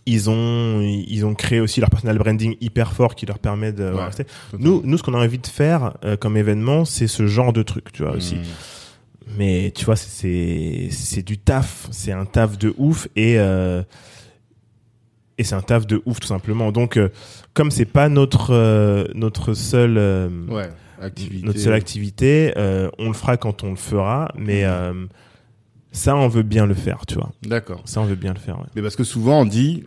ils 0.07 0.31
ont 0.31 0.81
ils 0.81 1.26
ont 1.26 1.35
créé 1.35 1.61
aussi 1.61 1.81
leur 1.81 1.91
personal 1.91 2.16
branding 2.18 2.57
hyper 2.62 2.93
fort 2.93 3.14
qui 3.14 3.26
leur 3.26 3.39
permet 3.39 3.72
de 3.72 3.93
Ouais, 3.93 4.05
rester. 4.05 4.24
Nous, 4.59 4.81
nous, 4.85 4.97
ce 4.97 5.03
qu'on 5.03 5.12
a 5.14 5.18
envie 5.22 5.39
de 5.39 5.47
faire 5.47 5.95
euh, 6.05 6.16
comme 6.16 6.37
événement, 6.37 6.85
c'est 6.87 7.07
ce 7.09 7.26
genre 7.26 7.53
de 7.53 7.62
truc, 7.62 7.93
tu 7.93 8.03
vois 8.05 8.12
aussi. 8.12 8.37
Mhm. 8.37 8.43
Mais 9.37 9.70
tu 9.74 9.85
vois, 9.85 9.97
c'est 9.97 10.89
c'est 10.91 11.20
du 11.22 11.37
taf, 11.37 11.89
c'est 11.91 12.12
un 12.12 12.24
taf 12.24 12.57
de 12.57 12.74
ouf 12.79 13.09
et 13.14 13.39
euh, 13.39 13.83
et 15.39 15.45
c'est 15.45 15.55
un 15.55 15.62
taf 15.62 15.86
de 15.86 16.03
ouf 16.05 16.20
tout 16.20 16.26
simplement. 16.26 16.72
Donc, 16.72 16.97
euh, 16.97 17.09
comme 17.55 17.70
c'est 17.70 17.84
pas 17.84 18.09
notre 18.09 18.53
euh, 18.53 19.05
notre 19.14 19.55
seule 19.55 19.97
euh, 19.97 20.28
Ouais. 20.49 20.68
Activité. 21.01 21.47
notre 21.47 21.61
seule 21.61 21.74
activité, 21.74 22.53
euh, 22.57 22.91
on 22.99 23.07
le 23.07 23.12
fera 23.14 23.36
quand 23.36 23.62
on 23.62 23.70
le 23.70 23.76
fera, 23.76 24.32
mais 24.36 24.64
ça, 25.93 26.16
on 26.16 26.26
veut 26.28 26.43
bien 26.43 26.66
le 26.66 26.74
faire, 26.74 27.07
tu 27.07 27.14
vois. 27.14 27.30
D'accord. 27.43 27.82
Ça, 27.84 28.01
on 28.01 28.05
veut 28.05 28.16
bien 28.16 28.32
le 28.34 28.39
faire. 28.41 28.59
Ouais. 28.59 28.66
Mais 28.74 28.82
parce 28.82 28.97
que 28.97 29.05
souvent 29.05 29.41
on 29.41 29.45
dit, 29.45 29.84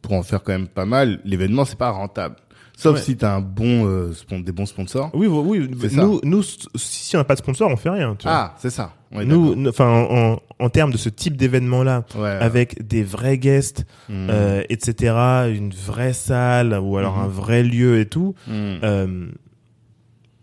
pour 0.00 0.14
en 0.14 0.22
faire 0.22 0.42
quand 0.42 0.52
même 0.52 0.68
pas 0.68 0.86
mal, 0.86 1.20
l'événement 1.24 1.66
c'est 1.66 1.78
pas 1.78 1.90
rentable. 1.90 2.36
Sauf 2.82 2.96
Ouais. 2.96 3.02
si 3.02 3.16
t'as 3.16 3.36
un 3.36 3.40
bon, 3.40 3.86
euh, 3.86 4.12
des 4.30 4.52
bons 4.52 4.66
sponsors. 4.66 5.10
Oui, 5.14 5.26
oui. 5.28 5.68
Nous, 5.92 6.20
nous, 6.24 6.42
si 6.74 7.14
on 7.16 7.18
n'a 7.20 7.24
pas 7.24 7.34
de 7.34 7.38
sponsor, 7.38 7.70
on 7.70 7.76
fait 7.76 7.90
rien. 7.90 8.14
Tu. 8.18 8.26
Ah, 8.28 8.54
c'est 8.58 8.70
ça. 8.70 8.92
Ouais, 9.14 9.24
nous, 9.24 9.68
enfin, 9.68 10.06
en, 10.10 10.40
en 10.58 10.68
termes 10.70 10.90
de 10.90 10.96
ce 10.96 11.08
type 11.08 11.36
d'événement-là, 11.36 12.04
ouais, 12.16 12.30
avec 12.30 12.86
des 12.86 13.02
vrais 13.02 13.36
guests, 13.38 13.84
Mhm. 14.08 14.28
euh, 14.30 14.62
etc., 14.70 15.14
une 15.54 15.70
vraie 15.72 16.12
salle 16.14 16.78
ou 16.82 16.96
alors 16.96 17.18
Mhm. 17.18 17.24
un 17.24 17.28
vrai 17.28 17.62
lieu 17.62 18.00
et 18.00 18.06
tout, 18.06 18.34
Mhm. 18.48 18.78
euh, 18.82 19.26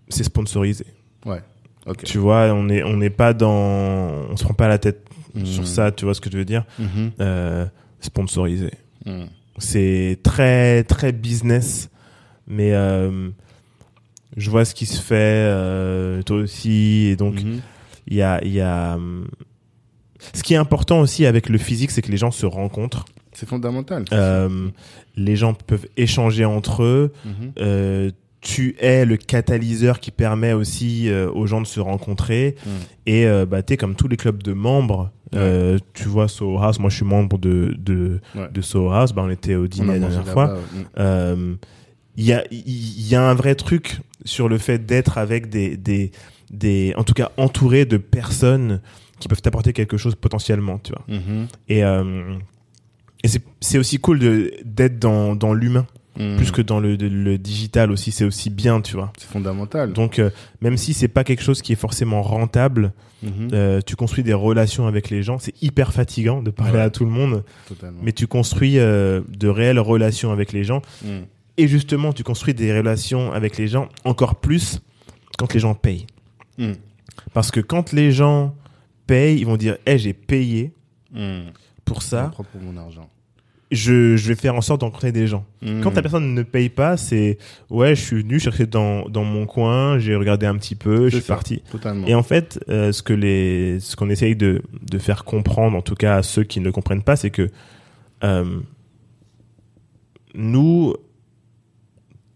c'est 0.07 0.23
sponsorisé. 0.23 0.85
ouais. 1.25 1.41
Tu 2.03 2.19
vois, 2.19 2.51
on 2.53 2.69
est 2.69 2.83
on 2.83 2.97
n'est 2.97 3.09
pas 3.09 3.33
dans, 3.33 3.49
on 4.29 4.37
se 4.37 4.43
prend 4.43 4.53
pas 4.53 4.67
la 4.67 4.77
tête 4.77 5.07
sur 5.43 5.65
ça. 5.65 5.91
Tu 5.91 6.05
vois 6.05 6.13
ce 6.13 6.21
que 6.21 6.29
je 6.31 6.37
veux 6.37 6.45
dire 6.45 6.63
Sponsorisé. 7.99 8.71
C'est 9.57 10.19
très 10.23 10.83
très 10.83 11.11
business, 11.11 11.89
mais 12.49 12.73
euh, 12.73 13.29
je 14.37 14.49
vois 14.49 14.65
ce 14.65 14.73
qui 14.75 14.85
se 14.85 15.01
fait, 15.01 15.15
euh, 15.15 16.21
toi 16.23 16.37
aussi, 16.37 17.07
et 17.11 17.15
donc 17.15 17.35
Mhm. 17.35 17.61
il 18.07 18.15
y 18.17 18.21
a 18.21 18.43
il 18.43 18.51
y 18.51 18.61
a 18.61 18.95
hum, 18.95 19.27
ce 20.33 20.43
qui 20.43 20.53
est 20.53 20.57
important 20.57 20.99
aussi 20.99 21.25
avec 21.25 21.47
le 21.49 21.57
physique, 21.57 21.91
c'est 21.91 22.01
que 22.01 22.11
les 22.11 22.17
gens 22.17 22.31
se 22.31 22.45
rencontrent. 22.45 23.05
C'est 23.31 23.47
fondamental. 23.47 24.03
Euh, 24.11 24.69
les 25.15 25.35
gens 25.37 25.53
peuvent 25.53 25.87
échanger 25.95 26.43
entre 26.45 26.83
eux. 26.83 27.13
Mhm. 27.25 27.51
Euh, 27.59 28.11
tu 28.41 28.75
es 28.79 29.03
le 29.05 29.17
catalyseur 29.17 29.99
qui 29.99 30.11
permet 30.11 30.53
aussi 30.53 31.09
euh, 31.09 31.29
aux 31.29 31.45
gens 31.45 31.59
de 31.61 31.67
se 31.67 31.81
rencontrer. 31.81 32.55
Mm. 32.65 32.69
Et 33.05 33.25
euh, 33.27 33.45
bah, 33.45 33.63
tu 33.63 33.75
comme 33.75 33.95
tous 33.95 34.07
les 34.07 34.15
clubs 34.15 34.41
de 34.41 34.53
membres, 34.53 35.11
euh, 35.35 35.77
tu 35.93 36.05
vois 36.05 36.29
Soho 36.29 36.57
House, 36.57 36.79
moi 36.79 36.89
je 36.89 36.95
suis 36.95 37.05
membre 37.05 37.37
de, 37.37 37.75
de, 37.77 38.21
Ouais. 38.35 38.47
de 38.49 38.61
Soho 38.61 38.91
House, 38.91 39.11
bah, 39.11 39.23
on 39.25 39.29
était 39.29 39.55
au 39.55 39.67
dîner 39.67 39.99
la 39.99 40.07
dernière 40.07 40.27
fois. 40.27 40.53
ouais. 40.97 41.55
Il 42.19 42.25
y, 42.25 42.33
a, 42.33 42.43
il 42.51 43.07
y 43.07 43.15
a 43.15 43.23
un 43.29 43.33
vrai 43.33 43.55
truc 43.55 43.99
sur 44.25 44.49
le 44.49 44.57
fait 44.57 44.85
d'être 44.85 45.17
avec 45.17 45.49
des, 45.49 45.77
des, 45.77 46.11
des, 46.51 46.93
en 46.97 47.03
tout 47.05 47.13
cas 47.13 47.31
entouré 47.37 47.85
de 47.85 47.95
personnes 47.97 48.81
qui 49.19 49.27
peuvent 49.29 49.41
t'apporter 49.41 49.71
quelque 49.73 49.95
chose 49.97 50.15
potentiellement, 50.15 50.79
tu 50.79 50.91
vois. 50.91 51.03
Mhm. 51.07 51.47
Et, 51.69 51.83
euh, 51.83 52.35
et 53.23 53.27
c'est- 53.61 53.77
aussi 53.77 53.99
cool 53.99 54.19
d'être 54.65 54.99
dans, 54.99 55.35
dans 55.35 55.53
l'humain, 55.53 55.85
Mhm. 56.17 56.35
plus 56.37 56.51
que 56.51 56.61
dans 56.61 56.81
le, 56.81 56.97
digital 57.37 57.91
aussi, 57.91 58.11
c'est 58.11 58.25
aussi 58.25 58.49
bien, 58.49 58.81
tu 58.81 58.95
vois. 58.97 59.13
C'est 59.17 59.29
fondamental. 59.29 59.93
Donc, 59.93 60.19
euh, 60.19 60.29
même 60.61 60.75
si 60.75 60.93
c'est 60.93 61.07
pas 61.07 61.23
quelque 61.23 61.43
chose 61.43 61.61
qui 61.61 61.71
est 61.71 61.77
forcément 61.77 62.21
rentable, 62.21 62.91
Mhm. 63.23 63.49
euh, 63.53 63.79
tu 63.85 63.95
construis 63.95 64.23
des 64.25 64.33
relations 64.33 64.87
avec 64.87 65.09
les 65.09 65.23
gens. 65.23 65.39
C'est 65.39 65.53
hyper 65.61 65.93
fatigant 65.93 66.41
de 66.41 66.51
parler 66.51 66.73
Ouais. 66.79 66.81
à 66.81 66.89
tout 66.89 67.05
le 67.05 67.11
monde, 67.11 67.43
Totalement. 67.67 67.99
mais 68.03 68.11
tu 68.11 68.27
construis 68.27 68.75
de 68.75 69.47
réelles 69.47 69.79
relations 69.79 70.31
avec 70.33 70.51
les 70.51 70.63
gens. 70.65 70.81
Et 71.61 71.67
justement, 71.67 72.13
tu 72.13 72.23
construis 72.23 72.53
des 72.53 72.75
relations 72.75 73.31
avec 73.33 73.57
les 73.57 73.67
gens 73.67 73.89
encore 74.05 74.35
plus 74.39 74.79
quand 75.37 75.53
les 75.53 75.59
gens 75.59 75.75
payent. 75.75 76.07
Hmm. 76.57 76.73
Parce 77.33 77.51
que 77.51 77.59
quand 77.59 77.91
les 77.93 78.11
gens 78.11 78.55
payent, 79.07 79.37
ils 79.39 79.45
vont 79.45 79.57
dire, 79.57 79.77
eh, 79.85 79.97
j'ai 79.97 80.13
payé 80.13 80.73
Hmm. 81.11 81.49
pour 81.85 82.01
Je 82.01 82.07
ça, 82.07 82.31
pour 82.35 82.61
mon 82.61 82.77
argent. 82.77 83.09
je, 83.71 84.15
je 84.15 84.27
vais 84.27 84.35
faire 84.35 84.53
en 84.55 84.61
sorte 84.61 84.81
d'encontrer 84.81 85.11
des 85.11 85.25
gens. 85.25 85.43
Hmm. 85.63 85.81
Quand 85.81 85.95
la 85.95 86.01
personne 86.03 86.35
ne 86.35 86.43
paye 86.43 86.69
pas, 86.69 86.97
c'est, 86.97 87.39
ouais, 87.71 87.95
je 87.95 88.01
suis 88.01 88.21
venu 88.21 88.39
chercher 88.39 88.67
dans, 88.67 89.09
dans 89.09 89.23
mon 89.23 89.47
coin, 89.47 89.97
j'ai 89.97 90.15
regardé 90.15 90.45
un 90.45 90.55
petit 90.55 90.75
peu, 90.75 91.09
je 91.09 91.15
suis 91.17 91.25
ça, 91.25 91.33
parti. 91.33 91.63
Totalement. 91.71 92.05
Et 92.07 92.13
en 92.13 92.21
fait, 92.23 92.59
euh, 92.69 92.91
ce 92.91 93.01
que 93.01 93.13
les, 93.13 93.79
ce 93.79 93.95
qu'on 93.95 94.09
essaye 94.11 94.35
de, 94.35 94.61
de 94.89 94.99
faire 94.99 95.23
comprendre, 95.25 95.75
en 95.75 95.81
tout 95.81 95.95
cas 95.95 96.17
à 96.17 96.23
ceux 96.23 96.43
qui 96.43 96.59
ne 96.59 96.69
comprennent 96.69 97.03
pas, 97.03 97.15
c'est 97.15 97.31
que 97.31 97.49
euh, 98.23 98.59
nous, 100.35 100.93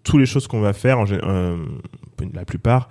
toutes 0.04 0.20
les 0.20 0.26
choses 0.26 0.48
qu'on 0.48 0.60
va 0.62 0.74
faire, 0.74 1.00
en, 1.00 1.06
euh, 1.10 1.58
la 2.34 2.46
plupart, 2.46 2.90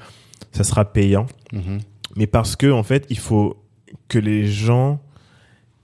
ça 0.53 0.65
sera 0.65 0.85
payant, 0.85 1.27
Mhm. 1.53 1.79
mais 2.17 2.27
parce 2.27 2.57
que 2.57 2.71
en 2.71 2.83
fait, 2.83 3.07
il 3.11 3.19
faut 3.19 3.63
que 4.09 4.19
les 4.19 4.47
gens 4.47 5.01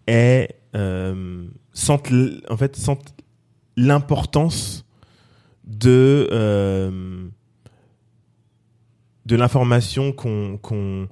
aient, 0.06 0.48
euh, 0.74 1.46
sentent, 1.72 2.10
en 2.50 2.56
fait, 2.56 2.76
sentent 2.76 3.14
l'importance 3.76 4.84
de 5.64 6.28
euh, 6.32 7.26
de 9.26 9.36
l'information 9.36 10.12
qu'on 10.12 10.58
qu'on 10.58 11.08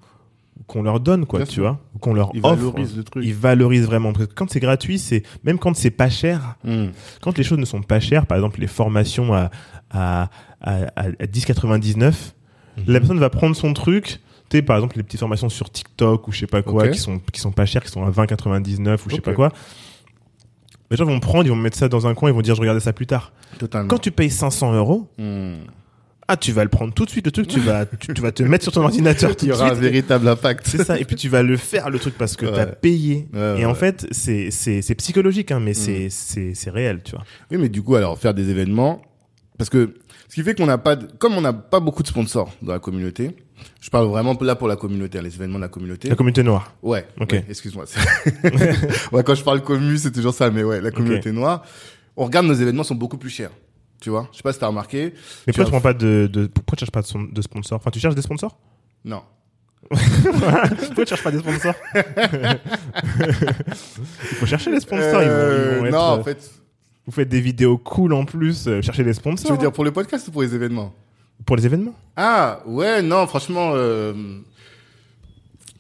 qu'on 0.66 0.82
leur 0.82 0.98
donne 1.00 1.26
quoi 1.26 1.40
Bien 1.40 1.46
tu 1.46 1.52
sûr. 1.54 1.62
vois 1.64 1.80
qu'on 2.00 2.14
leur 2.14 2.30
Ils 2.34 2.40
offre 2.44 2.56
valorisent 2.56 2.96
le 2.96 3.04
truc. 3.04 3.24
ils 3.24 3.34
valorisent 3.34 3.84
vraiment 3.84 4.12
parce 4.12 4.26
que 4.26 4.32
quand 4.34 4.50
c'est 4.50 4.58
gratuit 4.60 4.98
c'est 4.98 5.22
même 5.44 5.58
quand 5.58 5.76
c'est 5.76 5.90
pas 5.90 6.08
cher 6.08 6.56
Hmm. 6.64 6.86
quand 7.20 7.36
les 7.36 7.44
choses 7.44 7.58
ne 7.58 7.64
sont 7.66 7.82
pas 7.82 8.00
chères 8.00 8.26
par 8.26 8.38
exemple 8.38 8.58
les 8.60 8.66
formations 8.66 9.34
à 9.34 9.50
à 9.96 10.30
à, 10.60 10.74
à, 10.96 11.04
à 11.20 11.26
10,99 11.26 12.12
Mhm. 12.78 12.84
la 12.88 13.00
personne 13.00 13.18
va 13.18 13.30
prendre 13.30 13.56
son 13.56 13.72
truc 13.72 14.20
tu 14.50 14.58
sais 14.58 14.62
par 14.62 14.76
exemple 14.76 14.96
les 14.98 15.02
petites 15.02 15.20
formations 15.20 15.48
sur 15.48 15.70
TikTok 15.70 16.28
ou 16.28 16.32
je 16.32 16.40
sais 16.40 16.46
pas 16.46 16.62
quoi 16.62 16.88
qui 16.88 16.98
sont 16.98 17.20
qui 17.32 17.40
sont 17.40 17.50
pas 17.52 17.64
chères 17.66 17.82
qui 17.82 17.90
sont 17.90 18.04
à 18.04 18.10
20,99 18.10 19.06
ou 19.06 19.10
je 19.10 19.14
sais 19.16 19.20
pas 19.22 19.32
quoi 19.32 19.50
les 20.90 20.96
gens 20.96 21.04
vont 21.06 21.18
prendre 21.20 21.44
ils 21.44 21.48
vont 21.50 21.56
mettre 21.56 21.76
ça 21.78 21.88
dans 21.88 22.06
un 22.06 22.14
coin 22.14 22.30
ils 22.30 22.34
vont 22.34 22.42
dire 22.42 22.54
je 22.54 22.60
regardais 22.60 22.80
ça 22.80 22.92
plus 22.92 23.06
tard 23.06 23.32
Totalement. 23.58 23.88
quand 23.88 23.98
tu 23.98 24.10
payes 24.10 24.30
500 24.30 24.74
euros 24.74 25.08
Hmm. 25.18 25.54
ah 26.28 26.36
tu 26.36 26.52
vas 26.52 26.62
le 26.64 26.68
prendre 26.70 26.92
tout 26.92 27.04
de 27.06 27.10
suite 27.10 27.24
le 27.26 27.32
truc 27.32 27.48
tu 27.48 27.60
vas 27.60 27.86
tu, 27.86 28.12
tu 28.14 28.20
vas 28.20 28.30
te 28.32 28.42
mettre 28.42 28.62
sur 28.64 28.72
ton 28.72 28.82
ordinateur 28.84 29.34
tout 29.34 29.46
Il 29.46 29.48
y 29.48 29.52
aura 29.52 29.70
un 29.70 29.74
véritable 29.74 30.28
impact. 30.28 30.66
c'est 30.66 30.84
ça 30.84 30.98
et 30.98 31.04
puis 31.04 31.16
tu 31.16 31.28
vas 31.28 31.42
le 31.42 31.56
faire 31.56 31.88
le 31.90 31.98
truc 31.98 32.16
parce 32.18 32.36
que 32.36 32.46
Ouais. 32.46 32.52
t'as 32.52 32.66
payé 32.66 33.26
Ouais, 33.32 33.60
et 33.60 33.64
en 33.64 33.74
fait 33.74 34.06
c'est 34.12 34.94
psychologique 34.98 35.50
hein 35.50 35.60
mais 35.60 35.70
Mm. 35.72 35.74
c'est 35.74 36.08
c'est 36.10 36.54
c'est 36.54 36.70
réel 36.70 37.00
tu 37.02 37.12
vois 37.12 37.24
Oui, 37.50 37.56
mais 37.58 37.68
du 37.70 37.82
coup, 37.82 37.96
alors 37.96 38.18
faire 38.18 38.34
des 38.34 38.50
événements, 38.50 39.00
parce 39.58 39.70
que 39.70 39.94
ce 40.28 40.34
qui 40.34 40.42
fait 40.42 40.54
qu'on 40.54 40.66
n'a 40.66 40.78
pas, 40.78 40.96
de- 40.96 41.06
comme 41.18 41.34
on 41.34 41.40
n'a 41.40 41.52
pas 41.52 41.80
beaucoup 41.80 42.02
de 42.02 42.08
sponsors 42.08 42.52
dans 42.62 42.72
la 42.72 42.78
communauté. 42.78 43.36
Je 43.80 43.88
parle 43.88 44.06
vraiment 44.08 44.36
là 44.42 44.54
pour 44.54 44.68
la 44.68 44.76
communauté, 44.76 45.20
les 45.22 45.34
événements 45.34 45.56
de 45.58 45.62
la 45.62 45.68
communauté. 45.68 46.08
la 46.10 46.14
communauté 46.14 46.42
noire 46.42 46.74
Ouais. 46.82 47.06
Ok. 47.18 47.32
ouais, 47.32 47.44
Excuse-moi. 47.48 47.84
ouais, 49.12 49.24
quand 49.24 49.34
je 49.34 49.42
parle 49.42 49.62
commu, 49.62 49.96
c'est 49.96 50.12
toujours 50.12 50.34
ça, 50.34 50.50
mais 50.50 50.62
ouais, 50.62 50.80
la 50.80 50.90
communauté 50.90 51.32
noire. 51.32 51.62
On 52.16 52.24
regarde 52.26 52.46
nos 52.46 52.54
événements 52.54 52.82
sont 52.84 52.94
beaucoup 52.94 53.16
plus 53.16 53.30
chers. 53.30 53.50
Tu 53.98 54.10
vois 54.10 54.28
Je 54.32 54.36
sais 54.36 54.42
pas 54.42 54.52
si 54.52 54.58
t'as 54.58 54.66
remarqué. 54.66 55.14
mais 55.46 55.52
pourquoi 55.52 55.54
Tu 55.54 55.60
as- 55.60 55.64
tu 55.64 55.70
prends 55.70 55.80
pas 55.80 55.94
de, 55.94 56.28
de 56.30 56.46
pourquoi 56.48 56.76
tu 56.76 56.80
cherches 56.80 56.90
pas 56.92 57.00
de, 57.00 57.06
son- 57.06 57.22
de 57.22 57.40
sponsors? 57.42 57.76
Enfin 57.78 57.90
tu 57.90 57.98
cherches 57.98 58.14
des 58.14 58.20
sponsors? 58.22 58.58
Non. 59.04 59.22
pourquoi 59.88 61.04
tu 61.04 61.06
cherches 61.06 61.22
pas 61.24 61.30
des 61.30 61.38
sponsors? 61.38 61.74
Il 63.20 64.36
faut 64.36 64.46
chercher 64.46 64.70
les 64.70 64.80
sponsors 64.80 65.22
ils 65.22 65.28
vont- 65.28 65.34
ils 65.34 65.40
Euh, 65.40 65.78
vont 65.80 65.86
être, 65.86 65.92
non, 65.92 65.98
euh, 65.98 66.20
en 66.20 66.22
fait, 66.24 66.50
vous 67.06 67.12
faites 67.12 67.28
des 67.28 67.40
vidéos 67.40 67.78
cool 67.78 68.12
en 68.12 68.24
plus 68.24 68.66
euh, 68.66 68.82
cherchez 68.82 69.04
des 69.04 69.14
sponsors 69.14 69.46
tu 69.46 69.52
veux 69.52 69.58
dire 69.58 69.72
pour 69.72 69.84
le 69.84 69.92
podcast 69.92 70.28
ou 70.28 70.32
pour 70.32 70.42
les 70.42 70.54
événements 70.54 70.94
pour 71.44 71.56
les 71.56 71.66
événements 71.66 71.94
Ah, 72.16 72.60
ouais, 72.66 73.02
non, 73.02 73.26
franchement, 73.26 73.72
euh, 73.74 74.14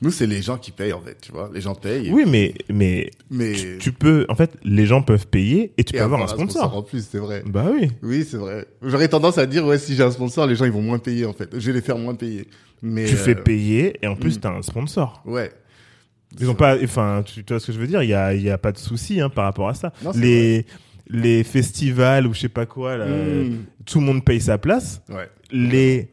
nous, 0.02 0.10
c'est 0.10 0.26
les 0.26 0.42
gens 0.42 0.58
qui 0.58 0.70
payent, 0.70 0.92
en 0.92 1.00
fait, 1.00 1.16
tu 1.20 1.32
vois. 1.32 1.50
Les 1.52 1.60
gens 1.60 1.74
payent. 1.74 2.10
oui 2.12 2.24
mais 2.26 2.54
mais 2.68 3.10
mais. 3.30 3.52
tu, 3.52 3.78
tu 3.80 3.92
peux 3.92 4.26
en 4.28 4.34
fait 4.34 4.52
les 4.62 4.84
gens 4.84 5.00
peuvent 5.00 5.26
payer 5.26 5.72
et 5.78 5.84
tu 5.84 5.94
et 5.94 5.98
peux 5.98 6.04
avoir 6.04 6.22
un 6.22 6.26
sponsor 6.26 6.76
En 6.76 6.82
plus, 6.82 7.06
c'est 7.10 7.18
vrai. 7.18 7.42
bah 7.46 7.66
oui 7.72 7.90
Oui, 8.02 8.26
c'est 8.28 8.36
vrai. 8.36 8.66
J'aurais 8.82 9.08
tendance 9.08 9.38
à 9.38 9.46
dire, 9.46 9.64
ouais, 9.64 9.78
si 9.78 9.94
j'ai 9.94 10.02
un 10.02 10.10
sponsor, 10.10 10.46
les 10.46 10.56
gens, 10.56 10.66
ils 10.66 10.72
vont 10.72 10.82
moins 10.82 10.98
payer, 10.98 11.24
en 11.24 11.32
fait. 11.32 11.58
Je 11.58 11.66
vais 11.66 11.72
les 11.72 11.80
faire 11.82 11.98
moins 11.98 12.14
payer. 12.14 12.46
Mais. 12.82 13.06
tu 13.06 13.14
euh, 13.14 13.18
fais 13.18 13.34
payer 13.34 13.96
et 14.02 14.06
en 14.06 14.16
plus 14.16 14.36
mm. 14.36 14.40
t'as 14.40 14.50
un 14.50 14.62
sponsor 14.62 15.22
Ouais. 15.24 15.50
Ils 16.38 16.50
ont 16.50 16.54
pas, 16.54 16.76
enfin, 16.82 17.22
tu, 17.24 17.44
tu 17.44 17.52
vois 17.52 17.60
ce 17.60 17.68
que 17.68 17.72
je 17.72 17.78
veux 17.78 17.86
dire? 17.86 18.02
Il 18.02 18.10
y 18.10 18.14
a, 18.14 18.34
il 18.34 18.42
y 18.42 18.50
a 18.50 18.58
pas 18.58 18.72
de 18.72 18.78
souci 18.78 19.20
hein, 19.20 19.30
par 19.30 19.44
rapport 19.44 19.68
à 19.68 19.74
ça. 19.74 19.92
Non, 20.02 20.12
c'est 20.12 20.20
les 20.20 20.66
les 21.08 21.44
festivals 21.44 22.26
ou 22.26 22.34
je 22.34 22.40
sais 22.40 22.48
pas 22.48 22.66
quoi, 22.66 22.96
là, 22.96 23.06
Mm. 23.06 23.64
tout 23.84 24.00
le 24.00 24.06
monde 24.06 24.24
paye 24.24 24.40
sa 24.40 24.58
place. 24.58 25.02
Ouais. 25.08 25.28
Les 25.50 26.10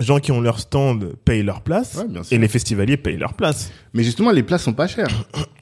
gens 0.00 0.18
qui 0.20 0.30
ont 0.32 0.40
leur 0.40 0.58
stand 0.60 1.14
payent 1.24 1.42
leur 1.42 1.62
place 1.62 1.94
Ouais, 1.96 2.20
et 2.30 2.38
les 2.38 2.48
festivaliers 2.48 2.96
payent 2.98 3.16
leur 3.16 3.34
place. 3.34 3.70
Mais 3.94 4.02
justement, 4.02 4.30
les 4.30 4.42
places 4.42 4.62
sont 4.62 4.74
pas 4.74 4.86
chères. 4.86 5.08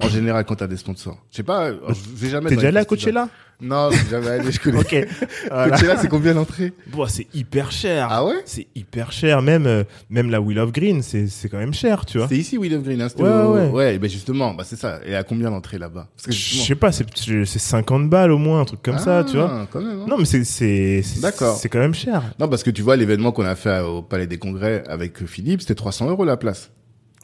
en 0.00 0.08
général, 0.08 0.44
quand 0.44 0.56
t'as 0.56 0.66
des 0.66 0.76
sponsors. 0.76 1.24
Je 1.30 1.36
sais 1.36 1.42
pas, 1.42 1.70
je 1.72 1.76
vais 2.16 2.28
jamais. 2.30 2.48
T'es 2.50 2.56
déjà 2.56 2.68
allé 2.68 2.78
à. 2.78 2.84
Coachella? 2.84 3.28
Non, 3.60 3.90
je 3.90 3.96
suis 3.98 4.08
jamais 4.08 4.28
allé, 4.28 4.50
je 4.52 4.60
connais. 4.60 4.78
Ok. 4.78 4.94
Voilà. 5.48 5.70
Coachella, 5.70 5.96
c'est 5.98 6.08
combien 6.08 6.34
l'entrée? 6.34 6.72
Bon, 6.88 7.06
c'est 7.06 7.26
hyper 7.34 7.70
cher. 7.70 8.08
Ah 8.10 8.24
ouais? 8.24 8.34
C'est 8.44 8.66
hyper 8.74 9.12
cher. 9.12 9.40
Même 9.42 9.66
euh, 9.66 9.84
même 10.10 10.30
la 10.30 10.40
Wheel 10.40 10.58
of 10.58 10.72
Green, 10.72 11.02
c'est 11.02 11.28
c'est 11.28 11.48
quand 11.48 11.58
même 11.58 11.72
cher, 11.74 12.04
tu 12.04 12.18
vois. 12.18 12.28
C'est 12.28 12.36
ici, 12.36 12.58
Will 12.58 12.74
of 12.74 12.82
Green, 12.82 13.00
hein, 13.00 13.08
c'était 13.08 13.22
Ouais, 13.22 13.30
au- 13.30 13.54
ouais. 13.54 13.68
ouais, 13.68 13.98
ben 13.98 14.10
justement, 14.10 14.52
bah 14.54 14.64
c'est 14.66 14.76
ça. 14.76 15.00
Et 15.06 15.14
à 15.14 15.22
combien 15.22 15.50
l'entrée 15.50 15.78
là-bas? 15.78 16.08
Parce 16.16 16.26
que 16.26 16.32
Je 16.32 16.36
justement- 16.38 16.64
sais 16.64 16.74
pas, 16.74 16.92
c'est 16.92 17.06
c'est 17.44 17.58
50 17.58 18.10
balles 18.10 18.32
au 18.32 18.38
moins, 18.38 18.60
un 18.60 18.64
truc 18.64 18.82
comme 18.82 18.98
ça, 18.98 19.24
tu 19.24 19.36
vois. 19.36 19.50
Ah, 19.62 19.66
quand 19.70 19.80
même, 19.80 20.00
hein. 20.00 20.06
Non, 20.08 20.16
mais 20.18 20.24
c'est 20.24 20.44
c'est 20.44 21.02
c'est- 21.02 21.20
D'accord. 21.20 21.56
c'est 21.56 21.68
quand 21.68 21.78
même 21.78 21.94
cher. 21.94 22.22
Non, 22.40 22.48
parce 22.48 22.62
que 22.64 22.70
tu 22.70 22.82
vois, 22.82 22.96
l'événement 22.96 23.30
qu'on 23.32 23.44
a 23.46 23.54
fait 23.54 23.80
au 23.80 24.02
Palais 24.02 24.26
des 24.26 24.38
Congrès 24.38 24.82
avec 24.88 25.24
Philippe, 25.26 25.60
c'était 25.60 25.74
300 25.76 26.08
euros 26.08 26.24
la 26.24 26.36
place. 26.36 26.70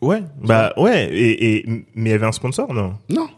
Ouais. 0.00 0.22
Bah 0.42 0.72
ouais. 0.78 1.08
Et, 1.12 1.56
et 1.58 1.66
mais 1.94 2.10
il 2.10 2.12
y 2.12 2.14
avait 2.14 2.26
un 2.26 2.32
sponsor, 2.32 2.72
non? 2.72 2.94
Non. 3.10 3.28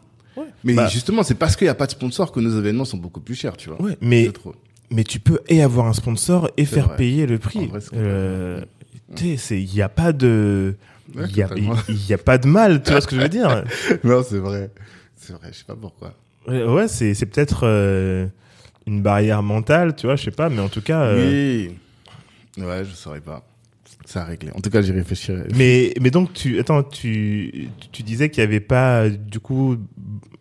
Ouais. 0.64 0.72
Mais 0.72 0.74
Bah- 0.74 0.88
justement, 0.88 1.22
c'est 1.22 1.34
parce 1.34 1.56
qu'il 1.56 1.66
n'y 1.66 1.70
a 1.70 1.74
pas 1.74 1.86
de 1.86 1.90
sponsor 1.92 2.30
que 2.32 2.40
nos 2.40 2.58
événements 2.58 2.84
sont 2.84 2.96
beaucoup 2.98 3.20
plus 3.20 3.34
chers, 3.34 3.56
tu 3.56 3.68
vois. 3.68 3.80
Ouais. 3.82 3.96
Mais 4.00 4.30
mais 4.90 5.04
tu 5.04 5.20
peux 5.20 5.40
et 5.48 5.62
avoir 5.62 5.86
un 5.86 5.92
sponsor 5.94 6.50
et 6.56 6.64
faire 6.66 6.86
vrai. 6.88 6.96
payer 6.96 7.26
le 7.26 7.38
prix. 7.38 7.70
Euh, 7.94 8.60
il 9.20 9.74
y 9.74 9.82
a 9.82 9.88
pas 9.88 10.12
de 10.12 10.76
Ouais, 11.14 11.24
il 11.28 11.36
y 11.36 11.42
a 12.12 12.14
a 12.14 12.18
pas 12.18 12.38
de 12.38 12.46
mal, 12.46 12.82
tu 12.82 12.90
vois 12.90 13.00
ce 13.02 13.06
que 13.06 13.16
je 13.16 13.20
veux 13.20 13.28
dire 13.28 13.64
non, 14.04 14.22
c'est 14.26 14.38
vrai. 14.38 14.70
C'est 15.16 15.32
vrai, 15.34 15.48
je 15.52 15.58
sais 15.58 15.64
pas 15.64 15.76
pourquoi. 15.76 16.14
Ouais, 16.48 16.64
Ouais, 16.64 16.88
c'est 16.88 17.12
c'est 17.14 17.26
peut-être 17.26 17.66
euh, 17.66 18.26
une 18.86 19.02
barrière 19.02 19.42
mentale, 19.42 19.94
tu 19.94 20.06
vois, 20.06 20.16
je 20.16 20.24
sais 20.24 20.30
pas, 20.30 20.48
mais 20.48 20.60
en 20.60 20.68
tout 20.68 20.80
cas. 20.80 21.02
euh, 21.02 21.68
Oui. 22.56 22.62
Ouais, 22.64 22.84
je 22.84 22.94
saurais 22.94 23.20
pas. 23.20 23.46
C'est 24.04 24.18
à 24.18 24.24
régler. 24.24 24.50
En 24.54 24.60
tout 24.60 24.70
cas, 24.70 24.82
j'y 24.82 24.92
réfléchirai. 24.92 25.44
Mais 25.54 25.94
mais 26.00 26.10
donc 26.10 26.32
tu 26.32 26.58
attends, 26.58 26.82
tu 26.82 27.68
tu 27.92 28.02
disais 28.02 28.30
qu'il 28.30 28.40
y 28.42 28.46
avait 28.46 28.60
pas 28.60 29.08
du 29.08 29.38
coup 29.38 29.76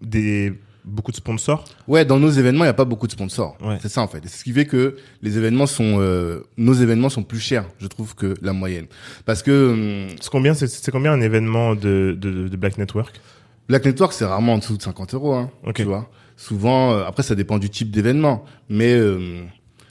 des 0.01 0.53
beaucoup 0.83 1.11
de 1.11 1.15
sponsors. 1.15 1.63
Ouais, 1.87 2.05
dans 2.05 2.19
nos 2.19 2.29
événements, 2.29 2.63
il 2.63 2.67
n'y 2.67 2.71
a 2.71 2.73
pas 2.73 2.85
beaucoup 2.85 3.07
de 3.07 3.11
sponsors. 3.11 3.55
Ouais. 3.61 3.77
C'est 3.81 3.89
ça, 3.89 4.01
en 4.01 4.07
fait. 4.07 4.19
C'est 4.23 4.39
ce 4.39 4.43
qui 4.43 4.51
fait 4.51 4.65
que 4.65 4.95
les 5.21 5.37
événements 5.37 5.67
sont, 5.67 5.97
euh, 5.99 6.41
nos 6.57 6.73
événements 6.73 7.09
sont 7.09 7.23
plus 7.23 7.39
chers, 7.39 7.65
je 7.79 7.87
trouve, 7.87 8.15
que 8.15 8.33
la 8.41 8.53
moyenne. 8.53 8.87
Parce 9.25 9.43
que, 9.43 9.71
hum, 9.71 10.15
C'est 10.19 10.29
combien 10.31 10.53
c'est 10.53 10.91
combien 10.91 11.11
un 11.11 11.21
événement 11.21 11.75
de 11.75 12.17
de, 12.19 12.47
de 12.47 12.57
Black 12.57 12.77
Network? 12.77 13.19
Black 13.67 13.85
Network, 13.85 14.13
c'est 14.13 14.25
rarement 14.25 14.53
en 14.53 14.57
dessous 14.57 14.75
de 14.77 14.81
50 14.81 15.13
euros, 15.13 15.33
hein. 15.33 15.51
Ok. 15.63 15.75
Tu 15.75 15.83
vois. 15.83 16.09
Souvent, 16.35 16.93
euh, 16.93 17.03
après, 17.05 17.23
ça 17.23 17.35
dépend 17.35 17.59
du 17.59 17.69
type 17.69 17.91
d'événement. 17.91 18.43
Mais, 18.69 18.93
euh, 18.93 19.43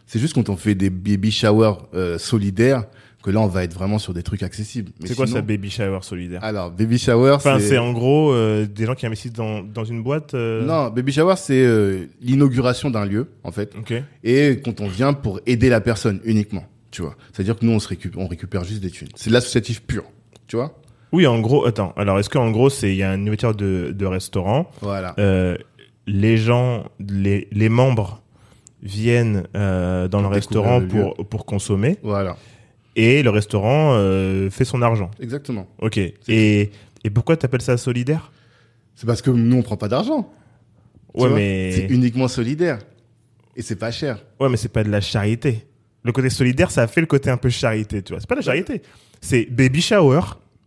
c'est 0.06 0.18
juste 0.18 0.34
quand 0.34 0.48
on 0.48 0.56
fait 0.56 0.74
des 0.74 0.90
baby 0.90 1.30
showers, 1.30 1.76
euh, 1.94 2.18
solidaires, 2.18 2.84
que 3.22 3.30
là, 3.30 3.40
on 3.40 3.46
va 3.46 3.64
être 3.64 3.74
vraiment 3.74 3.98
sur 3.98 4.14
des 4.14 4.22
trucs 4.22 4.42
accessibles. 4.42 4.92
C'est 5.04 5.14
quoi 5.14 5.26
sinon- 5.26 5.38
ça 5.38 5.42
baby 5.42 5.70
shower 5.70 5.98
solidaire? 6.02 6.42
Alors, 6.42 6.70
baby 6.70 6.98
shower, 6.98 7.32
Enfin, 7.32 7.58
c'est... 7.60 7.76
en 7.78 7.92
gros 7.92 8.32
euh, 8.32 8.66
des 8.66 8.86
gens 8.86 8.94
qui 8.94 9.04
investissent 9.06 9.32
dans, 9.34 9.62
dans 9.62 9.84
une 9.84 10.02
boîte. 10.02 10.34
euh, 10.34 10.64
Non, 10.64 10.88
baby 10.90 11.12
shower, 11.12 11.34
c'est 11.36 11.62
euh, 11.62 12.06
l'inauguration 12.22 12.88
d'un 12.90 13.04
lieu, 13.04 13.28
en 13.44 13.52
fait. 13.52 13.74
Ok. 13.78 13.92
et 14.24 14.60
quand 14.64 14.80
on 14.80 14.88
vient 14.88 15.12
pour 15.12 15.40
aider 15.46 15.68
la 15.68 15.80
personne 15.80 16.20
uniquement, 16.24 16.64
tu 16.90 17.02
vois. 17.02 17.14
C'est-à-dire 17.32 17.58
que 17.58 17.64
nous, 17.66 17.72
on, 17.72 17.78
se 17.78 17.88
récupère, 17.88 18.20
on 18.22 18.26
récupère 18.26 18.64
juste 18.64 18.80
des 18.82 18.90
thunes. 18.90 19.08
C'est 19.16 19.28
de 19.30 19.34
l'associatif 19.34 19.82
pur, 19.82 20.04
tu 20.46 20.56
vois? 20.56 20.76
Oui, 21.12 21.26
en 21.26 21.40
gros, 21.40 21.66
attends. 21.66 21.92
Alors, 21.96 22.18
est-ce 22.20 22.30
qu'en 22.30 22.50
gros, 22.50 22.70
c'est 22.70 22.90
il 22.90 22.96
y 22.96 23.02
a 23.02 23.14
une 23.14 23.22
ouverture 23.28 23.54
de, 23.54 23.92
de 23.94 24.06
restaurant, 24.06 24.70
Voilà. 24.80 25.14
euh, 25.18 25.56
les 26.06 26.36
gens, 26.38 26.84
les, 27.00 27.48
les 27.52 27.68
membres 27.68 28.22
viennent 28.82 29.44
euh, 29.56 30.08
dans 30.08 30.20
le 30.22 30.26
restaurant 30.28 30.78
le 30.78 30.88
pour 30.88 31.14
pour 31.28 31.44
consommer 31.46 31.98
Voilà. 32.02 32.36
Et 32.96 33.22
le 33.22 33.30
restaurant 33.30 33.94
euh, 33.94 34.50
fait 34.50 34.64
son 34.64 34.82
argent. 34.82 35.10
Exactement. 35.20 35.66
Ok. 35.80 35.98
Et 35.98 36.70
et 37.02 37.10
pourquoi 37.10 37.36
t'appelles 37.36 37.62
ça 37.62 37.76
solidaire? 37.76 38.30
C'est 38.94 39.06
parce 39.06 39.22
que 39.22 39.30
nous, 39.30 39.56
on 39.56 39.62
prend 39.62 39.76
pas 39.78 39.88
d'argent. 39.88 40.30
tu 41.16 41.22
Ouais, 41.22 41.30
mais 41.30 41.72
C'est 41.72 41.86
uniquement 41.86 42.28
solidaire. 42.28 42.78
Et 43.56 43.62
c'est 43.62 43.76
pas 43.76 43.90
cher. 43.90 44.22
ouais, 44.38 44.48
mais 44.48 44.56
c'est 44.56 44.68
pas 44.68 44.84
de 44.84 44.90
la 44.90 45.00
charité. 45.00 45.66
Le 46.04 46.12
côté 46.12 46.30
solidaire, 46.30 46.70
ça 46.70 46.86
fait 46.86 47.00
le 47.00 47.06
côté 47.06 47.30
un 47.30 47.36
peu 47.36 47.48
charité, 47.50 48.02
tu 48.02 48.12
vois. 48.12 48.20
C'est 48.20 48.28
pas 48.28 48.34
de 48.34 48.40
la 48.40 48.44
charité. 48.44 48.82
C'est 49.20 49.44
baby 49.50 49.80
shower. 49.82 50.20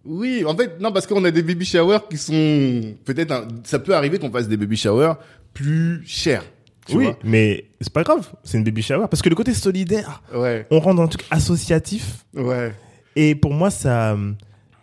Oui, 0.05 0.43
en 0.45 0.55
fait, 0.55 0.79
non, 0.79 0.91
parce 0.91 1.07
qu'on 1.07 1.23
a 1.23 1.31
des 1.31 1.41
baby 1.43 1.65
showers 1.65 1.99
qui 2.09 2.17
sont 2.17 2.93
peut-être, 3.05 3.31
un- 3.31 3.47
ça 3.63 3.79
peut 3.79 3.95
arriver 3.95 4.19
qu'on 4.19 4.29
fasse 4.31 4.47
des 4.47 4.57
baby 4.57 4.75
showers 4.77 5.13
plus 5.53 6.03
chers. 6.05 6.43
Tu 6.85 6.95
oui, 6.97 7.05
vois. 7.05 7.17
mais 7.23 7.65
c'est 7.81 7.93
pas 7.93 8.03
grave. 8.03 8.29
C'est 8.43 8.57
une 8.57 8.63
baby 8.63 8.81
shower 8.81 9.07
parce 9.09 9.21
que 9.21 9.29
le 9.29 9.35
côté 9.35 9.53
solidaire, 9.53 10.21
Ouais. 10.33 10.67
on 10.71 10.79
rentre 10.79 10.97
dans 10.97 11.03
un 11.03 11.07
truc 11.07 11.25
associatif. 11.31 12.25
Ouais. 12.35 12.73
Et 13.15 13.35
pour 13.35 13.53
moi, 13.53 13.69
ça, 13.69 14.17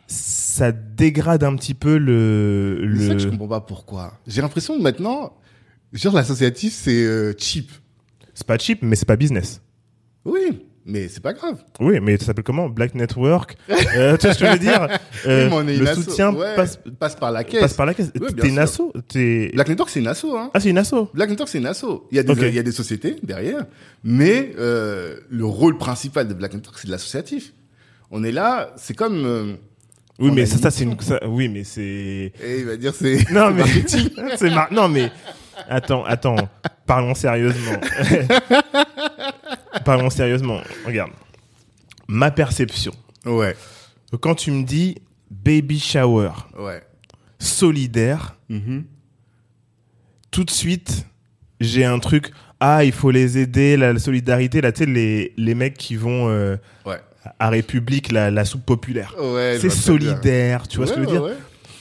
ça 0.06 0.72
dégrade 0.72 1.44
un 1.44 1.56
petit 1.56 1.74
peu 1.74 1.98
le. 1.98 2.94
C'est 2.98 3.06
ça 3.08 3.12
que 3.14 3.18
je 3.20 3.28
comprends 3.28 3.48
pas 3.48 3.60
pourquoi. 3.60 4.12
J'ai 4.26 4.40
l'impression 4.42 4.76
que 4.76 4.82
maintenant, 4.82 5.32
genre 5.92 6.14
l'associatif, 6.14 6.72
c'est 6.74 7.04
euh, 7.04 7.34
cheap. 7.38 7.70
C'est 8.34 8.46
pas 8.46 8.56
cheap, 8.58 8.82
mais 8.82 8.96
c'est 8.96 9.06
pas 9.06 9.16
business. 9.16 9.60
Oui, 10.24 10.64
mais 10.86 11.08
c'est 11.08 11.20
pas 11.22 11.32
grave. 11.32 11.62
Oui, 11.78 11.98
mais 12.00 12.16
ça 12.18 12.26
s'appelle 12.26 12.44
comment? 12.44 12.68
Black 12.68 12.94
Network. 12.94 13.56
Euh, 13.96 14.16
tu 14.16 14.26
vois 14.26 14.34
ce 14.34 14.38
que 14.40 14.46
je 14.46 14.52
veux 14.52 14.58
dire? 14.58 14.86
Euh, 15.26 15.48
Oui, 15.52 15.62
mais 15.66 15.76
Le 15.76 15.86
soutien 15.94 16.32
Ouais, 16.32 16.54
passe, 16.54 16.78
passe 16.98 17.16
par 17.16 17.32
la 17.32 17.42
caisse. 17.44 17.60
passe 17.60 17.74
par 17.74 17.86
la 17.86 17.94
caisse. 17.94 18.10
Oui, 18.20 18.28
T'es 18.34 18.48
une 18.48 18.58
asso 18.58 18.92
Black 19.52 19.68
Network, 19.68 19.90
c'est 19.90 20.00
une 20.00 20.06
asso, 20.06 20.26
hein. 20.36 20.50
Ah, 20.54 20.60
c'est 20.60 20.70
une 20.70 20.78
asso. 20.78 21.10
Black 21.12 21.28
Network, 21.30 21.48
c'est 21.50 21.58
une 21.58 21.66
asso. 21.66 22.06
Il 22.10 22.16
y 22.16 22.20
a 22.20 22.22
des, 22.22 22.32
il 22.48 22.54
y 22.54 22.58
a 22.58 22.62
des 22.62 22.72
sociétés 22.72 23.16
derrière, 23.22 23.64
mais 24.04 24.52
euh, 24.58 25.16
le 25.28 25.44
rôle 25.44 25.76
principal 25.76 26.28
de 26.28 26.34
Black 26.34 26.54
Network, 26.54 26.78
c'est 26.78 26.86
de 26.86 26.92
l'associatif. 26.92 27.52
On 28.10 28.22
est 28.24 28.32
là, 28.32 28.72
c'est 28.76 28.94
comme. 28.94 29.24
euh, 29.24 29.54
Oui, 30.20 30.30
mais 30.32 30.42
a 30.42 30.46
ça, 30.46 30.56
une 30.56 30.62
ça 30.62 30.70
c'est 30.70 30.84
une. 30.84 31.00
ça- 31.00 31.20
oui, 31.26 31.48
mais 31.48 31.64
c'est. 31.64 32.32
il 32.58 32.64
va 32.64 32.76
dire 32.76 32.94
c'est. 32.94 33.28
Non, 33.32 33.50
mais. 33.54 33.64
c'est 34.36 34.50
mar- 34.50 34.72
Non, 34.72 34.88
mais. 34.88 35.10
Attends, 35.68 36.04
attends. 36.04 36.36
Parlons 36.86 37.14
sérieusement. 37.14 37.78
Parlons 39.84 40.10
sérieusement. 40.10 40.60
Regarde. 40.86 41.10
Ma 42.08 42.30
perception. 42.30 42.92
Ouais, 43.24 43.54
Quand 44.20 44.34
tu 44.34 44.50
me 44.50 44.64
dis 44.64 44.96
baby 45.30 45.78
shower, 45.78 46.30
ouais. 46.58 46.82
solidaire, 47.38 48.36
Mhm. 48.48 48.84
tout 50.30 50.44
de 50.44 50.50
suite, 50.50 51.06
j'ai 51.60 51.84
un 51.84 51.98
truc. 51.98 52.30
Ah, 52.58 52.84
il 52.84 52.92
faut 52.92 53.10
les 53.10 53.38
aider, 53.38 53.76
la 53.76 53.96
solidarité. 53.98 54.60
Là, 54.60 54.72
tu 54.72 54.80
sais, 54.84 54.86
les, 54.90 55.32
les 55.36 55.54
mecs 55.54 55.76
qui 55.78 55.94
vont 55.96 56.28
euh, 56.28 56.56
Ouais. 56.84 56.98
à 57.38 57.48
République, 57.50 58.10
la, 58.10 58.30
la 58.30 58.44
soupe 58.44 58.64
populaire. 58.66 59.14
Ouais, 59.18 59.58
c'est 59.60 59.70
solidaire, 59.70 60.66
tu 60.66 60.78
vois 60.78 60.86
ce 60.86 60.92
que 60.94 61.00
je 61.00 61.04
veux 61.04 61.10
dire 61.12 61.22
ouais. 61.22 61.36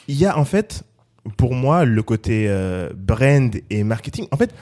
Il 0.08 0.16
y 0.16 0.26
a 0.26 0.38
en 0.38 0.46
fait, 0.46 0.84
pour 1.38 1.54
moi, 1.56 1.86
le 1.86 2.02
côté 2.04 2.46
euh, 2.48 2.90
brand 2.96 3.54
et 3.70 3.84
marketing. 3.84 4.28
En 4.32 4.38
fait, 4.38 4.54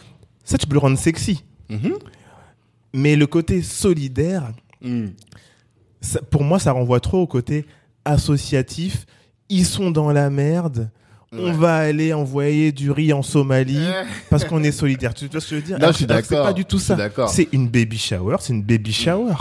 ça, 0.43 0.57
tu 0.57 0.65
peux 0.67 0.73
le 0.73 0.79
rendre 0.79 0.97
sexy. 0.97 1.43
Mhm. 1.69 1.93
Mais 2.93 3.15
le 3.15 3.27
côté 3.27 3.61
solidaire, 3.61 4.51
Mm. 4.81 5.07
ça- 6.01 6.21
pour 6.21 6.43
moi, 6.43 6.59
ça 6.59 6.71
renvoie 6.71 6.99
trop 6.99 7.21
au 7.23 7.27
côté 7.27 7.65
associatif. 8.05 9.05
Ils 9.49 9.65
sont 9.65 9.91
dans 9.91 10.11
la 10.11 10.29
merde. 10.29 10.89
On 11.33 11.51
va 11.51 11.75
aller 11.77 12.13
envoyer 12.13 12.71
du 12.71 12.89
riz 12.89 13.11
en 13.11 13.21
Somalie 13.21 13.85
parce 14.29 14.45
qu'on 14.45 14.63
est 14.63 14.71
solidaire. 14.71 15.13
Tu 15.13 15.27
vois 15.27 15.41
ce 15.41 15.49
que 15.49 15.55
je 15.55 15.61
veux 15.61 15.67
dire? 15.67 15.77
Non, 15.79 15.87
je 15.87 15.93
suis 15.93 16.05
que 16.07 16.13
C'est 16.13 16.29
d'accord. 16.29 16.45
pas 16.47 16.53
du 16.53 16.63
tout 16.63 16.79
ça. 16.79 16.95
d'accord. 16.95 17.29
C'est 17.29 17.49
une 17.51 17.67
baby 17.67 17.97
shower. 17.97 18.37
C'est 18.39 18.53
une 18.53 18.63
baby 18.63 18.93
shower. 18.93 19.33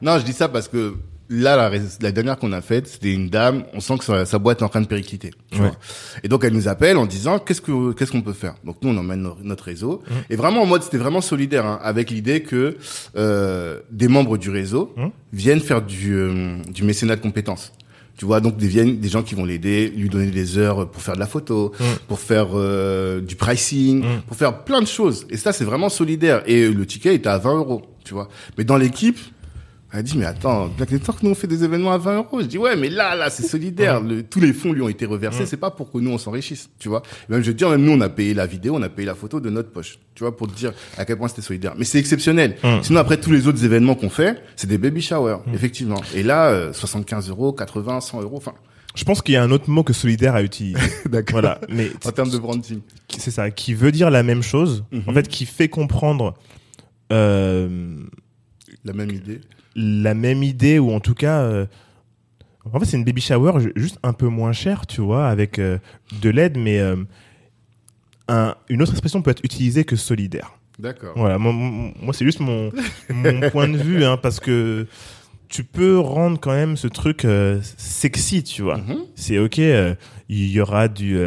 Non, 0.00 0.18
je 0.18 0.24
dis 0.24 0.32
ça 0.32 0.48
parce 0.48 0.68
que 0.68 0.94
là, 1.32 1.56
la, 1.56 1.78
la 2.00 2.12
dernière 2.12 2.38
qu'on 2.38 2.52
a 2.52 2.60
faite, 2.60 2.86
c'était 2.86 3.12
une 3.12 3.28
dame. 3.30 3.64
On 3.74 3.80
sent 3.80 3.98
que 3.98 4.04
sa, 4.04 4.24
sa 4.26 4.38
boîte 4.38 4.60
est 4.60 4.64
en 4.64 4.68
train 4.68 4.80
de 4.82 4.86
péricliter. 4.86 5.30
tu 5.50 5.58
Ouais. 5.60 5.68
vois. 5.68 5.76
Et 6.22 6.28
donc 6.28 6.44
elle 6.44 6.52
nous 6.52 6.68
appelle 6.68 6.96
en 6.98 7.06
disant 7.06 7.38
qu'est-ce 7.38 7.60
que 7.60 7.92
qu'est-ce 7.92 8.12
qu'on 8.12 8.22
peut 8.22 8.32
faire? 8.32 8.54
Donc 8.64 8.76
nous 8.82 8.90
on 8.90 8.96
emmène 8.96 9.22
no- 9.22 9.36
notre 9.42 9.64
réseau 9.64 10.02
Mmh. 10.08 10.12
et 10.30 10.36
vraiment 10.36 10.62
en 10.62 10.66
mode 10.66 10.82
c'était 10.82 10.98
vraiment 10.98 11.20
solidaire 11.20 11.66
hein, 11.66 11.78
avec 11.82 12.10
l'idée 12.10 12.42
que 12.42 12.76
euh, 13.16 13.80
des 13.90 14.08
membres 14.08 14.36
du 14.38 14.50
réseau 14.50 14.92
Mmh. 14.96 15.06
viennent 15.32 15.60
faire 15.60 15.82
du 15.82 16.14
euh, 16.14 16.58
du 16.72 16.84
mécénat 16.84 17.16
de 17.16 17.20
compétences. 17.22 17.72
Tu 18.18 18.26
vois, 18.26 18.40
donc 18.40 18.58
des, 18.58 18.68
viennent 18.68 18.98
des 19.00 19.08
gens 19.08 19.22
qui 19.22 19.34
vont 19.34 19.46
l'aider, 19.46 19.88
lui 19.96 20.10
donner 20.10 20.30
des 20.30 20.58
heures 20.58 20.88
pour 20.90 21.00
faire 21.02 21.14
de 21.14 21.20
la 21.20 21.26
photo, 21.26 21.72
Mm. 21.80 21.84
pour 22.08 22.20
faire 22.20 22.48
euh, 22.54 23.20
du 23.22 23.36
pricing, 23.36 24.04
pour 24.28 24.36
faire 24.36 24.64
plein 24.64 24.82
de 24.82 24.86
choses. 24.86 25.26
Et 25.30 25.38
ça, 25.38 25.52
c'est 25.52 25.64
vraiment 25.64 25.88
solidaire. 25.88 26.42
Et 26.46 26.68
le 26.68 26.84
ticket 26.86 27.14
était 27.14 27.30
à 27.30 27.38
20 27.38 27.56
euros, 27.56 27.82
tu 28.04 28.12
vois. 28.12 28.28
Mais 28.58 28.64
dans 28.64 28.76
l'équipe, 28.76 29.18
elle 29.92 29.98
a 29.98 30.02
dit, 30.02 30.16
mais 30.16 30.24
attends, 30.24 30.68
Black 30.68 30.90
Network, 30.90 31.22
nous, 31.22 31.30
on 31.30 31.34
fait 31.34 31.46
des 31.46 31.64
événements 31.64 31.92
à 31.92 31.98
20 31.98 32.16
euros. 32.16 32.40
Je 32.40 32.46
dis, 32.46 32.56
ouais, 32.56 32.76
mais 32.76 32.88
là, 32.88 33.14
là, 33.14 33.28
c'est 33.28 33.42
solidaire. 33.42 34.00
Le- 34.00 34.22
tous 34.22 34.40
les 34.40 34.52
fonds 34.54 34.72
lui 34.72 34.80
ont 34.80 34.88
été 34.88 35.04
reversés. 35.04 35.42
Mm. 35.42 35.46
C'est 35.46 35.56
pas 35.58 35.70
pour 35.70 35.92
que 35.92 35.98
nous, 35.98 36.10
on 36.10 36.16
s'enrichisse, 36.18 36.70
tu 36.78 36.88
vois. 36.88 37.02
Et 37.28 37.32
même, 37.32 37.42
je 37.42 37.48
veux 37.48 37.54
dire, 37.54 37.68
même 37.68 37.82
nous, 37.84 37.92
on 37.92 38.00
a 38.00 38.08
payé 38.08 38.32
la 38.32 38.46
vidéo, 38.46 38.74
on 38.76 38.82
a 38.82 38.88
payé 38.88 39.04
la 39.06 39.14
photo 39.14 39.38
de 39.38 39.50
notre 39.50 39.70
poche, 39.70 39.98
tu 40.14 40.24
vois, 40.24 40.34
pour 40.36 40.48
te 40.48 40.54
dire 40.54 40.72
à 40.96 41.04
quel 41.04 41.18
point 41.18 41.28
c'était 41.28 41.42
solidaire. 41.42 41.74
Mais 41.76 41.84
c'est 41.84 41.98
exceptionnel. 41.98 42.56
Mm. 42.64 42.82
Sinon, 42.82 43.00
après, 43.00 43.18
tous 43.18 43.30
les 43.32 43.46
autres 43.46 43.64
événements 43.64 43.94
qu'on 43.94 44.08
fait, 44.10 44.42
c'est 44.56 44.66
des 44.66 44.78
baby 44.78 45.02
showers, 45.02 45.38
effectivement. 45.52 46.00
Et 46.14 46.22
là, 46.22 46.48
euh, 46.48 46.72
75 46.72 47.28
euros, 47.28 47.52
80, 47.52 48.00
100 48.00 48.22
euros, 48.22 48.38
enfin, 48.38 48.54
Je 48.94 49.04
pense 49.04 49.20
qu'il 49.22 49.34
y 49.34 49.36
a 49.36 49.42
un 49.42 49.50
autre 49.50 49.68
mot 49.70 49.82
que 49.84 49.92
solidaire 49.92 50.34
à 50.34 50.42
utiliser. 50.42 50.78
d'accord. 51.10 51.32
voilà. 51.40 51.60
Mais 51.68 51.90
En 52.06 52.12
termes 52.12 52.30
de 52.30 52.38
branding. 52.38 52.80
c'est 53.18 53.30
ça, 53.30 53.50
qui 53.50 53.74
veut 53.74 53.92
dire 53.92 54.10
la 54.10 54.22
même 54.22 54.42
chose. 54.42 54.84
Mhm. 54.90 55.02
En 55.06 55.12
fait, 55.12 55.28
qui 55.28 55.44
fait 55.44 55.68
comprendre 55.68 56.34
euh, 57.12 57.96
La 58.84 58.92
même 58.94 59.10
idée. 59.10 59.40
La 59.76 60.14
même 60.14 60.42
idée 60.42 60.78
ou 60.78 60.92
en 60.92 61.00
tout 61.00 61.14
cas. 61.14 61.40
euh, 61.40 61.66
en 62.72 62.78
fait, 62.78 62.86
c'est 62.86 62.96
une 62.96 63.04
baby 63.04 63.20
shower 63.20 63.60
ju- 63.60 63.72
juste 63.74 63.98
un 64.04 64.12
peu 64.12 64.28
moins 64.28 64.52
cher, 64.52 64.86
tu 64.86 65.00
vois, 65.00 65.26
avec 65.28 65.58
euh, 65.58 65.78
de 66.20 66.30
l'aide, 66.30 66.56
mais 66.56 66.78
euh, 66.78 66.96
un- 68.28 68.54
une 68.68 68.82
autre 68.82 68.92
expression 68.92 69.22
peut 69.22 69.30
être 69.30 69.44
utilisée 69.44 69.84
que 69.84 69.96
solidaire. 69.96 70.52
D'accord. 70.78 71.12
Voilà, 71.16 71.38
moi, 71.38 72.12
c'est 72.12 72.24
juste 72.24 72.40
mon, 72.40 72.70
mon 73.10 73.40
point 73.50 73.68
de 73.68 73.76
vue, 73.76 74.04
hein, 74.04 74.16
parce 74.16 74.40
que 74.40 74.86
tu 75.48 75.64
peux 75.64 75.98
rendre 75.98 76.40
quand 76.40 76.52
même 76.52 76.76
ce 76.76 76.86
truc 76.88 77.24
euh, 77.24 77.60
sexy, 77.76 78.42
tu 78.42 78.62
vois. 78.62 78.78
Mhm. 78.78 78.98
C'est 79.16 79.38
ok, 79.38 79.58
il 79.58 79.96
y 80.50 80.60
aura 80.60 80.88
du, 80.88 81.18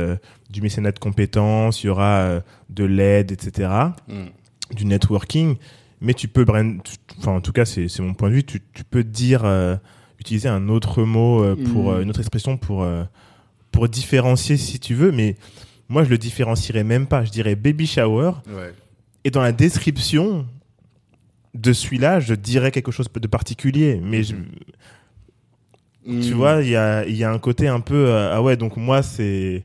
du 0.50 0.62
mécénat 0.62 0.92
de 0.94 1.00
compétences, 1.00 1.84
il 1.84 1.88
y 1.88 1.90
aura 1.90 2.42
de 2.70 2.84
l'aide, 2.86 3.32
etc., 3.32 3.70
Mm. 4.08 4.26
du 4.76 4.86
networking, 4.86 5.58
mais 6.06 6.14
tu 6.14 6.28
peux, 6.28 6.46
enfin 7.18 7.32
en 7.32 7.42
tout 7.42 7.52
cas 7.52 7.66
c'est 7.66 7.88
c'est 7.90 8.02
mon 8.02 8.14
point 8.14 8.30
de 8.30 8.36
vue, 8.36 8.44
tu, 8.44 8.62
tu 8.74 8.84
peux 8.84 9.04
dire, 9.04 9.42
euh, 9.44 9.76
utiliser 10.20 10.48
un 10.48 10.70
autre 10.70 11.04
mot 11.04 11.44
euh, 11.44 11.56
pour, 11.56 11.86
Mm. 11.92 11.94
euh, 11.96 12.02
une 12.04 12.10
autre 12.10 12.20
expression 12.22 12.58
pour, 12.58 12.84
euh, 12.84 13.04
pour 13.72 13.90
différencier 13.90 14.56
si 14.58 14.80
tu 14.80 14.94
veux, 14.94 15.12
mais 15.12 15.36
moi 15.90 16.04
je 16.04 16.10
le 16.10 16.18
différencierais 16.18 16.84
même 16.84 17.08
pas, 17.08 17.26
je 17.26 17.32
dirais 17.32 17.56
baby 17.56 17.88
shower, 17.88 18.32
Ouais. 18.48 18.74
et 19.24 19.32
dans 19.32 19.42
la 19.42 19.52
description 19.52 20.46
de 21.54 21.74
celui-là, 21.74 22.20
je 22.20 22.34
dirais 22.36 22.72
quelque 22.72 22.92
chose 22.92 23.08
de 23.14 23.28
particulier, 23.28 24.00
mais 24.04 24.24
je, 24.24 24.36
tu 26.06 26.12
Mm. 26.12 26.34
vois, 26.34 26.62
il 26.62 26.70
y 26.70 26.76
a, 26.76 27.06
il 27.06 27.16
y 27.16 27.24
a 27.24 27.32
un 27.32 27.40
côté 27.40 27.68
un 27.68 27.80
peu 27.80 27.96
euh, 28.10 28.32
ah 28.34 28.42
ouais, 28.44 28.58
donc 28.58 28.78
moi 28.78 29.02
c'est 29.02 29.64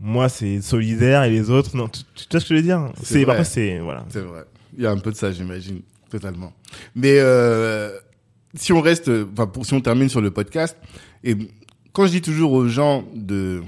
moi 0.00 0.28
c'est 0.28 0.60
solidaire 0.62 1.22
et 1.24 1.30
les 1.30 1.50
autres 1.50 1.76
non. 1.76 1.88
Tu, 1.88 2.00
tu 2.14 2.26
vois 2.30 2.40
ce 2.40 2.46
que 2.48 2.54
je 2.54 2.60
veux 2.60 2.62
dire? 2.66 2.90
C'est 3.02 3.24
c'est 3.44 3.78
voilà. 3.78 4.04
C'est 4.08 4.20
vrai. 4.20 4.44
Il 4.76 4.82
y 4.82 4.86
a 4.86 4.90
un 4.90 4.98
peu 4.98 5.10
de 5.10 5.16
ça, 5.16 5.30
j'imagine, 5.32 5.82
totalement. 6.10 6.52
Mais 6.94 7.16
euh, 7.18 7.90
si 8.54 8.72
on 8.72 8.80
reste, 8.80 9.10
enfin, 9.32 9.46
pour 9.46 9.66
si 9.66 9.74
on 9.74 9.80
termine 9.80 10.08
sur 10.08 10.20
le 10.20 10.30
podcast, 10.30 10.76
et 11.24 11.36
quand 11.92 12.06
je 12.06 12.12
dis 12.12 12.22
toujours 12.22 12.52
aux 12.52 12.68
gens 12.68 13.04
de, 13.14 13.62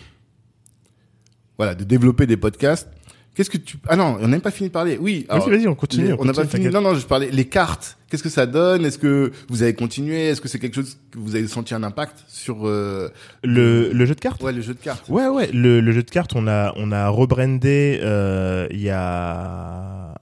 voilà, 1.58 1.74
de 1.74 1.84
développer 1.84 2.26
des 2.26 2.36
podcasts, 2.36 2.88
qu'est-ce 3.34 3.50
que 3.50 3.58
tu, 3.58 3.76
ah 3.88 3.96
non, 3.96 4.16
on 4.18 4.22
n'a 4.22 4.28
même 4.28 4.40
pas 4.40 4.50
fini 4.50 4.68
de 4.70 4.72
parler. 4.72 4.96
Oui. 5.00 5.26
Vas-y, 5.28 5.50
vas-y, 5.50 5.68
on 5.68 5.74
continue. 5.74 6.06
les- 6.08 6.12
on 6.18 6.24
n'a 6.24 6.32
pas 6.32 6.46
fini. 6.46 6.66
Non, 6.68 6.80
non, 6.80 6.94
je 6.94 7.06
parlais 7.06 7.30
les 7.30 7.44
cartes. 7.46 7.98
Qu'est-ce 8.08 8.22
que 8.22 8.28
ça 8.28 8.46
donne? 8.46 8.84
Est-ce 8.84 8.98
que 8.98 9.32
vous 9.48 9.62
avez 9.62 9.74
continué? 9.74 10.28
Est-ce 10.28 10.40
que 10.40 10.48
c'est 10.48 10.58
quelque 10.60 10.74
chose 10.76 10.96
que 11.10 11.18
vous 11.18 11.34
avez 11.34 11.46
senti 11.48 11.74
un 11.74 11.82
impact 11.82 12.24
sur 12.28 12.66
euh, 12.66 13.08
Le, 13.42 13.92
le 13.92 14.06
jeu 14.06 14.14
de 14.14 14.20
cartes? 14.20 14.42
ouais 14.42 14.52
le 14.52 14.60
jeu 14.62 14.72
de 14.74 14.78
cartes 14.78 15.08
Ouais, 15.08 15.26
ouais, 15.28 15.50
le, 15.52 15.80
le 15.80 15.92
jeu 15.92 16.02
de 16.04 16.10
cartes, 16.10 16.32
on 16.36 16.46
a, 16.46 16.72
on 16.76 16.92
a 16.92 17.08
rebrandé 17.08 17.98
euh, 18.02 18.66
il 18.70 18.80
y 18.80 18.90
a. 18.90 20.14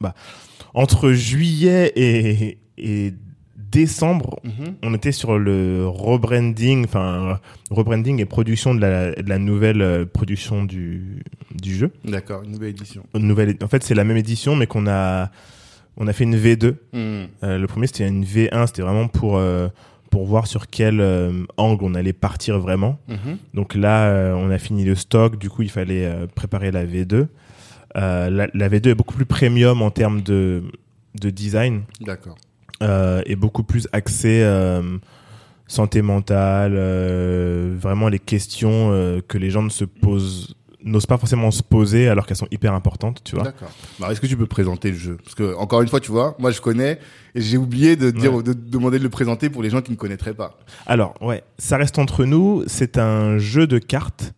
Bah, 0.00 0.14
entre 0.74 1.12
juillet 1.12 1.92
et, 1.96 2.58
et 2.78 3.14
décembre, 3.56 4.38
Mhm. 4.44 4.74
on 4.82 4.94
était 4.94 5.12
sur 5.12 5.38
le 5.38 5.86
rebranding, 5.88 6.84
enfin, 6.84 7.40
rebranding 7.70 8.20
et 8.20 8.24
production 8.24 8.74
de 8.74 8.80
la, 8.80 9.12
de 9.12 9.28
la 9.28 9.38
nouvelle 9.38 9.82
euh, 9.82 10.04
production 10.06 10.64
du, 10.64 11.22
du 11.54 11.74
jeu. 11.74 11.90
D'accord, 12.04 12.42
une 12.42 12.52
nouvelle 12.52 12.70
édition. 12.70 13.02
Une 13.14 13.26
nouvelle, 13.26 13.56
en 13.62 13.68
fait, 13.68 13.82
c'est 13.82 13.94
la 13.94 14.04
même 14.04 14.16
édition, 14.16 14.54
mais 14.56 14.66
qu'on 14.66 14.86
a, 14.86 15.30
on 15.96 16.06
a 16.06 16.12
fait 16.12 16.24
une 16.24 16.36
V2. 16.36 16.74
Mhm. 16.92 17.28
Euh, 17.42 17.58
le 17.58 17.66
premier, 17.66 17.86
c'était 17.86 18.06
une 18.08 18.24
V1, 18.24 18.66
c'était 18.68 18.82
vraiment 18.82 19.08
pour, 19.08 19.36
euh, 19.36 19.68
pour 20.10 20.24
voir 20.26 20.46
sur 20.46 20.68
quel 20.68 21.00
euh, 21.00 21.32
angle 21.56 21.84
on 21.84 21.94
allait 21.94 22.12
partir 22.12 22.58
vraiment. 22.60 22.98
Mhm. 23.08 23.38
Donc 23.54 23.74
là, 23.74 24.34
on 24.36 24.48
a 24.50 24.58
fini 24.58 24.84
le 24.84 24.94
stock, 24.94 25.38
du 25.38 25.50
coup, 25.50 25.62
il 25.62 25.70
fallait 25.70 26.08
préparer 26.34 26.70
la 26.70 26.86
V2. 26.86 27.26
Euh, 27.96 28.28
la, 28.30 28.48
la 28.52 28.68
V2 28.68 28.88
est 28.90 28.94
beaucoup 28.94 29.14
plus 29.14 29.24
premium 29.26 29.80
en 29.82 29.90
termes 29.90 30.20
de, 30.20 30.62
de 31.20 31.30
design 31.30 31.82
D'accord. 32.00 32.36
euh, 32.82 33.22
et 33.26 33.36
beaucoup 33.36 33.62
plus 33.62 33.88
axée 33.92 34.42
euh, 34.42 34.98
santé 35.66 36.02
mentale, 36.02 36.74
vraiment 37.76 38.08
les 38.08 38.18
questions 38.18 38.90
que 39.26 39.38
les 39.38 39.50
gens 39.50 39.62
ne 39.62 39.70
se 39.70 39.84
posent 39.84 40.54
n'osent 40.84 41.06
pas 41.06 41.18
forcément 41.18 41.50
se 41.50 41.64
poser 41.64 42.06
alors 42.08 42.26
qu'elles 42.26 42.36
sont 42.36 42.46
hyper 42.52 42.72
importantes, 42.72 43.20
tu 43.24 43.34
vois. 43.34 43.42
D'accord. 43.44 43.70
Alors, 43.98 44.12
est-ce 44.12 44.20
que 44.20 44.28
tu 44.28 44.36
peux 44.36 44.46
présenter 44.46 44.92
le 44.92 44.96
jeu? 44.96 45.16
Parce 45.24 45.34
que, 45.34 45.56
encore 45.56 45.82
une 45.82 45.88
fois, 45.88 45.98
tu 45.98 46.12
vois, 46.12 46.36
moi, 46.38 46.52
je 46.52 46.60
connais, 46.60 47.00
et 47.34 47.40
j'ai 47.40 47.56
oublié 47.56 47.96
de 47.96 48.12
dire, 48.12 48.32
Ouais. 48.32 48.42
de 48.44 48.52
demander 48.52 48.98
de 49.00 49.02
le 49.02 49.10
présenter 49.10 49.50
pour 49.50 49.64
les 49.64 49.70
gens 49.70 49.82
qui 49.82 49.90
ne 49.90 49.96
connaîtraient 49.96 50.34
pas. 50.34 50.56
Alors, 50.86 51.14
ouais, 51.20 51.42
ça 51.58 51.76
reste 51.76 51.98
entre 51.98 52.24
nous, 52.24 52.62
c'est 52.68 52.98
un 52.98 53.36
jeu 53.38 53.66
de 53.66 53.78
cartes 53.78 54.32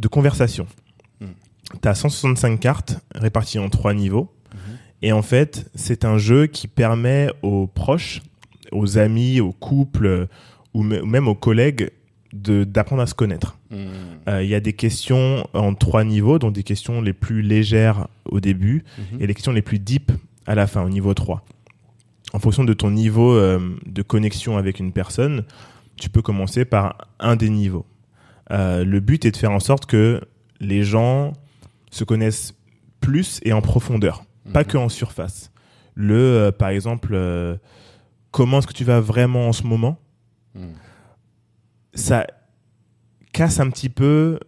de 0.00 0.08
conversation. 0.08 0.66
Mhm. 1.74 1.80
Tu 1.82 1.88
as 1.88 1.94
165 1.94 2.58
cartes 2.60 3.00
réparties 3.14 3.58
en 3.58 3.68
trois 3.68 3.94
niveaux. 3.94 4.30
Mhm. 4.52 4.58
Et 5.02 5.12
en 5.12 5.22
fait, 5.22 5.70
c'est 5.74 6.04
un 6.04 6.18
jeu 6.18 6.46
qui 6.46 6.68
permet 6.68 7.28
aux 7.42 7.66
proches 7.66 8.20
aux 8.70 8.96
amis, 8.98 9.40
aux 9.40 9.52
couples 9.52 10.06
euh, 10.06 10.26
ou 10.72 10.82
me- 10.82 11.02
ou 11.02 11.06
même 11.06 11.28
aux 11.28 11.34
collègues 11.34 11.90
d'apprendre 12.32 13.02
à 13.02 13.06
se 13.06 13.12
connaître. 13.12 13.58
Mm. 13.70 13.76
Euh, 14.28 14.42
Il 14.42 14.48
y 14.48 14.54
a 14.54 14.60
des 14.60 14.72
questions 14.72 15.46
en 15.52 15.74
trois 15.74 16.02
niveaux, 16.04 16.38
donc 16.38 16.54
des 16.54 16.62
questions 16.62 17.02
les 17.02 17.12
plus 17.12 17.42
légères 17.42 18.08
au 18.24 18.40
début 18.40 18.84
Mhm. 19.12 19.20
et 19.20 19.26
les 19.26 19.34
questions 19.34 19.52
les 19.52 19.60
plus 19.60 19.78
deep 19.78 20.10
à 20.46 20.54
la 20.54 20.66
fin, 20.66 20.82
au 20.82 20.88
niveau 20.88 21.12
3. 21.12 21.44
En 22.32 22.38
fonction 22.38 22.64
de 22.64 22.72
ton 22.72 22.90
niveau 22.90 23.34
euh, 23.34 23.58
de 23.84 24.00
connexion 24.00 24.56
avec 24.56 24.78
une 24.80 24.92
personne, 24.92 25.44
tu 25.96 26.08
peux 26.08 26.22
commencer 26.22 26.64
par 26.64 26.96
un 27.20 27.36
des 27.36 27.50
niveaux. 27.50 27.84
Euh, 28.50 28.82
le 28.84 29.00
but 29.00 29.26
est 29.26 29.32
de 29.32 29.36
faire 29.36 29.52
en 29.52 29.60
sorte 29.60 29.84
que 29.84 30.22
les 30.60 30.82
gens 30.84 31.34
se 31.92 32.02
connaissent 32.04 32.54
plus 33.00 33.38
et 33.44 33.52
en 33.52 33.60
profondeur, 33.60 34.24
pas 34.52 34.60
Mhm. 34.62 34.66
que 34.66 34.76
en 34.78 34.88
surface. 34.88 35.52
Le, 35.94 36.14
euh, 36.16 36.50
par 36.52 36.70
exemple, 36.70 37.10
euh, 37.12 37.56
comment 38.32 38.58
est-ce 38.58 38.66
que 38.66 38.72
tu 38.72 38.84
vas 38.84 39.00
vraiment 39.00 39.46
en 39.48 39.52
ce 39.52 39.62
moment 39.64 39.98
Mm. 40.54 40.72
Ça 41.94 42.26
casse 43.32 43.58
un 43.60 43.70
petit 43.70 43.88
peu 43.88 44.38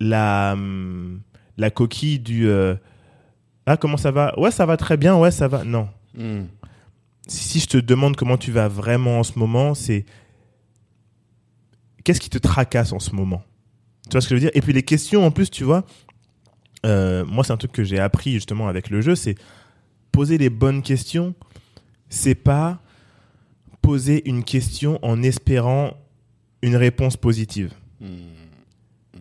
la, 0.00 0.52
hum, 0.54 1.20
la 1.56 1.70
coquille 1.70 2.18
du 2.20 2.48
euh, 2.48 2.74
Ah, 3.66 3.76
comment 3.76 3.96
ça 3.96 4.10
va? 4.12 4.38
Ouais, 4.38 4.50
ça 4.52 4.66
va 4.66 4.76
très 4.76 4.96
bien, 4.96 5.16
ouais, 5.16 5.30
ça 5.30 5.46
va. 5.48 5.64
Non. 5.64 5.88
Si, 7.28 7.44
si 7.44 7.60
je 7.60 7.66
te 7.66 7.76
demande 7.76 8.16
comment 8.16 8.36
tu 8.36 8.50
vas 8.52 8.66
vraiment 8.68 9.18
en 9.20 9.22
ce 9.24 9.38
moment, 9.38 9.74
c'est 9.74 10.04
qu'est-ce 12.04 12.20
qui 12.20 12.30
te 12.30 12.38
tracasse 12.38 12.92
en 12.92 12.98
ce 12.98 13.14
moment? 13.14 13.42
Tu 14.04 14.12
vois 14.12 14.20
ce 14.20 14.28
que 14.28 14.34
je 14.34 14.40
veux 14.40 14.40
dire? 14.40 14.50
Et 14.54 14.60
puis 14.62 14.72
les 14.72 14.82
questions, 14.82 15.24
en 15.24 15.30
plus, 15.30 15.50
tu 15.50 15.64
vois, 15.64 15.84
euh, 16.86 17.24
moi, 17.24 17.44
c'est 17.44 17.52
un 17.52 17.56
truc 17.56 17.72
que 17.72 17.84
j'ai 17.84 17.98
appris 17.98 18.32
justement 18.32 18.68
avec 18.68 18.90
le 18.90 19.00
jeu, 19.00 19.14
c'est 19.14 19.36
poser 20.12 20.38
les 20.38 20.50
bonnes 20.50 20.82
questions. 20.82 21.34
C'est 22.08 22.34
pas 22.34 22.80
poser 23.82 24.28
une 24.28 24.44
question 24.44 24.98
en 25.02 25.22
espérant 25.22 25.96
une 26.62 26.76
réponse 26.76 27.16
positive. 27.16 27.72
Mm. 28.00 28.06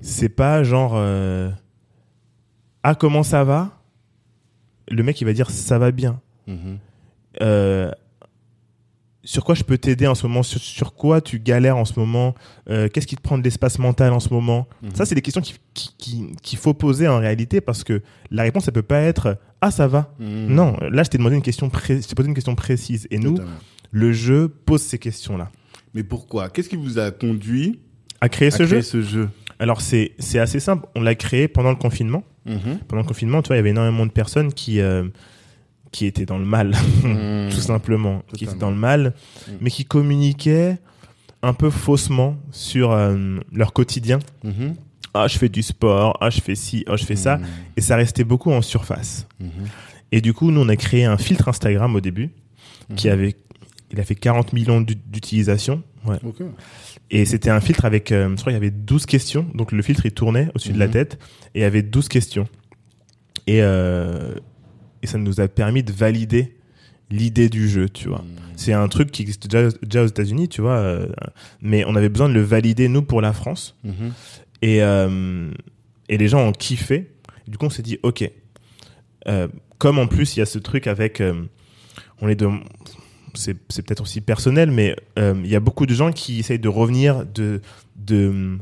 C'est 0.02 0.30
pas 0.30 0.64
genre 0.64 0.94
euh, 0.96 1.50
ah 2.84 2.96
comment 2.96 3.24
ça 3.24 3.44
va? 3.44 3.82
Le 4.90 5.04
mec 5.04 5.20
il 5.22 5.26
va 5.26 5.34
dire 5.34 5.50
ça 5.52 5.78
va 5.78 5.92
bien. 5.92 6.20
Mhm. 6.48 6.80
Euh, 7.42 7.92
sur 9.30 9.44
quoi 9.44 9.54
je 9.54 9.64
peux 9.64 9.78
t'aider 9.78 10.08
en 10.08 10.16
ce 10.16 10.26
moment? 10.26 10.42
Sur, 10.42 10.60
sur 10.60 10.96
quoi 10.96 11.22
tu 11.22 11.40
galères 11.40 11.78
en 11.78 11.86
ce 11.86 12.00
moment? 12.00 12.34
Euh, 12.68 12.88
Qu'est-ce 12.92 13.06
qui 13.06 13.16
te 13.16 13.22
prend 13.22 13.38
de 13.38 13.44
l'espace 13.44 13.78
mental 13.78 14.12
en 14.12 14.20
ce 14.20 14.34
moment? 14.34 14.68
Mhm. 14.82 14.96
Ça, 14.96 15.06
c'est 15.06 15.14
des 15.14 15.22
questions 15.22 15.42
qu'il 15.42 15.56
qui, 15.76 15.90
qui- 16.00 16.36
qu'il 16.42 16.58
faut 16.58 16.74
poser 16.74 17.08
en 17.08 17.20
réalité 17.20 17.62
parce 17.62 17.84
que 17.84 18.02
la 18.32 18.42
réponse, 18.42 18.64
ça 18.66 18.72
peut 18.72 18.82
pas 18.82 19.02
être 19.02 19.38
Ah, 19.62 19.70
ça 19.70 19.88
va. 19.88 20.12
Mm. 20.20 20.48
Non, 20.48 20.78
là, 20.90 21.04
je 21.04 21.10
t'ai 21.10 21.18
demandé 21.20 21.36
une 21.36 21.42
question, 21.44 21.70
pré- 21.70 22.02
je 22.02 22.16
posé 22.16 22.28
une 22.30 22.34
question 22.34 22.56
précise. 22.56 23.08
Et 23.12 23.20
nous, 23.20 23.32
Totalement. 23.34 23.52
le 23.92 24.14
jeu 24.14 24.48
pose 24.48 24.82
ces 24.82 24.98
questions-là. 24.98 25.52
Mais 25.94 26.04
pourquoi? 26.04 26.50
Qu'est-ce 26.50 26.70
qui 26.70 26.76
vous 26.78 26.98
a 26.98 27.12
conduit 27.12 27.80
À 28.22 28.30
créer 28.30 28.48
à 28.48 28.52
ce 28.52 28.64
créer 28.64 28.68
jeu 28.68 28.82
ce 28.82 29.02
jeu? 29.04 29.30
Alors, 29.60 29.82
c'est 29.82 30.14
c'est 30.18 30.40
assez 30.40 30.60
simple. 30.60 30.88
On 30.96 31.02
l'a 31.02 31.14
créé 31.14 31.48
pendant 31.48 31.70
le 31.70 31.76
confinement. 31.76 32.24
Mhm. 32.46 32.80
Pendant 32.88 33.02
le 33.04 33.08
confinement, 33.08 33.42
tu 33.44 33.48
vois, 33.48 33.58
il 33.58 33.60
y 33.60 33.62
avait 33.62 33.70
énormément 33.72 34.06
de 34.08 34.12
personnes 34.12 34.54
qui, 34.54 34.80
euh, 34.80 35.04
qui 35.92 36.06
étaient 36.06 36.26
dans 36.26 36.38
le 36.38 36.46
mal. 36.46 36.76
Mm. 37.04 37.50
tout 37.52 37.62
simplement, 37.62 38.24
qui 38.36 38.44
étaient 38.46 38.56
dans 38.56 38.70
le 38.72 38.76
mal, 38.78 39.14
Mm. 39.48 39.52
mais 39.62 39.70
qui 39.72 39.86
communiquaient 39.86 40.78
un 41.42 41.54
peu 41.54 41.70
faussement 41.70 42.36
sur 42.52 42.92
euh, 42.92 43.38
leur 43.54 43.72
quotidien. 43.74 44.20
Mhm. 44.44 44.76
Ah, 45.14 45.28
je 45.28 45.38
fais 45.38 45.50
du 45.50 45.64
sport, 45.64 46.18
ah, 46.22 46.30
je 46.30 46.42
fais 46.42 46.54
ci, 46.56 46.84
ah, 46.88 46.96
je 46.98 47.06
fais 47.06 47.16
ça. 47.16 47.38
Mm. 47.38 47.46
Et 47.78 47.82
ça 47.82 47.96
restait 47.96 48.24
beaucoup 48.26 48.52
en 48.52 48.62
surface. 48.62 49.26
Mhm. 49.40 49.50
Et 50.12 50.22
du 50.22 50.34
coup, 50.34 50.52
nous, 50.52 50.62
on 50.62 50.70
a 50.70 50.76
créé 50.76 51.06
un 51.06 51.18
filtre 51.18 51.48
Instagram 51.48 51.96
au 51.96 52.02
début, 52.02 52.30
qui 52.96 53.08
Mhm. 53.08 53.14
avait, 53.14 53.36
il 53.92 54.00
a 54.00 54.04
fait 54.04 54.16
40 54.16 54.54
millions 54.54 54.82
d'u- 54.82 54.96
d'utilisations. 54.96 55.82
Ouais. 56.06 56.18
Et 57.12 57.26
c'était 57.26 57.50
un 57.50 57.60
filtre 57.62 57.86
avec, 57.86 58.12
euh, 58.12 58.30
je 58.36 58.36
crois, 58.42 58.52
il 58.52 58.56
y 58.56 58.58
avait 58.58 58.70
12 58.72 59.06
questions. 59.06 59.46
Donc 59.56 59.72
le 59.72 59.82
filtre, 59.82 60.06
il 60.06 60.12
tournait 60.12 60.50
au-dessus 60.54 60.74
de 60.74 60.80
la 60.80 60.88
tête 60.88 61.18
et 61.56 61.60
il 61.60 61.62
y 61.62 61.66
avait 61.66 61.82
12 61.82 62.08
questions. 62.08 62.48
Et, 63.48 63.62
euh, 63.62 64.36
et 65.02 65.08
ça 65.08 65.18
nous 65.18 65.40
a 65.40 65.48
permis 65.48 65.84
de 65.84 65.92
valider 65.92 66.56
l'idée 67.12 67.50
du 67.50 67.68
jeu, 67.70 67.90
tu 67.90 68.08
vois. 68.08 68.20
Mm. 68.20 68.36
C'est 68.56 68.74
un 68.74 68.88
truc 68.88 69.12
qui 69.12 69.22
existe 69.22 69.48
déjà, 69.48 69.70
déjà 69.82 70.04
aux 70.04 70.08
États-Unis, 70.08 70.50
tu 70.50 70.62
vois. 70.62 70.78
euh, 70.78 71.08
mais 71.62 71.84
on 71.86 71.96
avait 71.96 72.10
besoin 72.10 72.30
de 72.30 72.34
le 72.34 72.42
valider, 72.42 72.88
nous, 72.88 73.02
pour 73.02 73.22
la 73.22 73.34
France. 73.34 73.76
Mhm. 73.84 74.14
Et, 74.62 74.84
euh, 74.84 75.52
et 76.10 76.18
les 76.18 76.28
gens 76.28 76.42
ont 76.48 76.52
kiffé. 76.52 77.10
Du 77.48 77.58
coup, 77.58 77.66
on 77.66 77.70
s'est 77.70 77.82
dit, 77.82 77.98
OK. 78.04 78.30
Euh, 79.28 79.48
comme 79.78 79.98
en 79.98 80.08
plus, 80.08 80.36
il 80.36 80.40
y 80.40 80.42
a 80.42 80.46
ce 80.46 80.60
truc 80.60 80.88
avec. 80.88 81.24
on 82.22 82.28
est 82.28 82.36
de. 82.36 82.50
C'est 83.36 83.56
c'est 83.70 83.86
peut-être 83.86 84.02
aussi 84.02 84.22
personnel, 84.22 84.72
mais 84.72 84.96
il 85.18 85.48
y 85.48 85.56
a 85.56 85.60
beaucoup 85.60 85.86
de 85.86 85.94
gens 85.94 86.12
qui 86.12 86.40
essayent 86.40 86.60
de 86.60 86.68
revenir, 86.68 87.26
de, 87.26 87.62
de 87.96 88.58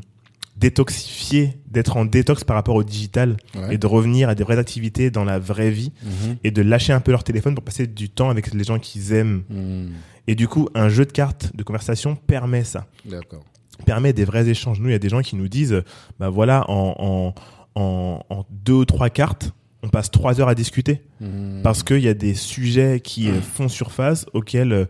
détoxifier, 0.57 1.59
d'être 1.67 1.97
en 1.97 2.05
détox 2.05 2.43
par 2.43 2.55
rapport 2.55 2.75
au 2.75 2.83
digital 2.83 3.37
Ouais. 3.55 3.75
et 3.75 3.77
de 3.77 3.87
revenir 3.87 4.29
à 4.29 4.35
des 4.35 4.43
vraies 4.43 4.57
activités 4.57 5.11
dans 5.11 5.23
la 5.23 5.39
vraie 5.39 5.69
vie 5.71 5.91
Mhm. 6.03 6.37
et 6.43 6.51
de 6.51 6.61
lâcher 6.61 6.93
un 6.93 6.99
peu 6.99 7.11
leur 7.11 7.23
téléphone 7.23 7.55
pour 7.55 7.63
passer 7.63 7.87
du 7.87 8.09
temps 8.09 8.29
avec 8.29 8.53
les 8.53 8.63
gens 8.63 8.79
qu'ils 8.79 9.13
aiment. 9.13 9.43
Mm. 9.49 9.87
Et 10.27 10.35
du 10.35 10.47
coup, 10.47 10.67
un 10.75 10.89
jeu 10.89 11.05
de 11.05 11.11
cartes 11.11 11.51
de 11.55 11.63
conversation 11.63 12.15
permet 12.15 12.63
ça 12.63 12.87
D'accord. 13.05 13.43
permet 13.85 14.13
des 14.13 14.25
vrais 14.25 14.47
échanges. 14.49 14.79
Nous, 14.79 14.89
il 14.89 14.91
y 14.91 14.95
a 14.95 14.99
des 14.99 15.09
gens 15.09 15.21
qui 15.21 15.35
nous 15.35 15.47
disent, 15.47 15.83
bah 16.19 16.29
voilà, 16.29 16.65
en, 16.69 17.33
en, 17.75 17.81
en, 17.81 18.23
en 18.29 18.45
deux 18.49 18.73
ou 18.73 18.85
trois 18.85 19.09
cartes, 19.09 19.53
on 19.83 19.89
passe 19.89 20.09
trois 20.11 20.41
heures 20.41 20.49
à 20.49 20.55
discuter 20.55 21.01
Mm. 21.21 21.61
parce 21.63 21.83
qu'il 21.83 21.99
y 22.01 22.07
a 22.09 22.13
des 22.13 22.33
sujets 22.35 22.99
qui 22.99 23.29
euh, 23.29 23.41
font 23.41 23.67
surface 23.69 24.25
auxquels 24.33 24.71
euh, 24.73 24.85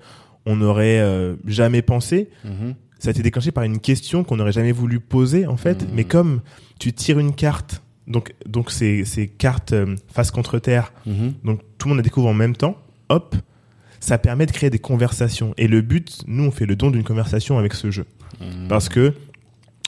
on 0.45 0.55
n'aurait 0.55 0.99
euh, 0.99 1.35
jamais 1.45 1.81
pensé. 1.81 2.29
Ça 2.99 3.09
a 3.09 3.11
été 3.11 3.21
déclenché 3.21 3.51
par 3.51 3.63
une 3.63 3.79
question 3.79 4.23
qu'on 4.23 4.37
n'aurait 4.37 4.51
jamais 4.51 4.71
voulu 4.71 4.99
poser 4.99 5.45
en 5.47 5.57
fait, 5.57 5.83
Mhm. 5.83 5.89
mais 5.93 6.03
comme 6.03 6.41
tu 6.79 6.93
tires 6.93 7.19
une 7.19 7.33
carte, 7.35 7.81
donc 8.07 8.33
donc 8.47 8.71
ces 8.71 9.05
ces 9.05 9.27
cartes 9.27 9.73
euh, 9.73 9.95
face 10.11 10.31
contre 10.31 10.57
terre, 10.59 10.93
Mhm. 11.05 11.33
donc 11.43 11.61
tout 11.77 11.87
le 11.87 11.91
monde 11.91 11.97
la 11.99 12.03
découvre 12.03 12.27
en 12.27 12.33
même 12.33 12.55
temps, 12.55 12.77
hop, 13.09 13.35
ça 13.99 14.17
permet 14.17 14.45
de 14.45 14.51
créer 14.51 14.69
des 14.69 14.79
conversations. 14.79 15.53
Et 15.57 15.67
le 15.67 15.81
but, 15.81 16.21
nous, 16.27 16.43
on 16.45 16.51
fait 16.51 16.65
le 16.65 16.75
don 16.75 16.91
d'une 16.91 17.03
conversation 17.03 17.57
avec 17.57 17.73
ce 17.73 17.89
jeu. 17.91 18.05
Mhm. 18.41 18.67
Parce 18.67 18.89
que 18.89 19.13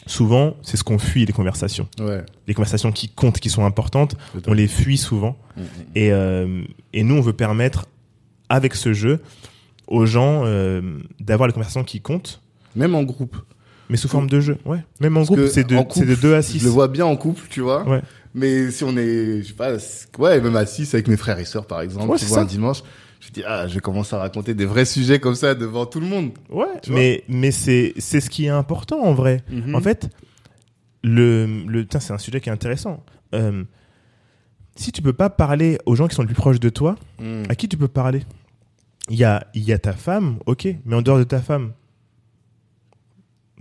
souvent, 0.08 0.56
c'est 0.64 0.78
ce 0.78 0.84
qu'on 0.84 0.98
fuit, 1.00 1.26
les 1.26 1.34
conversations. 1.34 1.88
Ouais. 2.00 2.24
Les 2.48 2.54
conversations 2.54 2.92
qui 2.92 3.10
comptent, 3.10 3.40
qui 3.40 3.50
sont 3.50 3.66
importantes, 3.66 4.16
on 4.48 4.54
les 4.54 4.68
fuit 4.68 4.98
souvent. 4.98 5.38
Mhm. 5.58 5.64
Et, 5.96 6.12
euh, 6.12 6.64
et 6.94 7.04
nous, 7.04 7.16
on 7.16 7.22
veut 7.22 7.34
permettre, 7.34 7.86
avec 8.50 8.74
ce 8.76 8.94
jeu, 8.94 9.22
aux 9.88 10.06
gens 10.06 10.44
euh, 10.46 10.82
d'avoir 11.20 11.48
les 11.48 11.54
conversations 11.54 11.84
qui 11.84 12.02
comptent, 12.02 12.42
Même 12.76 12.96
en 12.96 13.04
groupe. 13.04 13.36
mais 13.90 13.98
sous 13.98 14.08
forme 14.08 14.30
de 14.30 14.40
jeu. 14.40 14.58
Ouais. 14.66 14.84
Même 15.00 15.18
en 15.18 15.22
Parce 15.22 15.32
groupe, 15.32 15.48
c'est 15.48 15.64
de, 15.64 15.76
de 15.78 15.82
couple, 15.82 16.16
2 16.20 16.34
à 16.36 16.42
6. 16.42 16.60
Je 16.60 16.64
le 16.66 16.70
vois 16.70 16.88
bien 16.88 17.06
en 17.06 17.16
couple, 17.18 17.42
tu 17.50 17.62
vois. 17.62 17.88
Ouais. 17.88 18.02
Mais 18.36 18.70
si 18.72 18.84
on 18.84 18.96
est, 18.98 19.42
je 19.42 19.48
sais 19.48 19.54
pas, 19.54 19.74
ouais, 20.20 20.40
même 20.40 20.56
à 20.56 20.66
6 20.66 20.94
avec 20.94 21.08
mes 21.08 21.18
frères 21.18 21.40
et 21.40 21.46
sœurs, 21.46 21.66
par 21.66 21.82
exemple, 21.82 22.10
Ouais, 22.12 22.18
tu 22.18 22.26
vois, 22.26 22.36
ça. 22.38 22.42
un 22.44 22.46
dimanche, 22.46 22.84
je 23.20 23.32
dis, 23.32 23.42
ah, 23.46 23.68
je 23.68 23.74
vais 23.74 23.80
commencer 23.80 24.16
à 24.16 24.20
raconter 24.20 24.54
des 24.54 24.66
vrais 24.66 24.86
sujets 24.86 25.20
comme 25.20 25.34
ça 25.36 25.56
devant 25.56 25.86
tout 25.88 26.00
le 26.00 26.06
monde. 26.06 26.32
Ouais, 26.50 26.68
mais, 26.90 27.24
mais 27.28 27.50
c'est, 27.52 27.94
c'est 27.98 28.22
ce 28.22 28.30
qui 28.30 28.46
est 28.46 28.50
important 28.50 29.00
en 29.02 29.14
vrai. 29.14 29.44
Mhm. 29.50 29.74
En 29.76 29.82
fait, 29.82 30.10
le, 31.04 31.64
le, 31.68 31.88
c'est 32.00 32.12
un 32.14 32.18
sujet 32.18 32.40
qui 32.42 32.50
est 32.50 32.52
intéressant. 32.52 33.04
Euh, 33.34 33.64
si 34.76 34.92
tu 34.92 35.02
peux 35.02 35.14
pas 35.14 35.30
parler 35.30 35.78
aux 35.86 35.96
gens 35.96 36.08
qui 36.08 36.16
sont 36.16 36.22
les 36.22 36.28
plus 36.28 36.36
proches 36.36 36.60
de 36.60 36.70
toi, 36.70 36.96
Mm. 37.20 37.44
à 37.50 37.56
qui 37.56 37.68
tu 37.68 37.76
peux 37.78 37.88
parler? 37.90 38.22
Il 39.10 39.18
y 39.18 39.24
a, 39.24 39.46
il 39.56 39.64
y 39.64 39.74
a 39.74 39.78
ta 39.80 39.94
femme, 39.94 40.38
ok, 40.46 40.68
mais 40.86 40.96
en 40.96 41.02
dehors 41.02 41.18
de 41.18 41.24
ta 41.24 41.42
femme. 41.42 41.72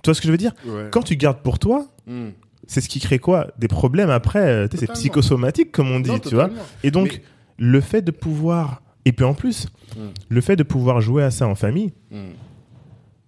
Tu 0.03 0.09
vois 0.11 0.15
ce 0.15 0.21
que 0.21 0.27
je 0.27 0.33
veux 0.33 0.39
dire? 0.39 0.53
Ouais. 0.67 0.89
Quand 0.91 1.03
tu 1.03 1.17
gardes 1.17 1.43
pour 1.43 1.59
toi, 1.59 1.87
Mm. 2.07 2.29
c'est 2.67 2.81
ce 2.81 2.89
qui 2.89 3.01
crée 3.01 3.19
quoi? 3.19 3.49
Des 3.59 3.69
problèmes 3.69 4.11
après, 4.11 4.41
euh, 4.47 4.69
c'est 4.75 4.91
psychosomatique 4.93 5.73
comme 5.73 5.91
on 5.91 6.01
dit, 6.01 6.11
Non, 6.11 6.19
tu 6.19 6.35
vois? 6.35 6.51
Et 6.83 6.91
donc, 6.91 7.13
Mais- 7.15 7.23
le 7.59 7.81
fait 7.81 8.03
de 8.03 8.11
pouvoir, 8.11 8.83
et 9.05 9.13
puis 9.13 9.25
en 9.25 9.35
plus, 9.35 9.67
Mm. 9.97 10.01
le 10.29 10.41
fait 10.41 10.57
de 10.57 10.63
pouvoir 10.63 11.01
jouer 11.01 11.23
à 11.25 11.31
ça 11.31 11.47
en 11.49 11.55
famille, 11.55 11.93
Mm. 12.11 12.17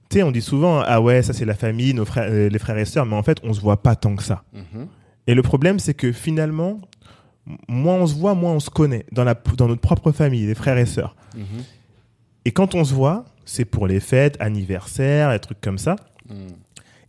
tu 0.09 0.17
sais, 0.19 0.23
on 0.23 0.31
dit 0.31 0.41
souvent, 0.43 0.81
ah 0.85 1.01
ouais, 1.01 1.23
ça 1.23 1.33
c'est 1.33 1.45
la 1.45 1.55
famille, 1.55 1.93
nos 1.95 2.05
frères, 2.05 2.29
euh, 2.31 2.49
les 2.49 2.59
frères 2.59 2.79
et 2.79 2.85
sœurs, 2.85 3.07
mais 3.07 3.17
en 3.17 3.23
fait, 3.23 3.39
on 3.43 3.53
se 3.53 3.61
voit 3.61 3.83
pas 3.83 3.97
tant 3.97 4.15
que 4.17 4.23
ça. 4.23 4.43
Mhm. 4.53 4.87
Et 5.27 5.35
le 5.35 5.43
problème, 5.43 5.79
c'est 5.79 5.95
que 5.95 6.13
finalement, 6.13 6.81
moins 7.69 7.95
on 7.97 8.07
se 8.07 8.15
voit, 8.15 8.35
moins 8.35 8.53
on 8.53 8.61
se 8.61 8.71
connaît 8.71 9.07
dans, 9.13 9.25
la, 9.25 9.35
dans 9.57 9.69
notre 9.69 9.81
propre 9.81 10.13
famille, 10.13 10.47
les 10.47 10.55
frères 10.55 10.79
et 10.79 10.87
sœurs. 10.87 11.15
Mhm. 11.37 11.45
Et 12.45 12.53
quand 12.53 12.75
on 12.75 12.85
se 12.85 12.95
voit, 12.95 13.25
c'est 13.45 13.65
pour 13.65 13.87
les 13.87 14.01
fêtes, 14.01 14.37
anniversaires, 14.41 15.31
des 15.33 15.39
trucs 15.39 15.61
comme 15.61 15.79
ça. 15.79 15.97
Mm. 16.31 16.35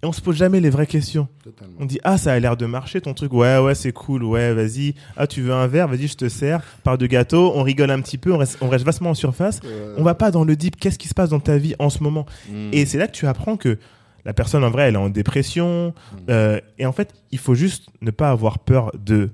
Et 0.04 0.08
on 0.08 0.12
se 0.14 0.22
pose 0.22 0.36
jamais 0.36 0.60
les 0.60 0.72
vraies 0.72 0.88
questions. 0.88 1.28
Totalement. 1.44 1.76
On 1.80 1.86
dit 1.86 2.00
ah 2.04 2.18
ça 2.18 2.34
a 2.34 2.40
l'air 2.40 2.58
de 2.58 2.66
marcher 2.66 3.02
ton 3.02 3.14
truc 3.14 3.32
ouais 3.34 3.60
ouais 3.60 3.76
c'est 3.76 3.92
cool 3.92 4.24
ouais 4.24 4.52
vas-y 4.52 4.96
ah 5.16 5.28
tu 5.28 5.42
veux 5.44 5.54
un 5.54 5.68
verre? 5.68 5.88
Vas-y 5.88 6.08
je 6.08 6.16
te 6.18 6.28
sers 6.28 6.64
par 6.84 6.98
de 6.98 7.06
gâteau 7.06 7.52
on 7.56 7.62
rigole 7.62 7.92
un 7.92 8.02
petit 8.02 8.18
peu 8.18 8.34
on 8.34 8.38
reste 8.40 8.58
on 8.62 8.70
reste 8.70 8.84
vastement 8.84 9.12
en 9.12 9.14
surface 9.14 9.60
Euh, 9.64 9.94
on 10.00 10.04
va 10.04 10.16
pas 10.16 10.32
dans 10.32 10.44
le 10.44 10.56
deep 10.56 10.76
qu'est-ce 10.78 10.98
qui 10.98 11.08
se 11.08 11.14
passe 11.14 11.30
dans 11.30 11.40
ta 11.40 11.58
vie 11.60 11.76
en 11.78 11.92
ce 11.92 12.02
moment? 12.02 12.26
Mm. 12.50 12.70
et 12.72 12.86
c'est 12.88 12.98
là 12.98 13.06
que 13.06 13.12
tu 13.12 13.28
apprends 13.28 13.58
que 13.58 13.78
la 14.26 14.34
personne 14.34 14.64
en 14.64 14.72
vrai 14.72 14.88
elle 14.88 14.96
est 14.96 14.98
en 14.98 15.10
dépression 15.10 15.94
Mm. 16.14 16.18
euh, 16.32 16.60
et 16.80 16.88
en 16.88 16.94
fait 16.94 17.14
il 17.30 17.38
faut 17.38 17.54
juste 17.54 17.90
ne 18.02 18.10
pas 18.10 18.32
avoir 18.32 18.58
peur 18.58 18.92
de 18.98 19.30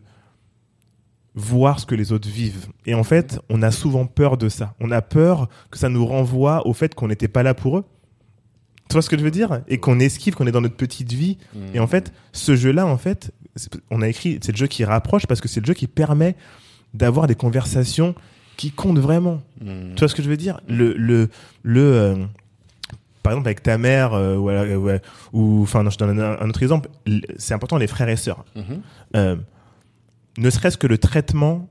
voir 1.34 1.80
ce 1.80 1.86
que 1.86 1.94
les 1.96 2.12
autres 2.12 2.28
vivent. 2.28 2.66
Et 2.88 2.96
en 2.96 3.04
fait, 3.04 3.40
on 3.50 3.62
a 3.62 3.70
souvent 3.70 4.08
peur 4.08 4.38
de 4.38 4.50
ça. 4.50 4.74
On 4.80 4.90
a 4.90 5.04
peur 5.04 5.50
que 5.70 5.78
ça 5.78 5.88
nous 5.88 6.04
renvoie 6.04 6.66
au 6.66 6.74
fait 6.74 6.96
qu'on 6.96 7.08
n'était 7.10 7.28
pas 7.28 7.44
là 7.44 7.54
pour 7.54 7.78
eux. 7.78 7.86
Tu 8.90 8.94
vois 8.94 9.02
ce 9.02 9.10
que 9.10 9.18
je 9.18 9.24
veux 9.24 9.32
dire? 9.32 9.62
Et 9.68 9.80
qu'on 9.80 10.00
esquive, 10.00 10.36
qu'on 10.36 10.48
est 10.48 10.52
dans 10.52 10.62
notre 10.62 10.76
petite 10.78 11.12
vie. 11.14 11.38
Et 11.74 11.80
en 11.80 11.88
fait, 11.88 12.14
ce 12.32 12.56
jeu-là, 12.56 12.86
en 12.88 12.98
fait, 12.98 13.32
on 13.92 14.02
a 14.02 14.08
écrit, 14.08 14.40
c'est 14.42 14.52
le 14.52 14.58
jeu 14.58 14.68
qui 14.68 14.86
rapproche 14.86 15.26
parce 15.28 15.42
que 15.42 15.48
c'est 15.48 15.60
le 15.60 15.66
jeu 15.66 15.74
qui 15.74 15.88
permet 15.88 16.36
d'avoir 16.94 17.28
des 17.28 17.36
conversations 17.36 18.16
qui 18.56 18.72
comptent 18.72 19.00
vraiment. 19.00 19.42
Mm. 19.62 19.94
Tu 19.96 20.00
vois 20.00 20.08
ce 20.08 20.16
que 20.16 20.24
je 20.24 20.30
veux 20.30 20.38
dire? 20.38 20.62
Le 20.68 20.94
le 20.94 21.30
le 21.64 21.82
euh, 21.82 22.16
par 23.24 23.34
exemple 23.34 23.48
avec 23.50 23.62
ta 23.62 23.78
mère 23.78 24.14
euh, 24.14 24.36
ou, 24.38 24.90
ou 25.34 25.62
enfin 25.64 25.84
non, 25.84 25.90
je 25.90 25.98
donne 25.98 26.20
un, 26.20 26.40
un 26.40 26.50
autre 26.50 26.64
exemple. 26.64 26.90
C'est 27.38 27.54
important 27.54 27.78
les 27.78 27.88
frères 27.88 28.10
et 28.10 28.16
sœurs. 28.16 28.46
Mhm. 28.56 28.82
Euh, 29.16 29.36
ne 30.38 30.50
serait-ce 30.50 30.78
que 30.78 30.88
le 30.88 30.98
traitement 30.98 31.68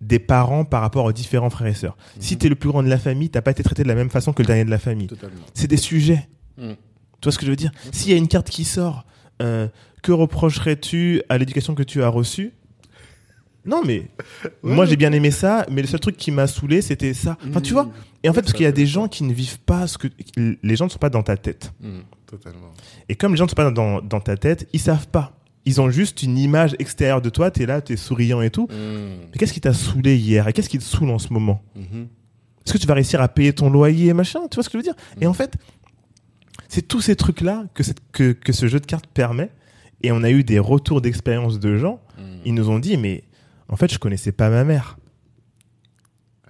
des 0.00 0.18
parents 0.20 0.64
par 0.64 0.80
rapport 0.80 1.04
aux 1.04 1.12
différents 1.12 1.50
frères 1.50 1.66
et 1.68 1.74
sœurs. 1.74 1.96
Si 2.20 2.34
Mhm. 2.34 2.38
t'es 2.38 2.48
le 2.48 2.54
plus 2.54 2.68
grand 2.70 2.82
de 2.84 2.88
la 2.88 2.98
famille, 2.98 3.30
t'as 3.30 3.40
pas 3.42 3.50
été 3.50 3.62
traité 3.64 3.82
de 3.82 3.88
la 3.88 3.96
même 3.96 4.10
façon 4.10 4.32
que 4.32 4.42
le 4.42 4.46
dernier 4.46 4.64
de 4.64 4.70
la 4.70 4.78
famille. 4.78 5.08
C'est 5.54 5.66
des 5.66 5.76
sujets. 5.76 6.28
Mm. 6.58 6.72
Tu 7.20 7.24
vois 7.24 7.32
ce 7.32 7.38
que 7.38 7.46
je 7.46 7.50
veux 7.50 7.56
dire? 7.56 7.72
S'il 7.92 8.10
y 8.10 8.14
a 8.14 8.16
une 8.16 8.28
carte 8.28 8.50
qui 8.50 8.64
sort, 8.64 9.04
euh, 9.42 9.68
que 10.02 10.12
reprocherais-tu 10.12 11.22
à 11.28 11.38
l'éducation 11.38 11.74
que 11.74 11.82
tu 11.82 12.02
as 12.02 12.08
reçue? 12.08 12.52
Non, 13.64 13.82
mais 13.84 14.08
moi 14.62 14.86
j'ai 14.86 14.96
bien 14.96 15.12
aimé 15.12 15.30
ça, 15.30 15.66
mais 15.70 15.82
le 15.82 15.88
seul 15.88 16.00
truc 16.00 16.16
qui 16.16 16.30
m'a 16.30 16.46
saoulé, 16.46 16.80
c'était 16.80 17.14
ça. 17.14 17.36
Enfin, 17.48 17.60
tu 17.60 17.72
vois 17.72 17.90
Et 18.22 18.28
en 18.28 18.32
fait, 18.32 18.42
parce 18.42 18.52
qu'il 18.52 18.64
y 18.64 18.68
a 18.68 18.72
des 18.72 18.86
gens 18.86 19.08
qui 19.08 19.24
ne 19.24 19.32
vivent 19.32 19.60
pas 19.60 19.86
ce 19.86 19.98
que. 19.98 20.08
Les 20.36 20.76
gens 20.76 20.86
ne 20.86 20.90
sont 20.90 20.98
pas 20.98 21.10
dans 21.10 21.22
ta 21.22 21.36
tête. 21.36 21.72
Mm. 21.80 22.00
Totalement. 22.26 22.72
Et 23.08 23.14
comme 23.14 23.32
les 23.32 23.38
gens 23.38 23.44
ne 23.44 23.50
sont 23.50 23.56
pas 23.56 23.70
dans, 23.70 24.00
dans 24.00 24.20
ta 24.20 24.36
tête, 24.36 24.68
ils 24.72 24.80
savent 24.80 25.08
pas. 25.08 25.32
Ils 25.64 25.80
ont 25.80 25.90
juste 25.90 26.22
une 26.22 26.38
image 26.38 26.76
extérieure 26.78 27.20
de 27.20 27.28
toi, 27.28 27.50
t'es 27.50 27.66
là, 27.66 27.80
t'es 27.80 27.96
souriant 27.96 28.40
et 28.40 28.50
tout. 28.50 28.68
Mm. 28.68 29.26
Mais 29.32 29.38
qu'est-ce 29.38 29.52
qui 29.52 29.60
t'a 29.60 29.74
saoulé 29.74 30.16
hier 30.16 30.46
Et 30.48 30.52
qu'est-ce 30.52 30.68
qui 30.68 30.78
te 30.78 30.84
saoule 30.84 31.10
en 31.10 31.18
ce 31.18 31.32
moment? 31.32 31.62
Mhm. 31.74 32.08
Est-ce 32.64 32.74
que 32.74 32.78
tu 32.78 32.86
vas 32.86 32.94
réussir 32.94 33.22
à 33.22 33.28
payer 33.28 33.54
ton 33.54 33.70
loyer, 33.70 34.12
machin? 34.12 34.40
Tu 34.50 34.56
vois 34.56 34.62
ce 34.62 34.68
que 34.68 34.74
je 34.74 34.84
veux 34.84 34.92
dire? 34.92 34.96
Et 35.22 35.26
en 35.26 35.32
fait, 35.32 35.54
c'est 36.68 36.86
tous 36.86 37.00
ces 37.00 37.16
trucs-là 37.16 37.64
que, 37.74 37.82
que, 38.12 38.32
que 38.32 38.52
ce 38.52 38.68
jeu 38.68 38.78
de 38.80 38.86
cartes 38.86 39.06
permet. 39.06 39.50
Et 40.02 40.12
on 40.12 40.22
a 40.22 40.30
eu 40.30 40.44
des 40.44 40.58
retours 40.58 41.00
d'expérience 41.00 41.58
de 41.58 41.76
gens. 41.76 42.00
Mm. 42.16 42.22
Ils 42.44 42.54
nous 42.54 42.70
ont 42.70 42.78
dit, 42.78 42.96
mais 42.96 43.24
en 43.68 43.76
fait, 43.76 43.92
je 43.92 43.98
connaissais 43.98 44.32
pas 44.32 44.48
ma 44.48 44.62
mère. 44.62 44.96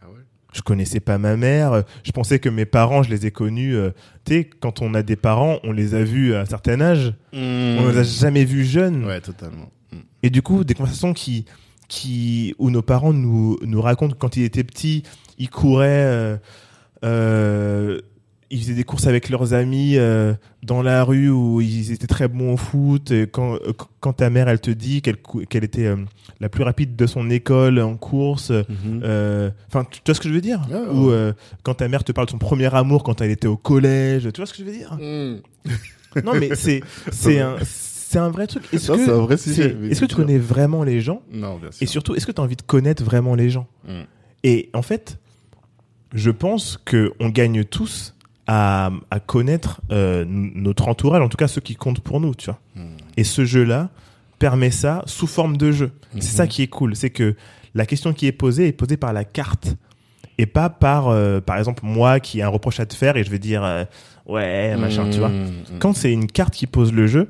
Ah 0.01 0.09
ouais? 0.09 0.21
Je 0.53 0.61
connaissais 0.61 1.01
pas 1.01 1.17
ma 1.17 1.37
mère. 1.37 1.85
Je 2.03 2.13
pensais 2.13 2.41
que 2.41 2.51
mes 2.51 2.67
parents, 2.67 3.03
je 3.03 3.11
les 3.11 3.25
ai 3.27 3.31
connus. 3.31 3.75
euh, 3.75 3.91
tu 4.25 4.35
sais, 4.35 4.45
quand 4.45 4.83
on 4.83 4.93
a 4.93 5.03
des 5.03 5.17
parents, 5.17 5.61
on 5.65 5.73
les 5.73 5.95
a 5.95 6.05
vus 6.05 6.35
à 6.35 6.43
un 6.43 6.45
certain 6.45 6.81
âge. 6.81 7.15
On 7.33 7.89
les 7.89 7.99
a 7.99 8.03
jamais 8.03 8.45
vus 8.45 8.67
jeunes. 8.67 9.07
Ouais, 9.07 9.21
totalement. 9.21 9.71
Mm. 9.93 9.97
Et 10.25 10.31
du 10.31 10.43
coup, 10.43 10.65
des 10.65 10.75
conversations 10.75 11.15
qui, 11.15 11.47
qui, 11.89 12.55
où 12.59 12.71
nos 12.71 12.83
parents 12.83 13.15
nous, 13.15 13.57
nous 13.63 13.81
racontent 13.81 14.17
quand 14.19 14.37
ils 14.37 14.45
étaient 14.45 14.65
petits, 14.65 15.05
ils 15.39 15.49
couraient, 15.49 16.05
euh, 16.05 16.37
euh, 17.05 18.01
ils 18.51 18.61
faisaient 18.61 18.75
des 18.75 18.85
courses 18.85 19.07
avec 19.07 19.29
leurs 19.29 19.53
amis 19.53 19.97
euh, 19.97 20.33
dans 20.63 20.81
la 20.83 21.05
rue 21.05 21.29
où 21.29 21.61
ils 21.61 21.93
étaient 21.93 22.07
très 22.07 22.29
bons 22.29 22.55
au 22.55 22.57
foot. 22.57 23.11
Et 23.11 23.27
quand, 23.27 23.55
euh, 23.57 23.73
quand 24.01 24.15
ta 24.15 24.31
mère, 24.31 24.49
elle 24.49 24.61
te 24.61 24.71
dit 24.71 25.03
qu'elle 25.03 25.19
qu'elle 25.51 25.65
était 25.65 25.87
euh, 25.87 25.97
la 26.41 26.49
plus 26.49 26.63
rapide 26.65 26.97
de 26.97 27.07
son 27.07 27.29
école 27.31 27.79
en 27.81 27.97
course, 27.97 28.51
Mhm. 28.51 29.01
euh, 29.05 29.51
enfin, 29.67 29.85
tu 29.91 30.01
tu 30.01 30.11
vois 30.11 30.15
ce 30.15 30.21
que 30.21 30.29
je 30.29 30.35
veux 30.35 30.41
dire? 30.41 30.67
Ou 30.93 31.11
euh, 31.11 31.33
quand 31.63 31.75
ta 31.75 31.89
mère 31.89 32.05
te 32.05 32.13
parle 32.13 32.27
de 32.27 32.31
son 32.31 32.39
premier 32.39 32.75
amour 32.75 33.03
quand 33.05 33.21
elle 33.21 33.31
était 33.31 33.49
au 33.49 33.57
collège, 33.57 34.29
tu 34.33 34.41
vois 34.41 34.47
ce 34.47 34.53
que 34.53 34.59
je 34.61 34.65
veux 34.65 34.73
dire? 34.73 34.95
Mm. 34.95 35.41
Non, 36.25 36.33
mais 36.39 36.55
c'est 36.55 36.81
c'est 37.13 37.41
un 37.41 37.57
c'est 37.63 38.19
un 38.19 38.31
vrai 38.31 38.47
truc. 38.47 38.65
Est-ce 38.73 38.91
que 38.91 39.11
un 39.11 39.21
vrai 39.21 39.37
sujet, 39.37 39.77
Est-ce 39.91 40.01
que 40.01 40.07
tu 40.07 40.15
connais 40.17 40.39
vraiment 40.39 40.83
les 40.85 41.03
gens? 41.03 41.21
Non, 41.31 41.59
bien 41.59 41.71
sûr. 41.71 41.83
Et 41.83 41.87
surtout, 41.87 42.15
est-ce 42.15 42.25
que 42.27 42.33
tu 42.33 42.41
as 42.41 42.45
envie 42.45 42.57
de 42.57 42.63
connaître 42.63 43.05
vraiment 43.05 43.35
les 43.35 43.51
gens? 43.51 43.67
Mm. 43.87 43.91
Et 44.45 44.71
en 44.73 44.81
fait, 44.81 45.19
je 46.15 46.31
pense 46.31 46.79
que 46.83 47.13
on 47.21 47.29
gagne 47.29 47.65
tous 47.65 48.15
à, 48.49 48.91
à 49.11 49.21
connaître 49.21 49.83
euh, 49.93 50.25
notre 50.27 50.89
entourage, 50.89 51.23
en 51.23 51.29
tout 51.29 51.37
cas 51.37 51.49
ceux 51.49 51.61
qui 51.61 51.77
comptent 51.77 52.01
pour 52.01 52.19
nous, 52.19 52.35
tu 52.35 52.47
vois. 52.47 52.59
Mm. 52.75 52.97
Et 53.19 53.25
ce 53.25 53.45
jeu-là 53.45 53.91
permet 54.39 54.71
ça 54.71 55.03
sous 55.05 55.27
forme 55.27 55.57
de 55.59 55.71
jeu. 55.71 55.93
C'est 56.15 56.23
ça 56.23 56.47
qui 56.47 56.63
est 56.63 56.69
cool, 56.69 56.97
c'est 56.97 57.11
que 57.11 57.37
la 57.75 57.85
question 57.85 58.15
qui 58.15 58.27
est 58.27 58.33
posée 58.33 58.67
est 58.67 58.73
posée 58.73 58.97
par 58.97 59.13
la 59.13 59.25
carte 59.25 59.77
et 60.39 60.47
pas 60.47 60.71
par, 60.71 61.09
euh, 61.09 61.41
par 61.41 61.59
exemple, 61.59 61.85
moi 61.85 62.21
qui 62.21 62.39
ai 62.39 62.43
un 62.43 62.49
reproche 62.49 62.81
à 62.81 62.87
te 62.87 62.95
faire 62.95 63.17
et 63.17 63.25
je 63.25 63.31
vais 63.31 63.39
dire 63.39 63.63
euh, 63.63 63.85
ouais 64.27 64.75
machin, 64.77 65.11
tu 65.11 65.19
vois. 65.19 65.29
Mm. 65.29 65.53
Quand 65.79 65.93
c'est 65.93 66.11
une 66.11 66.27
carte 66.27 66.55
qui 66.55 66.67
pose 66.67 66.93
le 66.93 67.07
jeu, 67.07 67.29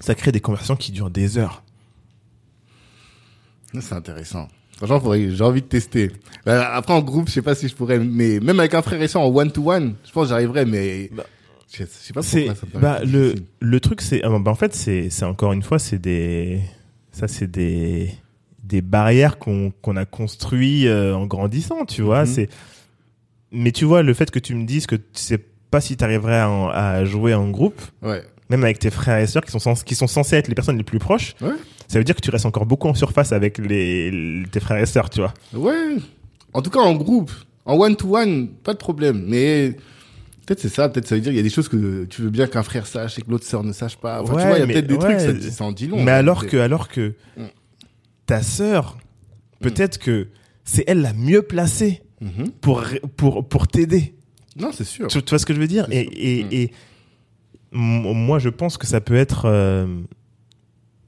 ça 0.00 0.16
crée 0.16 0.32
des 0.32 0.40
conversations 0.40 0.76
qui 0.76 0.90
durent 0.90 1.10
des 1.10 1.38
heures. 1.38 1.62
C'est 3.80 3.94
intéressant. 3.94 4.48
Franchement, 4.82 5.12
j'ai 5.14 5.42
envie 5.44 5.62
de 5.62 5.66
tester. 5.66 6.10
Après, 6.44 6.92
en 6.92 7.00
groupe, 7.02 7.28
je 7.28 7.34
sais 7.34 7.42
pas 7.42 7.54
si 7.54 7.68
je 7.68 7.74
pourrais, 7.74 7.98
mais 7.98 8.40
même 8.40 8.58
avec 8.60 8.74
un 8.74 8.82
frère 8.82 9.00
et 9.00 9.08
sœur 9.08 9.22
en 9.22 9.28
one-to-one, 9.28 9.94
je 10.04 10.10
pense 10.12 10.24
que 10.24 10.28
j'arriverais, 10.30 10.64
mais 10.64 11.08
Bah, 11.14 11.24
je 11.72 11.84
sais- 11.84 12.12
pas 12.12 12.20
pourquoi 12.22 12.54
ça 12.54 12.66
me 12.74 12.80
bah, 12.80 13.00
le 13.04 13.34
le 13.60 13.80
truc 13.80 14.00
c'est 14.02 14.22
ah, 14.24 14.28
bah, 14.38 14.50
en 14.50 14.54
fait 14.54 14.74
c'est 14.74 15.08
c'est 15.08 15.24
encore 15.24 15.52
une 15.52 15.62
fois 15.62 15.78
c'est 15.78 15.98
des 15.98 16.60
ça 17.12 17.28
c'est 17.28 17.50
des 17.50 18.10
des 18.62 18.82
barrières 18.82 19.38
qu'on 19.38 19.72
qu'on 19.82 19.96
a 19.96 20.04
construit 20.04 20.86
euh, 20.86 21.14
en 21.16 21.24
grandissant 21.26 21.84
tu 21.86 22.02
vois 22.02 22.22
Mhm. 22.22 22.26
c'est 22.26 22.48
mais 23.52 23.72
tu 23.72 23.84
vois 23.86 24.02
le 24.02 24.12
fait 24.14 24.30
que 24.30 24.38
tu 24.38 24.54
me 24.54 24.66
dises 24.66 24.86
que 24.86 24.96
tu 24.96 25.02
sais 25.14 25.38
pas 25.70 25.80
si 25.80 25.96
tu 25.96 26.04
arriverais 26.04 26.40
à, 26.40 26.48
à 26.70 27.04
jouer 27.06 27.32
en 27.34 27.48
groupe 27.50 27.80
Ouais. 28.02 28.22
Même 28.52 28.64
avec 28.64 28.78
tes 28.78 28.90
frères 28.90 29.18
et 29.18 29.26
sœurs 29.26 29.42
qui 29.44 29.50
sont 29.50 29.58
cens- 29.58 29.82
qui 29.84 29.94
sont 29.94 30.06
censés 30.06 30.36
être 30.36 30.48
les 30.48 30.54
personnes 30.54 30.76
les 30.78 30.84
plus 30.84 30.98
proches 30.98 31.34
Ouais. 31.40 31.50
ça 31.88 31.98
veut 31.98 32.04
dire 32.04 32.14
que 32.14 32.20
tu 32.20 32.30
restes 32.30 32.46
encore 32.46 32.66
beaucoup 32.66 32.88
en 32.88 32.94
surface 32.94 33.32
avec 33.32 33.58
les 33.58 34.44
tes 34.52 34.60
frères 34.60 34.78
et 34.78 34.86
sœurs 34.86 35.10
tu 35.10 35.20
vois 35.20 35.34
Ouais. 35.52 35.96
En 36.54 36.60
tout 36.62 36.70
cas, 36.70 36.80
en 36.80 36.94
groupe. 36.94 37.32
En 37.64 37.76
one-to-one, 37.78 38.48
pas 38.62 38.72
de 38.74 38.78
problème. 38.78 39.24
Mais 39.26 39.76
peut-être 40.44 40.60
c'est 40.60 40.68
ça, 40.68 40.88
peut-être 40.88 41.06
ça 41.06 41.14
veut 41.14 41.20
dire 41.20 41.32
il 41.32 41.36
y 41.36 41.40
a 41.40 41.42
des 41.42 41.48
choses 41.50 41.68
que 41.68 42.04
tu 42.04 42.22
veux 42.22 42.30
bien 42.30 42.46
qu'un 42.46 42.62
frère 42.62 42.86
sache 42.86 43.18
et 43.18 43.22
que 43.22 43.30
l'autre 43.30 43.46
sœur 43.46 43.62
ne 43.64 43.72
sache 43.72 43.96
pas. 43.96 44.20
Enfin, 44.22 44.34
tu 44.34 44.46
vois, 44.46 44.56
il 44.58 44.60
y 44.60 44.62
a 44.62 44.66
peut-être 44.66 44.86
des 44.86 44.94
ouais. 44.96 45.16
trucs, 45.28 45.42
ça, 45.42 45.50
ça 45.50 45.64
en 45.64 45.72
dit 45.72 45.86
long. 45.86 46.02
mais 46.02 46.10
hein. 46.10 46.16
alors 46.16 46.46
que 46.46 46.56
alors 46.58 46.88
que 46.88 47.14
Mm. 47.36 47.42
ta 48.26 48.42
sœur 48.42 48.98
peut-être 49.60 49.98
que 49.98 50.28
c'est 50.64 50.84
elle 50.86 51.00
la 51.02 51.12
mieux 51.12 51.42
placée 51.42 52.02
Mhm. 52.20 52.50
pour 52.60 52.84
pour 53.16 53.48
pour 53.48 53.66
t'aider 53.68 54.14
Non, 54.56 54.70
c'est 54.72 54.84
sûr. 54.84 55.06
Tu, 55.08 55.22
tu 55.22 55.30
vois 55.30 55.38
ce 55.38 55.46
que 55.46 55.54
je 55.54 55.58
veux 55.60 55.66
dire? 55.66 55.86
Et, 55.90 56.40
et, 56.40 56.44
Mm. 56.44 56.48
et 56.52 56.72
moi, 57.72 58.38
je 58.38 58.48
pense 58.48 58.76
que 58.76 58.86
ça 58.86 59.00
peut 59.00 59.16
être, 59.16 59.42
euh, 59.46 59.86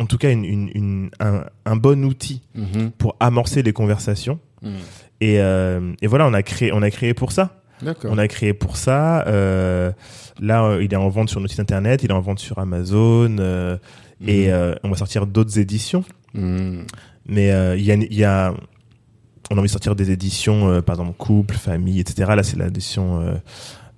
en 0.00 0.06
tout 0.06 0.18
cas, 0.18 0.30
une, 0.30 0.44
une, 0.44 0.70
une- 0.74 1.10
un, 1.20 1.44
un 1.66 1.76
bon 1.76 2.04
outil 2.04 2.42
Mhm. 2.54 2.90
pour 2.98 3.16
amorcer 3.20 3.62
les 3.62 3.72
conversations. 3.72 4.38
Mhm. 4.62 4.70
Et, 5.20 5.40
euh, 5.40 5.92
et 6.02 6.06
voilà, 6.06 6.26
on 6.26 6.32
a 6.34 6.42
créé, 6.42 6.72
on 6.72 6.82
a 6.82 6.90
créé 6.90 7.14
pour 7.14 7.32
ça. 7.32 7.60
On 8.04 8.18
a 8.18 8.28
créé 8.28 8.54
pour 8.54 8.76
ça. 8.76 9.26
euh, 9.26 9.92
là, 10.40 10.78
il 10.80 10.92
est 10.92 10.96
en 10.96 11.08
vente 11.08 11.28
sur 11.28 11.40
notre 11.40 11.50
site 11.52 11.60
internet, 11.60 12.02
il 12.02 12.10
est 12.10 12.14
en 12.14 12.20
vente 12.20 12.38
sur 12.38 12.58
Amazon, 12.58 13.36
euh, 13.38 13.76
et 14.26 14.50
on 14.82 14.88
va 14.90 14.96
sortir 14.96 15.26
d'autres 15.26 15.58
éditions. 15.58 16.04
Mhm. 16.34 16.86
Mais 17.26 17.48
il 17.78 17.84
y 17.84 17.90
a, 17.92 17.94
il 17.94 18.14
y 18.14 18.24
a, 18.24 18.54
on 19.50 19.56
a 19.56 19.58
envie 19.58 19.66
de 19.68 19.72
sortir 19.72 19.94
des 19.94 20.10
éditions, 20.10 20.68
euh, 20.70 20.80
par 20.80 20.94
exemple 20.94 21.12
couple, 21.18 21.54
famille, 21.56 22.00
etc. 22.00 22.32
Là, 22.34 22.42
c'est 22.42 22.58
l'édition 22.58 23.20
euh, 23.20 23.34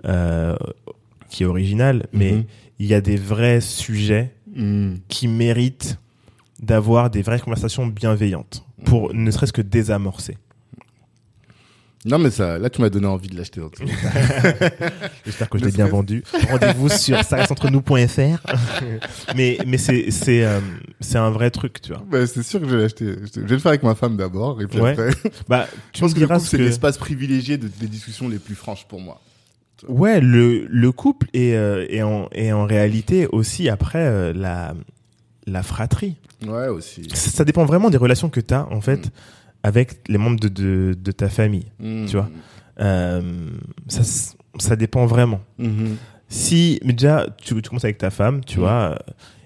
euh, 0.06 0.56
qui 1.36 1.42
est 1.42 1.46
originale, 1.46 2.06
mais 2.14 2.32
Mhm. 2.32 2.44
il 2.78 2.86
y 2.86 2.94
a 2.94 3.02
des 3.02 3.16
vrais 3.16 3.60
sujets 3.60 4.32
Mhm. 4.54 5.00
qui 5.08 5.28
méritent 5.28 5.98
d'avoir 6.62 7.10
des 7.10 7.20
vraies 7.20 7.40
conversations 7.40 7.86
bienveillantes 7.86 8.64
pour 8.86 9.12
ne 9.12 9.30
serait-ce 9.30 9.52
que 9.52 9.60
désamorcer. 9.60 10.38
Non, 12.06 12.18
mais 12.18 12.30
ça, 12.30 12.56
là, 12.58 12.70
tu 12.70 12.80
m'as 12.80 12.88
donné 12.88 13.06
envie 13.08 13.28
de 13.28 13.36
l'acheter. 13.36 13.60
J'espère 15.26 15.50
que 15.50 15.58
je 15.58 15.64
l'ai 15.64 15.72
bien 15.72 15.88
vendu. 15.88 16.22
Rendez-vous 16.48 16.88
sur 16.88 17.22
sarestentrenous.fr. 17.22 18.38
mais 19.36 19.58
mais 19.66 19.76
c'est 19.76 20.10
c'est 20.10 20.44
euh, 20.44 20.60
c'est 21.00 21.18
un 21.18 21.30
vrai 21.30 21.50
truc, 21.50 21.82
tu 21.82 21.92
vois. 21.92 22.02
Bah, 22.10 22.26
c'est 22.26 22.42
sûr 22.44 22.60
que 22.60 22.66
je 22.68 22.76
vais 22.76 22.82
l'acheter. 22.82 23.16
Je 23.34 23.40
vais 23.40 23.46
le 23.56 23.58
faire 23.58 23.70
avec 23.70 23.82
ma 23.82 23.94
femme 23.96 24.16
d'abord, 24.16 24.62
et 24.62 24.66
puis 24.68 24.80
Ouais. 24.80 24.92
après. 24.92 25.10
Bah, 25.48 25.66
Je 25.94 26.00
pense 26.00 26.14
que 26.14 26.38
c'est 26.38 26.58
l'espace 26.58 26.96
privilégié 26.96 27.58
de, 27.58 27.66
des 27.68 27.88
discussions 27.88 28.28
les 28.28 28.38
plus 28.38 28.54
franches 28.54 28.86
pour 28.86 29.00
moi. 29.00 29.20
Ouais, 29.88 30.20
le, 30.20 30.66
le 30.66 30.92
couple 30.92 31.28
et, 31.34 31.54
euh, 31.54 31.86
et, 31.90 32.02
en, 32.02 32.28
et 32.32 32.52
en 32.52 32.64
réalité 32.64 33.26
aussi 33.26 33.68
après 33.68 34.04
euh, 34.06 34.32
la, 34.32 34.74
la 35.46 35.62
fratrie. 35.62 36.16
Ouais, 36.46 36.68
aussi. 36.68 37.02
Ça, 37.12 37.30
ça 37.30 37.44
dépend 37.44 37.64
vraiment 37.64 37.90
des 37.90 37.98
relations 37.98 38.28
que 38.30 38.40
tu 38.40 38.54
as 38.54 38.66
en 38.72 38.80
fait 38.80 39.06
Mm. 39.06 39.10
avec 39.62 40.08
les 40.08 40.18
membres 40.18 40.40
de, 40.40 40.48
de, 40.48 40.96
de 40.98 41.12
ta 41.12 41.28
famille. 41.28 41.66
Mhm. 41.80 42.06
Tu 42.06 42.16
vois. 42.16 42.30
Euh, 42.80 43.50
ça, 44.58 44.76
dépend 44.76 45.06
vraiment. 45.06 45.40
Mhm. 45.58 45.96
Si, 46.28 46.80
mais 46.84 46.92
déjà, 46.92 47.26
tu, 47.38 47.54
tu 47.60 47.68
commences 47.68 47.84
avec 47.84 47.98
ta 47.98 48.10
femme, 48.10 48.44
tu 48.44 48.58
Mm. 48.58 48.60
vois, 48.62 48.98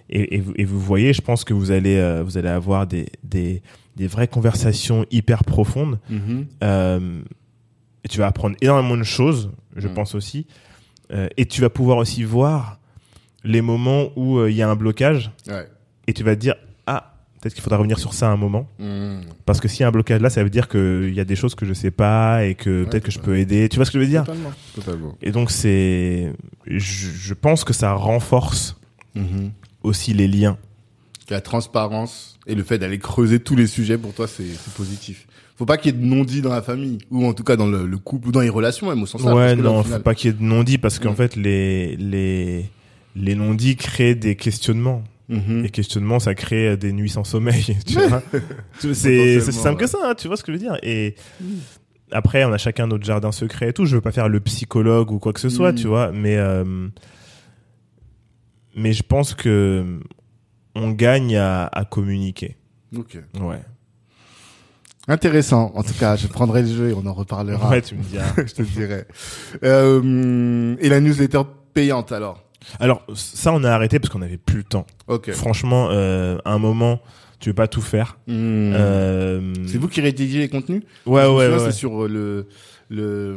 et, 0.09 0.37
et, 0.37 0.41
vous, 0.41 0.53
et 0.57 0.65
vous 0.65 0.81
voyez, 0.81 1.13
je 1.13 1.21
pense 1.23 1.45
que 1.45 1.55
vous 1.55 1.71
allez, 1.71 2.23
vous 2.25 2.37
allez 2.39 2.49
avoir 2.49 2.87
des, 2.87 3.07
des, 3.23 3.63
des 3.97 4.07
vraies 4.07 4.29
conversations 4.29 5.07
hyper 5.11 5.45
profondes. 5.45 5.99
Euh, 6.63 7.21
et 8.05 8.09
tu 8.09 8.19
vas 8.19 8.27
apprendre 8.27 8.57
énormément 8.61 8.97
de 8.97 9.03
choses, 9.05 9.51
je 9.77 9.89
Mm. 9.89 9.95
pense 9.95 10.15
aussi. 10.15 10.47
Euh, 11.13 11.29
et 11.37 11.47
tu 11.47 11.61
vas 11.61 11.71
pouvoir 11.71 11.99
aussi 11.99 12.23
voir 12.25 12.79
les 13.45 13.61
moments 13.63 14.11
où 14.17 14.39
euh, 14.39 14.51
il 14.51 14.57
y 14.57 14.63
a 14.63 14.69
un 14.69 14.77
blocage 14.77 15.31
Ouais. 15.49 15.67
et 16.07 16.13
tu 16.13 16.23
vas 16.23 16.35
te 16.37 16.41
dire 16.41 16.55
ah 16.87 17.07
Peut-être 17.41 17.55
qu'il 17.55 17.63
faudra 17.63 17.79
revenir 17.79 17.99
sur 17.99 18.13
ça 18.13 18.29
à 18.29 18.33
un 18.33 18.37
moment. 18.37 18.69
Hmm. 18.79 19.21
Parce 19.47 19.61
que 19.61 19.67
s'il 19.69 19.81
y 19.81 19.85
a 19.85 19.89
un 19.89 19.93
blocage 19.93 20.21
là, 20.21 20.29
ça 20.29 20.45
veut 20.45 20.51
dire 20.51 20.69
qu'il 20.69 21.15
y 21.15 21.21
a 21.21 21.25
des 21.25 21.37
choses 21.37 21.55
que 21.55 21.65
je 21.65 21.73
sais 21.73 21.91
pas 21.91 22.45
et 22.45 22.55
que 22.55 22.85
peut-être 22.85 23.05
que 23.05 23.11
je 23.11 23.19
peux 23.19 23.39
aider. 23.39 23.67
Tu 23.71 23.77
vois 23.77 23.87
ce 23.87 23.91
que 23.91 23.99
je 23.99 24.05
veux 24.05 24.11
dire? 24.11 24.25
Totalement. 24.25 24.53
Totalement. 24.75 25.17
Et 25.23 25.33
donc 25.33 25.51
c'est, 25.51 26.35
je, 26.67 26.79
je 26.79 27.33
pense 27.35 27.65
que 27.65 27.73
ça 27.73 27.93
renforce 27.95 28.77
Mhm. 29.15 29.53
aussi 29.83 30.13
les 30.13 30.29
liens. 30.29 30.59
La 31.31 31.41
transparence 31.41 32.39
et 32.47 32.55
le 32.55 32.63
fait 32.63 32.77
d'aller 32.79 32.99
creuser 32.99 33.41
tous 33.41 33.57
les 33.57 33.67
sujets, 33.67 33.97
pour 33.97 34.13
toi, 34.13 34.29
c'est 34.29 34.45
positif. 34.77 35.27
Faut 35.61 35.67
pas 35.67 35.77
qu'il 35.77 35.95
y 35.95 35.97
ait 35.97 36.01
de 36.01 36.07
non-dit 36.07 36.41
dans 36.41 36.51
la 36.55 36.63
famille, 36.63 36.97
ou 37.11 37.27
en 37.27 37.35
tout 37.35 37.45
cas 37.45 37.55
dans 37.55 37.67
le, 37.67 37.85
le 37.87 37.99
couple, 37.99 38.29
ou 38.29 38.33
dans 38.33 38.41
les 38.41 38.49
relations 38.49 38.89
même 38.89 39.03
au 39.03 39.07
sens 39.07 39.23
large, 39.23 39.37
ouais, 39.37 39.55
non, 39.57 39.83
final- 39.83 39.99
faut 39.99 40.03
pas 40.03 40.15
qu'il 40.15 40.31
y 40.31 40.35
ait 40.35 40.37
de 40.39 40.43
non-dits 40.43 40.79
parce 40.79 40.99
qu'en 40.99 41.13
Mm. 41.13 41.17
fait 41.17 41.37
les 41.37 41.97
les 41.97 42.65
les 43.15 43.35
non-dits 43.35 43.77
créent 43.77 44.15
des 44.15 44.37
questionnements. 44.37 45.05
Mhm. 45.29 45.63
Les 45.65 45.69
questionnements, 45.69 46.19
ça 46.19 46.35
crée 46.35 46.77
des 46.79 46.93
nuits 46.93 47.11
sans 47.11 47.25
sommeil. 47.25 47.77
Tu 47.87 47.95
vois 47.95 48.23
c'est 48.81 48.95
c'est 48.95 49.37
aussi 49.37 49.53
simple 49.53 49.79
que 49.81 49.87
ça, 49.87 49.99
hein, 50.03 50.15
tu 50.17 50.29
vois 50.29 50.37
ce 50.39 50.43
que 50.43 50.51
je 50.51 50.57
veux 50.57 50.63
dire. 50.65 50.79
Et 50.83 51.15
après, 52.11 52.43
on 52.45 52.53
a 52.55 52.59
chacun 52.59 52.87
notre 52.87 53.05
jardin 53.05 53.31
secret 53.31 53.69
et 53.69 53.73
tout. 53.75 53.85
Je 53.85 53.97
veux 53.97 54.01
pas 54.01 54.13
faire 54.13 54.29
le 54.31 54.41
psychologue 54.41 55.13
ou 55.13 55.19
quoi 55.19 55.33
que 55.35 55.41
ce 55.41 55.51
soit, 55.51 55.73
Mm. 55.73 55.77
tu 55.77 55.87
vois. 55.89 56.11
Mais 56.11 56.37
euh, 56.39 56.89
mais 58.77 58.93
je 58.93 59.03
pense 59.03 59.35
que 59.35 60.01
on 60.75 60.91
gagne 60.93 61.37
à, 61.37 61.67
à 61.67 61.85
communiquer. 61.85 62.57
Ok. 62.97 63.19
Ouais. 63.41 63.61
Intéressant. 65.11 65.73
En 65.75 65.83
tout 65.83 65.93
cas, 65.99 66.15
je 66.17 66.27
prendrai 66.29 66.63
le 66.63 66.69
jeu 66.69 66.91
et 66.91 66.93
on 66.95 67.05
en 67.07 67.13
reparlera. 67.13 67.69
Ouais, 67.69 67.83
tu 67.83 67.97
me 67.97 68.03
diras. 68.03 68.33
je 68.37 68.55
te 68.55 68.63
dirai. 68.63 69.05
Euh, 69.65 70.77
et 70.81 70.89
la 70.89 71.01
newsletter 71.01 71.41
payante 71.75 72.13
alors? 72.13 72.45
Alors 72.79 73.03
ça, 73.15 73.53
on 73.53 73.65
a 73.65 73.71
arrêté 73.71 73.99
parce 73.99 74.13
qu'on 74.13 74.23
avait 74.23 74.37
plus 74.37 74.59
le 74.59 74.65
temps. 74.65 74.87
Ok. 75.09 75.33
Franchement, 75.33 75.89
euh, 75.91 76.39
à 76.45 76.53
un 76.53 76.59
moment, 76.59 77.01
tu 77.41 77.49
veux 77.51 77.55
pas 77.55 77.67
tout 77.69 77.81
faire. 77.81 78.19
Hmm. 78.29 78.73
Euh, 78.75 79.53
C'est 79.67 79.79
vous 79.79 79.89
qui 79.89 80.01
rédigez 80.01 80.39
les 80.39 80.49
contenus? 80.49 80.83
Ouais, 81.07 81.27
ouais, 81.27 81.49
ouais. 81.49 81.59
C'est 81.59 81.73
sur 81.73 82.05
euh, 82.05 82.09
le 82.09 82.49
le 82.89 83.37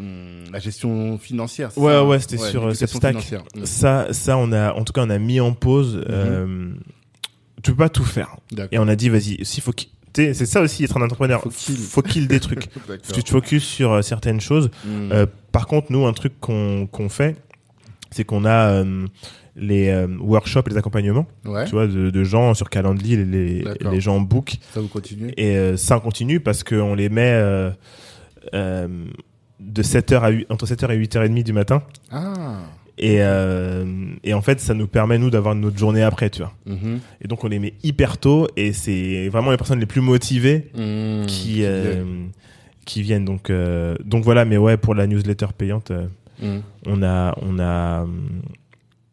la 0.52 0.60
gestion 0.60 1.18
financière. 1.18 1.70
Ouais, 1.78 1.94
ça? 1.94 2.06
ouais, 2.06 2.20
c'était 2.20 2.38
sur, 2.38 2.68
euh, 2.68 2.74
Substack. 2.74 3.12
financière. 3.18 3.44
Hmm. 3.56 3.66
Ça, 3.66 4.08
ça, 4.12 4.38
on 4.38 4.52
a, 4.52 4.74
en 4.74 4.84
tout 4.84 4.94
cas, 4.94 5.02
on 5.06 5.10
a 5.10 5.18
mis 5.20 5.40
en 5.40 5.54
pause. 5.54 6.04
euh, 6.10 6.72
tu 7.64 7.72
peux 7.72 7.78
pas 7.78 7.90
tout 7.90 8.04
faire. 8.04 8.36
Et 8.72 8.78
on 8.78 8.88
a 8.88 8.96
dit, 8.96 9.10
vas-y, 9.10 9.44
s'il 9.46 9.64
faut 9.64 9.72
c'est 10.16 10.46
ça 10.46 10.62
aussi 10.62 10.84
être 10.84 10.98
un 10.98 11.02
entrepreneur. 11.02 11.42
Faut 11.42 11.50
qu'il- 11.50 11.76
Faut 11.76 12.02
qu'il 12.02 12.28
des 12.28 12.40
trucs. 12.40 12.70
Tu 13.14 13.24
te 13.24 13.30
focuses 13.30 13.64
sur 13.64 13.92
euh, 13.94 14.02
certaines 14.02 14.42
choses. 14.42 14.70
Hmm. 14.86 15.12
Euh, 15.12 15.26
par 15.52 15.68
contre, 15.68 15.92
nous, 15.92 16.06
un 16.06 16.14
truc 16.14 16.40
qu'on 16.40 16.88
qu'on 16.88 17.10
fait, 17.10 17.36
c'est 18.12 18.24
qu'on 18.24 18.46
a 18.46 18.70
euh, 18.84 19.08
les 19.56 19.90
euh, 19.90 20.08
workshops, 20.20 20.64
les 20.70 20.78
accompagnements, 20.78 21.28
ouais. 21.46 21.66
tu 21.66 21.72
vois, 21.72 21.88
de, 21.88 22.10
de 22.10 22.24
gens 22.24 22.54
sur 22.54 22.70
Calendly, 22.70 23.18
les, 23.26 23.64
les, 23.64 24.02
gens 24.02 24.20
book. 24.20 24.58
Ça 24.74 24.82
vous 24.82 24.88
continuez? 24.88 25.34
Et 25.38 25.78
ça, 25.78 25.98
on 25.98 26.00
continue 26.00 26.40
parce 26.40 26.64
qu'on 26.64 26.96
les 26.96 27.10
met 27.10 27.72
de 28.52 29.82
7h 29.82 30.20
à 30.22 30.30
8, 30.30 30.48
entre 30.50 30.66
7h 30.66 30.92
et 30.92 30.98
8h30 31.00 31.44
du 31.44 31.54
matin. 31.54 31.84
Ah. 32.12 32.60
Et, 33.00 33.18
euh, 33.22 33.86
et 34.24 34.34
en 34.36 34.42
fait, 34.42 34.60
ça 34.60 34.74
nous 34.76 34.88
permet, 34.88 35.18
nous, 35.18 35.30
d'avoir 35.32 35.56
notre 35.56 35.78
journée 35.78 36.04
après, 36.04 36.30
tu 36.30 36.40
vois. 36.42 36.54
Mhm. 36.68 37.00
Et 37.22 37.28
donc, 37.28 37.44
on 37.44 37.48
les 37.48 37.58
met 37.60 37.74
hyper 37.84 38.18
tôt 38.20 38.48
et 38.56 38.72
c'est 38.72 39.30
vraiment 39.30 39.50
les 39.52 39.58
personnes 39.58 39.80
les 39.80 39.86
plus 39.88 40.02
motivées 40.02 40.70
Hmm. 40.76 41.26
qui, 41.26 41.64
euh, 41.64 42.04
qui 42.86 43.02
viennent. 43.02 43.26
Donc, 43.26 43.50
euh, 43.50 43.96
donc 44.06 44.24
voilà, 44.24 44.46
mais 44.46 44.58
ouais, 44.58 44.78
pour 44.78 44.94
la 44.94 45.08
newsletter 45.08 45.48
payante, 45.58 45.92
Hmm. 46.42 46.60
on 46.86 47.02
a, 47.04 47.36
on 47.42 47.58
a, 47.60 48.06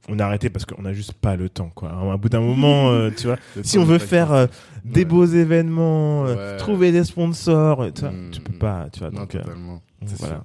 on 0.08 0.18
a 0.18 0.24
arrêté 0.24 0.50
parce 0.50 0.64
qu'on 0.66 0.84
a 0.84 0.92
juste 0.92 1.12
pas 1.14 1.36
le 1.36 1.48
temps, 1.48 1.70
quoi. 1.74 1.90
À 2.12 2.16
bout 2.16 2.28
d'un 2.28 2.40
moment, 2.40 2.90
euh, 2.90 3.10
tu 3.16 3.28
vois, 3.28 3.36
si 3.62 3.78
on 3.78 3.84
veut 3.84 3.98
faire 3.98 4.32
euh, 4.32 4.46
des 4.84 5.00
Ouais. 5.00 5.04
beaux 5.06 5.24
événements, 5.26 6.26
euh, 6.26 6.34
Ouais. 6.52 6.56
trouver 6.58 6.92
des 6.92 7.04
sponsors, 7.04 7.86
tu 7.94 8.00
vois, 8.02 8.12
tu 8.32 8.40
peux 8.40 8.58
pas, 8.58 8.88
tu 8.92 9.00
vois. 9.00 9.10
Non, 9.10 9.20
Donc, 9.20 9.36
voilà. 10.18 10.34
sûr. 10.34 10.44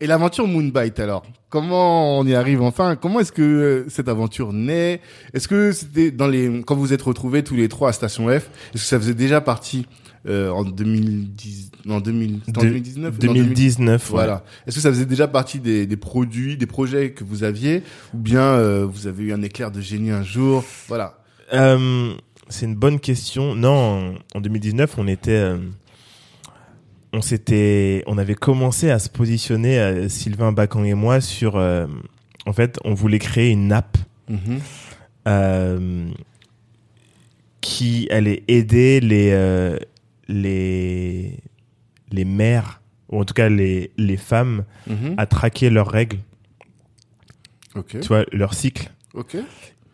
Et 0.00 0.06
l'aventure 0.06 0.46
Moonbite 0.46 1.00
alors 1.00 1.24
Comment 1.48 2.18
on 2.18 2.26
y 2.26 2.34
arrive 2.34 2.60
enfin 2.60 2.96
Comment 2.96 3.20
est-ce 3.20 3.32
que 3.32 3.42
euh, 3.42 3.84
cette 3.88 4.08
aventure 4.08 4.52
naît? 4.52 5.00
Est-ce 5.32 5.48
que 5.48 5.72
c'était 5.72 6.10
dans 6.10 6.26
les 6.28 6.62
quand 6.66 6.74
vous 6.74 6.92
êtes 6.92 7.02
retrouvés 7.02 7.42
tous 7.42 7.54
les 7.56 7.68
trois 7.68 7.90
à 7.90 7.92
Station 7.92 8.28
F 8.28 8.32
Est-ce 8.32 8.72
que 8.72 8.78
ça 8.80 8.98
faisait 8.98 9.14
déjà 9.14 9.40
partie 9.40 9.86
euh, 10.28 10.50
en 10.50 10.64
2010 10.64 11.70
en 11.88 12.00
2000 12.00 12.40
c'était 12.44 12.58
en 12.58 12.62
De- 12.62 12.66
2019 12.68 13.14
ou 13.14 13.16
en 13.16 13.32
2019, 13.32 14.02
ouais. 14.02 14.10
Voilà. 14.10 14.44
Est-ce 14.66 14.74
que 14.76 14.82
ça 14.82 14.90
faisait 14.90 15.06
déjà 15.06 15.28
partie 15.28 15.60
des, 15.60 15.86
des 15.86 15.96
produits, 15.96 16.56
des 16.56 16.66
projets 16.66 17.12
que 17.12 17.22
vous 17.22 17.44
aviez, 17.44 17.82
ou 18.12 18.18
bien 18.18 18.42
euh, 18.42 18.84
vous 18.90 19.06
avez 19.06 19.22
eu 19.24 19.32
un 19.32 19.40
éclair 19.42 19.70
de 19.70 19.80
génie 19.80 20.10
un 20.10 20.24
jour? 20.24 20.64
Voilà. 20.88 21.20
Euh, 21.54 22.12
c'est 22.48 22.66
une 22.66 22.74
bonne 22.74 22.98
question. 22.98 23.54
Non, 23.54 24.14
en, 24.34 24.38
en 24.38 24.40
2019, 24.40 24.94
on 24.98 25.06
était, 25.06 25.30
euh, 25.30 25.58
on 27.16 27.22
s'était, 27.22 28.02
on 28.06 28.18
avait 28.18 28.34
commencé 28.34 28.90
à 28.90 28.98
se 28.98 29.08
positionner, 29.08 29.78
euh, 29.78 30.08
Sylvain 30.08 30.52
Bacan 30.52 30.84
et 30.84 30.94
moi, 30.94 31.20
sur, 31.22 31.56
euh, 31.56 31.86
en 32.44 32.52
fait, 32.52 32.78
on 32.84 32.92
voulait 32.94 33.18
créer 33.18 33.50
une 33.50 33.72
app 33.72 33.96
Mhm. 34.28 34.60
euh, 35.28 36.08
qui 37.60 38.06
allait 38.10 38.42
aider 38.48 39.00
les, 39.00 39.76
les, 40.28 41.36
les 42.12 42.24
mères, 42.24 42.80
ou 43.08 43.20
en 43.20 43.24
tout 43.24 43.34
cas 43.34 43.48
les, 43.48 43.90
les 43.96 44.16
femmes, 44.16 44.64
Mhm. 44.86 45.14
à 45.16 45.26
traquer 45.26 45.70
leurs 45.70 45.88
règles, 45.90 46.18
tu 48.00 48.08
vois, 48.08 48.24
leur 48.32 48.54
cycle. 48.54 48.90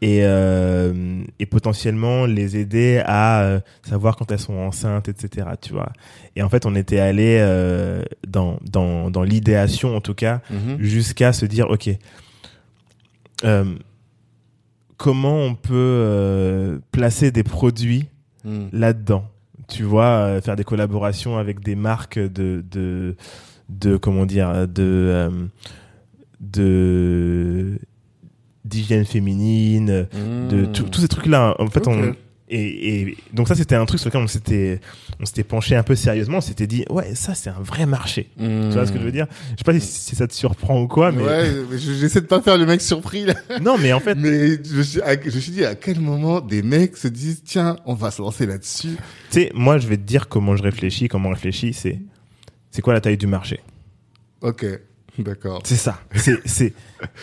Et, 0.04 0.18
euh, 0.24 1.22
et 1.38 1.46
potentiellement 1.46 2.26
les 2.26 2.56
aider 2.56 3.00
à 3.06 3.42
euh, 3.42 3.60
savoir 3.82 4.16
quand 4.16 4.32
elles 4.32 4.40
sont 4.40 4.58
enceintes, 4.58 5.08
etc. 5.08 5.46
Tu 5.60 5.72
vois. 5.72 5.92
Et 6.36 6.42
en 6.42 6.48
fait, 6.48 6.66
on 6.66 6.74
était 6.74 6.98
allé 6.98 7.38
euh, 7.40 8.02
dans 8.26 8.58
dans 8.68 9.10
dans 9.10 9.22
l'idéation 9.22 9.96
en 9.96 10.00
tout 10.00 10.14
cas 10.14 10.40
Mhm. 10.50 10.78
jusqu'à 10.80 11.32
se 11.32 11.46
dire 11.46 11.70
ok, 11.70 11.88
comment 14.96 15.36
on 15.36 15.54
peut 15.54 16.80
placer 16.92 17.30
des 17.30 17.42
produits 17.44 18.06
Mhm. 18.44 18.68
là-dedans. 18.72 19.24
Tu 19.68 19.84
vois, 19.84 20.40
faire 20.42 20.56
des 20.56 20.64
collaborations 20.64 21.38
avec 21.38 21.60
des 21.60 21.76
marques 21.76 22.18
de 22.18 22.64
de 22.70 23.14
de 23.68 23.96
comment 23.96 24.26
dire 24.26 24.66
de 24.66 25.30
de 26.40 27.78
d'hygiène 28.64 29.04
féminine, 29.04 30.06
de 30.48 30.56
Mhm. 30.56 30.72
tout- 30.72 30.84
tous 30.88 31.00
ces 31.00 31.08
trucs 31.08 31.26
là 31.26 31.54
en 31.58 31.66
fait 31.68 31.86
on 31.88 32.14
et, 32.54 33.00
et 33.00 33.16
donc 33.32 33.48
ça 33.48 33.54
c'était 33.54 33.74
un 33.76 33.86
truc 33.86 33.98
sur 33.98 34.08
lequel 34.10 34.20
on 34.22 34.26
s'était 34.26 34.78
on 35.20 35.24
s'était 35.24 35.42
penché 35.42 35.74
un 35.74 35.82
peu 35.82 35.94
sérieusement 35.94 36.36
on 36.38 36.40
s'était 36.42 36.66
dit 36.66 36.84
ouais 36.90 37.14
ça 37.14 37.34
c'est 37.34 37.48
un 37.48 37.60
vrai 37.60 37.86
marché 37.86 38.28
Mhm. 38.36 38.68
tu 38.68 38.74
vois 38.74 38.86
ce 38.86 38.92
que 38.92 38.98
je 38.98 39.04
veux 39.04 39.10
dire? 39.12 39.26
Je 39.52 39.56
sais 39.58 39.64
pas 39.64 39.72
si, 39.80 39.80
si 39.80 40.14
ça 40.14 40.26
te 40.28 40.34
surprend 40.34 40.80
ou 40.82 40.86
quoi 40.86 41.12
mais 41.12 41.22
Ouais, 41.24 41.50
mais 41.70 41.78
je- 41.78 41.92
j'essaie 41.94 42.20
de 42.20 42.26
pas 42.26 42.42
faire 42.42 42.58
le 42.58 42.66
mec 42.66 42.82
surpris 42.82 43.24
là. 43.24 43.34
non 43.62 43.78
mais 43.78 43.92
en 43.94 44.00
fait 44.00 44.14
Mais 44.16 44.62
je 44.62 44.76
me 44.76 44.82
suis, 45.40 45.52
dit 45.52 45.64
à 45.64 45.74
quel 45.74 45.98
moment 46.00 46.40
des 46.40 46.62
mecs 46.62 46.96
se 46.98 47.08
disent 47.08 47.42
tiens 47.44 47.76
on 47.86 47.94
va 47.94 48.10
se 48.10 48.20
lancer 48.20 48.44
là-dessus? 48.46 48.96
tu 49.30 49.40
sais 49.40 49.50
moi 49.54 49.78
je 49.78 49.86
vais 49.88 49.96
te 49.96 50.02
dire 50.02 50.28
comment 50.28 50.54
je 50.54 50.62
réfléchis 50.62 51.08
comment 51.08 51.30
on 51.30 51.32
réfléchit 51.32 51.72
c'est 51.72 51.98
c'est 52.70 52.82
quoi 52.82 52.92
la 52.92 53.00
taille 53.00 53.16
du 53.16 53.26
marché? 53.26 53.60
Ok, 54.42 54.66
d'accord. 55.18 55.62
c'est 55.64 55.76
ça 55.76 56.00
c'est 56.16 56.38
c'est 56.46 56.74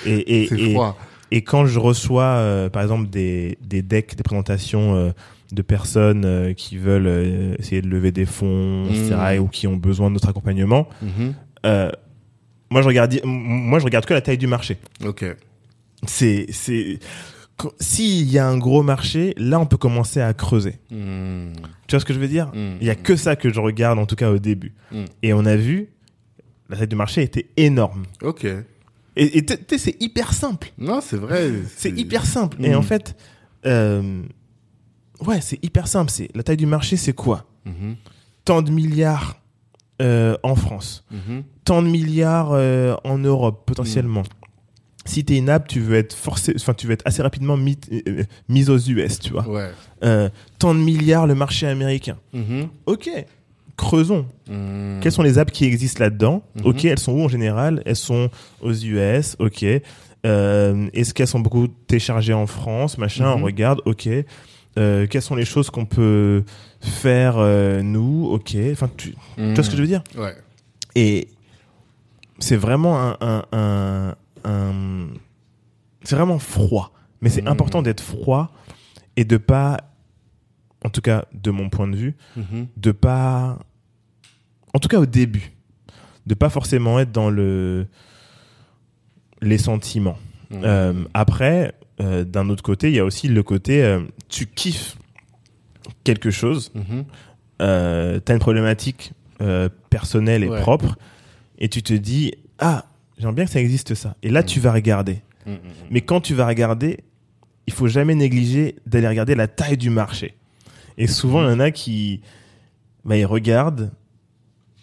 et 0.08 0.44
et, 0.44 0.54
et, 0.70 0.72
froid. 0.74 0.98
Et 1.32 1.42
quand 1.44 1.66
je 1.66 1.80
reçois 1.80 2.24
euh, 2.24 2.70
par 2.70 2.82
exemple 2.82 3.10
des 3.10 3.58
des 3.62 3.82
decks 3.82 4.16
des 4.16 4.24
présentations 4.24 4.96
euh, 4.96 5.12
de 5.52 5.62
personnes 5.62 6.26
euh, 6.26 6.54
qui 6.54 6.78
veulent 6.78 7.56
essayer 7.60 7.82
de 7.82 7.88
lever 7.88 8.12
des 8.12 8.26
fonds 8.26 8.86
etc 8.90 9.16
Mm. 9.16 9.34
et- 9.36 9.40
ou 9.40 9.48
qui 9.48 9.68
ont 9.68 9.78
besoin 9.78 10.10
de 10.10 10.14
notre 10.14 10.30
accompagnement 10.30 10.88
euh, 11.66 11.90
moi 12.70 12.82
je 12.82 12.88
regarde 12.88 13.20
moi 13.24 13.80
je 13.80 13.86
regarde 13.86 14.06
que 14.06 14.14
la 14.14 14.22
taille 14.22 14.38
du 14.38 14.48
marché 14.48 14.78
Ok. 15.06 15.26
c'est 16.08 16.48
s'il 17.80 18.30
y 18.32 18.38
a 18.38 18.48
un 18.48 18.58
gros 18.58 18.84
marché 18.84 19.34
là 19.38 19.60
on 19.60 19.66
peut 19.66 19.78
commencer 19.78 20.22
à 20.22 20.34
creuser 20.34 20.76
Mhm. 20.92 21.54
tu 21.88 21.96
vois 21.96 22.00
ce 22.00 22.06
que 22.06 22.14
je 22.14 22.20
veux 22.20 22.28
dire? 22.28 22.52
Il 22.56 22.86
y 22.88 22.90
a 22.90 22.96
que 22.96 23.16
ça 23.16 23.36
que 23.36 23.52
je 23.52 23.60
regarde 23.60 24.00
en 24.00 24.06
tout 24.06 24.16
cas 24.16 24.32
au 24.32 24.40
début 24.40 24.74
et 25.24 25.34
on 25.34 25.46
a 25.46 25.56
vu 25.56 25.90
la 26.70 26.78
taille 26.78 26.88
du 26.88 26.96
marché 26.96 27.22
était 27.24 27.48
énorme 27.58 28.04
Ok. 28.22 28.46
Et 29.22 29.46
tu 29.46 29.54
sais, 29.70 29.78
c'est 29.78 29.98
hyper 30.02 30.34
simple 30.34 30.72
Non, 30.78 31.02
c'est 31.02 31.18
vrai. 31.18 31.52
c'est 31.76 31.92
hyper 31.92 32.26
simple 32.26 32.58
et 32.64 32.70
Mhm. 32.70 32.76
en 32.78 32.82
fait 32.82 33.16
euh, 33.66 34.22
ouais 35.26 35.42
c'est 35.42 35.60
hyper 35.64 35.88
simple 35.88 36.10
c'est 36.12 36.30
la 36.36 36.44
taille 36.44 36.58
du 36.58 36.66
marché 36.66 36.96
c'est 36.98 37.14
quoi 37.14 37.46
Mhm. 37.66 37.96
tant 38.46 38.62
de 38.62 38.72
milliards 38.72 39.42
euh, 40.02 40.38
en 40.44 40.56
France 40.56 41.04
Mhm. 41.12 41.44
tant 41.66 41.82
de 41.82 41.88
milliards 41.88 42.52
euh, 42.54 42.96
en 43.04 43.18
Europe 43.18 43.64
potentiellement. 43.66 44.24
Si 45.06 45.26
t'es 45.26 45.38
une 45.38 45.50
app, 45.50 45.68
tu 45.68 45.80
veux 45.80 45.96
être 45.96 46.14
forcé, 46.14 46.54
enfin 46.56 46.74
tu 46.76 46.86
veux 46.86 46.94
être 46.94 47.06
assez 47.08 47.22
rapidement 47.24 47.58
mis, 47.58 47.78
mise 48.48 48.70
aux 48.70 48.78
US, 48.78 49.18
tu 49.20 49.32
vois. 49.32 49.48
Ouais. 49.48 49.72
Tant 50.60 50.76
de 50.76 50.80
milliards 50.80 51.26
le 51.26 51.34
marché 51.36 51.66
américain. 51.68 52.18
Mhm. 52.34 52.68
Ok, 52.86 53.10
creusons. 53.80 54.26
Mhm. 54.50 55.00
Quelles 55.02 55.12
sont 55.12 55.24
les 55.24 55.38
apps 55.40 55.52
qui 55.52 55.66
existent 55.66 56.04
là-dedans 56.04 56.44
Mhm. 56.56 56.66
Ok, 56.66 56.86
elles 56.86 57.00
sont 57.00 57.14
où 57.14 57.24
en 57.24 57.28
général? 57.28 57.82
Elles 57.86 57.96
sont 57.96 58.30
aux 58.62 58.74
US. 58.74 59.36
Ok. 59.40 59.66
Euh, 60.26 60.90
Est-ce 60.94 61.14
qu'elles 61.14 61.28
sont 61.28 61.40
beaucoup 61.40 61.68
téléchargées 61.88 62.34
en 62.34 62.46
France 62.48 62.98
Machin. 62.98 63.36
Mhm. 63.36 63.42
On 63.42 63.46
regarde. 63.46 63.82
Ok. 63.86 64.08
euh, 64.78 65.08
quelles 65.08 65.22
sont 65.24 65.36
les 65.36 65.46
choses 65.46 65.70
qu'on 65.72 65.86
peut 65.86 66.44
faire 66.80 67.36
euh, 67.38 67.82
nous, 67.82 68.28
ok. 68.32 68.56
Enfin, 68.72 68.90
tu, 68.96 69.16
tu 69.36 69.54
vois 69.54 69.64
ce 69.64 69.70
que 69.70 69.76
je 69.76 69.82
veux 69.82 69.88
dire? 69.88 70.04
Ouais. 70.18 70.36
Et 70.96 71.28
c'est 72.38 72.56
vraiment 72.56 72.98
un, 73.02 73.18
un, 73.20 73.44
un, 73.52 74.16
un- 74.46 75.08
c'est 76.04 76.16
vraiment 76.16 76.40
froid. 76.40 76.94
Mais 77.22 77.30
c'est 77.30 77.42
Mhm. 77.42 77.48
important 77.50 77.82
d'être 77.82 78.00
froid 78.02 78.52
et 79.18 79.26
de 79.26 79.36
pas, 79.38 79.78
en 80.86 80.90
tout 80.90 81.02
cas 81.02 81.26
de 81.34 81.52
mon 81.52 81.70
point 81.70 81.88
de 81.88 81.98
vue, 81.98 82.16
Mhm. 82.38 82.68
de 82.78 82.92
pas, 82.94 83.60
en 84.74 84.80
tout 84.80 84.88
cas 84.88 85.00
au 85.00 85.06
début, 85.06 85.52
de 86.28 86.34
pas 86.36 86.50
forcément 86.50 87.00
être 87.00 87.12
dans 87.12 87.30
le 87.30 87.88
les 89.42 89.58
sentiments. 89.58 90.18
Mhm. 90.52 90.62
Euh, 90.64 90.94
après, 91.14 91.74
euh, 92.02 92.24
d'un 92.24 92.50
autre 92.50 92.64
côté, 92.64 92.90
il 92.90 92.96
y 92.96 93.00
a 93.00 93.06
aussi 93.06 93.28
le 93.28 93.44
côté 93.44 93.84
euh, 93.84 94.02
tu 94.28 94.46
kiffes 94.48 94.98
quelque 96.04 96.32
chose, 96.32 96.72
euh, 97.62 98.20
t'as 98.20 98.34
une 98.34 98.40
problématique 98.40 99.14
personnelle 99.90 100.44
et 100.44 100.50
Ouais. 100.50 100.60
propre, 100.62 100.98
et 101.60 101.70
tu 101.70 101.82
te 101.82 101.94
dis 101.94 102.34
ah 102.60 102.86
j'aimerais 103.18 103.36
bien 103.36 103.46
que 103.46 103.52
ça 103.52 103.62
existe 103.62 103.96
ça. 103.96 104.16
Et 104.24 104.30
là, 104.30 104.42
Mhm. 104.42 104.46
tu 104.46 104.60
vas 104.60 104.74
regarder. 104.74 105.22
Mhm. 105.46 105.58
Mais 105.92 106.02
quand 106.02 106.20
tu 106.22 106.34
vas 106.34 106.46
regarder, 106.46 107.00
il 107.68 107.74
faut 107.74 107.88
jamais 107.88 108.16
négliger 108.16 108.76
d'aller 108.86 109.08
regarder 109.08 109.36
la 109.36 109.48
taille 109.48 109.78
du 109.78 109.90
marché. 109.90 110.36
Et 110.98 111.08
souvent, 111.08 111.42
il 111.48 111.52
y 111.52 111.54
en 111.54 111.60
a 111.62 111.72
qui, 111.72 112.22
bah, 113.06 113.16
ils 113.16 113.26
regardent, 113.26 113.92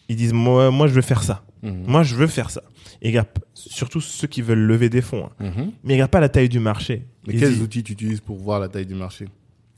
ils 0.09 0.17
disent 0.17 0.33
moi, 0.33 0.71
moi, 0.71 0.87
je 0.87 0.95
veux 0.95 1.03
faire 1.03 1.23
ça. 1.23 1.45
Mhm. 1.63 1.85
Moi, 1.87 2.03
je 2.03 2.15
veux 2.15 2.27
faire 2.27 2.51
ça. 2.51 2.63
Et 3.03 3.09
regardent 3.09 3.29
p- 3.29 3.41
surtout 3.55 4.01
ceux 4.01 4.27
qui 4.29 4.41
veulent 4.43 4.59
lever 4.67 4.89
des 4.89 5.03
fonds. 5.03 5.27
hein. 5.41 5.45
Mhm. 5.57 5.73
Mais 5.85 5.93
ils 5.95 5.97
regardent 5.97 6.11
pas 6.11 6.21
la 6.21 6.29
taille 6.29 6.49
du 6.49 6.61
marché. 6.61 7.07
Mais 7.27 7.35
Ils 7.35 7.41
quels 7.41 7.51
disent, 7.55 7.63
outils 7.63 7.83
tu 7.83 7.93
utilises 7.93 8.21
pour 8.21 8.37
voir 8.39 8.61
la 8.61 8.69
taille 8.69 8.87
du 8.87 8.95
marché? 8.95 9.27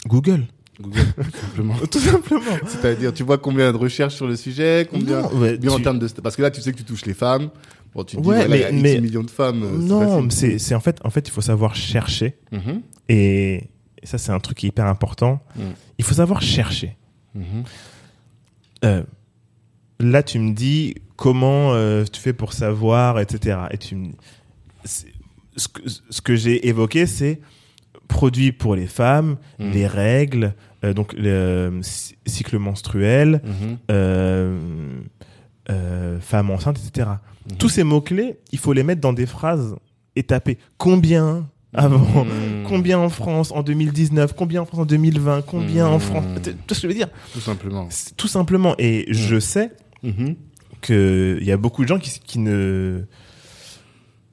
Google. 0.06 0.44
Google, 0.80 1.00
tout 1.16 1.30
simplement. 1.40 1.74
Tout 1.90 1.98
simplement. 1.98 2.56
C'est-à-dire, 2.66 3.12
tu 3.12 3.24
vois 3.24 3.38
combien 3.38 3.72
de 3.72 3.76
recherches 3.76 4.14
sur 4.14 4.28
le 4.28 4.36
sujet, 4.36 4.86
combien, 4.88 5.22
Non, 5.22 5.34
ouais, 5.38 5.59
bien 5.59 5.72
en 5.72 5.80
termes 5.80 5.98
de, 5.98 6.06
parce 6.22 6.36
que 6.36 6.42
là, 6.42 6.50
tu 6.52 6.60
sais 6.60 6.70
que 6.72 6.76
tu 6.78 6.84
touches 6.84 7.05
les 7.06 7.14
femmes. 7.14 7.50
Bon, 7.94 8.05
tu 8.05 8.16
te 8.16 8.20
dis, 8.22 8.28
Ouais, 8.28 8.36
voilà, 8.46 8.56
il 8.56 8.60
y 8.60 8.64
a 8.64 8.70
mais- 8.70 8.78
X 8.78 8.82
mais- 8.82 9.00
millions 9.00 9.24
de 9.24 9.30
femmes. 9.30 9.62
euh, 9.64 9.76
non, 9.78 10.28
c'est, 10.30 10.59
c'est 10.59 10.74
en 10.76 10.80
fait, 10.80 10.98
en 11.05 11.10
fait, 11.10 11.26
il 11.26 11.32
faut 11.32 11.40
savoir 11.40 11.74
chercher. 11.74 12.36
Mhm. 12.52 12.82
Et 13.09 13.64
ça, 14.05 14.18
c'est 14.18 14.30
un 14.30 14.38
truc 14.38 14.59
qui 14.59 14.66
est 14.66 14.68
hyper 14.68 14.86
important. 14.86 15.40
Mm. 15.56 15.60
Il 15.98 16.05
faut 16.05 16.14
savoir 16.14 16.40
chercher. 16.42 16.96
Euh, 18.84 19.02
là, 20.00 20.22
tu 20.22 20.38
me 20.38 20.52
dis 20.52 20.94
comment 21.16 21.72
euh, 21.72 22.04
tu 22.04 22.20
fais 22.20 22.32
pour 22.32 22.52
savoir, 22.52 23.18
etc. 23.20 23.58
Et 23.70 23.78
tu 23.78 23.96
me... 23.96 24.08
ce 24.84 25.68
que, 25.68 25.82
ce 25.88 26.20
que 26.20 26.36
j'ai 26.36 26.68
évoqué, 26.68 27.06
c'est 27.06 27.40
produits 28.06 28.52
pour 28.52 28.74
les 28.74 28.86
femmes, 28.86 29.36
Mhm. 29.58 29.70
les 29.72 29.86
règles, 29.86 30.54
euh, 30.84 30.94
donc 30.94 31.12
le 31.12 31.28
euh, 31.28 31.82
cy- 31.82 32.16
cycle 32.26 32.58
menstruel, 32.58 33.42
Mhm. 33.44 33.78
euh, 35.70 36.18
femme 36.20 36.50
enceinte, 36.50 36.78
etc. 36.78 37.08
Mhm. 37.50 37.56
Tous 37.58 37.68
ces 37.68 37.84
mots-clés, 37.84 38.38
il 38.52 38.58
faut 38.58 38.72
les 38.72 38.82
mettre 38.82 39.00
dans 39.00 39.12
des 39.12 39.26
phrases 39.26 39.76
et 40.16 40.22
taper 40.22 40.58
combien 40.78 41.46
avant, 41.74 42.24
Mhm. 42.24 42.64
combien 42.66 42.98
en 42.98 43.10
France 43.10 43.52
en 43.52 43.62
2019, 43.62 44.32
combien 44.34 44.62
en 44.62 44.64
France 44.64 44.80
en 44.80 44.86
2020, 44.86 45.42
combien 45.42 45.86
en. 45.86 45.98
France. 45.98 46.24
Tu 46.42 46.50
vois 46.50 46.54
ce 46.68 46.74
que 46.74 46.74
je 46.80 46.86
veux 46.86 46.94
dire? 46.94 47.08
Tout 47.34 47.40
simplement. 47.40 47.88
Tout 48.16 48.28
simplement. 48.28 48.74
Et 48.78 49.04
je 49.10 49.38
sais 49.38 49.72
Mhm. 50.02 50.36
qu'il 50.82 51.42
y 51.42 51.50
a 51.52 51.56
beaucoup 51.56 51.82
de 51.82 51.88
gens 51.88 51.98
qui, 51.98 52.18
qui 52.20 52.38
ne 52.38 53.02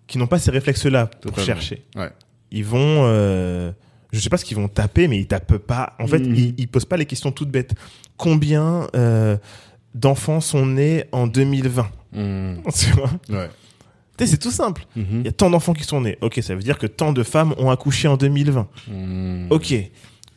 qui 0.07 0.17
n'ont 0.19 0.27
pas 0.27 0.37
ces 0.39 0.51
réflexes-là 0.51 1.07
pour 1.07 1.31
Totalement. 1.31 1.45
chercher. 1.45 1.83
Ouais. 1.95 2.11
Ils 2.51 2.63
vont, 2.63 3.05
euh, 3.05 3.71
je 4.11 4.19
sais 4.19 4.29
pas 4.29 4.37
ce 4.37 4.45
qu'ils 4.45 4.55
vont 4.57 4.67
taper, 4.67 5.07
mais 5.07 5.17
ils 5.17 5.25
tapent 5.27 5.57
pas. 5.57 5.93
En 5.99 6.05
fait, 6.07 6.19
Mhm. 6.19 6.35
ils, 6.35 6.53
ils 6.59 6.67
posent 6.67 6.85
pas 6.85 6.97
les 6.97 7.07
questions 7.07 7.31
toutes 7.31 7.49
bêtes. 7.49 7.73
Combien 8.15 8.87
euh, 8.95 9.35
d'enfants 9.95 10.41
sont 10.41 10.65
nés 10.65 11.05
en 11.11 11.25
2020 11.27 11.89
Mhm. 12.13 12.61
Tu 12.79 12.91
vois 12.91 13.09
Ouais. 13.29 13.49
C'est 14.19 14.37
tout 14.39 14.51
simple. 14.51 14.85
Mhm. 14.95 15.05
Il 15.21 15.25
y 15.25 15.27
a 15.27 15.31
tant 15.33 15.49
d'enfants 15.49 15.73
qui 15.73 15.83
sont 15.83 15.99
nés. 16.01 16.17
Ok, 16.21 16.39
ça 16.41 16.55
veut 16.55 16.61
dire 16.61 16.77
que 16.77 16.87
tant 16.87 17.11
de 17.11 17.23
femmes 17.23 17.53
ont 17.57 17.69
accouché 17.71 18.07
en 18.07 18.15
2020. 18.15 18.67
Mhm. 18.87 19.47
Ok, 19.49 19.73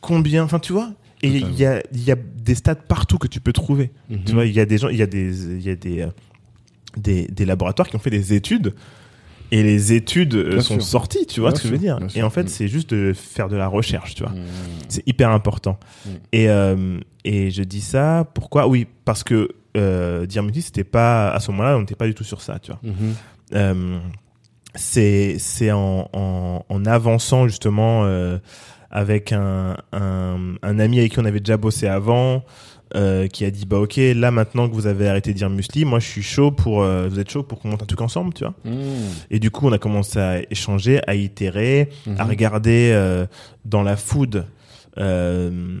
combien 0.01 0.43
Enfin, 0.43 0.59
tu 0.59 0.73
vois 0.73 0.91
Et 1.21 1.27
il 1.29 1.53
y 1.59 1.65
a, 1.65 1.81
il 1.91 2.03
y 2.03 2.11
a 2.11 2.15
des 2.15 2.55
stats 2.55 2.75
partout 2.75 3.17
que 3.17 3.27
tu 3.27 3.39
peux 3.41 3.51
trouver. 3.53 3.91
Mhm. 4.09 4.23
Tu 4.25 4.33
vois, 4.33 4.45
il 4.45 4.53
y 4.53 4.59
a 4.59 4.65
des 4.65 4.77
gens, 4.77 4.87
il 4.89 4.97
y 4.97 5.01
a 5.01 5.07
des, 5.07 5.51
il 5.55 5.61
y 5.61 5.69
a 5.69 5.75
des, 5.75 6.01
euh, 6.01 6.07
des, 6.97 7.27
des 7.27 7.45
laboratoires 7.45 7.87
qui 7.89 7.95
ont 7.95 7.99
fait 7.99 8.09
des 8.09 8.33
études 8.33 8.73
et 9.51 9.63
les 9.63 9.93
études 9.93 10.35
euh, 10.35 10.49
Bien 10.51 10.61
sont 10.61 10.75
sûr. 10.75 10.83
sorties, 10.83 11.25
tu 11.25 11.39
vois 11.41 11.49
Bien 11.49 11.57
ce 11.57 11.61
que 11.63 11.67
je 11.69 11.73
veux 11.73 11.79
dire 11.79 11.97
Et 12.15 12.23
en 12.23 12.29
fait, 12.29 12.43
Mm. 12.43 12.47
c'est 12.47 12.67
juste 12.67 12.93
de 12.93 13.13
faire 13.13 13.49
de 13.49 13.57
la 13.57 13.67
recherche, 13.67 14.15
tu 14.15 14.23
vois. 14.23 14.31
Mhm. 14.31 14.45
C'est 14.87 15.07
hyper 15.07 15.29
important. 15.31 15.77
Et, 16.31 16.49
euh, 16.49 16.99
et 17.25 17.51
je 17.51 17.63
dis 17.63 17.81
ça, 17.81 18.25
pourquoi? 18.33 18.67
Oui, 18.67 18.87
parce 19.05 19.23
que 19.23 19.49
euh, 19.77 20.25
dire 20.25 20.41
multi, 20.43 20.61
c'était 20.61 20.83
pas, 20.83 21.31
à 21.31 21.39
ce 21.39 21.51
moment-là, 21.51 21.75
on 21.77 21.81
n'était 21.81 21.95
pas 21.95 22.07
du 22.07 22.13
tout 22.15 22.23
sur 22.23 22.41
ça, 22.41 22.59
tu 22.59 22.71
vois. 22.71 22.79
Mhm. 22.83 23.13
Euh, 23.55 23.99
c'est 24.75 25.37
c'est 25.39 25.71
en, 25.71 26.07
en, 26.13 26.63
en 26.69 26.85
avançant 26.85 27.47
justement 27.47 28.03
euh, 28.05 28.37
avec 28.91 29.31
un, 29.33 29.77
un, 29.93 30.55
un 30.61 30.79
ami 30.79 30.99
avec 30.99 31.11
qui 31.13 31.19
on 31.19 31.25
avait 31.25 31.39
déjà 31.39 31.57
bossé 31.57 31.87
avant 31.87 32.43
euh, 32.95 33.27
qui 33.27 33.45
a 33.45 33.51
dit 33.51 33.65
bah 33.67 33.77
ok 33.77 33.97
là 34.15 34.31
maintenant 34.31 34.67
que 34.67 34.73
vous 34.73 34.87
avez 34.87 35.07
arrêté 35.07 35.31
de 35.31 35.37
dire 35.37 35.49
musli 35.49 35.85
moi 35.85 35.99
je 35.99 36.07
suis 36.07 36.23
chaud 36.23 36.49
pour 36.51 36.81
euh, 36.81 37.07
vous 37.07 37.19
êtes 37.19 37.29
chaud 37.29 37.43
pour 37.43 37.59
qu'on 37.59 37.67
monte 37.69 37.83
un 37.83 37.85
truc 37.85 38.01
ensemble 38.01 38.33
tu 38.33 38.43
vois 38.43 38.55
Mhm. 38.65 38.81
et 39.29 39.37
du 39.39 39.51
coup 39.51 39.67
on 39.67 39.71
a 39.71 39.77
commencé 39.77 40.17
à 40.19 40.41
échanger 40.49 40.99
à 41.07 41.13
itérer 41.13 41.89
à 42.17 42.23
Mhm. 42.23 42.29
regarder 42.29 42.89
euh, 42.93 43.27
dans 43.63 43.83
la 43.83 43.95
food 43.95 44.45
euh, 44.97 45.79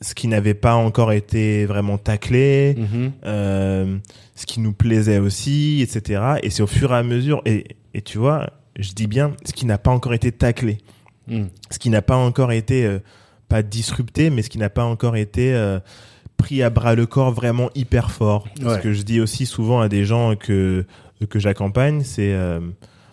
ce 0.00 0.14
qui 0.14 0.28
n'avait 0.28 0.54
pas 0.54 0.74
encore 0.74 1.12
été 1.12 1.64
vraiment 1.64 1.96
taclé 1.96 2.74
Mhm. 2.76 3.12
euh, 3.24 3.96
ce 4.34 4.46
qui 4.46 4.60
nous 4.60 4.72
plaisait 4.72 5.18
aussi, 5.18 5.80
etc. 5.82 6.22
Et 6.42 6.50
c'est 6.50 6.62
au 6.62 6.66
fur 6.66 6.92
et 6.92 6.96
à 6.96 7.02
mesure, 7.02 7.40
et, 7.46 7.64
et 7.94 8.02
tu 8.02 8.18
vois, 8.18 8.50
je 8.78 8.92
dis 8.92 9.06
bien 9.06 9.32
ce 9.44 9.52
qui 9.52 9.64
n'a 9.66 9.78
pas 9.78 9.90
encore 9.92 10.12
été 10.14 10.32
taclé, 10.32 10.78
Mhm. 11.28 11.48
ce 11.70 11.78
qui 11.78 11.90
n'a 11.90 12.02
pas 12.02 12.16
encore 12.16 12.52
été, 12.52 12.84
euh, 12.84 12.98
pas 13.48 13.62
disrupté, 13.62 14.30
mais 14.30 14.42
ce 14.42 14.50
qui 14.50 14.58
n'a 14.58 14.70
pas 14.70 14.84
encore 14.84 15.16
été 15.16 15.54
euh, 15.54 15.78
pris 16.36 16.62
à 16.62 16.70
bras 16.70 16.94
le 16.94 17.06
corps 17.06 17.32
vraiment 17.32 17.70
hyper 17.74 18.10
fort. 18.10 18.46
Ouais. 18.60 18.74
Ce 18.76 18.78
que 18.80 18.92
je 18.92 19.02
dis 19.02 19.20
aussi 19.20 19.46
souvent 19.46 19.80
à 19.80 19.88
des 19.88 20.04
gens 20.04 20.34
que, 20.36 20.84
que 21.28 21.38
j'accompagne, 21.38 22.02
c'est 22.02 22.32
euh, 22.32 22.60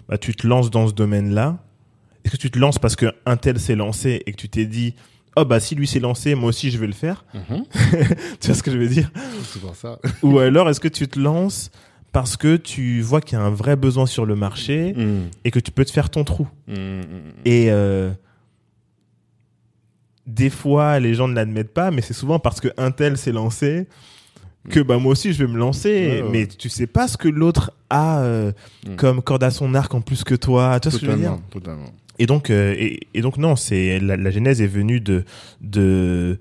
bah, 0.08 0.18
tu 0.18 0.34
te 0.36 0.48
lances 0.48 0.72
dans 0.72 0.88
ce 0.88 0.94
domaine-là. 0.94 1.58
Est-ce 2.24 2.34
que 2.34 2.38
tu 2.38 2.52
te 2.52 2.60
lances 2.60 2.80
parce 2.80 2.96
qu'un 2.96 3.38
tel 3.40 3.60
s'est 3.60 3.76
lancé 3.76 4.24
et 4.26 4.32
que 4.32 4.38
tu 4.38 4.50
t'es 4.50 4.66
dit, 4.66 4.96
oh 5.36 5.46
bah 5.46 5.60
si 5.60 5.76
lui 5.76 5.88
s'est 5.88 6.00
lancé, 6.00 6.36
moi 6.36 6.50
aussi 6.50 6.72
je 6.72 6.78
vais 6.78 6.88
le 6.88 6.94
faire? 6.94 7.26
Mhm. 7.34 7.64
tu 8.40 8.48
vois 8.48 8.56
ce 8.56 8.64
que 8.64 8.72
je 8.72 8.78
veux 8.78 8.90
dire? 8.90 9.12
C'est 9.44 9.62
pour 9.62 9.76
ça. 9.76 10.00
ou 10.24 10.40
alors 10.40 10.70
est-ce 10.70 10.80
que 10.80 10.88
tu 10.88 11.08
te 11.08 11.20
lances 11.20 11.70
parce 12.12 12.38
que 12.38 12.56
tu 12.58 13.02
vois 13.02 13.22
qu'il 13.22 13.38
y 13.38 13.42
a 13.42 13.44
un 13.46 13.50
vrai 13.52 13.76
besoin 13.76 14.06
sur 14.06 14.26
le 14.26 14.36
marché 14.36 14.94
Mhm. 14.96 15.30
et 15.46 15.52
que 15.52 15.60
tu 15.60 15.72
peux 15.72 15.86
te 15.86 15.92
faire 15.92 16.10
ton 16.10 16.24
trou 16.24 16.48
Mhm. 16.68 17.04
Et 17.46 17.68
euh, 17.72 18.12
des 20.28 20.50
fois, 20.50 21.00
les 21.00 21.14
gens 21.16 21.28
ne 21.28 21.34
l'admettent 21.34 21.74
pas, 21.74 21.92
mais 21.92 22.02
c'est 22.02 22.14
souvent 22.14 22.40
parce 22.40 22.62
que 22.62 22.68
un 22.78 22.92
tel 22.92 23.18
s'est 23.18 23.32
lancé 23.32 23.88
que 24.70 24.82
bah 24.82 24.98
moi 25.00 25.14
aussi 25.14 25.34
je 25.34 25.44
vais 25.44 25.52
me 25.52 25.58
lancer, 25.58 25.90
Ouais, 25.90 26.22
ouais. 26.22 26.30
mais 26.32 26.46
tu 26.46 26.70
sais 26.70 26.86
pas 26.86 27.08
ce 27.08 27.18
que 27.18 27.28
l'autre 27.30 27.72
a 27.90 28.20
euh, 28.22 28.52
Mm. 28.88 28.96
comme 28.98 29.22
corde 29.24 29.44
à 29.44 29.50
son 29.52 29.74
arc 29.74 29.94
en 29.96 30.02
plus 30.02 30.24
que 30.24 30.36
toi. 30.36 30.80
Tu 30.80 30.90
vois 30.90 31.00
ce 31.00 31.02
que 31.04 31.06
je 31.08 31.12
veux 31.12 31.18
dire? 31.18 31.38
Totalement, 31.50 31.50
totalement. 31.86 31.94
Et 32.20 32.26
donc, 32.26 32.50
euh, 32.50 32.76
et, 32.78 33.00
et 33.14 33.22
donc 33.22 33.38
non, 33.38 33.56
c'est 33.56 34.00
la, 34.00 34.18
la 34.18 34.30
genèse 34.30 34.62
est 34.62 34.68
venue 34.68 35.00
de 35.00 35.24
de 35.62 36.38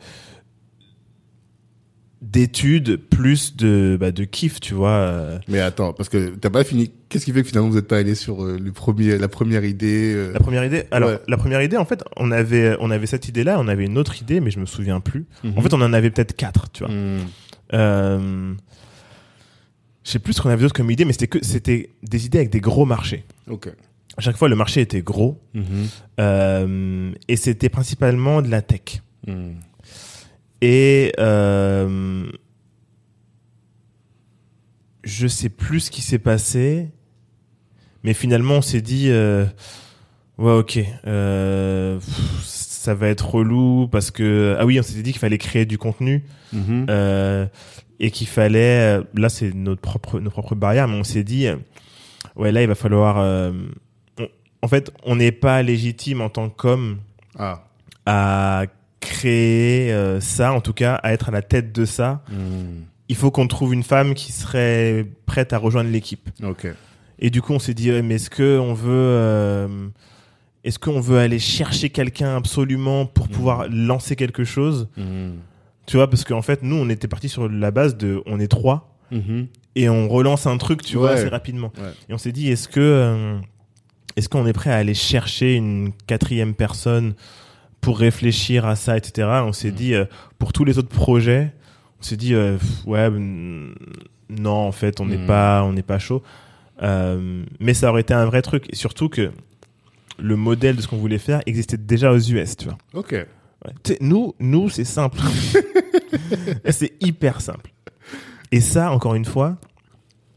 d'études 2.30 2.96
plus 2.96 3.56
de 3.56 3.96
bah, 3.98 4.12
de 4.12 4.24
kiff, 4.24 4.60
tu 4.60 4.74
vois. 4.74 4.90
euh. 4.90 5.38
Mais 5.48 5.60
attends, 5.60 5.92
parce 5.92 6.08
que 6.08 6.30
t'as 6.36 6.50
pas 6.50 6.62
fini. 6.64 6.90
Qu'est-ce 7.08 7.24
qui 7.24 7.32
fait 7.32 7.40
que 7.42 7.48
finalement 7.48 7.70
vous 7.70 7.78
êtes 7.78 7.88
pas 7.88 7.96
allé 7.96 8.14
sur 8.14 8.44
euh, 8.44 8.58
le 8.62 8.70
premier, 8.72 9.16
la 9.16 9.28
première 9.28 9.64
idée 9.64 10.12
euh, 10.14 10.32
La 10.32 10.40
première 10.40 10.64
idée, 10.64 10.84
alors 10.90 11.08
Ouais. 11.10 11.18
la 11.26 11.36
première 11.38 11.62
idée, 11.62 11.76
en 11.78 11.86
fait, 11.86 12.04
on 12.16 12.30
avait 12.30 12.76
on 12.80 12.90
avait 12.90 13.06
cette 13.06 13.28
idée-là, 13.28 13.56
on 13.58 13.66
avait 13.68 13.86
une 13.86 13.96
autre 13.96 14.20
idée, 14.20 14.40
mais 14.40 14.50
je 14.50 14.60
me 14.60 14.66
souviens 14.66 15.00
plus. 15.00 15.24
Mhm. 15.42 15.54
En 15.56 15.62
fait, 15.62 15.72
on 15.72 15.80
en 15.80 15.92
avait 15.94 16.10
peut-être 16.10 16.36
quatre, 16.36 16.70
tu 16.70 16.84
vois. 16.84 16.92
Mhm. 16.92 17.18
Euh, 17.74 18.52
je 20.04 20.10
sais 20.10 20.18
plus 20.18 20.34
ce 20.34 20.40
qu'on 20.42 20.50
avait 20.50 20.62
d'autre 20.62 20.74
comme 20.74 20.90
idée, 20.90 21.04
mais 21.04 21.12
c'était 21.12 21.28
que 21.28 21.38
c'était 21.44 21.90
des 22.02 22.26
idées 22.26 22.38
avec 22.38 22.50
des 22.50 22.60
gros 22.60 22.84
marchés. 22.84 23.24
Ok. 23.48 23.68
À 24.16 24.20
chaque 24.20 24.36
fois, 24.36 24.48
le 24.48 24.56
marché 24.56 24.80
était 24.82 25.00
gros 25.02 25.40
Mhm. 25.54 27.14
et 27.28 27.36
c'était 27.36 27.68
principalement 27.68 28.42
de 28.42 28.50
la 28.50 28.60
tech. 28.62 29.00
Et 30.60 31.12
euh, 31.18 32.26
je 35.04 35.26
sais 35.26 35.48
plus 35.48 35.80
ce 35.80 35.90
qui 35.90 36.02
s'est 36.02 36.18
passé, 36.18 36.88
mais 38.02 38.14
finalement 38.14 38.54
on 38.54 38.62
s'est 38.62 38.80
dit 38.82 39.06
euh, 39.10 39.46
ouais 40.38 40.52
ok 40.52 40.78
euh, 41.06 41.98
pff, 41.98 42.42
ça 42.42 42.94
va 42.94 43.08
être 43.08 43.28
relou 43.28 43.88
parce 43.88 44.10
que 44.10 44.56
ah 44.58 44.66
oui 44.66 44.78
on 44.78 44.82
s'était 44.82 45.02
dit 45.02 45.12
qu'il 45.12 45.20
fallait 45.20 45.38
créer 45.38 45.66
du 45.66 45.78
contenu 45.78 46.24
euh, 46.90 47.46
et 48.00 48.10
qu'il 48.10 48.26
fallait 48.26 48.98
euh, 48.98 49.02
là 49.14 49.28
c'est 49.28 49.52
notre 49.54 49.80
propre 49.80 50.20
nos 50.20 50.30
propres 50.30 50.54
barrières 50.54 50.88
mais 50.88 50.96
on 50.98 51.04
s'est 51.04 51.24
dit 51.24 51.46
euh, 51.46 51.56
ouais 52.36 52.52
là 52.52 52.62
il 52.62 52.68
va 52.68 52.74
falloir 52.74 53.18
euh, 53.18 53.52
on- 54.18 54.28
en 54.62 54.68
fait 54.68 54.90
on 55.04 55.16
n'est 55.16 55.32
pas 55.32 55.62
légitime 55.62 56.20
en 56.20 56.28
tant 56.30 56.48
qu'homme 56.50 56.98
Ah. 57.38 57.64
à 58.06 58.64
créer 59.08 59.92
euh, 59.92 60.20
ça, 60.20 60.52
en 60.52 60.60
tout 60.60 60.72
cas, 60.72 60.94
à 60.96 61.12
être 61.12 61.28
à 61.28 61.32
la 61.32 61.42
tête 61.42 61.72
de 61.72 61.84
ça, 61.84 62.22
Hmm. 62.30 62.82
il 63.08 63.16
faut 63.16 63.30
qu'on 63.30 63.46
trouve 63.48 63.72
une 63.74 63.82
femme 63.82 64.14
qui 64.14 64.32
serait 64.32 65.06
prête 65.26 65.52
à 65.52 65.58
rejoindre 65.58 65.90
l'équipe. 65.90 66.28
Ok. 66.42 66.66
Et 67.18 67.30
du 67.30 67.42
coup, 67.42 67.52
on 67.52 67.58
s'est 67.58 67.74
dit, 67.74 67.90
ouais, 67.90 68.02
mais 68.02 68.14
est-ce 68.16 68.30
que 68.30 68.58
on 68.58 68.74
veut, 68.74 68.90
euh, 68.92 69.88
est-ce 70.64 70.78
qu'on 70.78 71.00
veut 71.00 71.18
aller 71.18 71.38
chercher 71.38 71.90
quelqu'un 71.90 72.36
absolument 72.36 73.06
pour 73.06 73.28
pouvoir 73.28 73.66
lancer 73.70 74.14
quelque 74.16 74.44
chose 74.44 74.88
Hmm. 74.96 75.32
Tu 75.86 75.96
vois, 75.96 76.10
parce 76.10 76.22
qu'en 76.24 76.42
fait, 76.42 76.62
nous, 76.62 76.76
on 76.76 76.90
était 76.90 77.08
parti 77.08 77.30
sur 77.30 77.48
la 77.48 77.70
base 77.70 77.96
de, 77.96 78.22
on 78.26 78.38
est 78.38 78.48
trois 78.48 78.94
et 79.74 79.88
on 79.88 80.06
relance 80.06 80.46
un 80.46 80.58
truc, 80.58 80.82
tu 80.82 80.98
vois, 80.98 81.12
assez 81.12 81.28
rapidement. 81.28 81.72
Ouais. 81.78 81.92
Et 82.10 82.12
on 82.12 82.18
s'est 82.18 82.30
dit, 82.32 82.50
est-ce 82.50 82.68
que, 82.68 82.78
euh, 82.78 83.38
est-ce 84.16 84.28
qu'on 84.28 84.46
est 84.46 84.52
prêt 84.52 84.70
à 84.70 84.76
aller 84.76 84.92
chercher 84.92 85.54
une 85.54 85.92
quatrième 86.06 86.52
personne 86.52 87.14
pour 87.80 87.98
réfléchir 87.98 88.66
à 88.66 88.76
ça, 88.76 88.96
etc. 88.96 89.28
On 89.44 89.52
s'est 89.52 89.70
Mm. 89.70 89.74
dit, 89.74 89.94
euh, 89.94 90.04
pour 90.38 90.52
tous 90.52 90.64
les 90.64 90.78
autres 90.78 90.88
projets, 90.88 91.52
on 92.00 92.02
s'est 92.02 92.16
dit, 92.16 92.34
euh, 92.34 92.56
pff, 92.58 92.86
ouais, 92.86 93.08
mm, 93.10 93.74
non, 94.30 94.52
en 94.68 94.72
fait, 94.72 95.00
on 95.00 95.06
n'est 95.06 95.16
Mm. 95.18 95.26
pas, 95.26 95.62
on 95.64 95.72
n'est 95.72 95.82
pas 95.82 95.98
chaud. 95.98 96.22
Euh, 96.82 97.44
mais 97.60 97.74
ça 97.74 97.90
aurait 97.90 98.02
été 98.02 98.14
un 98.14 98.24
vrai 98.26 98.42
truc. 98.42 98.66
Et 98.70 98.76
surtout 98.76 99.08
que 99.08 99.30
le 100.18 100.36
modèle 100.36 100.76
de 100.76 100.82
ce 100.82 100.88
qu'on 100.88 100.96
voulait 100.96 101.18
faire 101.18 101.40
existait 101.46 101.76
déjà 101.76 102.12
aux 102.12 102.18
US, 102.18 102.56
tu 102.56 102.66
vois. 102.66 102.78
Ok. 102.94 103.12
Ouais. 103.12 103.96
Nous, 104.00 104.34
nous, 104.38 104.68
c'est 104.68 104.84
simple. 104.84 105.18
c'est 106.70 106.92
hyper 107.02 107.40
simple. 107.40 107.70
Et 108.52 108.60
ça, 108.60 108.92
encore 108.92 109.14
une 109.14 109.24
fois, 109.24 109.56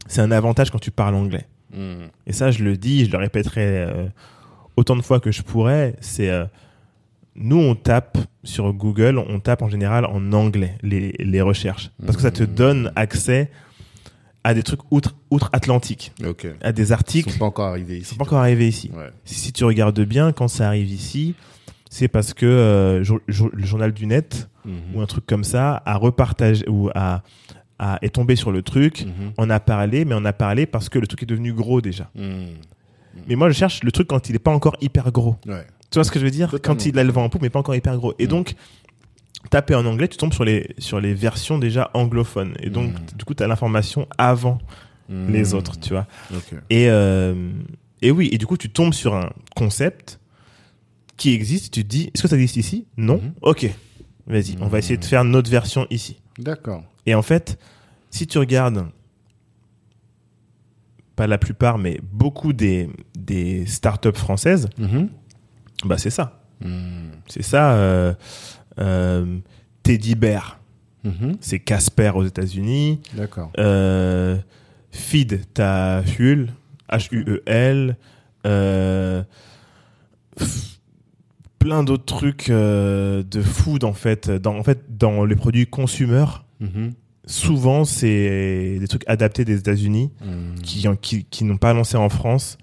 c'est 0.06 0.20
un 0.20 0.30
avantage 0.32 0.70
quand 0.70 0.78
tu 0.80 0.90
parles 0.90 1.14
anglais. 1.14 1.46
Et 2.26 2.32
ça, 2.34 2.50
je 2.50 2.62
le 2.64 2.76
dis, 2.76 3.06
je 3.06 3.10
le 3.12 3.16
répéterai 3.18 3.86
autant 4.76 4.94
de 4.96 5.00
fois 5.00 5.20
que 5.20 5.30
je 5.32 5.40
pourrais. 5.42 5.96
C'est 6.00 6.30
nous, 7.34 7.56
on 7.58 7.74
tape 7.74 8.18
sur 8.44 8.72
Google, 8.72 9.18
on 9.18 9.40
tape 9.40 9.62
en 9.62 9.68
général 9.68 10.04
en 10.04 10.32
anglais 10.32 10.76
les, 10.82 11.12
les 11.18 11.40
recherches 11.40 11.90
parce 12.04 12.16
que 12.16 12.22
ça 12.22 12.30
te 12.30 12.42
Mhm. 12.42 12.54
donne 12.54 12.92
accès 12.96 13.50
à 14.44 14.54
des 14.54 14.62
trucs 14.62 14.80
outre 14.90 15.14
outre-Atlantique, 15.30 16.12
Ok. 16.26 16.46
à 16.60 16.72
des 16.72 16.88
Ils 16.88 16.92
articles 16.92 17.30
sont 17.30 17.38
pas 17.38 17.44
encore 17.46 17.66
arrivés 17.68 17.98
ici. 17.98 18.10
sont 18.10 18.16
pas 18.16 18.24
encore 18.24 18.40
arrivés 18.40 18.68
ici. 18.68 18.90
Ouais. 18.94 19.10
Si, 19.24 19.36
si 19.36 19.52
tu 19.52 19.64
regardes 19.64 20.00
bien, 20.00 20.32
quand 20.32 20.48
ça 20.48 20.66
arrive 20.66 20.90
ici, 20.90 21.34
c'est 21.88 22.08
parce 22.08 22.34
que 22.34 22.44
euh, 22.46 23.04
jour- 23.04 23.20
jour- 23.28 23.50
le 23.52 23.64
journal 23.64 23.92
du 23.92 24.06
net 24.06 24.48
Mhm. 24.64 24.74
ou 24.94 25.00
un 25.00 25.06
truc 25.06 25.24
comme 25.26 25.44
ça 25.44 25.82
a 25.86 25.96
repartagé 25.96 26.68
ou 26.68 26.90
a, 26.94 27.22
a- 27.78 27.98
est 28.02 28.10
tombé 28.14 28.34
sur 28.36 28.50
le 28.52 28.62
truc, 28.62 29.06
Mhm. 29.06 29.32
on 29.38 29.48
a 29.48 29.60
parlé, 29.60 30.04
mais 30.04 30.14
on 30.16 30.24
a 30.24 30.32
parlé 30.32 30.66
parce 30.66 30.88
que 30.88 30.98
le 30.98 31.06
truc 31.06 31.22
est 31.22 31.26
devenu 31.26 31.52
gros 31.52 31.80
déjà. 31.80 32.10
Hmm. 32.14 32.54
Mais 33.28 33.36
moi, 33.36 33.48
je 33.50 33.54
cherche 33.54 33.82
le 33.84 33.92
truc 33.92 34.08
quand 34.08 34.28
il 34.28 34.34
est 34.36 34.38
pas 34.40 34.52
encore 34.52 34.76
hyper 34.80 35.12
gros. 35.12 35.36
Ouais. 35.46 35.66
Tu 35.92 35.98
vois 35.98 36.04
ce 36.04 36.10
que 36.10 36.18
je 36.18 36.24
veux 36.24 36.30
dire 36.30 36.50
Totalement. 36.50 36.74
Quand 36.76 36.86
il 36.86 36.98
a 36.98 37.04
le 37.04 37.12
vent 37.12 37.22
en 37.24 37.28
poupe, 37.28 37.42
mais 37.42 37.50
pas 37.50 37.60
encore 37.60 37.74
hyper 37.76 37.96
gros. 37.96 38.14
Et 38.18 38.24
Mm. 38.24 38.28
donc, 38.28 38.54
taper 39.50 39.74
en 39.74 39.84
anglais, 39.86 40.08
tu 40.08 40.16
tombes 40.16 40.32
sur 40.32 40.44
les, 40.44 40.74
sur 40.78 41.00
les 41.00 41.14
versions 41.14 41.58
déjà 41.58 41.90
anglophones. 41.94 42.54
Et 42.60 42.70
donc, 42.70 42.92
Mm. 42.92 43.16
du 43.18 43.24
coup, 43.24 43.34
tu 43.34 43.42
as 43.42 43.46
l'information 43.46 44.08
avant 44.18 44.58
Hmm. 45.08 45.30
les 45.30 45.52
autres, 45.54 45.78
tu 45.78 45.90
vois. 45.90 46.06
Et, 46.70 46.88
euh, 46.88 47.50
et 48.00 48.10
oui, 48.10 48.28
et 48.32 48.38
du 48.38 48.46
coup, 48.46 48.56
tu 48.56 48.70
tombes 48.70 48.94
sur 48.94 49.14
un 49.14 49.30
concept 49.54 50.18
qui 51.16 51.34
existe. 51.34 51.74
Tu 51.74 51.82
te 51.82 51.88
dis, 51.88 52.04
est-ce 52.14 52.22
que 52.22 52.28
ça 52.28 52.36
existe 52.36 52.56
ici? 52.56 52.86
Non 52.96 53.16
Mhm. 53.16 53.32
Ok. 53.42 53.68
Vas-y, 54.28 54.56
on 54.60 54.68
va 54.68 54.78
essayer 54.78 54.96
de 54.96 55.04
faire 55.04 55.24
notre 55.24 55.50
version 55.50 55.86
ici. 55.90 56.20
D'accord. 56.38 56.82
Et 57.04 57.14
en 57.14 57.22
fait, 57.22 57.58
si 58.10 58.26
tu 58.26 58.38
regardes, 58.38 58.86
pas 61.16 61.26
la 61.26 61.36
plupart, 61.38 61.76
mais 61.78 62.00
beaucoup 62.12 62.52
des, 62.52 62.88
des 63.18 63.66
startups 63.66 64.14
françaises, 64.16 64.68
Mhm. 64.78 65.08
Bah 65.84 65.98
c'est 65.98 66.10
ça. 66.10 66.42
C'est 67.26 67.42
ça. 67.42 67.72
Euh, 67.74 68.14
euh, 68.78 69.38
Teddy 69.82 70.14
Bear, 70.14 70.60
Mhm. 71.04 71.36
c'est 71.40 71.58
Casper 71.58 72.12
aux 72.14 72.24
États-Unis. 72.24 73.00
D'accord. 73.14 73.50
Euh, 73.58 74.36
Feed, 74.92 75.40
t'as 75.54 76.02
Huel, 76.02 76.52
H-U-E-L. 76.88 77.96
Euh, 78.46 79.22
plein 81.58 81.84
d'autres 81.84 82.04
trucs 82.04 82.48
de 82.50 83.42
food 83.42 83.84
en 83.84 83.92
fait. 83.92 84.30
Dans, 84.30 84.56
en 84.56 84.62
fait, 84.62 84.96
dans 84.96 85.24
les 85.24 85.36
produits 85.36 85.66
consumers, 85.66 86.44
Mhm. 86.60 86.92
souvent 87.26 87.84
c'est 87.84 88.78
des 88.80 88.88
trucs 88.88 89.08
adaptés 89.08 89.44
des 89.44 89.58
États-Unis 89.58 90.10
Hmm. 90.20 90.54
qui, 90.62 90.86
qui, 91.00 91.24
qui 91.24 91.44
n'ont 91.44 91.56
pas 91.56 91.72
lancé 91.72 91.96
en 91.96 92.08
France 92.08 92.58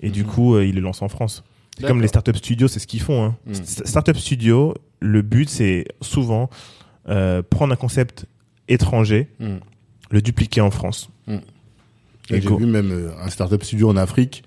et 0.00 0.10
du 0.10 0.22
Mhm. 0.24 0.28
coup 0.30 0.58
ils 0.60 0.74
les 0.74 0.80
lancent 0.80 1.02
en 1.02 1.08
France. 1.08 1.42
C'est 1.80 1.86
comme 1.86 2.00
les 2.02 2.08
startup 2.08 2.36
studios, 2.36 2.68
c'est 2.68 2.78
ce 2.80 2.86
qu'ils 2.86 3.00
font. 3.00 3.24
Hein. 3.24 3.36
St- 3.52 3.86
Startup 3.86 4.16
studio, 4.16 4.74
le 5.00 5.22
but 5.22 5.48
c'est 5.48 5.86
souvent 6.00 6.50
euh, 7.08 7.42
prendre 7.42 7.72
un 7.72 7.76
concept 7.76 8.26
étranger, 8.68 9.28
Hmm. 9.40 9.56
le 10.10 10.22
dupliquer 10.22 10.60
en 10.60 10.70
France. 10.70 11.10
Et 11.28 11.34
Et 12.36 12.40
J'ai 12.40 12.48
vu 12.56 12.66
même 12.66 12.90
euh, 12.92 13.10
un 13.24 13.28
startup 13.30 13.62
studio 13.64 13.88
en 13.90 13.96
Afrique 13.96 14.44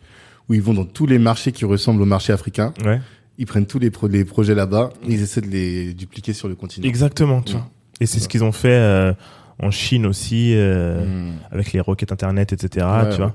où 0.48 0.54
ils 0.54 0.62
vont 0.62 0.74
dans 0.74 0.86
tous 0.86 1.06
les 1.06 1.20
marchés 1.20 1.52
qui 1.52 1.66
ressemblent 1.66 2.02
au 2.02 2.06
marché 2.06 2.32
africain. 2.32 2.74
Ouais. 2.86 3.02
Ils 3.38 3.46
prennent 3.46 3.66
tous 3.66 3.80
les, 3.80 3.90
pro- 3.92 4.08
les 4.08 4.24
projets 4.26 4.56
là-bas 4.56 4.92
et 5.08 5.14
ils 5.14 5.22
essaient 5.22 5.42
de 5.42 5.48
les 5.48 5.94
dupliquer 5.94 6.34
sur 6.34 6.48
le 6.48 6.56
continent. 6.56 6.88
Exactement, 6.88 7.42
tu 7.42 7.54
Mhm. 7.54 7.60
vois. 7.60 7.70
Et 8.00 8.06
c'est 8.06 8.18
Ouais. 8.18 8.24
ce 8.24 8.28
qu'ils 8.30 8.44
ont 8.44 8.52
fait 8.52 8.70
euh, 8.72 9.14
en 9.60 9.72
Chine 9.72 10.06
aussi, 10.06 10.54
euh, 10.56 11.04
Hmm. 11.06 11.32
avec 11.52 11.74
les 11.74 11.80
roquettes 11.80 12.12
internet, 12.12 12.54
etc. 12.54 12.86
Ouais, 12.86 13.10
tu 13.10 13.18
vois. 13.18 13.34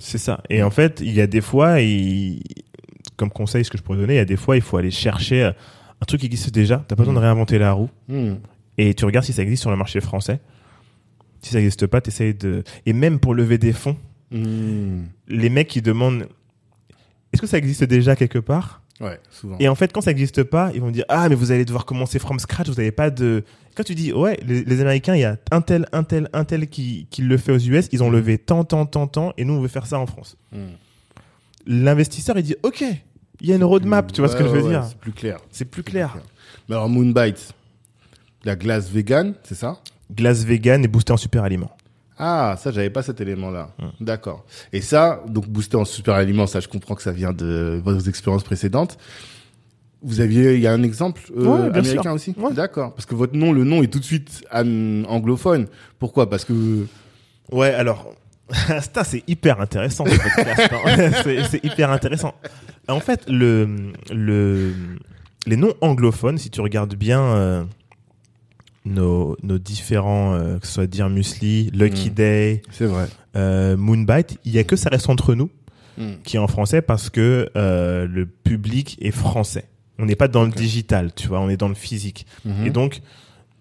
C'est 0.00 0.18
ça. 0.18 0.42
Et 0.48 0.62
en 0.62 0.70
fait, 0.70 1.00
il 1.04 1.12
y 1.12 1.20
a 1.20 1.26
des 1.26 1.40
fois, 1.40 1.80
il- 1.80 2.42
comme 3.20 3.30
conseil, 3.30 3.64
ce 3.64 3.70
que 3.70 3.78
je 3.78 3.82
pourrais 3.82 3.98
donner, 3.98 4.14
il 4.14 4.16
y 4.16 4.20
a 4.20 4.24
des 4.24 4.36
fois, 4.36 4.56
il 4.56 4.62
faut 4.62 4.76
aller 4.78 4.90
chercher 4.90 5.42
euh, 5.44 5.52
un 6.00 6.04
truc 6.06 6.20
qui 6.20 6.26
existe 6.26 6.50
déjà. 6.52 6.82
T'as 6.88 6.96
pas 6.96 7.02
besoin 7.02 7.14
de 7.14 7.18
Mhm. 7.18 7.24
réinventer 7.26 7.58
la 7.58 7.72
roue. 7.72 7.90
Hmm. 8.08 8.34
Et 8.78 8.94
tu 8.94 9.04
regardes 9.04 9.26
si 9.26 9.32
ça 9.32 9.42
existe 9.42 9.60
sur 9.62 9.70
le 9.70 9.76
marché 9.76 10.00
français. 10.00 10.40
Si 11.42 11.50
ça 11.52 11.58
n'existe 11.58 11.86
pas, 11.86 12.00
t'essayes 12.00 12.34
de. 12.34 12.64
Et 12.86 12.92
même 12.92 13.18
pour 13.20 13.34
lever 13.34 13.58
des 13.58 13.72
fonds, 13.72 13.96
Hmm. 14.32 15.02
les 15.28 15.50
mecs 15.50 15.68
qui 15.68 15.82
demandent 15.82 16.26
est-ce 17.32 17.40
que 17.42 17.46
ça 17.46 17.58
existe 17.58 17.84
déjà 17.84 18.16
quelque 18.16 18.38
part? 18.40 18.82
Ouais, 19.00 19.18
souvent. 19.30 19.56
Et 19.60 19.68
en 19.68 19.74
fait, 19.74 19.92
quand 19.92 20.00
ça 20.02 20.10
n'existe 20.10 20.42
pas, 20.42 20.70
ils 20.74 20.80
vont 20.80 20.90
dire 20.90 21.04
ah 21.08 21.28
mais 21.28 21.34
vous 21.34 21.52
allez 21.52 21.64
devoir 21.64 21.84
commencer 21.86 22.18
from 22.18 22.38
scratch. 22.38 22.68
Vous 22.68 22.74
n'avez 22.74 22.90
pas 22.92 23.10
de. 23.10 23.44
Quand 23.74 23.82
tu 23.84 23.94
dis 23.94 24.12
ouais, 24.12 24.38
les, 24.46 24.62
les 24.64 24.80
Américains, 24.80 25.14
il 25.14 25.20
y 25.20 25.24
a 25.24 25.36
un 25.50 25.60
tel, 25.62 25.86
un 25.92 26.02
tel, 26.04 26.28
un 26.32 26.44
tel 26.44 26.68
qui, 26.68 27.06
qui 27.10 27.22
le 27.22 27.36
fait 27.38 27.52
aux 27.52 27.58
US. 27.58 27.88
Ils 27.92 28.02
ont 28.02 28.10
levé 28.10 28.36
tant, 28.38 28.64
tant, 28.64 28.84
tant, 28.86 29.06
tant, 29.06 29.32
et 29.36 29.44
nous 29.44 29.54
on 29.54 29.60
veut 29.60 29.68
faire 29.68 29.86
ça 29.86 29.98
en 29.98 30.06
France. 30.06 30.36
L'investisseur 31.66 32.36
il 32.38 32.42
dit 32.42 32.56
ok, 32.62 32.84
il 33.40 33.48
y 33.48 33.52
a 33.52 33.56
une 33.56 33.64
roadmap. 33.64 34.12
Tu 34.12 34.20
vois 34.20 34.28
ce 34.30 34.36
que 34.36 34.42
Ouais, 34.42 34.48
je 34.48 34.54
veux 34.54 34.62
ouais, 34.62 34.68
dire 34.70 34.84
C'est 34.88 34.98
plus 34.98 35.12
clair. 35.12 35.38
C'est 35.50 35.64
plus 35.64 35.82
clair. 35.82 36.16
Mais 36.68 36.74
alors, 36.76 36.88
Moonbite, 36.88 37.52
la 38.44 38.56
glace 38.56 38.88
vegan, 38.90 39.34
c'est 39.42 39.54
ça? 39.54 39.78
Glace 40.14 40.44
vegan 40.44 40.84
et 40.84 40.88
boosté 40.88 41.12
en 41.12 41.16
super 41.16 41.42
aliments. 41.44 41.70
Ah, 42.18 42.56
ça, 42.60 42.70
j'avais 42.70 42.90
pas 42.90 43.02
cet 43.02 43.20
élément-là. 43.20 43.70
Hmm. 43.78 44.04
D'accord. 44.04 44.44
Et 44.72 44.82
ça, 44.82 45.22
donc 45.26 45.48
booster 45.48 45.76
en 45.78 45.84
super 45.86 46.14
aliments, 46.14 46.46
ça, 46.46 46.60
je 46.60 46.68
comprends 46.68 46.94
que 46.94 47.02
ça 47.02 47.12
vient 47.12 47.32
de 47.32 47.80
vos 47.82 47.98
expériences 47.98 48.42
précédentes. 48.44 48.98
Vous 50.02 50.20
aviez, 50.20 50.54
il 50.54 50.60
y 50.60 50.66
a 50.66 50.72
un 50.72 50.82
exemple 50.82 51.22
euh, 51.36 51.44
Ouais, 51.44 51.70
bien 51.70 51.80
américain 51.80 52.02
sûr. 52.02 52.12
aussi? 52.12 52.34
Ouais. 52.38 52.52
D'accord. 52.52 52.94
Parce 52.94 53.06
que 53.06 53.14
votre 53.14 53.36
nom, 53.36 53.52
le 53.52 53.64
nom 53.64 53.82
est 53.82 53.86
tout 53.88 53.98
de 53.98 54.04
suite 54.04 54.42
an- 54.52 55.04
anglophone. 55.08 55.66
Pourquoi? 55.98 56.28
Parce 56.28 56.44
que... 56.44 56.86
Ouais, 57.52 57.72
alors, 57.74 58.14
c'est 59.04 59.22
hyper 59.28 59.60
intéressant. 59.60 60.04
ce 60.06 60.16
podcast, 60.16 60.72
hein. 60.72 61.44
c'est 61.50 61.64
hyper 61.64 61.90
intéressant. 61.90 62.34
En 62.88 63.00
fait, 63.00 63.24
le, 63.28 63.92
le, 64.12 64.72
les 65.46 65.56
noms 65.56 65.74
anglophones, 65.80 66.38
si 66.38 66.50
tu 66.50 66.60
regardes 66.60 66.94
bien 66.94 67.20
euh, 67.22 67.64
nos, 68.84 69.36
nos 69.42 69.58
différents, 69.58 70.34
euh, 70.34 70.58
que 70.58 70.66
ce 70.66 70.72
soit 70.74 70.86
Dear 70.86 71.10
Musli, 71.10 71.70
Lucky 71.72 72.10
Mm. 72.10 72.14
Day, 72.14 72.62
C'est 72.70 72.86
vrai. 72.86 73.06
euh, 73.36 73.76
Moonbite, 73.76 74.38
il 74.44 74.52
y 74.52 74.58
a 74.58 74.64
que 74.64 74.76
ça 74.76 74.88
reste 74.90 75.08
entre 75.08 75.34
nous 75.34 75.50
Hmm. 75.98 76.14
qui 76.24 76.36
est 76.36 76.38
en 76.38 76.46
français 76.46 76.80
parce 76.80 77.10
que 77.10 77.50
le 77.54 78.24
public 78.24 78.96
est 79.02 79.10
français. 79.10 79.64
On 79.98 80.06
n'est 80.06 80.14
pas 80.16 80.28
dans 80.28 80.44
le 80.44 80.50
digital, 80.50 81.12
tu 81.14 81.26
vois, 81.28 81.40
on 81.40 81.50
est 81.50 81.58
dans 81.58 81.68
le 81.68 81.74
physique. 81.74 82.26
Mhm. 82.46 82.64
Et 82.66 82.70
donc, 82.70 83.00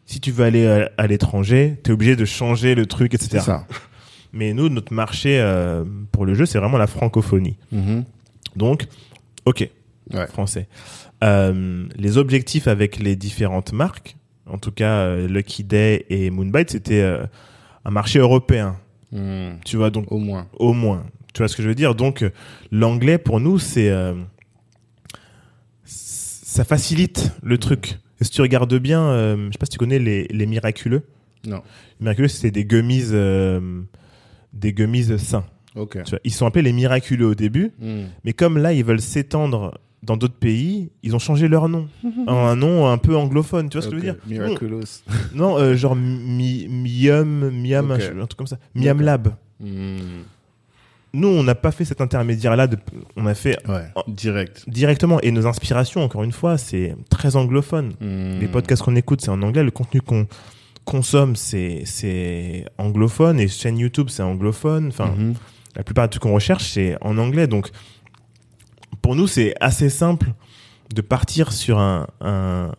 si 0.05 0.21
tu 0.21 0.31
veux 0.31 0.45
aller 0.45 0.65
à, 0.65 0.89
à 0.97 1.07
l'étranger, 1.07 1.77
t'es 1.83 1.91
obligé 1.91 2.15
de 2.15 2.23
changer 2.23 2.75
le 2.75 2.85
truc, 2.85 3.13
etc. 3.13 3.29
c'est 3.31 3.39
ça. 3.41 3.65
Mais 4.33 4.53
nous, 4.53 4.69
notre 4.69 4.93
marché 4.93 5.39
euh, 5.39 5.83
pour 6.11 6.25
le 6.25 6.33
jeu, 6.35 6.45
c'est 6.45 6.59
vraiment 6.59 6.77
la 6.77 6.87
francophonie. 6.87 7.57
Mhm. 7.71 8.03
Donc, 8.55 8.87
ok, 9.45 9.69
Ouais. 10.13 10.27
français. 10.27 10.67
Euh, 11.23 11.85
les 11.95 12.17
objectifs 12.17 12.67
avec 12.67 12.97
les 12.99 13.15
différentes 13.15 13.73
marques, 13.73 14.15
en 14.47 14.57
tout 14.57 14.71
cas 14.71 14.99
euh, 15.01 15.27
Lucky 15.27 15.63
Day 15.63 16.05
et 16.09 16.29
Moonbite, 16.29 16.71
c'était 16.71 17.03
un 17.85 17.91
marché 17.91 18.19
européen. 18.19 18.77
Hmm. 19.11 19.51
Tu 19.65 19.77
vois, 19.77 19.89
donc 19.89 20.11
Au 20.11 20.17
moins. 20.19 20.47
au 20.57 20.73
moins. 20.73 21.05
Tu 21.33 21.39
vois 21.39 21.47
ce 21.47 21.55
que 21.55 21.63
je 21.63 21.67
veux 21.67 21.75
dire? 21.75 21.93
Donc, 21.95 22.23
l'anglais 22.71 23.17
pour 23.17 23.39
nous, 23.39 23.59
c'est 23.59 23.91
ça 25.83 26.63
facilite 26.63 27.31
le 27.43 27.57
truc. 27.57 27.99
Et 28.19 28.23
si 28.23 28.31
tu 28.31 28.41
regardes 28.41 28.73
bien, 28.79 29.01
euh, 29.01 29.47
je 29.47 29.51
sais 29.53 29.57
pas 29.59 29.65
si 29.65 29.71
tu 29.71 29.77
connais 29.77 29.99
les, 29.99 30.25
les 30.29 30.45
miraculeux. 30.45 31.03
Non. 31.45 31.61
Les 31.99 32.03
miraculeux, 32.05 32.27
c'est 32.27 32.51
des 32.51 32.65
gummies, 32.65 33.05
euh, 33.11 33.81
des 34.53 34.73
gummies 34.73 35.17
sains. 35.19 35.45
Ok. 35.75 36.03
Tu 36.03 36.09
vois, 36.11 36.19
ils 36.23 36.33
sont 36.33 36.45
appelés 36.45 36.63
les 36.63 36.73
miraculeux 36.73 37.27
au 37.27 37.35
début, 37.35 37.71
Hmm. 37.79 38.05
mais 38.23 38.33
comme 38.33 38.57
là, 38.57 38.73
ils 38.73 38.83
veulent 38.83 39.01
s'étendre 39.01 39.77
dans 40.01 40.15
d'autres 40.17 40.33
pays, 40.39 40.89
ils 41.03 41.15
ont 41.15 41.19
changé 41.19 41.47
leur 41.47 41.67
nom 41.69 41.87
en 42.27 42.35
un 42.37 42.55
nom 42.55 42.87
un 42.87 42.97
peu 42.97 43.15
anglophone. 43.15 43.69
Tu 43.69 43.77
vois 43.77 43.81
ce 43.83 43.87
que 43.89 43.95
je 43.95 43.97
veux 43.97 44.01
dire? 44.13 44.15
Ok, 44.23 44.29
Miraculous. 44.29 45.03
Non, 45.35 45.57
euh, 45.57 45.75
genre 45.75 45.95
Mi- 45.95 46.67
Miam, 46.69 47.49
Miam, 47.51 47.91
un 47.91 47.97
truc 47.97 48.35
comme 48.37 48.47
ça. 48.47 48.57
Miam 48.75 49.01
Lab. 49.01 49.29
Hmm, 49.59 49.97
Nous, 51.13 51.27
on 51.27 51.41
n'a 51.43 51.55
pas 51.55 51.71
fait 51.71 51.85
cet 51.85 52.01
intermédiaire-là. 52.01 52.67
de- 52.67 52.77
On 53.15 53.25
a 53.25 53.33
fait 53.33 53.57
Ouais, 53.67 53.85
direct. 54.07 54.63
directement. 54.67 55.19
Et 55.21 55.31
nos 55.31 55.47
inspirations, 55.47 56.03
encore 56.03 56.23
une 56.23 56.31
fois, 56.31 56.57
c'est 56.59 56.95
très 57.09 57.35
anglophone. 57.35 57.93
Hmm. 57.99 58.39
Les 58.39 58.47
podcasts 58.47 58.83
qu'on 58.83 58.95
écoute, 58.95 59.21
c'est 59.21 59.31
en 59.31 59.41
anglais. 59.41 59.63
Le 59.63 59.71
contenu 59.71 60.01
qu'on 60.01 60.27
consomme, 60.89 61.35
c'est 61.35 62.65
anglophone. 62.77 63.39
Et 63.39 63.47
chaîne 63.47 63.77
YouTube, 63.77 64.07
c'est 64.09 64.23
anglophone. 64.23 64.87
Enfin, 64.87 65.13
Mhm. 65.17 65.35
la 65.75 65.83
plupart 65.83 66.05
des 66.07 66.11
trucs 66.11 66.23
qu'on 66.23 66.33
recherche, 66.33 66.71
c'est 66.71 66.97
en 67.01 67.17
anglais. 67.17 67.47
Donc, 67.47 67.69
pour 69.01 69.15
nous, 69.15 69.27
c'est 69.27 69.53
assez 69.61 69.89
simple 69.89 70.33
de 70.93 71.01
partir 71.01 71.51
sur 71.51 71.77
un, 71.79 72.07
un- 72.21 72.71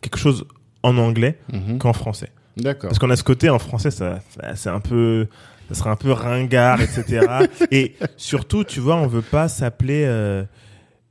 quelque 0.00 0.18
chose 0.18 0.44
en 0.82 0.98
anglais 0.98 1.38
Mhm. 1.52 1.78
qu'en 1.78 1.92
français. 1.92 2.30
D'accord. 2.56 2.88
Parce 2.90 2.98
qu'on 2.98 3.10
a 3.10 3.16
ce 3.16 3.24
côté 3.24 3.48
en 3.50 3.58
français, 3.58 3.90
ça, 3.90 4.20
ça- 4.30 4.54
c'est 4.56 4.68
un 4.70 4.80
peu, 4.80 5.26
ça 5.68 5.74
serait 5.74 5.90
un 5.90 5.96
peu 5.96 6.12
ringard, 6.12 6.80
etc. 6.80 7.26
Et 7.70 7.94
surtout, 8.16 8.64
tu 8.64 8.80
vois, 8.80 8.96
on 8.96 9.06
veut 9.06 9.22
pas 9.22 9.48
s'appeler 9.48 10.04
euh, 10.06 10.44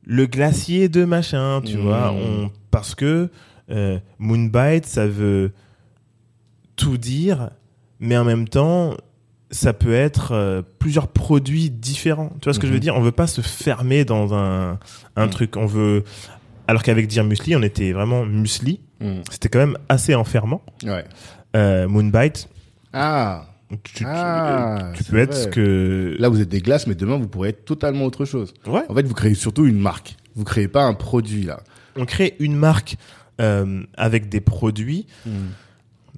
le 0.05 0.25
glacier 0.25 0.89
de 0.89 1.05
machin, 1.05 1.61
tu 1.65 1.77
Mmh. 1.77 1.81
vois, 1.81 2.11
on, 2.11 2.51
parce 2.71 2.93
que 2.95 3.29
euh, 3.71 3.97
Moonbite, 4.19 4.85
ça 4.85 5.07
veut 5.07 5.53
tout 6.75 6.97
dire, 6.97 7.49
mais 7.99 8.17
en 8.17 8.23
même 8.25 8.47
temps, 8.47 8.95
ça 9.51 9.73
peut 9.73 9.93
être 9.93 10.31
euh, 10.31 10.61
plusieurs 10.79 11.07
produits 11.07 11.69
différents. 11.69 12.31
Tu 12.41 12.45
vois 12.45 12.53
ce 12.53 12.59
que 12.59 12.65
je 12.67 12.71
veux 12.71 12.77
Mhm. 12.77 12.81
dire? 12.83 12.95
On 12.95 13.01
veut 13.01 13.11
pas 13.11 13.27
se 13.27 13.41
fermer 13.41 14.03
dans 14.05 14.33
un, 14.33 14.79
un 15.15 15.25
Mhm. 15.25 15.29
truc. 15.31 15.57
On 15.57 15.65
veut, 15.67 16.03
alors 16.67 16.81
qu'avec 16.83 17.07
dire 17.07 17.23
muesli, 17.23 17.55
on 17.55 17.61
était 17.61 17.91
vraiment 17.91 18.25
muesli. 18.25 18.79
Hmm. 18.99 19.21
C'était 19.29 19.49
quand 19.49 19.59
même 19.59 19.77
assez 19.89 20.15
enfermant. 20.15 20.61
Ouais. 20.83 21.03
Euh, 21.55 21.87
Moonbite, 21.87 22.47
Ah, 22.93 23.45
tu, 23.83 24.05
Ah, 24.07 24.91
tu 24.95 25.03
peux 25.03 25.17
être 25.17 25.33
ce 25.35 25.47
que. 25.47 26.15
là 26.19 26.29
vous 26.29 26.41
êtes 26.41 26.49
des 26.49 26.61
glaces, 26.61 26.85
mais 26.87 26.95
demain 26.95 27.17
vous 27.17 27.27
pourrez 27.27 27.49
être 27.49 27.65
totalement 27.65 28.05
autre 28.05 28.23
chose. 28.25 28.53
Ouais. 28.67 28.83
En 28.89 28.93
fait, 28.95 29.03
vous 29.03 29.13
créez 29.15 29.33
surtout 29.33 29.65
une 29.65 29.79
marque. 29.79 30.15
Vous 30.35 30.43
créez 30.43 30.67
pas 30.67 30.83
un 30.83 30.93
produit 30.93 31.43
là. 31.43 31.59
On 31.95 32.05
crée 32.05 32.35
une 32.39 32.55
marque 32.55 32.97
euh, 33.41 33.83
avec 33.97 34.29
des 34.29 34.41
produits, 34.41 35.05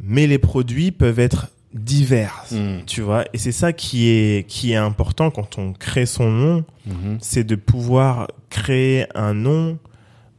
mais 0.02 0.28
les 0.28 0.38
produits 0.38 0.92
peuvent 0.92 1.20
être 1.20 1.48
divers. 1.74 2.46
Hmm. 2.52 2.80
Tu 2.86 3.02
vois, 3.02 3.26
et 3.34 3.38
c'est 3.38 3.52
ça 3.52 3.74
qui 3.74 4.08
est 4.08 4.48
qui 4.48 4.72
est 4.72 4.76
important 4.78 5.30
quand 5.32 5.58
on 5.58 5.74
crée 5.74 6.06
son 6.06 6.30
nom, 6.32 6.66
Mhm. 6.86 7.18
c'est 7.20 7.44
de 7.44 7.56
pouvoir 7.56 8.28
créer 8.50 9.06
un 9.16 9.34
nom 9.34 9.78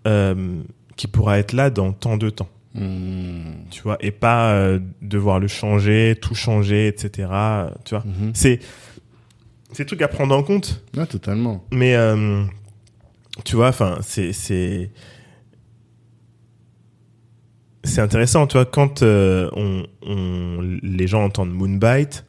euh, 0.06 0.62
qui 0.96 1.08
pourra 1.08 1.38
être 1.38 1.52
là 1.52 1.68
dans 1.68 1.92
tant 1.92 2.16
de 2.16 2.30
temps. 2.30 2.48
Hmm. 2.74 3.64
Tu 3.70 3.82
vois, 3.82 3.96
et 4.00 4.10
pas 4.12 4.52
euh, 4.52 4.78
devoir 5.02 5.40
le 5.40 5.48
changer, 5.48 6.16
tout 6.20 6.34
changer, 6.34 6.88
etc. 6.88 7.28
Tu 7.84 7.94
vois, 7.94 8.04
Mhm. 8.06 8.30
c'est 8.34 8.60
c'est 9.72 9.84
trucs 9.84 10.02
à 10.02 10.08
prendre 10.08 10.34
en 10.34 10.42
compte. 10.42 10.82
Ah, 10.96 11.06
totalement. 11.06 11.64
Mais 11.72 11.96
euh, 11.96 12.44
tu 13.44 13.56
vois, 13.56 13.68
enfin, 13.68 13.98
c'est 14.00 14.32
c'est 14.32 14.90
c'est 17.86 18.00
intéressant, 18.00 18.46
tu 18.46 18.54
vois, 18.58 18.66
quand 18.66 19.02
euh, 19.02 19.48
on, 19.54 19.84
on 20.06 20.60
les 20.82 21.06
gens 21.06 21.24
entendent 21.24 21.52
Moonbite, 21.52 22.24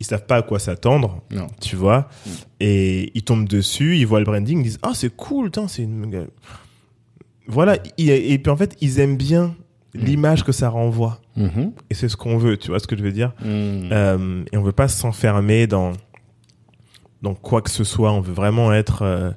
ils 0.00 0.06
savent 0.06 0.26
pas 0.26 0.36
à 0.36 0.42
quoi 0.42 0.58
s'attendre, 0.58 1.22
Non. 1.30 1.46
tu 1.60 1.76
vois, 1.76 2.08
Mm. 2.26 2.30
et 2.60 3.12
ils 3.14 3.22
tombent 3.22 3.48
dessus, 3.48 3.96
ils 3.96 4.06
voient 4.06 4.18
le 4.18 4.24
branding, 4.26 4.58
ils 4.60 4.64
disent 4.64 4.78
ah 4.82 4.92
c'est 4.94 5.14
cool, 5.14 5.50
c'est 5.68 5.82
une 5.82 6.26
voilà, 7.46 7.76
et, 7.98 8.32
et 8.32 8.38
puis 8.38 8.50
en 8.50 8.56
fait 8.56 8.76
ils 8.80 8.98
aiment 9.00 9.16
bien 9.16 9.54
l'image 9.94 10.44
que 10.44 10.52
ça 10.52 10.68
renvoie, 10.70 11.20
Mhm. 11.36 11.72
et 11.90 11.94
c'est 11.94 12.08
ce 12.08 12.16
qu'on 12.16 12.36
veut, 12.38 12.56
tu 12.56 12.68
vois 12.68 12.78
ce 12.80 12.86
que 12.86 12.96
je 12.96 13.02
veux 13.02 13.12
dire. 13.12 13.32
Hmm. 13.40 13.88
Euh, 13.92 14.44
et 14.52 14.56
on 14.56 14.62
veut 14.62 14.72
pas 14.72 14.88
s'enfermer 14.88 15.66
dans 15.66 15.92
dans 17.22 17.34
quoi 17.34 17.62
que 17.62 17.70
ce 17.70 17.84
soit. 17.84 18.12
On 18.12 18.20
veut 18.20 18.32
vraiment 18.34 18.72
être. 18.72 19.02
euh, 19.02 19.30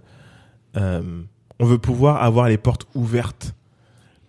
euh, 0.77 1.21
on 1.59 1.65
veut 1.65 1.77
pouvoir 1.77 2.21
avoir 2.21 2.49
les 2.49 2.57
portes 2.57 2.85
ouvertes 2.95 3.55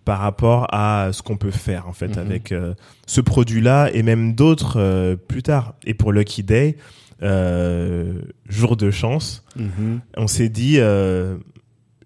par 0.09 0.21
rapport 0.21 0.67
à 0.73 1.11
ce 1.13 1.21
qu'on 1.21 1.37
peut 1.37 1.51
faire 1.51 1.87
en 1.87 1.93
fait 1.93 2.17
Mhm. 2.17 2.19
avec 2.19 2.51
euh, 2.53 2.73
ce 3.07 3.21
produit-là 3.21 3.91
et 3.93 4.03
même 4.03 4.35
d'autres 4.35 4.81
euh, 4.81 5.17
plus 5.17 5.43
tard. 5.43 5.75
Et 5.85 5.93
pour 5.93 6.13
Lucky 6.13 6.43
Day, 6.43 6.79
euh, 7.23 8.23
jour 8.49 8.79
de 8.79 8.91
chance, 8.91 9.45
Mhm. 9.57 10.01
on 10.17 10.27
s'est 10.27 10.49
dit. 10.49 10.79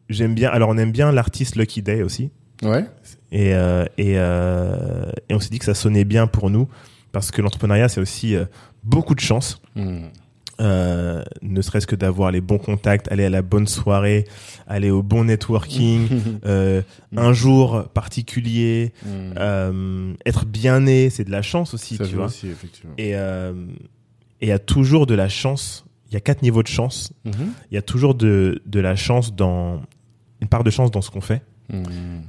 J'aime 0.08 0.34
bien. 0.34 0.50
Alors 0.50 0.68
on 0.70 0.76
aime 0.78 0.90
bien 0.90 1.12
l'artiste 1.12 1.54
Lucky 1.54 1.80
Day 1.80 2.02
aussi. 2.02 2.32
Ouais. 2.64 2.84
Et, 3.30 3.50
et, 3.98 4.12
et 4.14 5.34
on 5.34 5.38
s'est 5.40 5.50
dit 5.50 5.60
que 5.60 5.64
ça 5.64 5.74
sonnait 5.74 6.04
bien 6.04 6.26
pour 6.26 6.50
nous 6.50 6.68
parce 7.12 7.30
que 7.30 7.40
l'entrepreneuriat, 7.40 7.88
c'est 7.88 8.00
aussi 8.00 8.34
beaucoup 8.82 9.14
de 9.14 9.20
chance. 9.20 9.62
Hmm. 9.76 10.06
Euh, 10.60 11.24
ne 11.40 11.60
serait-ce 11.62 11.86
que 11.86 11.96
d'avoir 11.96 12.30
les 12.30 12.40
bons 12.42 12.58
contacts, 12.58 13.10
aller 13.10 13.24
à 13.24 13.30
la 13.30 13.42
bonne 13.42 13.66
soirée, 13.66 14.26
aller 14.68 14.90
au 14.90 15.02
bon 15.02 15.24
networking, 15.24 16.08
euh, 16.44 16.82
un 17.16 17.32
jour 17.32 17.88
particulier, 17.94 18.92
Hmm. 19.04 19.32
euh, 19.38 20.14
être 20.26 20.44
bien 20.44 20.80
né, 20.80 21.08
c'est 21.10 21.24
de 21.24 21.30
la 21.30 21.42
chance 21.42 21.72
aussi, 21.74 21.96
Ça 21.96 22.06
tu 22.06 22.16
vois. 22.16 22.26
aussi. 22.26 22.48
Et 22.98 23.14
il 24.40 24.48
y 24.48 24.52
a 24.52 24.58
toujours 24.58 25.06
de 25.06 25.14
la 25.14 25.28
chance. 25.28 25.84
Il 26.10 26.14
y 26.14 26.16
a 26.16 26.20
quatre 26.20 26.42
niveaux 26.42 26.62
de 26.62 26.68
chance. 26.68 27.12
Mhm. 27.24 27.52
Il 27.70 27.74
y 27.74 27.78
a 27.78 27.82
toujours 27.82 28.14
de, 28.14 28.60
de 28.66 28.80
la 28.80 28.94
chance 28.96 29.34
dans 29.34 29.80
une 30.42 30.48
part 30.48 30.62
de 30.64 30.70
chance 30.70 30.90
dans 30.90 31.00
ce 31.00 31.10
qu'on 31.10 31.22
fait. 31.22 31.42
Hmm. 31.72 31.82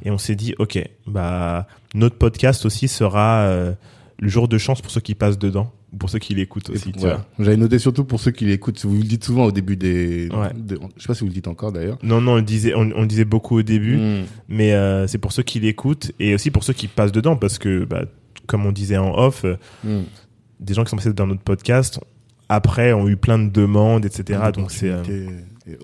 Et 0.04 0.12
on 0.12 0.18
s'est 0.18 0.36
dit, 0.36 0.56
ok, 0.60 0.80
bah 1.06 1.68
notre 1.94 2.18
podcast 2.18 2.66
aussi 2.66 2.88
sera 2.88 3.48
le 4.20 4.28
jour 4.30 4.48
de 4.48 4.58
chance 4.58 4.82
pour 4.82 4.92
ceux 4.92 5.02
qui 5.02 5.16
passent 5.16 5.38
dedans, 5.40 5.72
pour 6.00 6.10
ceux 6.10 6.20
qui 6.20 6.34
l'écoutent 6.34 6.70
aussi. 6.70 6.92
voilà. 6.98 7.26
J'avais 7.40 7.58
noté 7.58 7.78
surtout 7.80 8.04
pour 8.04 8.20
ceux 8.20 8.32
qui 8.32 8.46
l'écoutent. 8.46 8.84
Vous 8.86 8.96
le 8.98 9.04
dites 9.04 9.24
souvent 9.24 9.46
au 9.46 9.52
début 9.52 9.76
des. 9.78 10.30
Ouais. 10.30 10.52
de- 10.56 10.80
je 10.98 11.02
sais 11.02 11.08
pas 11.08 11.14
si 11.14 11.22
vous 11.22 11.28
le 11.28 11.34
dites 11.34 11.48
encore 11.48 11.72
d'ailleurs. 11.72 11.98
Non, 12.04 12.20
non, 12.22 12.34
on 12.34 12.36
le 12.38 12.42
disait, 12.42 12.74
on, 12.76 12.90
on 12.96 13.02
le 13.02 13.08
disait 13.08 13.26
beaucoup 13.26 13.58
au 13.58 13.64
début, 13.64 13.98
Hmm. 13.98 14.26
mais 14.50 14.74
euh, 14.74 15.08
c'est 15.08 15.18
pour 15.20 15.32
ceux 15.32 15.44
qui 15.44 15.60
l'écoutent 15.60 16.12
et 16.20 16.34
aussi 16.36 16.50
pour 16.52 16.64
ceux 16.64 16.74
qui 16.74 16.88
passent 16.88 17.12
dedans, 17.12 17.36
parce 17.36 17.58
que, 17.60 17.86
bah, 17.86 18.06
comme 18.48 18.66
on 18.66 18.72
disait 18.72 18.98
en 18.98 19.14
off, 19.18 19.46
euh, 19.46 19.56
Hmm. 19.84 20.02
des 20.60 20.74
gens 20.74 20.84
qui 20.84 20.90
sont 20.90 20.98
passés 20.98 21.14
dans 21.14 21.28
notre 21.28 21.42
podcast 21.44 22.00
après 22.50 22.94
ont 22.94 23.08
eu 23.08 23.16
plein 23.18 23.40
de 23.40 23.50
demandes, 23.50 24.06
etc. 24.06 24.40
Donc 24.54 24.72
c'est 24.72 24.90
euh, 24.90 25.02
et. 25.68 25.78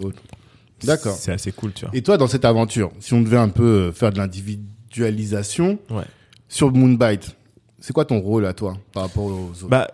D'accord. 0.86 1.15
c'est 1.15 1.31
assez 1.34 1.52
cool, 1.52 1.73
tu 1.73 1.86
vois. 1.86 1.94
Et 1.95 2.02
toi, 2.02 2.18
dans 2.18 2.27
cette 2.27 2.45
aventure, 2.45 2.91
si 2.99 3.14
on 3.14 3.22
devait 3.22 3.38
un 3.38 3.49
peu 3.49 3.91
faire 3.91 4.11
de 4.14 4.18
l'individualisation 4.18 5.77
Ouais. 5.90 6.03
sur 6.48 6.72
Moonbite, 6.72 7.36
c'est 7.80 7.94
quoi 7.94 8.06
ton 8.06 8.19
rôle 8.19 8.45
à 8.45 8.53
toi 8.53 8.77
par 8.94 9.03
rapport 9.03 9.26
aux 9.26 9.49
autres? 9.52 9.68
Bah, 9.68 9.88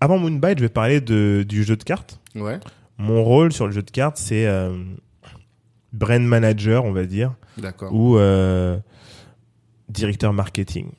avant 0.00 0.18
Moonbite, 0.18 0.58
je 0.58 0.64
vais 0.64 0.68
parler 0.68 1.00
de, 1.00 1.44
du 1.48 1.64
jeu 1.64 1.76
de 1.76 1.82
cartes. 1.82 2.20
Ouais. 2.34 2.58
Mon 2.98 3.22
rôle 3.24 3.52
sur 3.52 3.66
le 3.66 3.72
jeu 3.72 3.82
de 3.82 3.90
cartes, 3.90 4.16
c'est 4.18 4.46
euh, 4.46 4.76
brand 5.92 6.22
manager, 6.22 6.84
on 6.84 6.92
va 6.92 7.04
dire, 7.04 7.34
D'accord. 7.58 7.92
ou 7.92 8.16
euh, 8.18 8.78
directeur 9.88 10.32
marketing. 10.32 10.90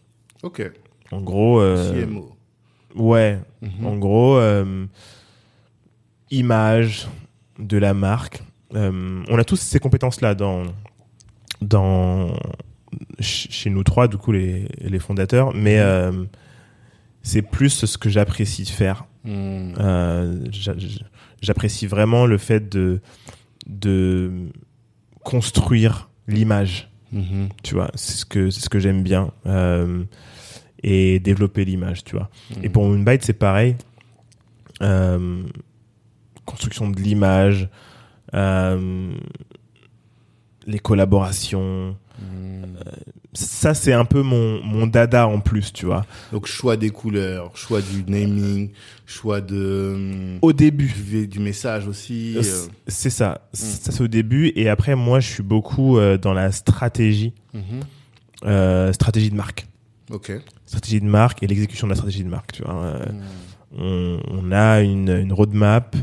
Ok. 0.43 0.69
En 1.11 1.22
gros, 1.22 1.59
euh, 1.59 2.03
CMO. 2.05 2.35
ouais, 2.95 3.39
Mhm. 3.61 3.85
en 3.85 3.95
gros, 3.97 4.39
image 6.31 7.07
de 7.59 7.77
la 7.77 7.93
marque. 7.93 8.41
On 8.73 9.38
a 9.39 9.43
tous 9.43 9.55
ces 9.55 9.80
compétences-là 9.80 10.35
dans, 10.35 10.64
dans 11.61 12.34
ch- 13.19 13.47
chez 13.49 13.69
nous 13.69 13.84
trois, 13.84 14.07
du 14.07 14.18
coup 14.18 14.31
les, 14.31 14.68
les 14.80 14.99
fondateurs, 14.99 15.53
mais 15.55 15.80
euh, 15.80 16.11
c'est 17.28 17.41
plus 17.41 17.86
ce 17.86 17.98
que 17.98 18.10
j'apprécie 18.10 18.64
de 18.64 18.70
faire. 18.70 19.06
Hmm. 19.24 19.74
Euh, 19.80 20.45
j'a- 20.52 20.74
J'apprécie 21.41 21.86
vraiment 21.86 22.26
le 22.26 22.38
fait 22.40 22.68
de, 22.70 22.99
de 23.68 24.49
construire 25.24 26.10
l'image. 26.28 26.90
Mhm. 27.12 27.49
Tu 27.64 27.74
vois, 27.76 27.91
c'est 27.95 28.14
ce 28.18 28.26
que 28.26 28.49
c'est 28.49 28.62
ce 28.62 28.70
que 28.70 28.80
j'aime 28.80 29.04
bien 29.04 29.32
euh, 29.45 30.04
et 30.84 31.20
développer 31.20 31.64
l'image. 31.64 32.04
Tu 32.04 32.16
vois. 32.16 32.30
Et 32.64 32.68
Mhm. 32.68 32.72
pour 32.72 32.86
Moonbite, 32.88 33.24
c'est 33.24 33.34
pareil. 33.34 33.76
Euh, 34.82 35.44
construction 36.45 36.90
de 36.90 36.99
l'image, 36.99 37.70
les 40.66 40.80
collaborations. 40.80 41.95
Hmm. 42.19 42.64
Ça, 43.34 43.73
c'est 43.73 43.94
un 43.94 44.06
peu 44.06 44.23
mon, 44.23 44.64
mon 44.64 44.88
dada 44.88 45.27
en 45.27 45.39
plus, 45.39 45.72
tu 45.72 45.85
vois. 45.85 46.06
Donc 46.31 46.48
choix 46.48 46.76
des 46.77 46.89
couleurs, 46.89 47.56
choix 47.56 47.81
du 47.81 48.03
naming, 48.07 48.72
choix 49.06 49.41
de 49.41 49.94
hum, 49.95 50.39
Au 50.41 50.53
début, 50.53 50.88
du, 50.91 51.27
du 51.27 51.39
message 51.39 51.88
aussi. 51.88 52.35
Euh, 52.38 52.41
euh, 52.41 52.68
C'est 52.88 53.10
ça. 53.11 53.41
Ça, 53.53 53.91
c'est 53.91 54.02
au 54.02 54.07
début. 54.07 54.52
Et 54.56 54.69
après, 54.69 54.95
moi, 54.95 55.19
je 55.19 55.27
suis 55.30 55.44
beaucoup 55.44 55.98
euh, 55.98 56.18
dans 56.18 56.34
la 56.34 56.52
stratégie, 56.52 57.34
mhm. 57.53 57.61
euh, 58.45 58.91
stratégie 58.94 59.30
de 59.30 59.35
marque. 59.35 59.68
Ok. 60.10 60.31
Stratégie 60.65 60.99
de 61.02 61.06
marque 61.06 61.44
et 61.44 61.48
l'exécution 61.48 61.85
de 61.88 61.91
la 61.91 61.95
stratégie 61.95 62.23
de 62.23 62.30
marque. 62.30 62.52
Tu 62.53 62.64
vois. 62.64 62.73
Euh, 62.76 63.06
Hmm. 63.69 63.77
on, 63.77 64.19
on 64.31 64.52
a 64.53 64.80
une, 64.81 65.10
une 65.10 65.34
roadmap 65.34 65.95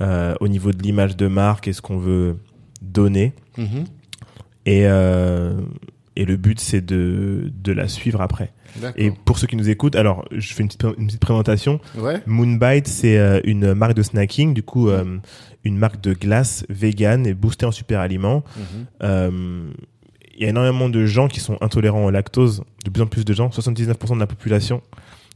euh, 0.00 0.34
au 0.40 0.46
niveau 0.46 0.70
de 0.70 0.80
l'image 0.80 1.16
de 1.16 1.26
marque 1.26 1.66
et 1.66 1.72
ce 1.72 1.82
qu'on 1.82 1.98
veut 1.98 2.36
donnée. 2.80 3.32
Et, 4.66 4.86
euh, 4.86 5.60
et 6.16 6.24
le 6.24 6.36
but, 6.36 6.60
c'est 6.60 6.84
de, 6.84 7.50
de 7.62 7.72
la 7.72 7.88
suivre 7.88 8.20
après. 8.20 8.52
Et 8.96 9.10
pour 9.10 9.38
ceux 9.38 9.46
qui 9.46 9.56
nous 9.56 9.68
écoutent, 9.68 9.96
alors 9.96 10.24
je 10.30 10.54
fais 10.54 10.62
une 10.62 10.68
petite, 10.68 10.84
une 10.98 11.06
petite 11.06 11.20
présentation. 11.20 11.78
Ouais. 11.98 12.22
Moonbite, 12.26 12.86
c'est 12.88 13.18
euh, 13.18 13.40
une 13.44 13.74
marque 13.74 13.94
de 13.94 14.02
snacking, 14.02 14.54
du 14.54 14.62
coup, 14.62 14.88
euh, 14.88 15.18
une 15.64 15.76
marque 15.76 16.00
de 16.00 16.14
glace 16.14 16.64
vegan 16.70 17.26
et 17.26 17.34
boostée 17.34 17.66
en 17.66 17.70
super 17.72 18.00
aliments. 18.00 18.42
Mhm. 18.56 18.86
Euh, 19.02 19.70
Il 20.34 20.42
y 20.42 20.46
a 20.46 20.48
énormément 20.48 20.88
de 20.88 21.04
gens 21.04 21.28
qui 21.28 21.40
sont 21.40 21.58
intolérants 21.60 22.06
au 22.06 22.10
lactose, 22.10 22.62
de 22.84 22.90
plus 22.90 23.02
en 23.02 23.06
plus 23.06 23.24
de 23.26 23.34
gens, 23.34 23.50
79% 23.50 24.14
de 24.14 24.20
la 24.20 24.26
population 24.26 24.80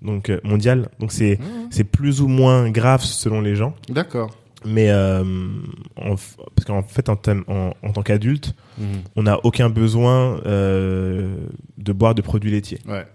donc 0.02 0.30
mondiale. 0.44 0.88
Donc 1.00 1.12
c'est 1.12 1.38
Mhm. 1.38 1.68
c'est 1.70 1.84
plus 1.84 2.20
ou 2.22 2.28
moins 2.28 2.70
grave 2.70 3.02
selon 3.02 3.40
les 3.42 3.54
gens, 3.54 3.74
D'accord. 3.90 4.30
Mais 4.64 4.90
euh, 4.90 5.22
en 5.96 6.14
parce 6.16 6.64
qu'en 6.66 6.82
fait 6.82 7.08
en, 7.08 7.16
thème- 7.16 7.44
en, 7.48 7.72
en 7.82 7.92
tant 7.92 8.02
qu'adulte, 8.02 8.54
Mhm. 8.78 8.86
on 9.16 9.22
n'a 9.22 9.38
aucun 9.44 9.70
besoin 9.70 10.40
euh, 10.46 11.36
de 11.78 11.92
boire 11.92 12.14
de 12.14 12.22
produits 12.22 12.50
laitiers. 12.50 12.78
Ouais. 12.86 13.06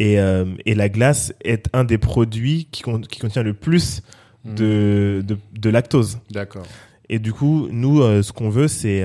Et, 0.00 0.18
euh, 0.20 0.44
et 0.66 0.74
la 0.74 0.88
glace 0.88 1.32
est 1.44 1.68
un 1.72 1.84
des 1.84 1.98
produits 1.98 2.68
qui, 2.70 2.82
con- 2.82 3.00
qui 3.00 3.18
contient 3.20 3.42
le 3.42 3.54
plus 3.54 4.02
Mhm. 4.44 4.54
de, 4.54 5.24
de, 5.26 5.36
de 5.58 5.70
lactose. 5.70 6.18
D'accord. 6.30 6.64
Et 7.08 7.18
du 7.18 7.32
coup, 7.32 7.68
nous, 7.72 8.00
ce 8.22 8.32
qu'on 8.32 8.50
veut, 8.50 8.68
c'est, 8.68 9.04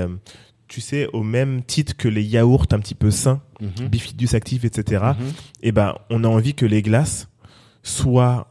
tu 0.68 0.80
sais, 0.82 1.08
au 1.14 1.24
même 1.24 1.64
titre 1.64 1.96
que 1.98 2.08
les 2.08 2.22
yaourts 2.24 2.68
un 2.72 2.80
petit 2.80 2.96
peu 2.96 3.10
sains, 3.12 3.42
Mhm. 3.62 3.88
bifidus 3.88 4.36
actifs, 4.36 4.64
etc., 4.66 5.04
Mhm. 5.20 5.26
eh 5.64 5.72
ben, 5.72 5.96
on 6.12 6.24
a 6.24 6.28
envie 6.28 6.54
que 6.54 6.66
les 6.68 6.82
glaces 6.84 7.28
soient 7.82 8.48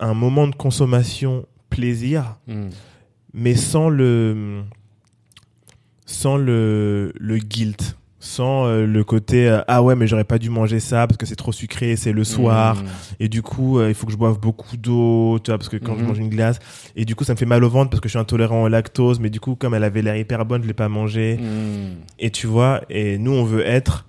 un 0.00 0.14
moment 0.14 0.46
de 0.48 0.54
consommation 0.54 1.44
plaisir, 1.70 2.36
Mhm. 2.46 2.68
mais 3.32 3.54
sans 3.54 3.88
le, 3.88 4.62
sans 6.06 6.36
le, 6.36 7.12
le 7.18 7.38
guilt, 7.38 7.96
sans 8.18 8.66
euh, 8.66 8.84
le 8.84 9.02
côté 9.04 9.48
euh, 9.48 9.62
ah 9.66 9.82
ouais 9.82 9.94
mais 9.94 10.06
j'aurais 10.06 10.24
pas 10.24 10.38
dû 10.38 10.50
manger 10.50 10.78
ça 10.78 11.06
parce 11.06 11.16
que 11.16 11.24
c'est 11.24 11.36
trop 11.36 11.52
sucré, 11.52 11.96
c'est 11.96 12.12
le 12.12 12.24
soir 12.24 12.76
Mhm. 12.76 12.88
et 13.20 13.28
du 13.28 13.40
coup 13.40 13.78
euh, 13.78 13.88
il 13.88 13.94
faut 13.94 14.04
que 14.06 14.12
je 14.12 14.18
boive 14.18 14.38
beaucoup 14.38 14.76
d'eau, 14.76 15.38
tu 15.42 15.50
vois 15.50 15.56
parce 15.58 15.70
que 15.70 15.78
quand 15.78 15.94
je 15.96 16.00
Mhm. 16.02 16.06
mange 16.08 16.18
une 16.18 16.28
glace 16.28 16.58
et 16.96 17.04
du 17.06 17.14
coup 17.14 17.24
ça 17.24 17.32
me 17.32 17.38
fait 17.38 17.46
mal 17.46 17.64
au 17.64 17.70
ventre 17.70 17.88
parce 17.90 18.00
que 18.00 18.08
je 18.08 18.12
suis 18.12 18.18
intolérant 18.18 18.62
au 18.64 18.68
lactose, 18.68 19.20
mais 19.20 19.30
du 19.30 19.40
coup 19.40 19.54
comme 19.54 19.72
elle 19.74 19.84
avait 19.84 20.02
l'air 20.02 20.16
hyper 20.16 20.44
bonne, 20.44 20.62
je 20.62 20.66
l'ai 20.68 20.74
pas 20.74 20.88
mangée 20.90 21.38
et 22.18 22.30
tu 22.30 22.46
vois 22.46 22.82
et 22.90 23.16
nous 23.16 23.32
on 23.32 23.44
veut 23.44 23.64
être 23.66 24.04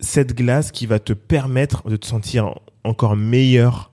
cette 0.00 0.34
glace 0.36 0.70
qui 0.70 0.84
va 0.84 0.98
te 0.98 1.14
permettre 1.14 1.88
de 1.88 1.96
te 1.96 2.04
sentir 2.06 2.54
encore 2.82 3.16
meilleur 3.16 3.90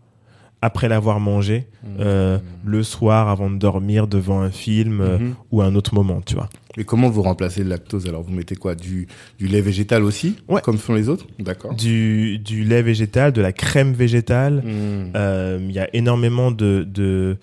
après 0.61 0.87
l'avoir 0.87 1.19
mangé 1.19 1.67
euh, 1.99 2.37
le 2.63 2.83
soir 2.83 3.29
avant 3.29 3.49
de 3.49 3.57
dormir 3.57 4.07
devant 4.07 4.41
un 4.41 4.51
film 4.51 5.01
euh, 5.01 5.17
Mhm. 5.17 5.33
ou 5.51 5.61
un 5.61 5.73
autre 5.75 5.93
moment, 5.95 6.21
tu 6.21 6.35
vois. 6.35 6.49
Et 6.77 6.83
comment 6.85 7.09
vous 7.09 7.21
remplacez 7.23 7.63
le 7.63 7.69
lactose? 7.69 8.07
Alors, 8.07 8.21
vous 8.23 8.31
mettez 8.31 8.55
quoi? 8.55 8.75
Du, 8.75 9.07
du 9.39 9.47
lait 9.47 9.59
végétal 9.61 10.03
aussi 10.03 10.37
Ouais. 10.47 10.61
Comme 10.61 10.77
font 10.77 10.93
les 10.93 11.09
autres? 11.09 11.27
D'accord. 11.39 11.73
Du, 11.73 12.37
du 12.39 12.63
lait 12.63 12.81
végétal, 12.81 13.33
de 13.33 13.41
la 13.41 13.51
crème 13.51 13.91
végétale. 13.93 14.61
Mhm. 14.63 15.11
Euh, 15.15 15.59
Il 15.61 15.71
y 15.71 15.79
a 15.79 15.89
énormément 15.95 16.51
de 16.51 16.85
de- 16.87 17.37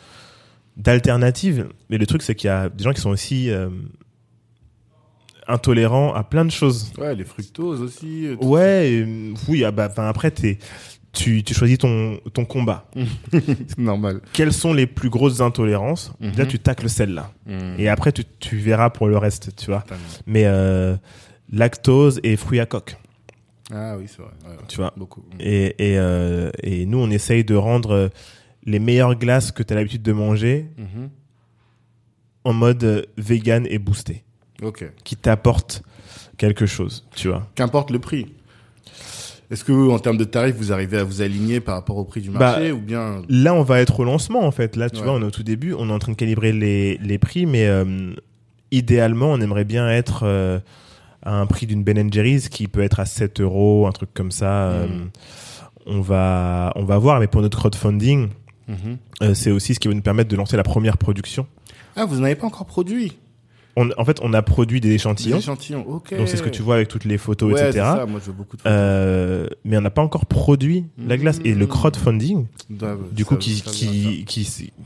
d'alternatives. 0.77 1.67
Mais 1.91 1.99
le 1.99 2.07
truc, 2.07 2.23
c'est 2.23 2.35
qu'il 2.37 2.47
y 2.49 2.51
a 2.51 2.69
des 2.69 2.85
gens 2.85 2.93
qui 2.93 3.01
sont 3.01 3.11
aussi 3.11 3.51
euh, 3.51 3.69
intolérants 5.47 6.13
à 6.15 6.25
plein 6.25 6.45
de 6.45 6.51
choses. 6.51 6.93
Ouais, 6.99 7.15
les 7.15 7.25
fructoses 7.25 7.81
aussi. 7.81 8.27
euh, 8.27 8.37
Ouais, 8.37 9.03
euh, 9.07 9.33
oui. 9.49 9.65
ah 9.65 9.71
bah, 9.71 9.91
après, 9.97 10.31
t'es- 10.31 10.59
tu, 11.13 11.43
tu 11.43 11.55
choisis 11.55 11.79
ton, 11.79 12.19
ton 12.33 12.45
combat. 12.45 12.89
normal. 13.79 14.21
Quelles 14.33 14.53
sont 14.53 14.73
les 14.73 14.87
plus 14.87 15.09
grosses 15.11 15.41
intolérances? 15.41 16.13
Mhm. 16.21 16.33
Là, 16.37 16.47
tu 16.47 16.59
tacles 16.59 16.89
celle-là. 16.89 17.33
Mhm. 17.47 17.75
Et 17.79 17.89
après, 17.89 18.13
tu, 18.13 18.25
tu 18.39 18.57
verras 18.59 18.91
pour 18.91 19.09
le 19.09 19.17
reste, 19.19 19.57
tu 19.57 19.67
vois. 19.67 19.81
Totalement. 19.83 20.05
Mais 20.27 20.45
euh, 20.47 20.97
lactose 21.51 22.21
et 22.23 22.37
fruits 22.37 22.61
à 22.61 22.67
coque, 22.67 22.97
Ah 23.73 23.97
oui, 23.99 24.05
c'est 24.07 24.23
vrai. 24.23 24.31
Ouais, 24.47 24.57
tu 24.69 24.77
vois. 24.77 24.93
Beaucoup. 24.97 25.25
Et, 25.41 25.67
et, 25.93 25.99
euh, 25.99 26.51
et 26.63 26.87
nous, 26.87 26.99
on 26.99 27.11
essaye 27.11 27.45
de 27.45 27.55
rendre 27.55 27.91
euh, 27.93 28.09
les 28.65 28.79
meilleures 28.79 29.15
glaces 29.17 29.51
que 29.53 29.63
tu 29.63 29.73
as 29.73 29.77
l'habitude 29.77 30.03
de 30.03 30.13
manger 30.13 30.67
Mhm. 30.77 31.09
en 32.45 32.53
mode 32.53 33.09
vegan 33.17 33.67
et 33.69 33.79
boosté, 33.79 34.25
Ok. 34.63 34.91
qui 35.05 35.17
t'apportent 35.17 35.83
quelque 36.37 36.67
chose, 36.67 37.07
tu 37.15 37.29
vois. 37.29 37.49
Qu'importe 37.55 37.91
le 37.91 37.99
prix. 37.99 38.27
Est-ce 39.51 39.65
que, 39.65 39.73
en 39.73 39.99
termes 39.99 40.19
de 40.19 40.25
tarifs, 40.25 40.57
vous 40.57 40.73
arrivez 40.73 40.99
à 40.99 41.05
vous 41.05 41.23
aligner 41.23 41.61
par 41.61 41.75
rapport 41.77 41.97
au 41.97 42.05
prix 42.05 42.21
du 42.21 42.31
marché 42.31 42.69
Bah, 42.71 42.75
ou 42.75 42.81
bien 42.81 43.23
Là, 43.31 43.55
on 43.55 43.63
va 43.63 43.81
être 43.81 43.99
au 44.01 44.05
lancement, 44.05 44.43
en 44.45 44.51
fait. 44.51 44.77
Là, 44.77 44.91
tu 44.91 44.99
Ouais. 44.99 45.05
vois, 45.05 45.13
on 45.15 45.23
est 45.23 45.25
au 45.25 45.31
tout 45.31 45.43
début, 45.43 45.73
on 45.73 45.89
est 45.89 45.93
en 45.93 45.99
train 45.99 46.13
de 46.13 46.17
calibrer 46.19 46.53
les, 46.53 46.99
les 46.99 47.19
prix, 47.19 47.47
mais 47.47 47.67
euh, 47.67 48.13
idéalement, 48.71 49.33
on 49.33 49.41
aimerait 49.41 49.65
bien 49.65 49.89
être 49.91 50.25
euh, 50.25 50.59
à 51.23 51.33
un 51.35 51.47
prix 51.47 51.67
d'une 51.67 51.83
Ben 51.83 52.13
Jerry's 52.13 52.49
qui 52.51 52.69
peut 52.69 52.83
être 52.83 53.01
à 53.01 53.07
7 53.07 53.41
euros, 53.41 53.87
un 53.87 53.93
truc 53.93 54.11
comme 54.13 54.31
ça. 54.31 54.65
euh, 54.69 54.87
Mhm. 54.87 55.09
on, 55.87 56.01
va, 56.03 56.73
on 56.77 56.85
va 56.85 56.99
voir, 56.99 57.19
mais 57.21 57.27
pour 57.27 57.41
notre 57.41 57.59
crowdfunding, 57.59 58.29
Mhm. 58.69 58.77
euh, 59.23 59.33
c'est 59.33 59.51
aussi 59.51 59.73
ce 59.75 59.81
qui 59.81 59.89
va 59.89 59.95
nous 59.95 60.03
permettre 60.03 60.29
de 60.29 60.37
lancer 60.37 60.59
la 60.59 60.63
première 60.63 60.99
production. 60.99 61.47
Ah, 61.97 62.05
vous 62.05 62.21
n'avez 62.21 62.35
pas 62.35 62.47
encore 62.47 62.67
produit? 62.67 63.17
On, 63.81 63.91
en 63.97 64.05
fait, 64.05 64.19
on 64.23 64.33
a 64.33 64.43
produit 64.43 64.81
des 64.81 64.89
des 64.89 64.95
échantillons. 64.97 65.37
échantillons. 65.39 65.85
Ok. 65.87 66.17
Donc, 66.17 66.27
c'est 66.29 66.37
ce 66.37 66.43
que 66.43 66.49
tu 66.49 66.63
vois 66.63 66.75
avec 66.77 66.89
toutes 66.89 67.05
les 67.05 67.17
photos, 67.17 67.53
ouais, 67.53 67.61
etc. 67.69 67.85
ça. 67.85 68.07
Moi, 68.07 68.19
je 68.21 68.27
veux 68.27 68.33
beaucoup 68.37 68.57
de 68.57 68.63
photos. 68.63 68.73
Euh, 68.77 69.47
mais 69.65 69.77
on 69.77 69.81
n'a 69.81 69.91
pas 69.91 70.03
encore 70.03 70.27
produit 70.27 70.87
la 70.99 71.17
glace. 71.17 71.39
Et 71.45 71.55
le 71.55 71.61
Mhm. 71.67 71.69
crowdfunding, 71.69 72.37
Ouais, 72.39 72.77
du 73.13 73.23
ça- 73.23 73.29
coup, 73.29 73.37
qui, 73.37 73.55
ça 73.59 73.71
qui, 73.71 74.25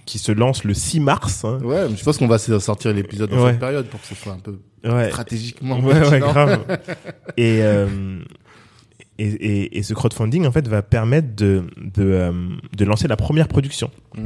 qui, 0.05 0.19
se 0.19 0.33
lance 0.33 0.65
le 0.65 0.75
6 0.75 1.01
mars. 1.01 1.45
hein. 1.45 1.59
Ouais, 1.65 1.89
mais 1.89 1.97
je 1.97 2.05
pense 2.05 2.19
qu'on 2.19 2.27
va 2.29 2.37
sortir 2.39 2.93
l'épisode 2.93 3.31
dans 3.31 3.43
Ouais. 3.43 3.51
cette 3.53 3.61
période 3.61 3.87
pour 3.87 4.01
que 4.01 4.07
ce 4.09 4.15
soit 4.15 4.33
un 4.33 4.39
peu 4.39 4.59
stratégiquement 5.09 5.79
Ouais, 5.81 6.19
grave. 6.21 6.61
et, 7.37 7.63
euh, 7.63 8.19
et, 9.19 9.27
et, 9.29 9.79
et 9.79 9.83
ce 9.83 9.95
crowdfunding, 9.95 10.47
en 10.47 10.53
fait, 10.53 10.67
va 10.69 10.83
permettre 10.83 11.35
de, 11.37 11.65
de, 11.77 12.03
euh, 12.03 12.33
de 12.77 12.85
lancer 12.85 13.07
la 13.09 13.17
première 13.17 13.47
production. 13.49 13.91
Mmh. 14.17 14.23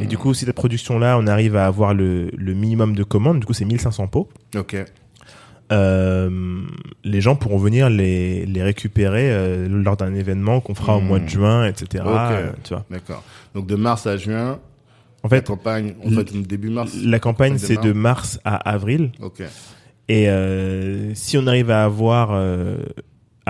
Et 0.00 0.06
du 0.06 0.16
coup, 0.18 0.34
si 0.34 0.44
cette 0.44 0.54
production-là, 0.54 1.18
on 1.18 1.26
arrive 1.26 1.56
à 1.56 1.66
avoir 1.66 1.94
le, 1.94 2.30
le 2.36 2.54
minimum 2.54 2.94
de 2.94 3.02
commandes, 3.04 3.40
du 3.40 3.46
coup, 3.46 3.52
c'est 3.52 3.64
1500 3.64 4.06
pots. 4.08 4.28
Ok. 4.56 4.76
Euh, 5.72 6.62
les 7.04 7.20
gens 7.20 7.36
pourront 7.36 7.58
venir 7.58 7.88
les, 7.90 8.44
les 8.44 8.62
récupérer 8.62 9.30
euh, 9.30 9.68
lors 9.68 9.96
d'un 9.96 10.14
événement 10.14 10.60
qu'on 10.60 10.74
fera 10.74 10.96
au 10.96 11.00
Hmm. 11.00 11.04
mois 11.06 11.20
de 11.20 11.28
juin, 11.28 11.64
etc. 11.66 12.02
Ok. 12.06 12.10
euh, 12.12 12.50
tu 12.64 12.74
vois. 12.74 12.84
D'accord. 12.90 13.22
Donc, 13.54 13.66
de 13.66 13.76
mars 13.76 14.06
à 14.06 14.16
juin, 14.16 14.58
En 15.22 15.28
la 15.28 15.28
fait, 15.28 15.46
campagne, 15.46 15.94
en 16.04 16.10
fait, 16.10 16.32
début 16.46 16.70
mars. 16.70 16.92
la 17.04 17.18
campagne, 17.20 17.56
c'est 17.58 17.80
de 17.80 17.92
mars 17.92 18.40
à 18.44 18.56
avril. 18.56 19.12
Ok. 19.20 19.42
Et 20.08 20.28
euh, 20.28 21.14
si 21.14 21.38
on 21.38 21.46
arrive 21.46 21.70
à 21.70 21.84
avoir 21.84 22.30
euh, 22.32 22.78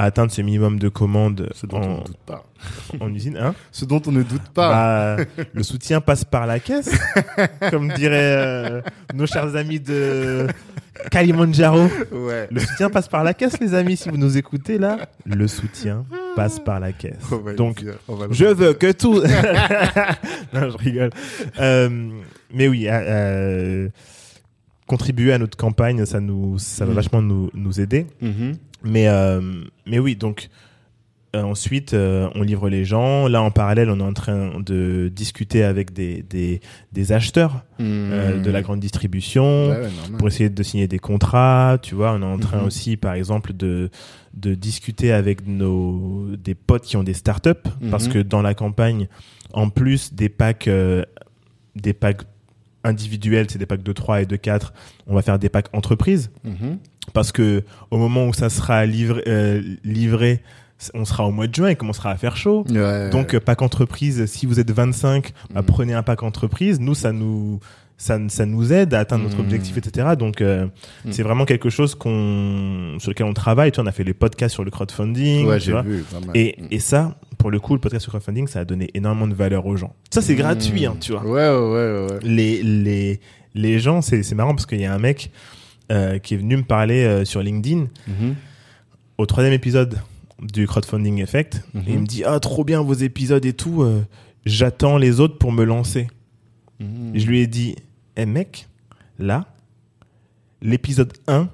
à 0.01 0.05
atteindre 0.05 0.32
ce 0.32 0.40
minimum 0.40 0.78
de 0.78 0.89
commandes 0.89 1.48
Ce 1.55 1.66
dont 1.66 1.78
on 1.78 1.82
en, 1.85 1.98
ne 1.98 2.05
doute 2.05 2.16
pas. 2.24 2.44
en 3.01 3.12
usine, 3.14 3.36
hein, 3.36 3.55
Ce 3.70 3.85
dont 3.85 4.01
on 4.06 4.12
ne 4.12 4.22
doute 4.22 4.48
pas. 4.55 5.16
bah, 5.16 5.24
le 5.52 5.62
soutien 5.62 6.01
passe 6.01 6.24
par 6.24 6.47
la 6.47 6.59
caisse, 6.59 6.90
comme 7.70 7.89
diraient 7.93 8.36
euh, 8.39 8.81
nos 9.14 9.27
chers 9.27 9.55
amis 9.56 9.78
de 9.81 10.47
Kalimandjaro. 11.10 11.89
ouais. 12.12 12.48
Le 12.51 12.60
soutien 12.60 12.89
passe 12.90 13.09
par 13.09 13.24
la 13.24 13.35
caisse, 13.35 13.60
les 13.60 13.74
amis. 13.74 13.97
Si 13.97 14.09
vous 14.09 14.16
nous 14.16 14.36
écoutez 14.39 14.78
là, 14.78 15.09
le 15.27 15.47
soutien 15.48 16.05
passe 16.36 16.59
par 16.60 16.81
la 16.81 16.93
caisse. 16.93 17.16
On 17.31 17.52
Donc, 17.55 17.85
on 18.09 18.16
je 18.31 18.44
veux 18.47 18.72
que 18.74 18.93
tout. 18.93 19.20
non, 20.55 20.70
je 20.70 20.77
rigole. 20.78 21.10
Euh, 21.59 21.89
mais 22.55 22.68
oui, 22.68 22.86
euh, 22.89 23.89
contribuer 24.86 25.32
à 25.32 25.39
notre 25.39 25.56
campagne, 25.56 26.05
ça 26.06 26.20
nous, 26.20 26.59
ça 26.59 26.85
va 26.85 26.93
Mm. 26.93 26.94
vachement 26.97 27.22
nous, 27.22 27.51
nous 27.55 27.81
aider. 27.81 28.06
Mhm. 28.20 28.56
Mais, 28.82 29.09
euh, 29.09 29.40
mais 29.86 29.98
oui, 29.98 30.16
donc 30.16 30.48
euh, 31.36 31.43
ensuite, 31.43 31.94
euh, 31.94 32.28
on 32.35 32.43
livre 32.43 32.69
les 32.69 32.85
gens. 32.85 33.28
Là, 33.28 33.40
en 33.40 33.52
parallèle, 33.52 33.89
on 33.89 34.01
est 34.01 34.02
en 34.02 34.12
train 34.12 34.59
de 34.59 35.09
discuter 35.15 35.62
avec 35.62 35.93
des, 35.93 36.23
des, 36.28 36.61
des 36.90 37.12
acheteurs 37.12 37.62
euh, 37.81 38.36
Mhm. 38.36 38.43
de 38.43 38.51
la 38.51 38.62
grande 38.62 38.81
distribution 38.81 39.69
Ouais, 39.70 39.77
ouais, 39.77 39.90
normal. 39.93 40.19
pour 40.19 40.27
essayer 40.27 40.51
de 40.51 40.62
signer 40.65 40.89
des 40.89 40.98
contrats. 40.98 41.78
Tu 41.81 41.94
vois, 41.94 42.12
on 42.15 42.23
est 42.23 42.24
en 42.24 42.39
train 42.39 42.59
Mhm. 42.61 42.66
aussi, 42.66 42.97
par 42.97 43.15
exemple, 43.15 43.52
de, 43.52 43.90
de 44.35 44.55
discuter 44.57 45.12
avec 45.12 45.47
nos, 45.47 46.35
des 46.36 46.57
potes 46.57 46.82
qui 46.82 46.97
ont 46.97 47.05
des 47.05 47.15
startups 47.15 47.51
parce 47.93 48.07
Mhm. 48.09 48.12
que 48.12 48.19
dans 48.19 48.43
la 48.43 48.55
campagne, 48.55 49.07
en 49.52 49.69
plus 49.70 50.12
des 50.15 50.28
packs, 50.31 50.66
euh, 50.66 51.05
des 51.77 51.93
packs 51.93 52.23
individuels, 52.82 53.47
c'est 53.51 53.59
des 53.59 53.66
packs 53.66 53.82
de 53.82 53.93
3 53.93 54.23
et 54.23 54.27
de 54.27 54.36
4, 54.36 54.73
on 55.07 55.15
va 55.15 55.23
faire 55.23 55.39
des 55.39 55.48
packs 55.51 55.69
entreprises. 55.74 56.31
Parce 57.12 57.32
que 57.32 57.62
au 57.91 57.99
moment 57.99 58.27
où 58.27 58.32
ça 58.32 58.49
sera 58.51 58.87
livré, 58.87 59.23
euh, 59.27 59.62
livré 59.85 60.41
on 60.95 61.05
sera 61.05 61.27
au 61.27 61.31
mois 61.31 61.47
de 61.47 61.55
juin, 61.55 61.69
il 61.70 61.77
commencera 61.77 62.11
à 62.11 62.16
faire 62.16 62.39
chaud. 62.39 62.65
Ouais. 62.70 63.11
Donc 63.11 63.35
euh, 63.35 63.41
pack 63.41 63.61
entreprise, 63.61 64.24
si 64.24 64.47
vous 64.47 64.61
êtes 64.61 64.70
25, 64.70 65.32
bah, 65.53 65.61
Mhm. 65.61 65.66
prenez 65.66 65.93
un 65.93 66.03
pack 66.03 66.23
entreprise. 66.23 66.81
Nous, 66.81 66.95
ça 66.95 67.12
nous 67.12 67.61
ça, 67.99 68.19
ça 68.28 68.47
nous 68.47 68.73
aide 68.73 68.95
à 68.95 69.01
atteindre 69.01 69.24
notre 69.24 69.37
Mhm. 69.37 69.45
objectif, 69.45 69.77
etc. 69.77 70.09
Donc 70.19 70.41
euh, 70.41 70.65
Mhm. 71.05 71.12
c'est 71.12 71.23
vraiment 71.23 71.45
quelque 71.45 71.69
chose 71.69 71.95
qu'on 71.95 72.97
sur 72.99 73.11
lequel 73.11 73.27
on 73.27 73.35
travaille. 73.35 73.73
Tu 73.73 73.77
vois, 73.77 73.85
on 73.85 73.89
a 73.89 73.93
fait 73.93 74.05
les 74.05 74.15
podcasts 74.15 74.55
sur 74.55 74.65
le 74.65 74.70
crowdfunding. 74.70 75.47
ouais, 75.47 75.61
j'ai 75.61 75.74
vu. 75.82 76.03
Et, 76.35 76.57
et 76.70 76.78
ça, 76.78 77.19
pour 77.37 77.51
le 77.51 77.61
coup, 77.61 77.74
le 77.74 77.81
podcast 77.81 78.05
sur 78.05 78.12
crowdfunding, 78.12 78.47
ça 78.49 78.61
a 78.61 78.65
donné 78.65 78.89
énormément 78.95 79.27
de 79.27 79.35
valeur 79.35 79.66
aux 79.66 79.77
gens. 79.77 79.95
Ça, 80.11 80.23
c'est 80.23 80.35
gratuit, 80.35 80.87
hein, 80.87 80.97
tu 80.99 81.12
vois. 81.12 81.23
Ouais, 81.27 81.31
ouais, 81.51 81.73
ouais, 81.74 82.07
ouais. 82.11 82.19
Les, 82.23 82.62
les, 82.62 83.20
les 83.55 83.78
gens, 83.81 84.01
c'est 84.01 84.23
c'est 84.23 84.35
marrant 84.35 84.55
parce 84.55 84.65
qu'il 84.65 84.81
y 84.81 84.87
a 84.87 84.95
un 84.95 84.99
mec 84.99 85.31
euh, 85.90 86.18
qui 86.18 86.34
est 86.34 86.36
venu 86.36 86.56
me 86.56 86.62
parler 86.62 87.04
euh, 87.04 87.24
sur 87.24 87.42
LinkedIn 87.42 87.86
Mhm. 88.08 88.34
au 89.18 89.26
troisième 89.26 89.52
épisode 89.54 89.98
du 90.40 90.66
crowdfunding 90.66 91.20
effect. 91.20 91.62
Mhm. 91.74 91.82
Et 91.86 91.92
il 91.92 91.98
me 92.00 92.06
dit 92.06 92.22
ah 92.24 92.40
trop 92.40 92.64
bien 92.64 92.80
vos 92.82 92.94
épisodes 92.94 93.44
et 93.44 93.52
tout. 93.52 93.82
euh, 93.82 94.02
J'attends 94.46 94.96
les 94.96 95.20
autres 95.20 95.36
pour 95.38 95.52
me 95.52 95.64
lancer. 95.64 96.08
Mhm. 96.80 97.14
Et 97.14 97.18
je 97.20 97.26
lui 97.26 97.40
ai 97.40 97.46
dit 97.46 97.76
eh 98.16 98.24
mec, 98.26 98.68
là, 99.18 99.46
l'épisode 100.62 101.12
1 101.26 101.48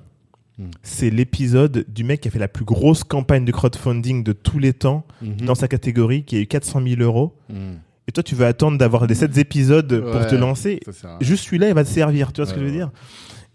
Mhm. 0.59 0.71
c'est 0.83 1.11
l'épisode 1.11 1.85
du 1.89 2.03
mec 2.03 2.23
qui 2.23 2.29
a 2.29 2.31
fait 2.31 2.39
la 2.39 2.49
plus 2.49 2.65
grosse 2.65 3.05
campagne 3.05 3.45
de 3.45 3.53
crowdfunding 3.53 4.23
de 4.25 4.33
tous 4.33 4.59
les 4.59 4.73
temps 4.73 5.05
dans 5.21 5.55
sa 5.55 5.69
catégorie, 5.69 6.23
qui 6.25 6.37
a 6.37 6.41
eu 6.41 6.47
400 6.47 6.81
000 6.83 7.03
euros. 7.03 7.37
Et 8.09 8.13
toi, 8.13 8.23
tu 8.23 8.35
veux 8.37 8.47
attendre 8.47 8.79
d'avoir 8.79 9.07
des 9.09 9.15
7 9.17 9.37
épisodes 9.37 10.01
pour 10.13 10.27
te 10.29 10.35
lancer. 10.37 10.81
Juste 11.21 11.45
celui-là, 11.45 11.69
il 11.69 11.75
va 11.75 11.85
te 11.85 11.89
servir. 11.91 12.33
Tu 12.33 12.41
vois 12.41 12.49
ce 12.49 12.55
que 12.55 12.61
je 12.61 12.65
veux 12.65 12.71
dire? 12.73 12.91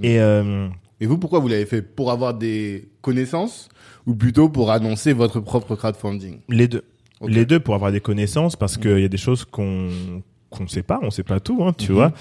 Et 0.03 0.19
euh, 0.19 0.67
Et 0.99 1.05
vous, 1.05 1.17
pourquoi 1.17 1.39
vous 1.39 1.47
l'avez 1.47 1.65
fait? 1.65 1.81
Pour 1.81 2.11
avoir 2.11 2.33
des 2.33 2.89
connaissances 3.01 3.69
ou 4.05 4.15
plutôt 4.15 4.49
pour 4.49 4.71
annoncer 4.71 5.13
votre 5.13 5.39
propre 5.39 5.75
crowdfunding? 5.75 6.39
Les 6.49 6.67
deux. 6.67 6.83
Les 7.27 7.45
deux 7.45 7.59
pour 7.59 7.75
avoir 7.75 7.91
des 7.91 8.01
connaissances 8.01 8.55
parce 8.55 8.77
qu'il 8.77 8.99
y 8.99 9.05
a 9.05 9.07
des 9.09 9.17
choses 9.17 9.45
qu'on 9.45 9.89
qu'on 10.49 10.67
sait 10.67 10.83
pas, 10.83 10.99
on 11.01 11.11
sait 11.11 11.23
pas 11.23 11.39
tout, 11.39 11.63
hein, 11.63 11.71
tu 11.77 11.91
Mhm. 11.91 11.95
vois. 11.95 12.11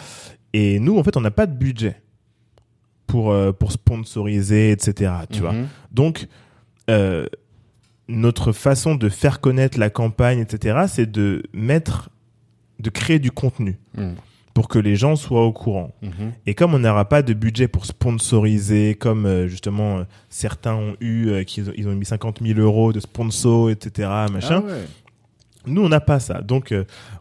Et 0.53 0.79
nous, 0.79 0.99
en 0.99 1.03
fait, 1.03 1.17
on 1.17 1.21
n'a 1.21 1.31
pas 1.33 1.47
de 1.47 1.55
budget 1.57 1.97
pour 3.07 3.31
euh, 3.33 3.53
pour 3.53 3.73
sponsoriser, 3.73 4.71
etc. 4.71 5.13
Tu 5.33 5.41
vois. 5.41 5.53
Mhm. 5.53 5.67
Donc, 5.91 6.29
euh, 6.91 7.27
notre 8.09 8.53
façon 8.53 8.95
de 8.95 9.09
faire 9.09 9.41
connaître 9.41 9.79
la 9.79 9.91
campagne, 9.91 10.39
etc., 10.41 10.81
c'est 10.89 11.11
de 11.11 11.43
mettre, 11.53 12.11
de 12.79 12.91
créer 12.91 13.19
du 13.19 13.31
contenu 13.31 13.79
Mhm. 13.97 14.15
Pour 14.61 14.69
que 14.69 14.79
les 14.79 14.95
gens 14.95 15.17
soient 15.17 15.47
au 15.47 15.53
courant. 15.55 15.91
Mhm. 16.03 16.33
Et 16.45 16.53
comme 16.53 16.75
on 16.75 16.81
n'aura 16.81 17.07
pas 17.09 17.23
de 17.23 17.33
budget 17.33 17.67
pour 17.67 17.87
sponsoriser, 17.87 18.95
comme 18.95 19.25
euh, 19.25 19.49
justement 19.49 20.01
euh, 20.01 20.03
certains 20.29 20.75
ont 20.75 20.97
eu, 21.01 21.29
euh, 21.31 21.45
qu'ils 21.45 21.71
ont, 21.71 21.73
ils 21.79 21.89
ont 21.89 21.95
mis 21.95 22.05
50 22.05 22.41
000 22.43 22.61
euros 22.61 22.93
de 22.93 23.01
sponsor, 23.01 23.71
etc., 23.71 24.07
machin, 24.31 24.63
Ah 24.63 24.71
ouais. 24.71 24.85
nous, 25.67 25.83
on 25.83 25.89
n'a 25.89 26.01
pas 26.01 26.21
ça. 26.21 26.43
Donc, 26.43 26.75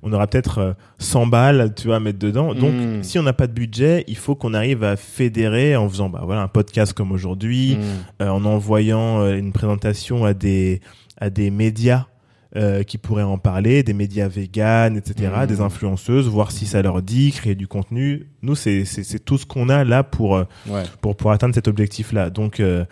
on 0.03 0.11
aura 0.11 0.27
peut-être 0.27 0.57
euh, 0.57 0.73
100 0.97 1.27
balles, 1.27 1.73
tu 1.77 1.87
vois, 1.87 1.95
à 1.95 1.99
mettre 2.01 2.19
dedans. 2.19 2.53
Donc, 2.53 2.73
Mm. 2.73 3.03
si 3.03 3.17
on 3.17 3.23
n'a 3.23 3.31
pas 3.31 3.47
de 3.47 3.53
budget, 3.53 4.03
il 4.09 4.17
faut 4.17 4.35
qu'on 4.35 4.53
arrive 4.53 4.83
à 4.83 4.97
fédérer 4.97 5.77
en 5.77 5.87
faisant, 5.87 6.09
bah 6.09 6.23
voilà, 6.25 6.41
un 6.41 6.49
podcast 6.49 6.91
comme 6.91 7.13
aujourd'hui, 7.13 7.77
euh, 8.21 8.27
en 8.27 8.43
envoyant 8.43 9.25
une 9.33 9.53
présentation 9.53 10.25
à 10.25 10.33
des 10.33 10.81
à 11.21 11.29
des 11.29 11.51
médias 11.51 12.07
euh, 12.55 12.81
qui 12.83 12.97
pourraient 12.97 13.21
en 13.23 13.37
parler, 13.37 13.83
des 13.83 13.93
médias 13.93 14.27
véganes, 14.27 14.97
etc., 14.97 15.31
Mhm. 15.41 15.45
des 15.47 15.61
influenceuses, 15.61 16.27
voir 16.27 16.51
si 16.51 16.65
ça 16.65 16.81
leur 16.81 17.01
dit, 17.01 17.31
créer 17.31 17.53
du 17.55 17.67
contenu. 17.67 18.27
Nous, 18.41 18.55
c'est 18.55 18.83
tout 19.23 19.37
ce 19.37 19.45
qu'on 19.45 19.69
a 19.69 19.83
là 19.83 20.03
pour 20.03 20.35
euh, 20.35 20.45
Ouais. 20.67 20.83
pour 21.01 21.15
pour 21.15 21.31
atteindre 21.31 21.53
cet 21.53 21.67
objectif-là. 21.67 22.29
Donc, 22.31 22.59
euh, 22.59 22.85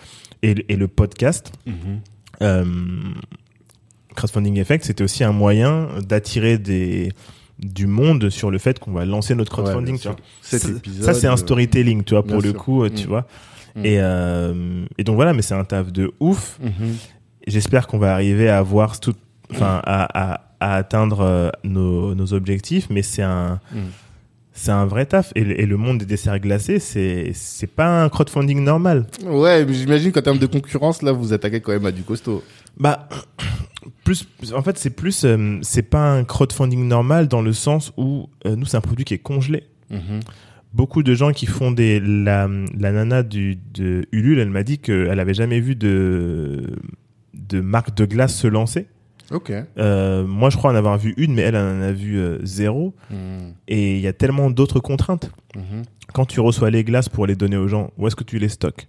et, 0.44 0.54
et 0.70 0.76
le 0.76 0.88
podcast. 0.88 1.52
Euh, 2.44 2.66
Crowdfunding 4.16 4.58
Effect, 4.60 4.84
c'était 4.86 5.04
aussi 5.04 5.24
un 5.24 5.32
moyen 5.32 5.88
d'attirer 6.08 6.58
des 6.58 7.12
du 7.60 7.88
monde 7.88 8.30
sur 8.30 8.52
le 8.52 8.60
fait 8.60 8.78
qu'on 8.78 8.92
va 8.92 9.04
lancer 9.06 9.34
notre 9.34 9.52
crowdfunding. 9.52 9.96
Ouais, 9.96 10.00
tu 10.00 10.08
bien 10.08 10.12
vois. 10.12 10.20
sûr. 10.20 10.26
Cet 10.44 10.62
C'est- 10.62 10.78
épisode, 10.78 11.04
ça, 11.04 11.14
c'est 11.16 11.26
un 11.28 11.38
storytelling, 11.38 12.04
tu 12.04 12.14
vois, 12.14 12.24
pour 12.24 12.40
le 12.42 12.52
sûr. 12.52 12.58
coup, 12.64 12.88
tu 12.90 13.06
Mm. 13.06 13.08
vois. 13.10 13.28
Et, 13.84 13.96
et 13.96 15.04
donc 15.04 15.16
voilà, 15.16 15.34
mais 15.34 15.42
c'est 15.42 15.56
un 15.56 15.64
taf 15.64 15.92
de 15.92 16.12
ouf. 16.20 16.60
J'espère 17.48 17.88
qu'on 17.88 17.98
va 17.98 18.14
arriver 18.14 18.50
à 18.50 18.58
avoir 18.60 19.00
tout, 19.00 19.14
enfin, 19.52 19.82
à, 19.86 20.34
à, 20.34 20.42
à 20.60 20.76
atteindre 20.76 21.22
euh, 21.22 21.50
nos, 21.64 22.16
nos 22.16 22.34
objectifs, 22.34 22.88
mais 22.90 23.02
c'est 23.02 23.22
un, 23.24 23.60
Mm. 23.72 23.78
c'est 24.54 24.72
un 24.72 24.86
vrai 24.86 25.06
taf. 25.06 25.32
Et, 25.36 25.44
le- 25.44 25.60
et 25.62 25.66
le 25.66 25.78
monde 25.78 26.00
des 26.00 26.06
desserts 26.06 26.40
glacés, 26.40 26.80
c'est, 26.80 27.32
c'est 27.34 27.68
pas 27.68 28.04
un 28.04 28.10
crowdfunding 28.10 28.64
normal. 28.64 29.06
Ouais, 29.24 29.66
mais 29.66 29.74
j'imagine 29.74 30.12
qu'en 30.12 30.22
termes 30.22 30.40
de 30.40 30.48
concurrence, 30.48 31.02
là, 31.02 31.12
vous 31.12 31.34
attaquez 31.34 31.62
quand 31.62 31.72
même 31.74 31.86
à 31.86 31.92
du 31.92 32.02
costaud. 32.04 32.44
Bah, 32.80 33.08
plus, 34.04 34.28
en 34.56 34.62
fait, 34.64 34.78
c'est 34.78 34.90
plus, 34.90 35.24
euh, 35.26 35.58
c'est 35.62 35.84
pas 35.84 36.12
un 36.12 36.24
crowdfunding 36.24 36.88
normal 36.88 37.28
dans 37.28 37.42
le 37.42 37.54
sens 37.54 37.92
où 37.98 38.30
euh, 38.46 38.56
nous, 38.56 38.66
c'est 38.66 38.78
un 38.78 38.82
produit 38.82 39.06
qui 39.06 39.14
est 39.14 39.20
congelé. 39.20 39.64
Mhm. 39.90 40.20
Beaucoup 40.74 41.02
de 41.02 41.16
gens 41.16 41.32
qui 41.32 41.46
font 41.46 41.72
des, 41.72 42.00
la, 42.00 42.48
la 42.78 42.92
nana 42.92 43.24
du, 43.24 43.58
de 43.74 44.06
Ulule, 44.12 44.40
elle 44.40 44.50
m'a 44.50 44.64
dit 44.64 44.80
qu'elle 44.80 45.20
avait 45.20 45.34
jamais 45.34 45.60
vu 45.62 45.76
de, 45.76 46.76
de 47.34 47.62
marque 47.62 47.96
de 47.96 48.06
glace 48.06 48.36
se 48.36 48.48
lancer. 48.48 48.88
Ok. 49.32 49.52
Euh, 49.78 50.26
moi, 50.26 50.50
je 50.50 50.58
crois 50.58 50.72
en 50.72 50.76
avoir 50.76 50.98
vu 50.98 51.14
une, 51.18 51.34
mais 51.34 51.42
elle 51.42 51.56
en 51.58 51.82
a 51.82 51.92
vu 51.92 52.18
euh, 52.18 52.40
zéro. 52.44 52.94
Mhm. 53.12 53.54
Et 53.68 53.96
il 53.96 54.02
y 54.02 54.08
a 54.08 54.14
tellement 54.14 54.50
d'autres 54.50 54.80
contraintes. 54.80 55.30
Mhm. 55.56 55.84
Quand 56.14 56.26
tu 56.26 56.40
reçois 56.40 56.70
les 56.70 56.84
glaces 56.84 57.10
pour 57.10 57.28
les 57.28 57.36
donner 57.36 57.58
aux 57.58 57.68
gens, 57.68 57.92
où 57.98 58.08
est-ce 58.08 58.16
que 58.16 58.24
tu 58.24 58.40
les 58.40 58.50
stockes? 58.50 58.88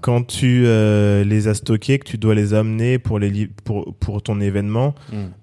Quand 0.00 0.22
tu 0.26 0.64
euh, 0.66 1.24
les 1.24 1.48
as 1.48 1.54
stockées, 1.54 1.98
que 1.98 2.04
tu 2.06 2.18
dois 2.18 2.34
les 2.34 2.52
amener 2.52 2.98
pour, 2.98 3.18
les 3.18 3.30
li- 3.30 3.46
pour, 3.46 3.94
pour 3.94 4.22
ton 4.22 4.38
événement, 4.38 4.94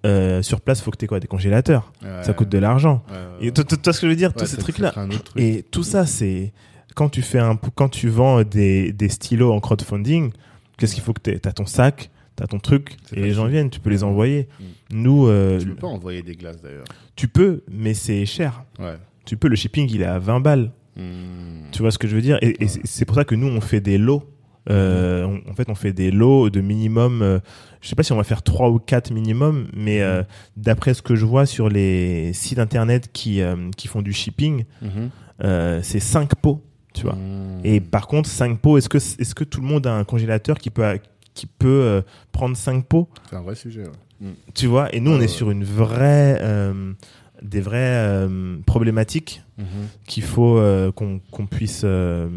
euh, 0.05 0.43
sur 0.43 0.61
place, 0.61 0.81
faut 0.81 0.91
que 0.91 0.97
tu 0.97 1.05
aies 1.05 1.07
quoi? 1.07 1.19
Des 1.19 1.27
congélateurs. 1.27 1.91
Ouais. 2.03 2.21
Ça 2.23 2.33
coûte 2.33 2.49
de 2.49 2.59
l'argent. 2.59 3.03
Ouais, 3.09 3.15
ouais, 3.15 3.47
Et 3.47 3.51
tu 3.51 3.65
tu- 3.65 3.75
tu 3.75 3.81
vois 3.83 3.93
ce 3.93 3.99
que 4.01 4.05
je 4.05 4.11
veux 4.11 4.15
dire? 4.15 4.33
Tous 4.35 4.45
ces 4.45 4.57
trucs-là. 4.57 4.91
truc. 4.91 5.41
Et 5.41 5.65
tout 5.71 5.81
ça, 5.81 6.05
c'est 6.05 6.53
quand 6.93 7.09
tu 7.09 7.23
fais 7.23 7.39
un, 7.39 7.55
quand 7.73 7.89
tu 7.89 8.07
vends 8.09 8.43
des, 8.43 8.93
des 8.93 9.09
stylos 9.09 9.51
en 9.51 9.59
crowdfunding, 9.59 10.31
qu'est-ce 10.77 10.93
qu'il 10.93 11.01
faut 11.03 11.13
que 11.13 11.21
tu 11.31 11.39
T'as 11.39 11.53
ton 11.53 11.65
sac, 11.65 12.11
t'as 12.35 12.47
ton 12.47 12.59
truc, 12.59 12.97
et 13.13 13.21
les 13.21 13.31
gens 13.31 13.45
viennent, 13.45 13.69
tu 13.69 13.79
peux 13.79 13.89
les 13.89 14.03
envoyer. 14.03 14.47
Mm. 14.59 14.63
Nous, 14.95 15.27
euh, 15.27 15.59
Tu 15.59 15.67
peux 15.67 15.75
pas 15.75 15.87
envoyer 15.87 16.21
des 16.21 16.35
glaces 16.35 16.61
d'ailleurs. 16.61 16.85
tu 17.15 17.27
peux, 17.27 17.63
mais 17.71 17.93
c'est 17.93 18.25
cher. 18.25 18.63
Ouais. 18.79 18.95
Tu 19.25 19.37
peux, 19.37 19.47
le 19.47 19.55
shipping, 19.55 19.87
il 19.91 20.01
est 20.01 20.05
à 20.05 20.17
20 20.19 20.39
balles. 20.39 20.71
Mhm. 20.97 21.69
Tu 21.71 21.81
vois 21.81 21.91
ce 21.91 21.97
que 21.97 22.07
je 22.07 22.15
veux 22.15 22.21
dire? 22.21 22.37
Et, 22.41 22.49
et 22.61 22.65
Ouais. 22.65 22.71
c'est- 22.83 23.05
pour 23.05 23.15
ça 23.15 23.23
que 23.23 23.35
nous, 23.35 23.47
on 23.47 23.61
fait 23.61 23.79
des 23.81 23.97
lots. 23.97 24.23
Euh, 24.69 25.25
on- 25.25 25.49
en 25.49 25.53
fait, 25.53 25.69
on 25.69 25.75
fait 25.75 25.93
des 25.93 26.11
lots 26.11 26.49
de 26.49 26.59
minimum. 26.61 27.21
euh, 27.21 27.39
je 27.81 27.87
sais 27.87 27.95
pas 27.95 28.03
si 28.03 28.11
on 28.11 28.17
va 28.17 28.23
faire 28.23 28.43
trois 28.43 28.69
ou 28.69 28.77
quatre 28.79 29.11
minimum, 29.11 29.67
mais 29.75 30.01
euh, 30.01 30.21
d'après 30.57 30.93
ce 30.93 31.01
que 31.01 31.15
je 31.15 31.25
vois 31.25 31.45
sur 31.45 31.69
les 31.69 32.31
sites 32.33 32.59
internet 32.59 33.09
qui 33.13 33.41
euh, 33.41 33.55
qui 33.77 33.87
font 33.87 34.01
du 34.03 34.13
shipping, 34.13 34.65
Mhm. 34.81 35.09
euh, 35.43 35.79
c'est 35.81 35.99
5 35.99 36.35
pots, 36.35 36.63
tu 36.93 37.03
vois. 37.03 37.15
Mhm. 37.15 37.61
Et 37.63 37.79
par 37.79 38.05
contre, 38.07 38.29
5 38.29 38.59
pots, 38.59 38.77
est-ce 38.77 38.89
que 38.89 38.97
est-ce 38.97 39.33
que 39.33 39.43
tout 39.43 39.61
le 39.61 39.67
monde 39.67 39.87
a 39.87 39.95
un 39.95 40.03
congélateur 40.03 40.57
qui 40.59 40.69
peut 40.69 40.85
qui 41.33 41.45
peut 41.47 41.67
euh, 41.67 42.01
prendre 42.31 42.55
5 42.57 42.85
pots 42.85 43.07
C'est 43.29 43.35
un 43.35 43.41
vrai 43.41 43.55
sujet. 43.55 43.83
ouais. 43.83 43.91
Mhm. 44.27 44.33
Tu 44.53 44.67
vois 44.67 44.93
Et 44.95 44.99
nous, 44.99 45.11
on 45.11 45.19
est 45.21 45.27
sur 45.27 45.49
une 45.51 45.63
vraie 45.63 46.37
euh, 46.41 46.93
des 47.41 47.61
vraies 47.61 47.79
euh, 47.79 48.57
problématiques 48.65 49.41
Mhm. 49.57 49.65
qu'il 50.07 50.23
faut 50.23 50.57
euh, 50.57 50.91
qu'on 50.91 51.19
puisse 51.49 51.81
euh, 51.85 52.29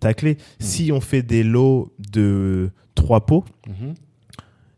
tacler. 0.00 0.36
Si 0.58 0.92
on 0.92 1.00
fait 1.00 1.22
des 1.22 1.42
lots 1.42 1.92
de 2.12 2.70
3 2.94 3.26
pots, 3.26 3.44
Mhm. 3.68 3.94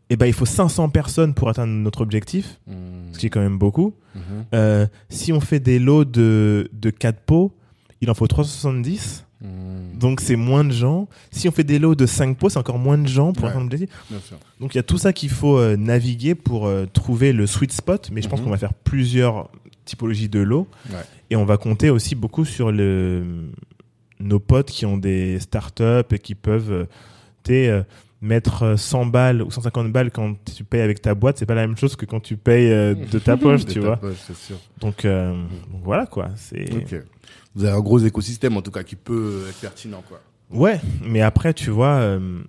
eh 0.09 0.15
ben, 0.17 0.25
il 0.25 0.33
faut 0.33 0.45
500 0.45 0.89
personnes 0.89 1.33
pour 1.33 1.47
atteindre 1.49 1.71
notre 1.73 2.01
objectif, 2.01 2.59
Mhm. 2.67 2.75
ce 3.13 3.19
qui 3.19 3.27
est 3.27 3.29
quand 3.29 3.39
même 3.41 3.57
beaucoup. 3.57 3.93
Mhm. 4.15 4.21
Euh, 4.53 4.87
si 5.09 5.31
on 5.33 5.39
fait 5.39 5.59
des 5.61 5.79
lots 5.79 6.03
de, 6.05 6.69
de 6.73 6.89
4 6.89 7.19
pots, 7.21 7.53
il 8.01 8.09
en 8.11 8.13
faut 8.13 8.27
370. 8.27 9.22
Mhm. 9.43 9.99
Donc 9.99 10.21
c'est 10.21 10.35
moins 10.37 10.63
de 10.63 10.71
gens. 10.71 11.07
Si 11.31 11.47
on 11.49 11.51
fait 11.51 11.63
des 11.63 11.77
lots 11.79 11.95
de 11.95 12.05
5 12.05 12.37
pots, 12.37 12.49
c'est 12.49 12.57
encore 12.59 12.79
moins 12.79 12.97
de 12.97 13.07
gens 13.07 13.33
pour 13.33 13.43
Ouais. 13.43 13.49
atteindre 13.49 13.69
l'objectif. 13.69 13.89
Donc 14.59 14.73
il 14.73 14.77
y 14.77 14.79
a 14.79 14.83
tout 14.83 14.97
ça 14.97 15.11
qu'il 15.13 15.29
faut 15.29 15.57
euh, 15.57 15.75
naviguer 15.75 16.33
pour 16.35 16.65
euh, 16.67 16.85
trouver 16.91 17.33
le 17.33 17.45
sweet 17.45 17.71
spot. 17.73 18.09
Mais 18.11 18.21
je 18.21 18.29
pense 18.29 18.39
Mhm. 18.39 18.45
qu'on 18.45 18.51
va 18.51 18.57
faire 18.57 18.73
plusieurs 18.73 19.49
typologies 19.85 20.29
de 20.29 20.39
lots. 20.39 20.67
Ouais. 20.89 20.99
Et 21.29 21.35
on 21.35 21.45
va 21.45 21.57
compter 21.57 21.89
aussi 21.89 22.15
beaucoup 22.15 22.45
sur 22.45 22.71
le, 22.71 23.23
nos 24.19 24.39
potes 24.39 24.71
qui 24.71 24.85
ont 24.85 24.97
des 24.97 25.39
startups 25.39 25.83
et 26.11 26.19
qui 26.19 26.35
peuvent 26.35 26.71
euh, 26.71 26.85
euh, 27.49 27.83
mettre 28.21 28.63
euh, 28.63 28.77
100 28.77 29.07
balles 29.07 29.41
ou 29.41 29.51
150 29.51 29.91
balles 29.91 30.09
quand 30.09 30.35
tu 30.55 30.63
payes 30.63 30.79
avec 30.81 31.01
ta 31.01 31.13
boîte. 31.15 31.37
C'est 31.37 31.45
pas 31.45 31.55
la 31.55 31.67
même 31.67 31.75
chose 31.75 31.97
que 31.97 32.05
quand 32.05 32.21
tu 32.21 32.37
payes 32.37 32.71
euh, 32.71 32.95
de 32.95 33.19
ta 33.19 33.35
poche, 33.37 33.65
De 33.65 33.73
tu 33.73 33.79
ta 33.81 33.85
vois. 33.87 33.97
poche, 33.97 34.15
c'est 34.25 34.37
sûr. 34.37 34.55
Donc, 34.79 35.03
euh, 35.03 35.33
donc 35.33 35.81
voilà 35.83 36.05
quoi. 36.05 36.29
C'est 36.37 36.71
Ok. 36.73 37.01
Vous 37.55 37.65
avez 37.65 37.75
un 37.75 37.81
gros 37.81 37.99
écosystème 37.99 38.57
en 38.57 38.61
tout 38.61 38.71
cas 38.71 38.83
qui 38.83 38.95
peut 38.95 39.45
être 39.49 39.59
pertinent 39.59 40.03
quoi. 40.07 40.21
Ouais, 40.49 40.79
mais 41.03 41.21
après, 41.21 41.53
tu 41.53 41.71
vois, 41.71 41.95
euh, 41.95 42.41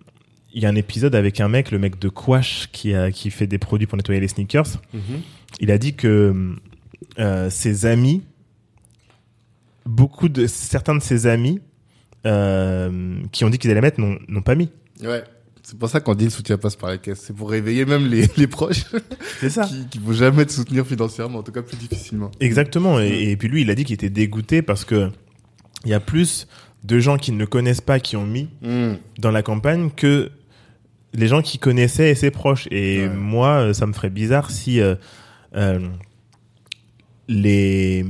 il 0.53 0.63
y 0.63 0.67
a 0.67 0.69
un 0.69 0.75
épisode 0.75 1.15
avec 1.15 1.41
un 1.41 1.49
mec, 1.49 1.71
le 1.71 1.79
mec 1.79 1.99
de 1.99 2.09
Quash, 2.09 2.69
qui, 2.71 2.95
a, 2.95 3.11
qui 3.11 3.31
fait 3.31 3.47
des 3.47 3.59
produits 3.59 3.87
pour 3.87 3.97
nettoyer 3.97 4.21
les 4.21 4.29
sneakers. 4.29 4.81
Il 5.61 5.71
a 5.71 5.79
dit 5.79 5.95
que 5.95 6.55
euh, 7.19 7.51
ses 7.51 7.87
amis, 7.87 8.23
beaucoup 9.87 10.29
de 10.29 10.47
certains 10.47 10.95
de 10.95 11.03
ses 11.03 11.27
amis, 11.27 11.61
euh, 12.27 13.19
qui 13.33 13.45
ont 13.45 13.51
dit 13.51 13.59
qu'ils 13.59 13.71
allaient 13.71 13.81
mettre, 13.81 14.01
n'ont 14.01 14.19
n'ont 14.29 14.43
pas 14.43 14.55
mis. 14.55 14.71
Ouais. 15.03 15.25
C'est 15.67 15.79
pour 15.79 15.89
ça 15.89 15.99
qu'on 16.01 16.15
dit 16.15 16.25
le 16.25 16.31
soutien 16.31 16.59
passe 16.59 16.77
par 16.77 16.91
la 16.91 16.99
caisse. 16.99 17.23
C'est 17.27 17.35
pour 17.35 17.49
réveiller 17.51 17.87
même 17.87 18.07
les, 18.07 18.27
les 18.37 18.47
proches 18.47 18.85
C'est 19.41 19.49
ça. 19.49 19.65
qui, 19.65 19.87
qui 19.89 19.99
vont 19.99 20.13
jamais 20.13 20.45
te 20.45 20.53
soutenir 20.53 20.87
financièrement, 20.87 21.39
en 21.39 21.43
tout 21.43 21.53
cas 21.53 21.63
plus 21.63 21.77
difficilement. 21.79 22.31
Exactement. 22.39 23.01
Et, 23.01 23.31
et 23.31 23.37
puis 23.39 23.49
lui, 23.49 23.63
il 23.63 23.71
a 23.71 23.75
dit 23.75 23.85
qu'il 23.85 23.95
était 23.95 24.11
dégoûté 24.11 24.61
parce 24.61 24.85
que 24.85 25.11
il 25.85 25.91
y 25.91 25.95
a 25.95 26.01
plus 26.01 26.47
de 26.85 26.99
gens 26.99 27.17
qui 27.17 27.33
ne 27.33 27.39
le 27.39 27.47
connaissent 27.47 27.81
pas 27.81 27.99
qui 27.99 28.15
ont 28.17 28.27
mis 28.27 28.49
Mhm. 28.63 28.99
dans 29.19 29.31
la 29.31 29.43
campagne 29.43 29.91
que 29.91 30.31
les 31.15 31.29
gens 31.29 31.41
qui 31.41 31.59
connaissaient 31.59 32.11
et 32.11 32.15
ses 32.15 32.31
proches. 32.31 32.69
Et 32.71 33.03
Ouais. 33.03 33.09
moi, 33.09 33.49
euh, 33.69 33.73
ça 33.73 33.87
me 33.87 33.95
ferait 33.95 34.11
bizarre 34.11 34.51
si 34.51 34.81
euh, 34.83 34.97
euh, 35.57 35.79
les 37.29 38.05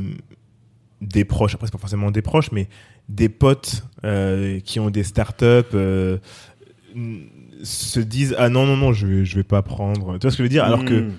des 1.01 1.25
proches, 1.25 1.55
après 1.55 1.67
c'est 1.67 1.73
pas 1.73 1.79
forcément 1.79 2.11
des 2.11 2.23
proches, 2.23 2.51
mais 2.51 2.69
des 3.09 3.29
potes 3.29 3.85
euh, 4.05 4.59
qui 4.61 4.81
ont 4.81 4.91
des 4.91 5.05
startups 5.05 5.77
se 7.65 7.99
disent 8.01 8.35
ah 8.39 8.49
non 8.49 8.67
non 8.67 8.77
non 8.77 8.93
je 8.93 9.07
vais 9.07 9.25
je 9.25 9.37
vais 9.37 9.43
pas 9.43 9.63
prendre. 9.63 10.15
Tu 10.19 10.21
vois 10.23 10.31
ce 10.31 10.37
que 10.37 10.43
je 10.43 10.43
veux 10.45 10.49
dire? 10.49 10.65
Alors 10.65 10.85
que 10.85 10.95
Mmh. 10.95 11.13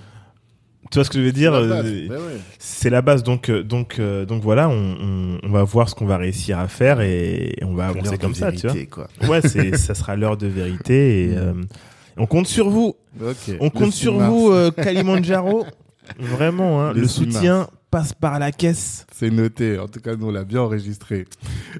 tu 0.91 0.95
vois 0.95 1.03
ce 1.03 1.09
que 1.09 1.19
je 1.19 1.23
veux 1.23 1.31
dire? 1.31 1.53
euh, 1.53 1.81
ouais. 2.07 2.17
C'est 2.59 2.89
la 2.91 3.01
base 3.01 3.23
donc 3.23 3.49
euh, 3.49 3.63
donc 3.63 3.97
euh, 3.99 4.25
donc 4.25 4.41
voilà 4.43 4.69
on, 4.69 4.95
on, 5.01 5.37
on 5.43 5.49
va 5.49 5.63
voir 5.63 5.89
ce 5.89 5.95
qu'on 5.95 6.05
va 6.05 6.17
réussir 6.17 6.59
à 6.59 6.67
faire 6.67 7.01
et 7.01 7.55
on 7.63 7.73
va 7.73 7.87
avancer 7.87 8.17
comme 8.17 8.35
ça 8.35 8.51
tu 8.51 8.67
vois. 8.67 8.75
quoi. 8.89 9.07
Ouais 9.27 9.41
c'est 9.41 9.75
ça 9.77 9.93
sera 9.95 10.15
l'heure 10.15 10.37
de 10.37 10.47
vérité 10.47 11.23
et 11.31 11.35
euh, 11.37 11.53
on 12.17 12.27
compte 12.27 12.47
sur 12.47 12.69
vous. 12.69 12.95
On 13.59 13.69
compte 13.69 13.91
6 13.91 13.97
sur 13.97 14.19
vous, 14.19 14.51
euh, 14.51 14.71
Kalimandjaro. 14.71 15.65
Vraiment, 16.19 16.81
hein, 16.83 16.93
Le 16.93 17.01
le 17.01 17.07
6 17.07 17.13
soutien 17.13 17.67
passe 17.95 18.11
par 18.11 18.39
la 18.39 18.51
caisse. 18.51 19.07
C'est 19.13 19.29
noté. 19.29 19.79
En 19.79 19.87
tout 19.87 20.01
cas, 20.01 20.17
nous, 20.17 20.27
on 20.27 20.31
l'a 20.31 20.43
bien 20.43 20.59
enregistré. 20.59 21.27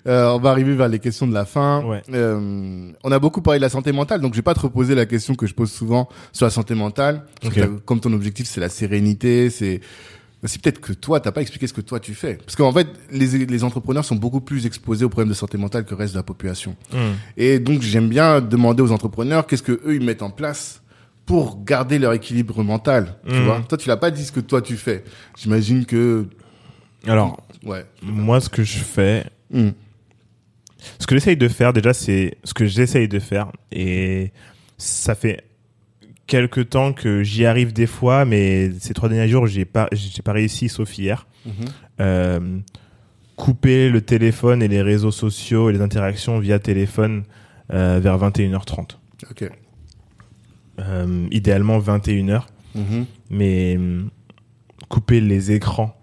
Euh, 0.08 0.30
on 0.30 0.40
va 0.40 0.52
arriver 0.52 0.74
vers 0.74 0.88
les 0.88 1.00
questions 1.00 1.28
de 1.28 1.34
la 1.34 1.44
fin. 1.44 1.84
Ouais. 1.84 2.04
Euh, 2.14 2.90
on 3.04 3.12
a 3.12 3.20
beaucoup 3.20 3.42
parlé 3.42 3.60
de 3.60 3.64
la 3.64 3.70
santé 3.70 3.92
mentale, 3.92 4.22
donc 4.22 4.32
je 4.32 4.38
vais 4.38 4.42
pas 4.42 4.54
te 4.54 4.62
reposer 4.62 4.96
la 4.96 5.06
question 5.06 5.36
que 5.36 5.46
je 5.46 5.54
pose 5.54 5.70
souvent 5.70 6.08
sur 6.32 6.46
la 6.46 6.52
santé 6.52 6.74
mentale. 6.74 7.26
Comme 7.84 8.00
ton 8.00 8.14
objectif, 8.14 8.48
c'est 8.48 8.62
la 8.62 8.70
sérénité, 8.70 9.50
c'est 9.50 9.82
c'est 10.46 10.62
peut-être 10.62 10.80
que 10.80 10.94
toi, 10.94 11.20
t'as 11.20 11.34
pas 11.34 11.42
expliqué 11.42 11.68
ce 11.68 11.74
que 11.74 11.82
toi 11.82 12.00
tu 12.00 12.14
fais. 12.14 12.36
Parce 12.36 12.56
qu'en 12.56 12.72
fait, 12.72 12.88
les, 13.12 13.46
les 13.46 13.64
entrepreneurs 13.66 14.06
sont 14.06 14.16
beaucoup 14.16 14.40
plus 14.40 14.66
exposés 14.66 15.04
aux 15.04 15.10
problèmes 15.10 15.30
de 15.30 15.34
santé 15.34 15.58
mentale 15.58 15.84
que 15.84 15.90
le 15.90 15.98
reste 15.98 16.14
de 16.14 16.20
la 16.20 16.24
population. 16.24 16.78
Et 17.36 17.60
donc, 17.60 17.82
j'aime 17.82 18.08
bien 18.08 18.40
demander 18.40 18.82
aux 18.82 18.94
entrepreneurs 18.94 19.48
qu'est-ce 19.48 19.64
que 19.64 19.82
eux 19.86 19.96
ils 19.96 20.06
mettent 20.06 20.22
en 20.22 20.30
place 20.30 20.82
pour 21.26 21.64
garder 21.64 21.98
leur 22.00 22.14
équilibre 22.14 22.64
mental. 22.64 23.18
Tu 23.28 23.34
Mhm. 23.34 23.44
vois 23.46 23.62
Toi, 23.68 23.78
tu 23.78 23.88
l'as 23.90 23.98
pas 23.98 24.12
dit 24.12 24.24
ce 24.24 24.32
que 24.32 24.40
toi 24.40 24.62
tu 24.62 24.76
fais. 24.78 25.04
J'imagine 25.38 25.86
que 25.86 26.28
Alors, 27.08 27.42
ouais. 27.66 27.86
moi, 28.04 28.40
ce 28.42 28.50
que 28.50 28.64
je 28.64 28.78
fais, 28.80 29.26
Hmm. 29.52 29.70
ce 31.00 31.08
que 31.08 31.16
j'essaye 31.16 31.38
de 31.38 31.48
faire, 31.48 31.74
déjà, 31.74 31.94
c'est 31.94 32.38
ce 32.44 32.54
que 32.54 32.66
j'essaye 32.66 33.08
de 33.08 33.20
faire. 33.20 33.52
Et 33.72 34.32
ça 34.78 35.16
fait 35.16 35.44
quelques 36.28 36.70
temps 36.70 36.94
que 36.94 37.22
j'y 37.24 37.46
arrive 37.46 37.74
des 37.74 37.86
fois, 37.88 38.26
mais 38.26 38.72
ces 38.80 38.94
trois 38.94 39.10
derniers 39.10 39.28
jours, 39.28 39.46
j'ai 39.48 39.66
pas, 39.66 39.88
j'ai 39.92 40.22
pas 40.24 40.34
réussi, 40.34 40.70
sauf 40.70 40.98
hier. 40.98 41.28
Mhm. 41.46 41.54
Euh, 42.02 42.58
couper 43.36 43.90
le 43.90 44.02
téléphone 44.02 44.64
et 44.64 44.68
les 44.68 44.82
réseaux 44.82 45.12
sociaux 45.12 45.70
et 45.70 45.74
les 45.74 45.82
interactions 45.82 46.40
via 46.40 46.58
téléphone 46.60 47.24
euh, 47.74 48.00
vers 48.02 48.18
21h30. 48.18 48.98
Ok. 49.30 49.50
Euh, 50.80 51.28
idéalement 51.32 51.80
21h. 51.80 52.48
Mhm. 52.76 53.06
mais 53.30 53.78
hum, 53.78 54.10
couper 54.90 55.22
les 55.22 55.52
écrans 55.54 55.96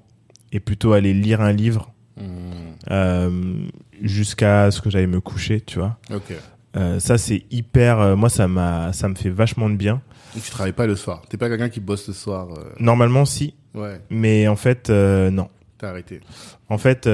et 0.52 0.60
plutôt 0.60 0.92
aller 0.94 1.12
lire 1.14 1.40
un 1.42 1.52
livre 1.52 1.90
Hmm. 2.16 2.74
euh, 2.90 3.54
jusqu'à 4.02 4.70
ce 4.70 4.80
que 4.82 4.90
j'aille 4.90 5.06
me 5.06 5.20
coucher, 5.20 5.60
tu 5.62 5.78
vois. 5.78 5.98
Euh, 6.76 6.98
ça 7.00 7.16
c'est 7.18 7.44
hyper, 7.50 8.00
euh, 8.00 8.16
moi 8.16 8.28
ça 8.28 8.48
m'a, 8.48 8.92
ça 8.92 9.08
me 9.08 9.14
fait 9.14 9.30
vachement 9.30 9.68
de 9.70 9.76
bien. 9.76 10.00
Tu 10.34 10.50
travailles 10.50 10.72
pas 10.72 10.86
le 10.86 10.94
soir? 10.96 11.22
T'es 11.28 11.36
pas 11.38 11.48
quelqu'un 11.48 11.68
qui 11.70 11.80
bosse 11.80 12.06
le 12.08 12.14
soir. 12.14 12.48
Normalement 12.80 13.24
si, 13.26 13.54
Ouais. 13.74 14.00
mais 14.10 14.46
en 14.48 14.56
fait 14.56 14.88
non. 14.90 15.48
T'as 15.78 15.88
arrêté. 15.90 16.20
En 16.68 16.78
fait, 16.78 17.08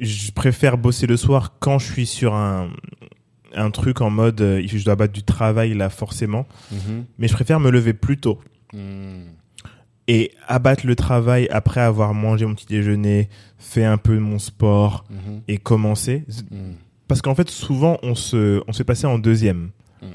je 0.00 0.30
préfère 0.32 0.78
bosser 0.78 1.06
le 1.06 1.16
soir 1.16 1.54
quand 1.58 1.78
je 1.78 1.92
suis 1.92 2.06
sur 2.06 2.34
un 2.34 2.70
un 3.54 3.70
truc 3.70 4.00
en 4.00 4.10
mode 4.10 4.40
euh, 4.40 4.62
je 4.66 4.84
dois 4.84 4.96
battre 4.96 5.12
du 5.12 5.22
travail 5.22 5.74
là 5.74 5.90
forcément, 5.90 6.46
mais 7.18 7.28
je 7.28 7.32
préfère 7.34 7.60
me 7.60 7.70
lever 7.70 7.92
plus 7.94 8.18
tôt. 8.18 8.38
Hmm. 8.74 9.24
et 10.08 10.32
abattre 10.48 10.86
le 10.86 10.96
travail 10.96 11.46
après 11.50 11.80
avoir 11.80 12.12
mangé 12.14 12.44
mon 12.46 12.54
petit 12.54 12.66
déjeuner, 12.66 13.28
fait 13.58 13.84
un 13.84 13.98
peu 13.98 14.14
de 14.14 14.20
mon 14.20 14.38
sport 14.38 15.04
Mhm. 15.10 15.40
et 15.46 15.58
commencer. 15.58 16.24
Parce 17.06 17.20
qu'en 17.22 17.34
fait, 17.34 17.48
souvent, 17.50 17.98
on 18.02 18.14
se, 18.14 18.62
on 18.66 18.72
se 18.72 18.78
fait 18.78 18.84
passer 18.84 19.06
en 19.06 19.18
deuxième. 19.18 19.70
Mm. 20.00 20.06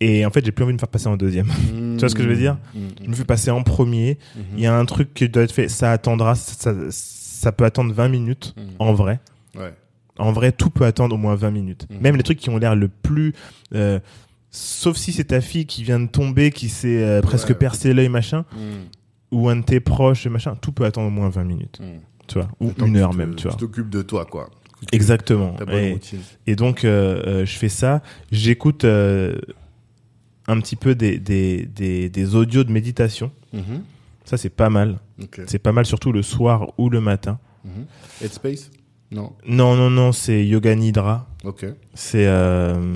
Et 0.00 0.26
en 0.26 0.30
fait, 0.30 0.44
j'ai 0.44 0.52
plus 0.52 0.62
envie 0.64 0.72
de 0.72 0.76
me 0.76 0.78
faire 0.78 0.88
passer 0.88 1.08
en 1.08 1.16
deuxième. 1.16 1.46
Hmm. 1.72 1.96
vois 1.96 2.08
ce 2.08 2.14
que 2.14 2.22
je 2.22 2.28
veux 2.28 2.36
dire? 2.36 2.56
Hmm. 2.74 2.88
Je 3.02 3.08
me 3.08 3.14
fais 3.14 3.24
passer 3.24 3.50
en 3.50 3.62
premier. 3.62 4.18
Mhm. 4.36 4.42
Il 4.58 4.62
y 4.62 4.66
a 4.66 4.76
un 4.76 4.84
truc 4.84 5.12
qui 5.14 5.28
doit 5.28 5.42
être 5.42 5.52
fait, 5.52 5.68
ça 5.68 5.90
attendra, 5.92 6.34
ça, 6.34 6.74
ça 6.90 7.52
peut 7.52 7.64
attendre 7.64 7.92
20 7.94 8.08
minutes, 8.08 8.54
Mm. 8.56 8.60
en 8.78 8.92
vrai. 8.92 9.18
Ouais. 9.56 9.74
En 10.18 10.32
vrai, 10.32 10.52
tout 10.52 10.70
peut 10.70 10.84
attendre 10.84 11.14
au 11.14 11.18
moins 11.18 11.34
20 11.34 11.50
minutes. 11.50 11.86
Mhm. 11.90 12.00
Même 12.00 12.16
les 12.16 12.22
trucs 12.22 12.38
qui 12.38 12.50
ont 12.50 12.58
l'air 12.58 12.74
le 12.76 12.88
plus... 12.88 13.32
euh, 13.74 13.98
sauf 14.50 14.96
si 14.96 15.12
c'est 15.12 15.24
ta 15.24 15.40
fille 15.40 15.64
qui 15.66 15.82
vient 15.84 16.00
de 16.00 16.08
tomber, 16.08 16.50
qui 16.50 16.68
s'est 16.68 17.02
euh, 17.02 17.20
presque 17.22 17.48
Ouais. 17.50 17.54
percé 17.54 17.94
l'œil, 17.94 18.08
machin, 18.08 18.44
Hmm. 18.52 18.88
ou 19.30 19.48
un 19.48 19.56
de 19.56 19.62
tes 19.62 19.78
proches, 19.80 20.26
machin, 20.26 20.56
tout 20.60 20.72
peut 20.72 20.84
attendre 20.84 21.06
au 21.06 21.10
moins 21.10 21.28
20 21.28 21.44
minutes. 21.44 21.78
Hmm. 21.80 22.00
tu 22.26 22.34
vois, 22.38 22.48
ou 22.60 22.72
une 22.84 22.96
heure 22.96 23.10
te- 23.10 23.16
même, 23.16 23.34
tu 23.36 23.46
vois. 23.48 23.56
t'occupes 23.56 23.90
de 23.90 24.02
toi, 24.02 24.24
quoi. 24.24 24.50
Exactement. 24.92 25.56
Et, 26.46 26.56
donc, 26.56 26.84
euh, 26.84 27.22
euh, 27.26 27.44
je 27.46 27.56
fais 27.58 27.68
ça. 27.68 28.02
J'écoute 28.32 28.84
euh, 28.84 29.36
un 30.48 30.58
petit 30.60 30.76
peu 30.76 30.94
des, 30.94 31.18
des, 31.18 31.66
des, 31.66 32.08
des 32.08 32.34
audios 32.34 32.64
de 32.64 32.72
méditation. 32.72 33.30
Mhm. 33.52 33.82
Ça, 34.24 34.36
c'est 34.36 34.48
pas 34.50 34.70
mal. 34.70 34.98
C'est 35.46 35.58
pas 35.58 35.72
mal, 35.72 35.86
surtout 35.86 36.12
le 36.12 36.22
soir 36.22 36.72
ou 36.78 36.88
le 36.88 37.00
matin. 37.00 37.38
Mhm. 37.64 37.84
Headspace? 38.22 38.70
Non. 39.12 39.32
Non, 39.46 39.74
non, 39.76 39.90
non, 39.90 40.12
c'est 40.12 40.46
Yoga 40.46 40.74
Nidra. 40.74 41.26
Ok. 41.44 41.66
C'est 41.94 42.26
euh, 42.26 42.94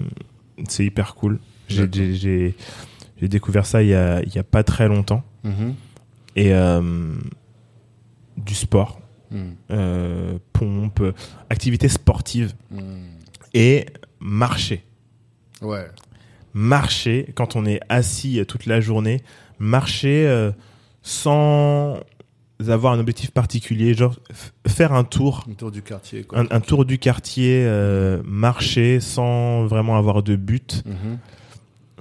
c'est 0.68 0.84
hyper 0.84 1.14
cool. 1.14 1.40
J'ai 1.68 2.54
découvert 3.22 3.66
ça 3.66 3.82
il 3.82 3.88
y 3.88 3.94
a, 3.94 4.22
il 4.22 4.32
y 4.34 4.38
a 4.38 4.44
pas 4.44 4.62
très 4.62 4.86
longtemps. 4.88 5.24
Mhm. 5.44 5.74
Et 6.36 6.52
euh, 6.52 7.14
du 8.36 8.54
sport, 8.54 9.00
Hmm. 9.30 9.54
euh, 9.70 10.38
pompe, 10.52 11.02
activité 11.50 11.88
sportive 11.88 12.52
Hmm. 12.70 13.06
et 13.54 13.86
marcher. 14.20 14.84
Ouais. 15.62 15.86
marcher 16.52 17.32
quand 17.34 17.56
on 17.56 17.64
est 17.66 17.80
assis 17.88 18.44
toute 18.46 18.66
la 18.66 18.80
journée, 18.80 19.22
marcher 19.58 20.50
sans 21.02 21.98
avoir 22.68 22.92
un 22.92 22.98
objectif 22.98 23.30
particulier, 23.30 23.94
genre 23.94 24.16
faire 24.66 24.92
un 24.92 25.04
tour, 25.04 25.44
Un 25.50 25.54
tour 25.54 25.70
du 25.70 25.82
quartier, 25.82 26.22
quoi. 26.24 26.38
un, 26.40 26.46
un 26.50 26.60
tour 26.60 26.84
du 26.84 26.98
quartier, 26.98 27.64
euh, 27.66 28.22
marcher 28.24 29.00
sans 29.00 29.66
vraiment 29.66 29.96
avoir 29.98 30.22
de 30.22 30.36
but. 30.36 30.82
Mhm. 30.86 31.18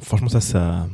Franchement, 0.01 0.29
ça, 0.29 0.41
ça, 0.41 0.87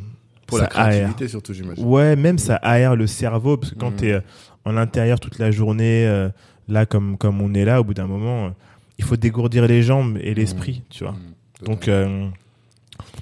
Pour 0.48 0.58
ça 0.60 0.64
la 0.64 0.70
créativité, 0.70 1.28
surtout, 1.28 1.54
j'imagine. 1.54 1.86
Ouais, 1.86 2.16
même 2.16 2.38
ça 2.38 2.56
aère 2.56 2.96
le 2.96 3.06
cerveau 3.08 3.58
parce 3.58 3.74
que 3.74 3.80
quand 3.80 3.92
Mhm. 3.92 3.98
t'es 3.98 4.12
euh, 4.14 4.22
en 4.66 4.78
intérieur 4.78 5.20
toute 5.20 5.40
la 5.40 5.52
journée, 5.52 6.06
euh, 6.08 6.30
là 6.68 6.86
comme 6.86 7.18
comme 7.18 7.42
on 7.42 7.54
est 7.54 7.66
là, 7.66 7.82
au 7.82 7.84
bout 7.84 7.94
d'un 7.94 8.08
moment, 8.08 8.46
euh, 8.48 8.50
il 8.98 9.04
faut 9.06 9.16
dégourdir 9.18 9.66
les 9.68 9.82
jambes 9.84 10.18
et 10.22 10.34
l'esprit, 10.34 10.84
tu 10.90 11.04
vois. 11.04 11.14
Hmm. 11.14 11.66
Donc 11.66 11.90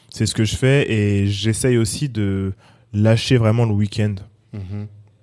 c'est 0.09 0.25
ce 0.25 0.33
que 0.35 0.43
je 0.43 0.55
fais 0.55 0.91
et 0.91 1.27
j'essaye 1.27 1.77
aussi 1.77 2.09
de 2.09 2.53
lâcher 2.93 3.37
vraiment 3.37 3.65
le 3.65 3.73
week-end. 3.73 4.15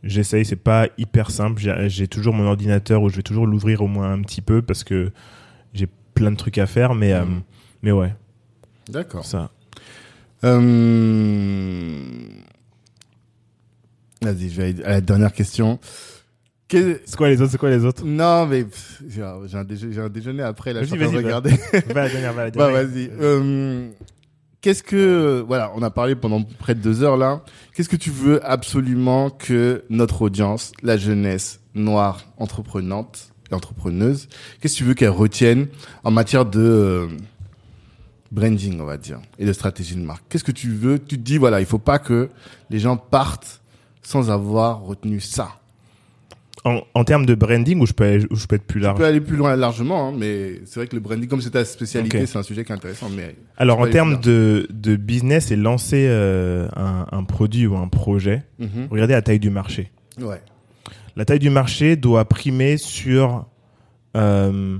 J'essaye, 0.05 0.45
c'est 0.45 0.57
pas 0.57 0.89
hyper 0.99 1.31
simple. 1.31 1.63
J'ai 1.89 2.09
toujours 2.09 2.35
mon 2.35 2.45
ordinateur 2.47 3.03
où 3.03 3.09
je 3.09 3.17
vais 3.17 3.23
toujours 3.23 3.47
l'ouvrir 3.47 3.81
au 3.83 3.87
moins 3.89 4.13
un 4.13 4.21
petit 4.23 4.43
peu 4.43 4.61
parce 4.63 4.85
que 4.85 5.11
j'ai 5.73 5.89
plein 6.15 6.31
de 6.31 6.37
trucs 6.37 6.59
à 6.59 6.67
faire, 6.67 6.95
mais 6.95 7.13
euh, 7.13 7.25
Mhm. 7.25 7.41
mais 7.83 7.91
ouais, 7.93 8.15
D'accord. 8.91 9.25
ça. 9.25 9.51
Euh... 10.45 11.99
Vas-y, 14.23 14.49
je 14.51 14.57
vais 14.57 14.65
aller 14.69 14.85
à 14.85 14.91
la 14.91 15.01
dernière 15.01 15.33
question. 15.33 15.79
C'est 16.71 17.15
quoi 17.17 17.29
les 17.29 17.41
autres 17.41 17.53
C'est 17.53 17.59
quoi 17.59 17.71
les 17.71 17.85
autres? 17.85 18.05
Non, 18.05 18.47
mais 18.47 18.67
j'ai 19.09 19.23
un, 19.23 19.39
déje- 19.65 20.09
déjeuner 20.09 20.43
après, 20.43 20.73
là, 20.73 20.81
je 20.83 20.87
suis 20.87 20.95
en 20.95 20.99
Vas-y, 20.99 21.09
train 21.09 21.17
de 21.19 21.23
vas-y, 21.23 21.25
regarder. 21.27 21.51
Va 21.95 22.03
la 22.03 22.09
dernière, 22.09 22.33
va 22.33 22.45
la 22.45 22.51
bah, 22.51 22.67
dernière. 22.73 22.89
vas-y. 22.89 23.11
Euh, 23.21 23.89
Qu'est-ce 24.65 24.83
que, 24.83 25.45
voilà, 25.47 25.73
on 25.77 25.83
a 25.83 25.91
parlé 25.91 26.15
pendant 26.15 26.43
près 26.43 26.75
de 26.75 26.81
deux 26.81 27.03
heures, 27.03 27.19
là. 27.19 27.43
Qu'est-ce 27.75 27.91
que 27.91 27.97
tu 27.97 28.09
veux 28.09 28.43
absolument 28.49 29.29
que 29.29 29.85
notre 29.91 30.23
audience, 30.23 30.73
la 30.83 30.97
jeunesse 30.97 31.61
noire 31.75 32.25
entreprenante 32.39 33.35
et 33.51 33.55
entrepreneuse, 33.55 34.27
qu'est-ce 34.59 34.73
que 34.73 34.79
tu 34.79 34.85
veux 34.85 34.95
qu'elle 34.95 35.11
retienne 35.11 35.67
en 36.03 36.11
matière 36.11 36.47
de 36.47 36.61
euh, 36.61 37.09
branding, 38.33 38.81
on 38.81 38.87
va 38.87 38.97
dire, 38.97 39.21
et 39.39 39.45
de 39.45 39.53
stratégie 39.53 39.97
de 39.97 40.01
marque? 40.01 40.25
Qu'est-ce 40.31 40.45
que 40.45 40.51
tu 40.51 40.71
veux? 40.71 40.99
Tu 40.99 41.19
te 41.19 41.23
dis, 41.23 41.37
voilà, 41.37 41.61
il 41.61 41.67
faut 41.67 41.77
pas 41.77 41.99
que 41.99 42.31
les 42.71 42.79
gens 42.79 42.97
partent 42.97 43.61
sans 44.03 44.31
avoir 44.31 44.81
retenu 44.81 45.21
ça? 45.21 45.61
En, 46.67 46.81
en 46.95 47.05
termes 47.05 47.27
de 47.27 47.35
branding, 47.35 47.79
où 47.81 47.87
je 47.87 47.93
peux 47.93 48.05
aller- 48.05 48.27
je 48.31 48.47
peux 48.47 48.57
être 48.57 48.65
plus 48.67 48.81
Tu 48.81 48.85
large. 48.85 48.97
peux 48.99 49.05
aller 49.05 49.21
plus 49.21 49.37
loin 49.37 49.55
largement, 49.55 50.09
hein, 50.09 50.15
mais 50.19 50.61
c'est 50.65 50.81
vrai 50.81 50.87
que 50.87 50.95
le 50.97 51.01
branding, 51.01 51.29
comme 51.29 51.43
c'est 51.43 51.51
ta 51.51 51.63
spécialité, 51.65 52.25
c'est 52.25 52.39
un 52.39 52.43
sujet 52.43 52.65
qui 52.65 52.73
est 52.73 52.75
intéressant, 52.75 53.11
mais 53.11 53.37
Alors 53.59 53.81
en 53.81 53.87
termes 53.91 54.19
de 54.21 54.67
de 54.71 54.97
business 54.97 55.51
et 55.51 55.57
lancer 55.57 56.07
euh, 56.09 56.67
un, 56.75 57.07
un 57.13 57.25
produit 57.25 57.67
ou 57.67 57.77
un 57.77 57.89
projet, 57.89 58.45
Mhm. 58.59 58.89
regardez 58.91 59.13
la 59.13 59.21
taille 59.23 59.41
du 59.41 59.51
marché. 59.51 59.91
ouais. 60.21 60.41
La 61.17 61.25
taille 61.27 61.39
du 61.39 61.51
marché 61.51 61.97
doit 61.97 62.25
primer 62.25 62.77
sur 62.79 63.47
euh, 64.17 64.79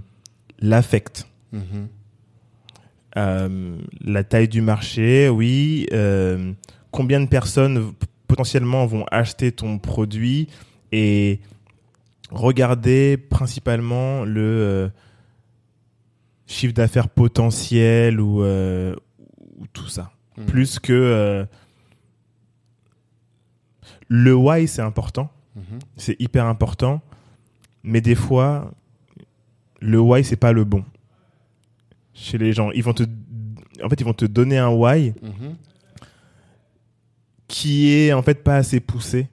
l'affect. 0.61 1.29
Mhm. 1.53 1.89
Euh, 3.17 3.77
la 4.01 4.25
taille 4.25 4.49
du 4.49 4.61
marché, 4.61 5.29
oui. 5.29 5.87
combien 6.91 7.21
de 7.21 7.27
personnes 7.27 7.93
potentiellement 8.27 8.87
vont 8.87 9.05
acheter 9.11 9.53
ton 9.53 9.79
produit 9.79 10.49
et 10.93 11.41
regardez 12.35 13.17
principalement 13.17 14.25
le 14.25 14.41
euh, 14.41 14.89
chiffre 16.47 16.75
d'affaires 16.75 17.09
potentiel 17.09 18.21
ou, 18.21 18.43
euh, 18.43 18.95
ou 19.59 19.67
tout 19.73 19.89
ça. 19.89 20.13
Mhm. 20.37 20.47
Plus 20.47 20.79
que 20.79 20.93
euh, 20.93 21.45
le 24.09 24.35
why, 24.35 24.67
c'est 24.69 24.83
important, 24.83 25.31
Mhm. 25.57 25.79
c'est 25.97 26.21
hyper 26.21 26.47
important, 26.47 27.01
mais 27.83 28.01
des 28.01 28.15
fois, 28.15 28.73
le 29.81 30.01
why, 30.01 30.25
c'est 30.25 30.37
pas 30.37 30.53
le 30.53 30.65
bon. 30.65 30.85
Chez 32.13 32.39
les 32.39 32.53
gens, 32.53 32.71
ils 32.73 32.83
vont 32.83 32.95
te, 32.95 33.05
en 33.83 33.89
fait, 33.89 34.01
ils 34.01 34.05
vont 34.05 34.13
te 34.15 34.25
donner 34.25 34.59
un 34.59 34.71
why 34.71 35.15
Mhm. 35.23 35.57
qui 37.49 37.93
est 37.93 38.13
en 38.13 38.23
fait 38.23 38.43
pas 38.43 38.57
assez 38.57 38.81
poussé. 38.81 39.29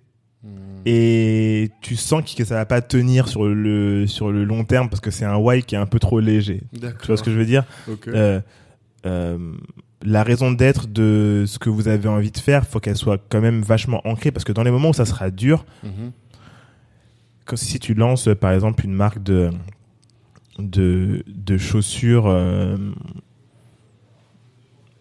Et 0.86 1.72
tu 1.82 1.96
sens 1.96 2.34
que 2.36 2.44
ça 2.46 2.56
va 2.56 2.66
pas 2.66 2.82
tenir 2.82 3.28
sur 3.28 3.46
le 3.46 4.08
sur 4.08 4.32
le 4.32 4.44
long 4.44 4.64
terme 4.64 4.90
parce 4.90 5.00
que 5.02 5.12
c'est 5.12 5.26
un 5.26 5.38
why 5.38 5.64
qui 5.64 5.76
est 5.76 5.78
un 5.78 5.86
peu 5.86 6.00
trop 6.00 6.20
léger. 6.20 6.62
Tu 6.80 7.08
vois 7.08 7.18
ce 7.18 7.24
que 7.24 7.32
je 7.32 7.38
veux 7.38 7.46
dire. 7.46 7.64
Euh, 8.08 8.42
euh, 9.06 9.38
La 10.04 10.24
raison 10.24 10.52
d'être 10.52 10.88
de 10.88 11.44
ce 11.48 11.60
que 11.60 11.70
vous 11.70 11.88
avez 11.88 12.10
envie 12.10 12.32
de 12.32 12.38
faire, 12.40 12.66
faut 12.66 12.80
qu'elle 12.80 12.98
soit 12.98 13.20
quand 13.30 13.40
même 13.42 13.62
vachement 13.62 14.02
ancrée 14.08 14.32
parce 14.32 14.44
que 14.44 14.52
dans 14.52 14.64
les 14.64 14.72
moments 14.72 14.90
où 14.90 14.94
ça 14.94 15.06
sera 15.06 15.30
dur, 15.30 15.64
Mhm. 15.84 16.12
comme 17.46 17.58
si 17.58 17.80
tu 17.80 17.94
lances 17.94 18.28
euh, 18.28 18.36
par 18.36 18.52
exemple 18.52 18.84
une 18.86 18.94
marque 18.94 19.22
de 19.22 19.52
de, 20.60 21.24
de 21.28 21.58
chaussures 21.58 22.26
euh, 22.28 22.76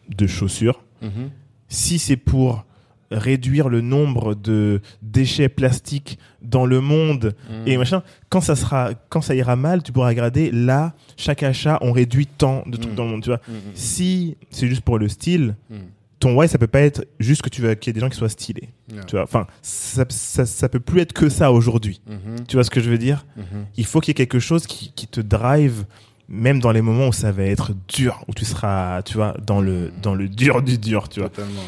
de 0.09 0.27
chaussures 0.27 0.82
Mhm. 1.02 1.31
si 1.69 1.98
c'est 1.98 2.16
pour 2.16 2.65
réduire 3.10 3.68
le 3.68 3.80
nombre 3.80 4.34
de 4.34 4.80
déchets 5.02 5.48
plastiques 5.48 6.18
dans 6.42 6.64
le 6.66 6.80
monde 6.80 7.34
Mhm. 7.50 7.68
et 7.68 7.76
machin 7.76 8.02
quand 8.28 8.40
ça 8.40 8.54
sera 8.56 8.90
quand 9.08 9.20
ça 9.20 9.34
ira 9.34 9.56
mal 9.56 9.82
tu 9.82 9.92
pourras 9.92 10.08
regarder 10.08 10.50
là 10.52 10.94
chaque 11.16 11.42
achat 11.42 11.78
on 11.82 11.92
réduit 11.92 12.26
tant 12.26 12.62
de 12.66 12.76
trucs 12.76 12.92
Mm. 12.92 12.96
dans 12.96 13.04
le 13.04 13.10
monde 13.10 13.22
tu 13.22 13.30
vois 13.30 13.40
Mhm. 13.48 13.54
si 13.74 14.36
c'est 14.50 14.68
juste 14.68 14.82
pour 14.82 14.98
le 14.98 15.08
style 15.08 15.56
Mhm. 15.70 15.78
ton 16.20 16.36
why 16.36 16.46
ça 16.48 16.58
peut 16.58 16.66
pas 16.66 16.80
être 16.82 17.04
juste 17.18 17.42
que 17.42 17.48
tu 17.48 17.62
veux 17.62 17.74
qu'il 17.74 17.88
y 17.88 17.90
ait 17.90 17.94
des 17.94 18.00
gens 18.00 18.08
qui 18.10 18.16
soient 18.16 18.28
stylés 18.28 18.68
Yeah. 18.92 19.04
tu 19.04 19.16
vois 19.16 19.24
enfin 19.24 19.46
ça, 19.62 20.04
ça, 20.08 20.46
ça 20.46 20.68
peut 20.68 20.80
plus 20.80 21.00
être 21.00 21.12
que 21.12 21.28
ça 21.28 21.50
aujourd'hui 21.52 22.00
Mhm. 22.06 22.46
tu 22.46 22.56
vois 22.56 22.64
ce 22.64 22.70
que 22.70 22.80
je 22.80 22.90
veux 22.90 22.98
dire? 22.98 23.26
Mhm. 23.36 23.66
il 23.76 23.86
faut 23.86 24.00
qu'il 24.00 24.10
y 24.10 24.12
ait 24.12 24.14
quelque 24.26 24.38
chose 24.38 24.66
qui, 24.66 24.92
qui 24.94 25.06
te 25.08 25.20
drive 25.20 25.84
même 26.28 26.60
dans 26.60 26.70
les 26.70 26.80
moments 26.80 27.08
où 27.08 27.12
ça 27.12 27.32
va 27.32 27.42
être 27.42 27.72
dur 27.88 28.24
où 28.28 28.34
tu 28.34 28.44
seras 28.44 29.02
tu 29.02 29.14
vois 29.14 29.34
dans 29.44 29.60
le 29.60 29.90
dans 30.00 30.14
le 30.14 30.28
dur 30.28 30.62
du 30.62 30.78
dur 30.78 31.08
tu 31.08 31.18
vois 31.20 31.28
Totalement. 31.28 31.60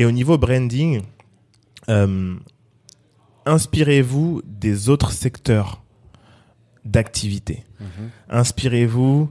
Et 0.00 0.04
au 0.06 0.12
niveau 0.20 0.36
branding 0.44 1.02
euh, 1.88 2.34
inspirez-vous 3.46 4.42
des 4.44 4.88
autres 4.88 5.12
secteurs 5.12 5.82
d'activité 6.84 7.64
Mhm. 7.80 8.10
inspirez-vous 8.28 9.30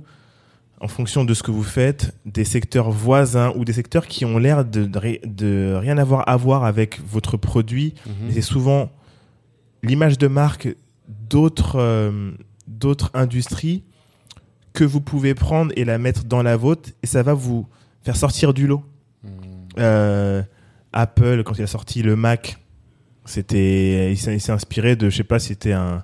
en 0.82 0.88
fonction 0.88 1.26
de 1.26 1.34
ce 1.34 1.44
que 1.44 1.52
vous 1.52 1.64
faites 1.64 2.16
des 2.26 2.46
secteurs 2.46 2.90
voisins 2.90 3.52
ou 3.56 3.66
des 3.66 3.74
secteurs 3.74 4.08
qui 4.08 4.24
ont 4.26 4.38
l'air 4.38 4.64
de, 4.66 4.86
de, 4.86 4.98
ri- 5.00 5.20
de 5.26 5.76
rien 5.80 5.98
avoir 5.98 6.28
à 6.30 6.36
voir 6.38 6.64
avec 6.64 7.00
votre 7.06 7.38
produit 7.38 7.94
Mhm. 8.06 8.32
c'est 8.32 8.42
souvent 8.42 8.90
l'image 9.84 10.18
de 10.18 10.28
marque 10.28 10.68
d'autres 11.08 11.76
euh, 11.80 12.32
d'autres 12.68 13.10
industries 13.14 13.84
que 14.74 14.84
vous 14.84 15.02
pouvez 15.02 15.34
prendre 15.34 15.72
et 15.76 15.84
la 15.86 15.98
mettre 15.98 16.24
dans 16.26 16.44
la 16.44 16.56
vôtre 16.56 16.90
et 17.04 17.08
ça 17.08 17.24
va 17.24 17.34
vous 17.34 17.68
faire 18.04 18.16
sortir 18.16 18.54
du 18.54 18.66
lot. 18.68 18.84
Mhm. 19.24 19.30
Euh, 19.80 20.42
Apple 20.94 21.44
quand 21.44 21.58
il 21.58 21.64
a 21.64 21.68
sorti 21.68 22.02
le 22.04 22.16
Mac, 22.16 22.58
c'était 23.26 24.12
il 24.12 24.18
s'est 24.18 24.52
inspiré 24.52 24.96
de 24.96 25.10
je 25.10 25.18
sais 25.18 25.24
pas 25.24 25.40
si 25.40 25.50
c'était 25.50 25.74
un 25.74 26.04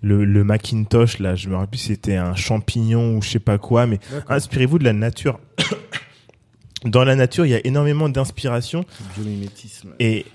le, 0.00 0.24
le 0.24 0.42
Macintosh 0.42 1.20
là, 1.20 1.36
je 1.36 1.48
me 1.48 1.54
rappelle 1.54 1.70
plus 1.70 1.78
si 1.78 1.86
c'était 1.88 2.16
un 2.16 2.34
champignon 2.34 3.16
ou 3.16 3.22
je 3.22 3.28
sais 3.30 3.38
pas 3.38 3.58
quoi 3.58 3.86
mais 3.86 4.00
inspirez-vous 4.28 4.78
de 4.78 4.84
la 4.84 4.92
nature. 4.92 5.38
Dans 6.84 7.04
la 7.04 7.14
nature, 7.14 7.46
il 7.46 7.50
y 7.50 7.54
a 7.54 7.64
énormément 7.64 8.08
d'inspiration. 8.08 8.84
Et 10.00 10.26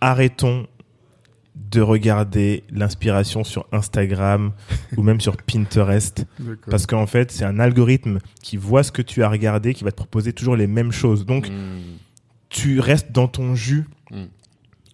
arrêtons 0.00 0.66
de 1.54 1.80
regarder 1.80 2.62
l'inspiration 2.70 3.42
sur 3.44 3.66
Instagram 3.72 4.52
ou 4.96 5.02
même 5.02 5.20
sur 5.20 5.36
Pinterest 5.36 6.24
parce 6.70 6.86
qu'en 6.86 7.06
fait 7.06 7.32
c'est 7.32 7.44
un 7.44 7.58
algorithme 7.58 8.18
qui 8.42 8.56
voit 8.56 8.84
ce 8.84 8.92
que 8.92 9.02
tu 9.02 9.22
as 9.24 9.28
regardé 9.28 9.74
qui 9.74 9.82
va 9.84 9.90
te 9.90 9.96
proposer 9.96 10.32
toujours 10.32 10.56
les 10.56 10.68
mêmes 10.68 10.92
choses. 10.92 11.26
Donc 11.26 11.50
Mhm. 11.50 11.56
Tu 12.48 12.80
restes 12.80 13.12
dans 13.12 13.28
ton 13.28 13.54
jus 13.54 13.86
Mm. 14.10 14.24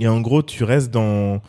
et 0.00 0.08
en 0.08 0.20
gros 0.20 0.42
tu 0.42 0.64
restes 0.64 0.90
dans 0.90 1.40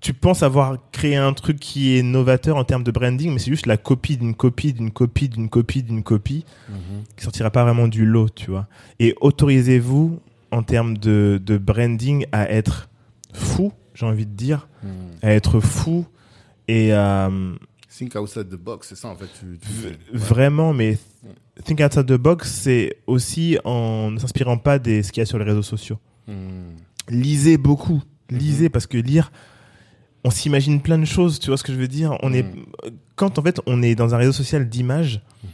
tu 0.00 0.14
penses 0.14 0.42
avoir 0.42 0.76
créé 0.92 1.16
un 1.16 1.32
truc 1.34 1.58
qui 1.58 1.96
est 1.96 2.02
novateur 2.02 2.56
en 2.56 2.64
termes 2.64 2.84
de 2.84 2.90
branding 2.90 3.32
mais 3.32 3.38
c'est 3.38 3.50
juste 3.50 3.66
la 3.66 3.76
copie 3.76 4.16
d'une 4.16 4.34
copie 4.34 4.72
d'une 4.72 4.90
copie 4.90 5.28
d'une 5.28 5.48
copie 5.48 5.82
d'une 5.82 6.02
copie 6.02 6.44
Mhm. 6.68 6.76
qui 7.16 7.24
sortira 7.24 7.50
pas 7.50 7.64
vraiment 7.64 7.88
du 7.88 8.04
lot, 8.06 8.28
tu 8.34 8.50
vois. 8.50 8.66
Et 8.98 9.14
autorisez-vous 9.20 10.20
en 10.50 10.62
termes 10.62 10.96
de, 10.98 11.40
de 11.44 11.58
branding 11.58 12.26
à 12.32 12.50
être 12.50 12.88
fou, 13.34 13.72
j'ai 13.94 14.06
envie 14.06 14.26
de 14.26 14.32
dire, 14.34 14.68
Mhm. 14.82 14.90
à 15.22 15.32
être 15.32 15.60
fou 15.60 16.06
et 16.68 16.92
à 16.92 17.30
Think 18.00 18.16
outside 18.16 18.48
the 18.48 18.56
box, 18.56 18.88
c'est 18.88 18.94
ça 18.96 19.08
en 19.08 19.16
fait. 19.16 19.26
Tu, 19.38 19.58
tu- 19.58 19.68
v- 19.72 19.88
ouais. 19.90 19.96
vraiment, 20.12 20.72
mais 20.72 20.98
think 21.64 21.80
outside 21.80 22.06
the 22.06 22.14
box, 22.16 22.50
c'est 22.50 22.96
aussi 23.06 23.58
en 23.64 24.10
ne 24.10 24.18
s'inspirant 24.18 24.56
pas 24.56 24.78
de 24.78 25.02
ce 25.02 25.12
qu'il 25.12 25.20
y 25.20 25.22
a 25.22 25.26
sur 25.26 25.38
les 25.38 25.44
réseaux 25.44 25.62
sociaux. 25.62 25.98
Mhm. 26.26 26.76
Lisez 27.10 27.58
beaucoup, 27.58 28.02
lisez 28.30 28.68
parce 28.70 28.86
que 28.86 28.96
lire, 28.96 29.30
on 30.24 30.30
s'imagine 30.30 30.80
plein 30.80 30.96
de 30.98 31.04
choses, 31.04 31.38
tu 31.40 31.48
vois 31.48 31.56
ce 31.58 31.62
que 31.64 31.72
je 31.72 31.78
veux 31.78 31.88
dire? 31.88 32.16
On 32.22 32.32
est 32.32 32.46
quand 33.16 33.38
en 33.38 33.42
fait 33.42 33.60
on 33.66 33.82
est 33.82 33.94
dans 33.94 34.14
un 34.14 34.18
réseau 34.18 34.32
social 34.32 34.68
d'images, 34.68 35.20
Mhm. 35.44 35.50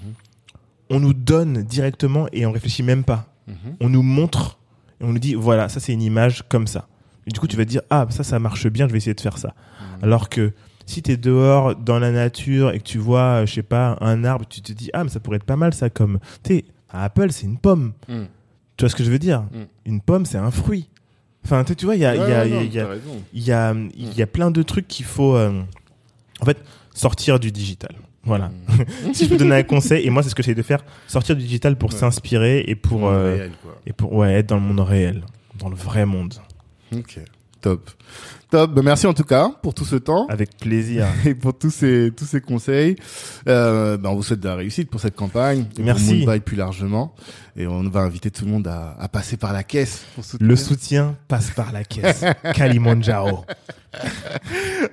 on 0.91 1.01
nous 1.01 1.15
donne 1.15 1.63
directement 1.65 2.29
et 2.33 2.47
on 2.47 2.53
réfléchit 2.53 2.83
même 2.85 3.03
pas. 3.05 3.33
Mhm. 3.49 3.77
on 3.81 3.89
nous 3.89 4.03
montre 4.03 4.59
et 5.01 5.05
on 5.05 5.13
nous 5.13 5.19
dit 5.21 5.35
voilà 5.35 5.69
ça 5.69 5.79
c'est 5.81 5.93
une 5.93 6.03
image 6.03 6.43
comme 6.49 6.67
ça 6.67 6.89
et 7.29 7.31
du 7.31 7.39
coup 7.39 7.47
tu 7.47 7.57
vas 7.57 7.65
te 7.65 7.71
dire 7.71 7.83
ah 7.91 8.05
ça 8.11 8.25
ça 8.25 8.41
marche 8.41 8.67
bien 8.67 8.89
je 8.89 8.93
vais 8.93 8.99
essayer 8.99 9.15
de 9.15 9.21
faire 9.21 9.39
ça 9.39 9.55
Mhm. 9.99 10.05
alors 10.05 10.29
que 10.29 10.53
si 10.87 11.03
tu 11.03 11.11
es 11.13 11.17
dehors 11.17 11.75
dans 11.77 11.99
la 11.99 12.11
nature 12.13 12.71
et 12.71 12.79
que 12.79 12.85
tu 12.85 12.99
vois 12.99 13.43
euh, 13.43 13.47
je 13.47 13.55
sais 13.55 13.63
pas 13.63 13.99
un 14.01 14.25
arbre 14.25 14.47
tu 14.49 14.61
te 14.63 14.73
dis 14.73 14.89
ah 14.95 15.03
mais 15.05 15.11
ça 15.11 15.21
pourrait 15.21 15.37
être 15.37 15.45
pas 15.45 15.57
mal 15.57 15.75
ça 15.75 15.91
comme 15.91 16.19
tu 16.43 16.55
sais 16.57 16.65
à 16.89 17.05
Apple 17.05 17.31
c'est 17.33 17.45
une 17.47 17.59
pomme 17.59 17.93
Mhm. 18.09 18.27
tu 18.77 18.85
vois 18.85 18.89
ce 18.91 18.95
que 18.97 19.05
je 19.05 19.11
veux 19.11 19.19
dire? 19.19 19.43
Mm. 19.43 19.65
une 19.87 20.01
pomme 20.01 20.25
c'est 20.27 20.39
un 20.39 20.51
fruit 20.51 20.89
enfin 21.45 21.65
tu 21.65 21.85
vois 21.85 21.95
il 21.97 22.01
y 22.01 22.07
a 22.07 22.45
il 23.35 24.17
y 24.17 24.23
a 24.23 24.27
plein 24.27 24.51
de 24.51 24.63
trucs 24.63 24.89
qu'il 24.89 25.05
faut 25.05 25.37
euh, 25.37 25.61
en 26.41 26.45
fait 26.45 26.59
sortir 26.95 27.39
du 27.41 27.51
digital 27.53 27.95
voilà 28.25 28.51
Mhm. 28.69 29.13
si 29.15 29.25
je 29.25 29.31
peux 29.31 29.37
donner 29.37 29.57
un 29.57 29.63
conseil 29.63 30.07
et 30.07 30.11
moi 30.11 30.23
c'est 30.23 30.29
ce 30.31 30.35
que 30.35 30.43
j'essaie 30.43 30.55
de 30.55 30.63
faire 30.63 30.85
sortir 31.07 31.37
du 31.37 31.43
digital 31.43 31.77
pour 31.77 31.91
Ouais. 31.93 31.97
s'inspirer 31.99 32.65
et 32.67 32.75
pour 32.77 33.09
euh, 33.09 33.35
réel, 33.35 33.53
et 33.87 33.93
pour 33.93 34.13
ouais, 34.13 34.33
être 34.35 34.47
dans 34.49 34.57
le 34.57 34.63
monde 34.63 34.81
réel, 34.81 35.25
dans 35.59 35.69
le 35.69 35.77
vrai 35.77 36.05
monde. 36.07 36.35
Ok. 36.93 37.19
Top. 37.61 37.91
Top. 38.51 38.73
Ben, 38.73 38.83
merci 38.83 39.07
en 39.07 39.15
tout 39.15 39.25
cas 39.25 39.51
pour 39.63 39.75
tout 39.75 39.85
ce 39.85 39.97
temps. 39.97 40.27
Avec 40.29 40.57
plaisir. 40.57 41.07
et 41.25 41.35
pour 41.35 41.57
tous 41.57 41.71
ces 41.71 42.13
tous 42.17 42.25
ces 42.25 42.41
conseils. 42.41 42.97
Euh, 43.49 43.97
ben 43.97 44.11
on 44.11 44.15
vous 44.15 44.23
souhaite 44.23 44.41
de 44.41 44.49
la 44.49 44.55
réussite 44.55 44.89
pour 44.91 45.01
cette 45.01 45.17
campagne. 45.17 45.67
Et 45.79 45.83
Merci. 45.83 46.25
Pour 46.25 46.39
plus 46.41 46.57
largement. 46.57 47.15
Et 47.57 47.67
on 47.67 47.83
va 47.89 48.01
inviter 48.01 48.31
tout 48.31 48.45
le 48.45 48.51
monde 48.51 48.69
à, 48.69 48.97
à 48.99 49.09
passer 49.09 49.37
par 49.37 49.53
la 49.53 49.63
caisse 49.63 50.05
pour 50.15 50.25
soutenir. 50.25 50.49
Le 50.51 50.57
soutien 50.57 51.17
passe 51.29 51.51
par 51.51 51.73
la 51.73 51.85
caisse. 51.85 52.25
Kalimandjaro. 52.55 53.45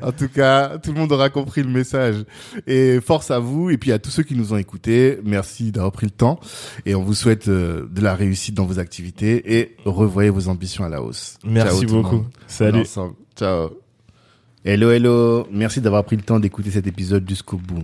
En 0.01 0.11
tout 0.11 0.29
cas, 0.29 0.77
tout 0.77 0.93
le 0.93 0.99
monde 0.99 1.11
aura 1.11 1.29
compris 1.29 1.61
le 1.61 1.69
message. 1.69 2.23
Et 2.67 2.99
force 3.01 3.31
à 3.31 3.39
vous. 3.39 3.69
Et 3.69 3.77
puis 3.77 3.91
à 3.91 3.99
tous 3.99 4.09
ceux 4.09 4.23
qui 4.23 4.35
nous 4.35 4.53
ont 4.53 4.57
écoutés, 4.57 5.19
merci 5.23 5.71
d'avoir 5.71 5.91
pris 5.91 6.07
le 6.07 6.11
temps. 6.11 6.39
Et 6.85 6.95
on 6.95 7.03
vous 7.03 7.13
souhaite 7.13 7.47
euh, 7.47 7.87
de 7.91 8.01
la 8.01 8.15
réussite 8.15 8.55
dans 8.55 8.65
vos 8.65 8.79
activités 8.79 9.57
et 9.59 9.75
revoyez 9.85 10.29
vos 10.29 10.47
ambitions 10.47 10.83
à 10.83 10.89
la 10.89 11.01
hausse. 11.01 11.37
Merci 11.43 11.85
Ciao, 11.85 12.01
beaucoup. 12.01 12.25
Salut. 12.47 12.85
Ciao. 13.35 13.71
Hello, 14.65 14.91
hello. 14.91 15.47
Merci 15.51 15.81
d'avoir 15.81 16.05
pris 16.05 16.15
le 16.15 16.21
temps 16.21 16.39
d'écouter 16.39 16.71
cet 16.71 16.87
épisode 16.87 17.27
jusqu'au 17.27 17.57
bout. 17.57 17.83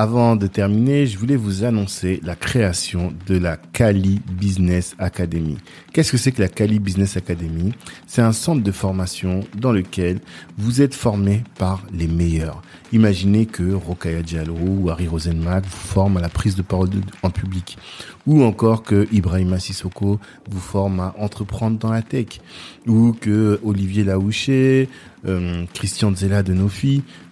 Avant 0.00 0.36
de 0.36 0.46
terminer, 0.46 1.08
je 1.08 1.18
voulais 1.18 1.34
vous 1.34 1.64
annoncer 1.64 2.20
la 2.22 2.36
création 2.36 3.12
de 3.26 3.36
la 3.36 3.56
Cali 3.56 4.20
Business 4.30 4.94
Academy. 5.00 5.58
Qu'est-ce 5.92 6.12
que 6.12 6.16
c'est 6.16 6.30
que 6.30 6.40
la 6.40 6.46
Cali 6.46 6.78
Business 6.78 7.16
Academy? 7.16 7.72
C'est 8.06 8.22
un 8.22 8.30
centre 8.30 8.62
de 8.62 8.70
formation 8.70 9.40
dans 9.56 9.72
lequel 9.72 10.20
vous 10.56 10.82
êtes 10.82 10.94
formé 10.94 11.42
par 11.58 11.82
les 11.92 12.06
meilleurs. 12.06 12.62
Imaginez 12.92 13.46
que 13.46 13.72
Rokaya 13.72 14.22
Diallo 14.22 14.54
ou 14.54 14.88
Harry 14.88 15.08
Rosenmack 15.08 15.64
vous 15.64 15.88
forment 15.88 16.18
à 16.18 16.20
la 16.20 16.28
prise 16.28 16.54
de 16.54 16.62
parole 16.62 16.90
en 17.24 17.30
public. 17.30 17.76
Ou 18.24 18.44
encore 18.44 18.84
que 18.84 19.08
Ibrahima 19.10 19.58
Sissoko 19.58 20.20
vous 20.48 20.60
forme 20.60 21.00
à 21.00 21.12
entreprendre 21.18 21.76
dans 21.76 21.90
la 21.90 22.02
tech. 22.02 22.40
Ou 22.86 23.16
que 23.20 23.58
Olivier 23.64 24.04
Laouché, 24.04 24.88
euh, 25.26 25.64
Christian 25.74 26.14
Zella 26.14 26.44
de 26.44 26.52
Nofi 26.52 27.02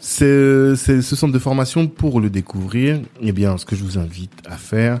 C'est 0.00 0.76
ce 0.76 1.16
centre 1.16 1.32
de 1.32 1.38
formation 1.38 1.86
pour 1.86 2.20
le 2.20 2.30
découvrir. 2.30 3.00
Eh 3.20 3.32
bien, 3.32 3.58
ce 3.58 3.66
que 3.66 3.76
je 3.76 3.84
vous 3.84 3.98
invite 3.98 4.32
à 4.46 4.56
faire, 4.56 5.00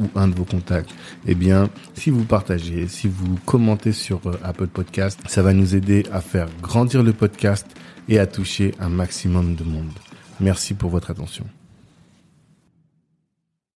ou 0.01 0.09
un 0.19 0.27
de 0.27 0.35
vos 0.35 0.45
contacts. 0.45 0.89
Eh 1.27 1.35
bien, 1.35 1.69
si 1.93 2.09
vous 2.09 2.23
partagez, 2.23 2.87
si 2.87 3.07
vous 3.07 3.37
commentez 3.45 3.91
sur 3.91 4.19
euh, 4.25 4.39
Apple 4.43 4.67
Podcast, 4.67 5.19
ça 5.27 5.41
va 5.41 5.53
nous 5.53 5.75
aider 5.75 6.03
à 6.11 6.21
faire 6.21 6.47
grandir 6.61 7.03
le 7.03 7.13
podcast 7.13 7.67
et 8.09 8.19
à 8.19 8.27
toucher 8.27 8.73
un 8.79 8.89
maximum 8.89 9.55
de 9.55 9.63
monde. 9.63 9.91
Merci 10.39 10.73
pour 10.73 10.89
votre 10.89 11.11
attention. 11.11 11.45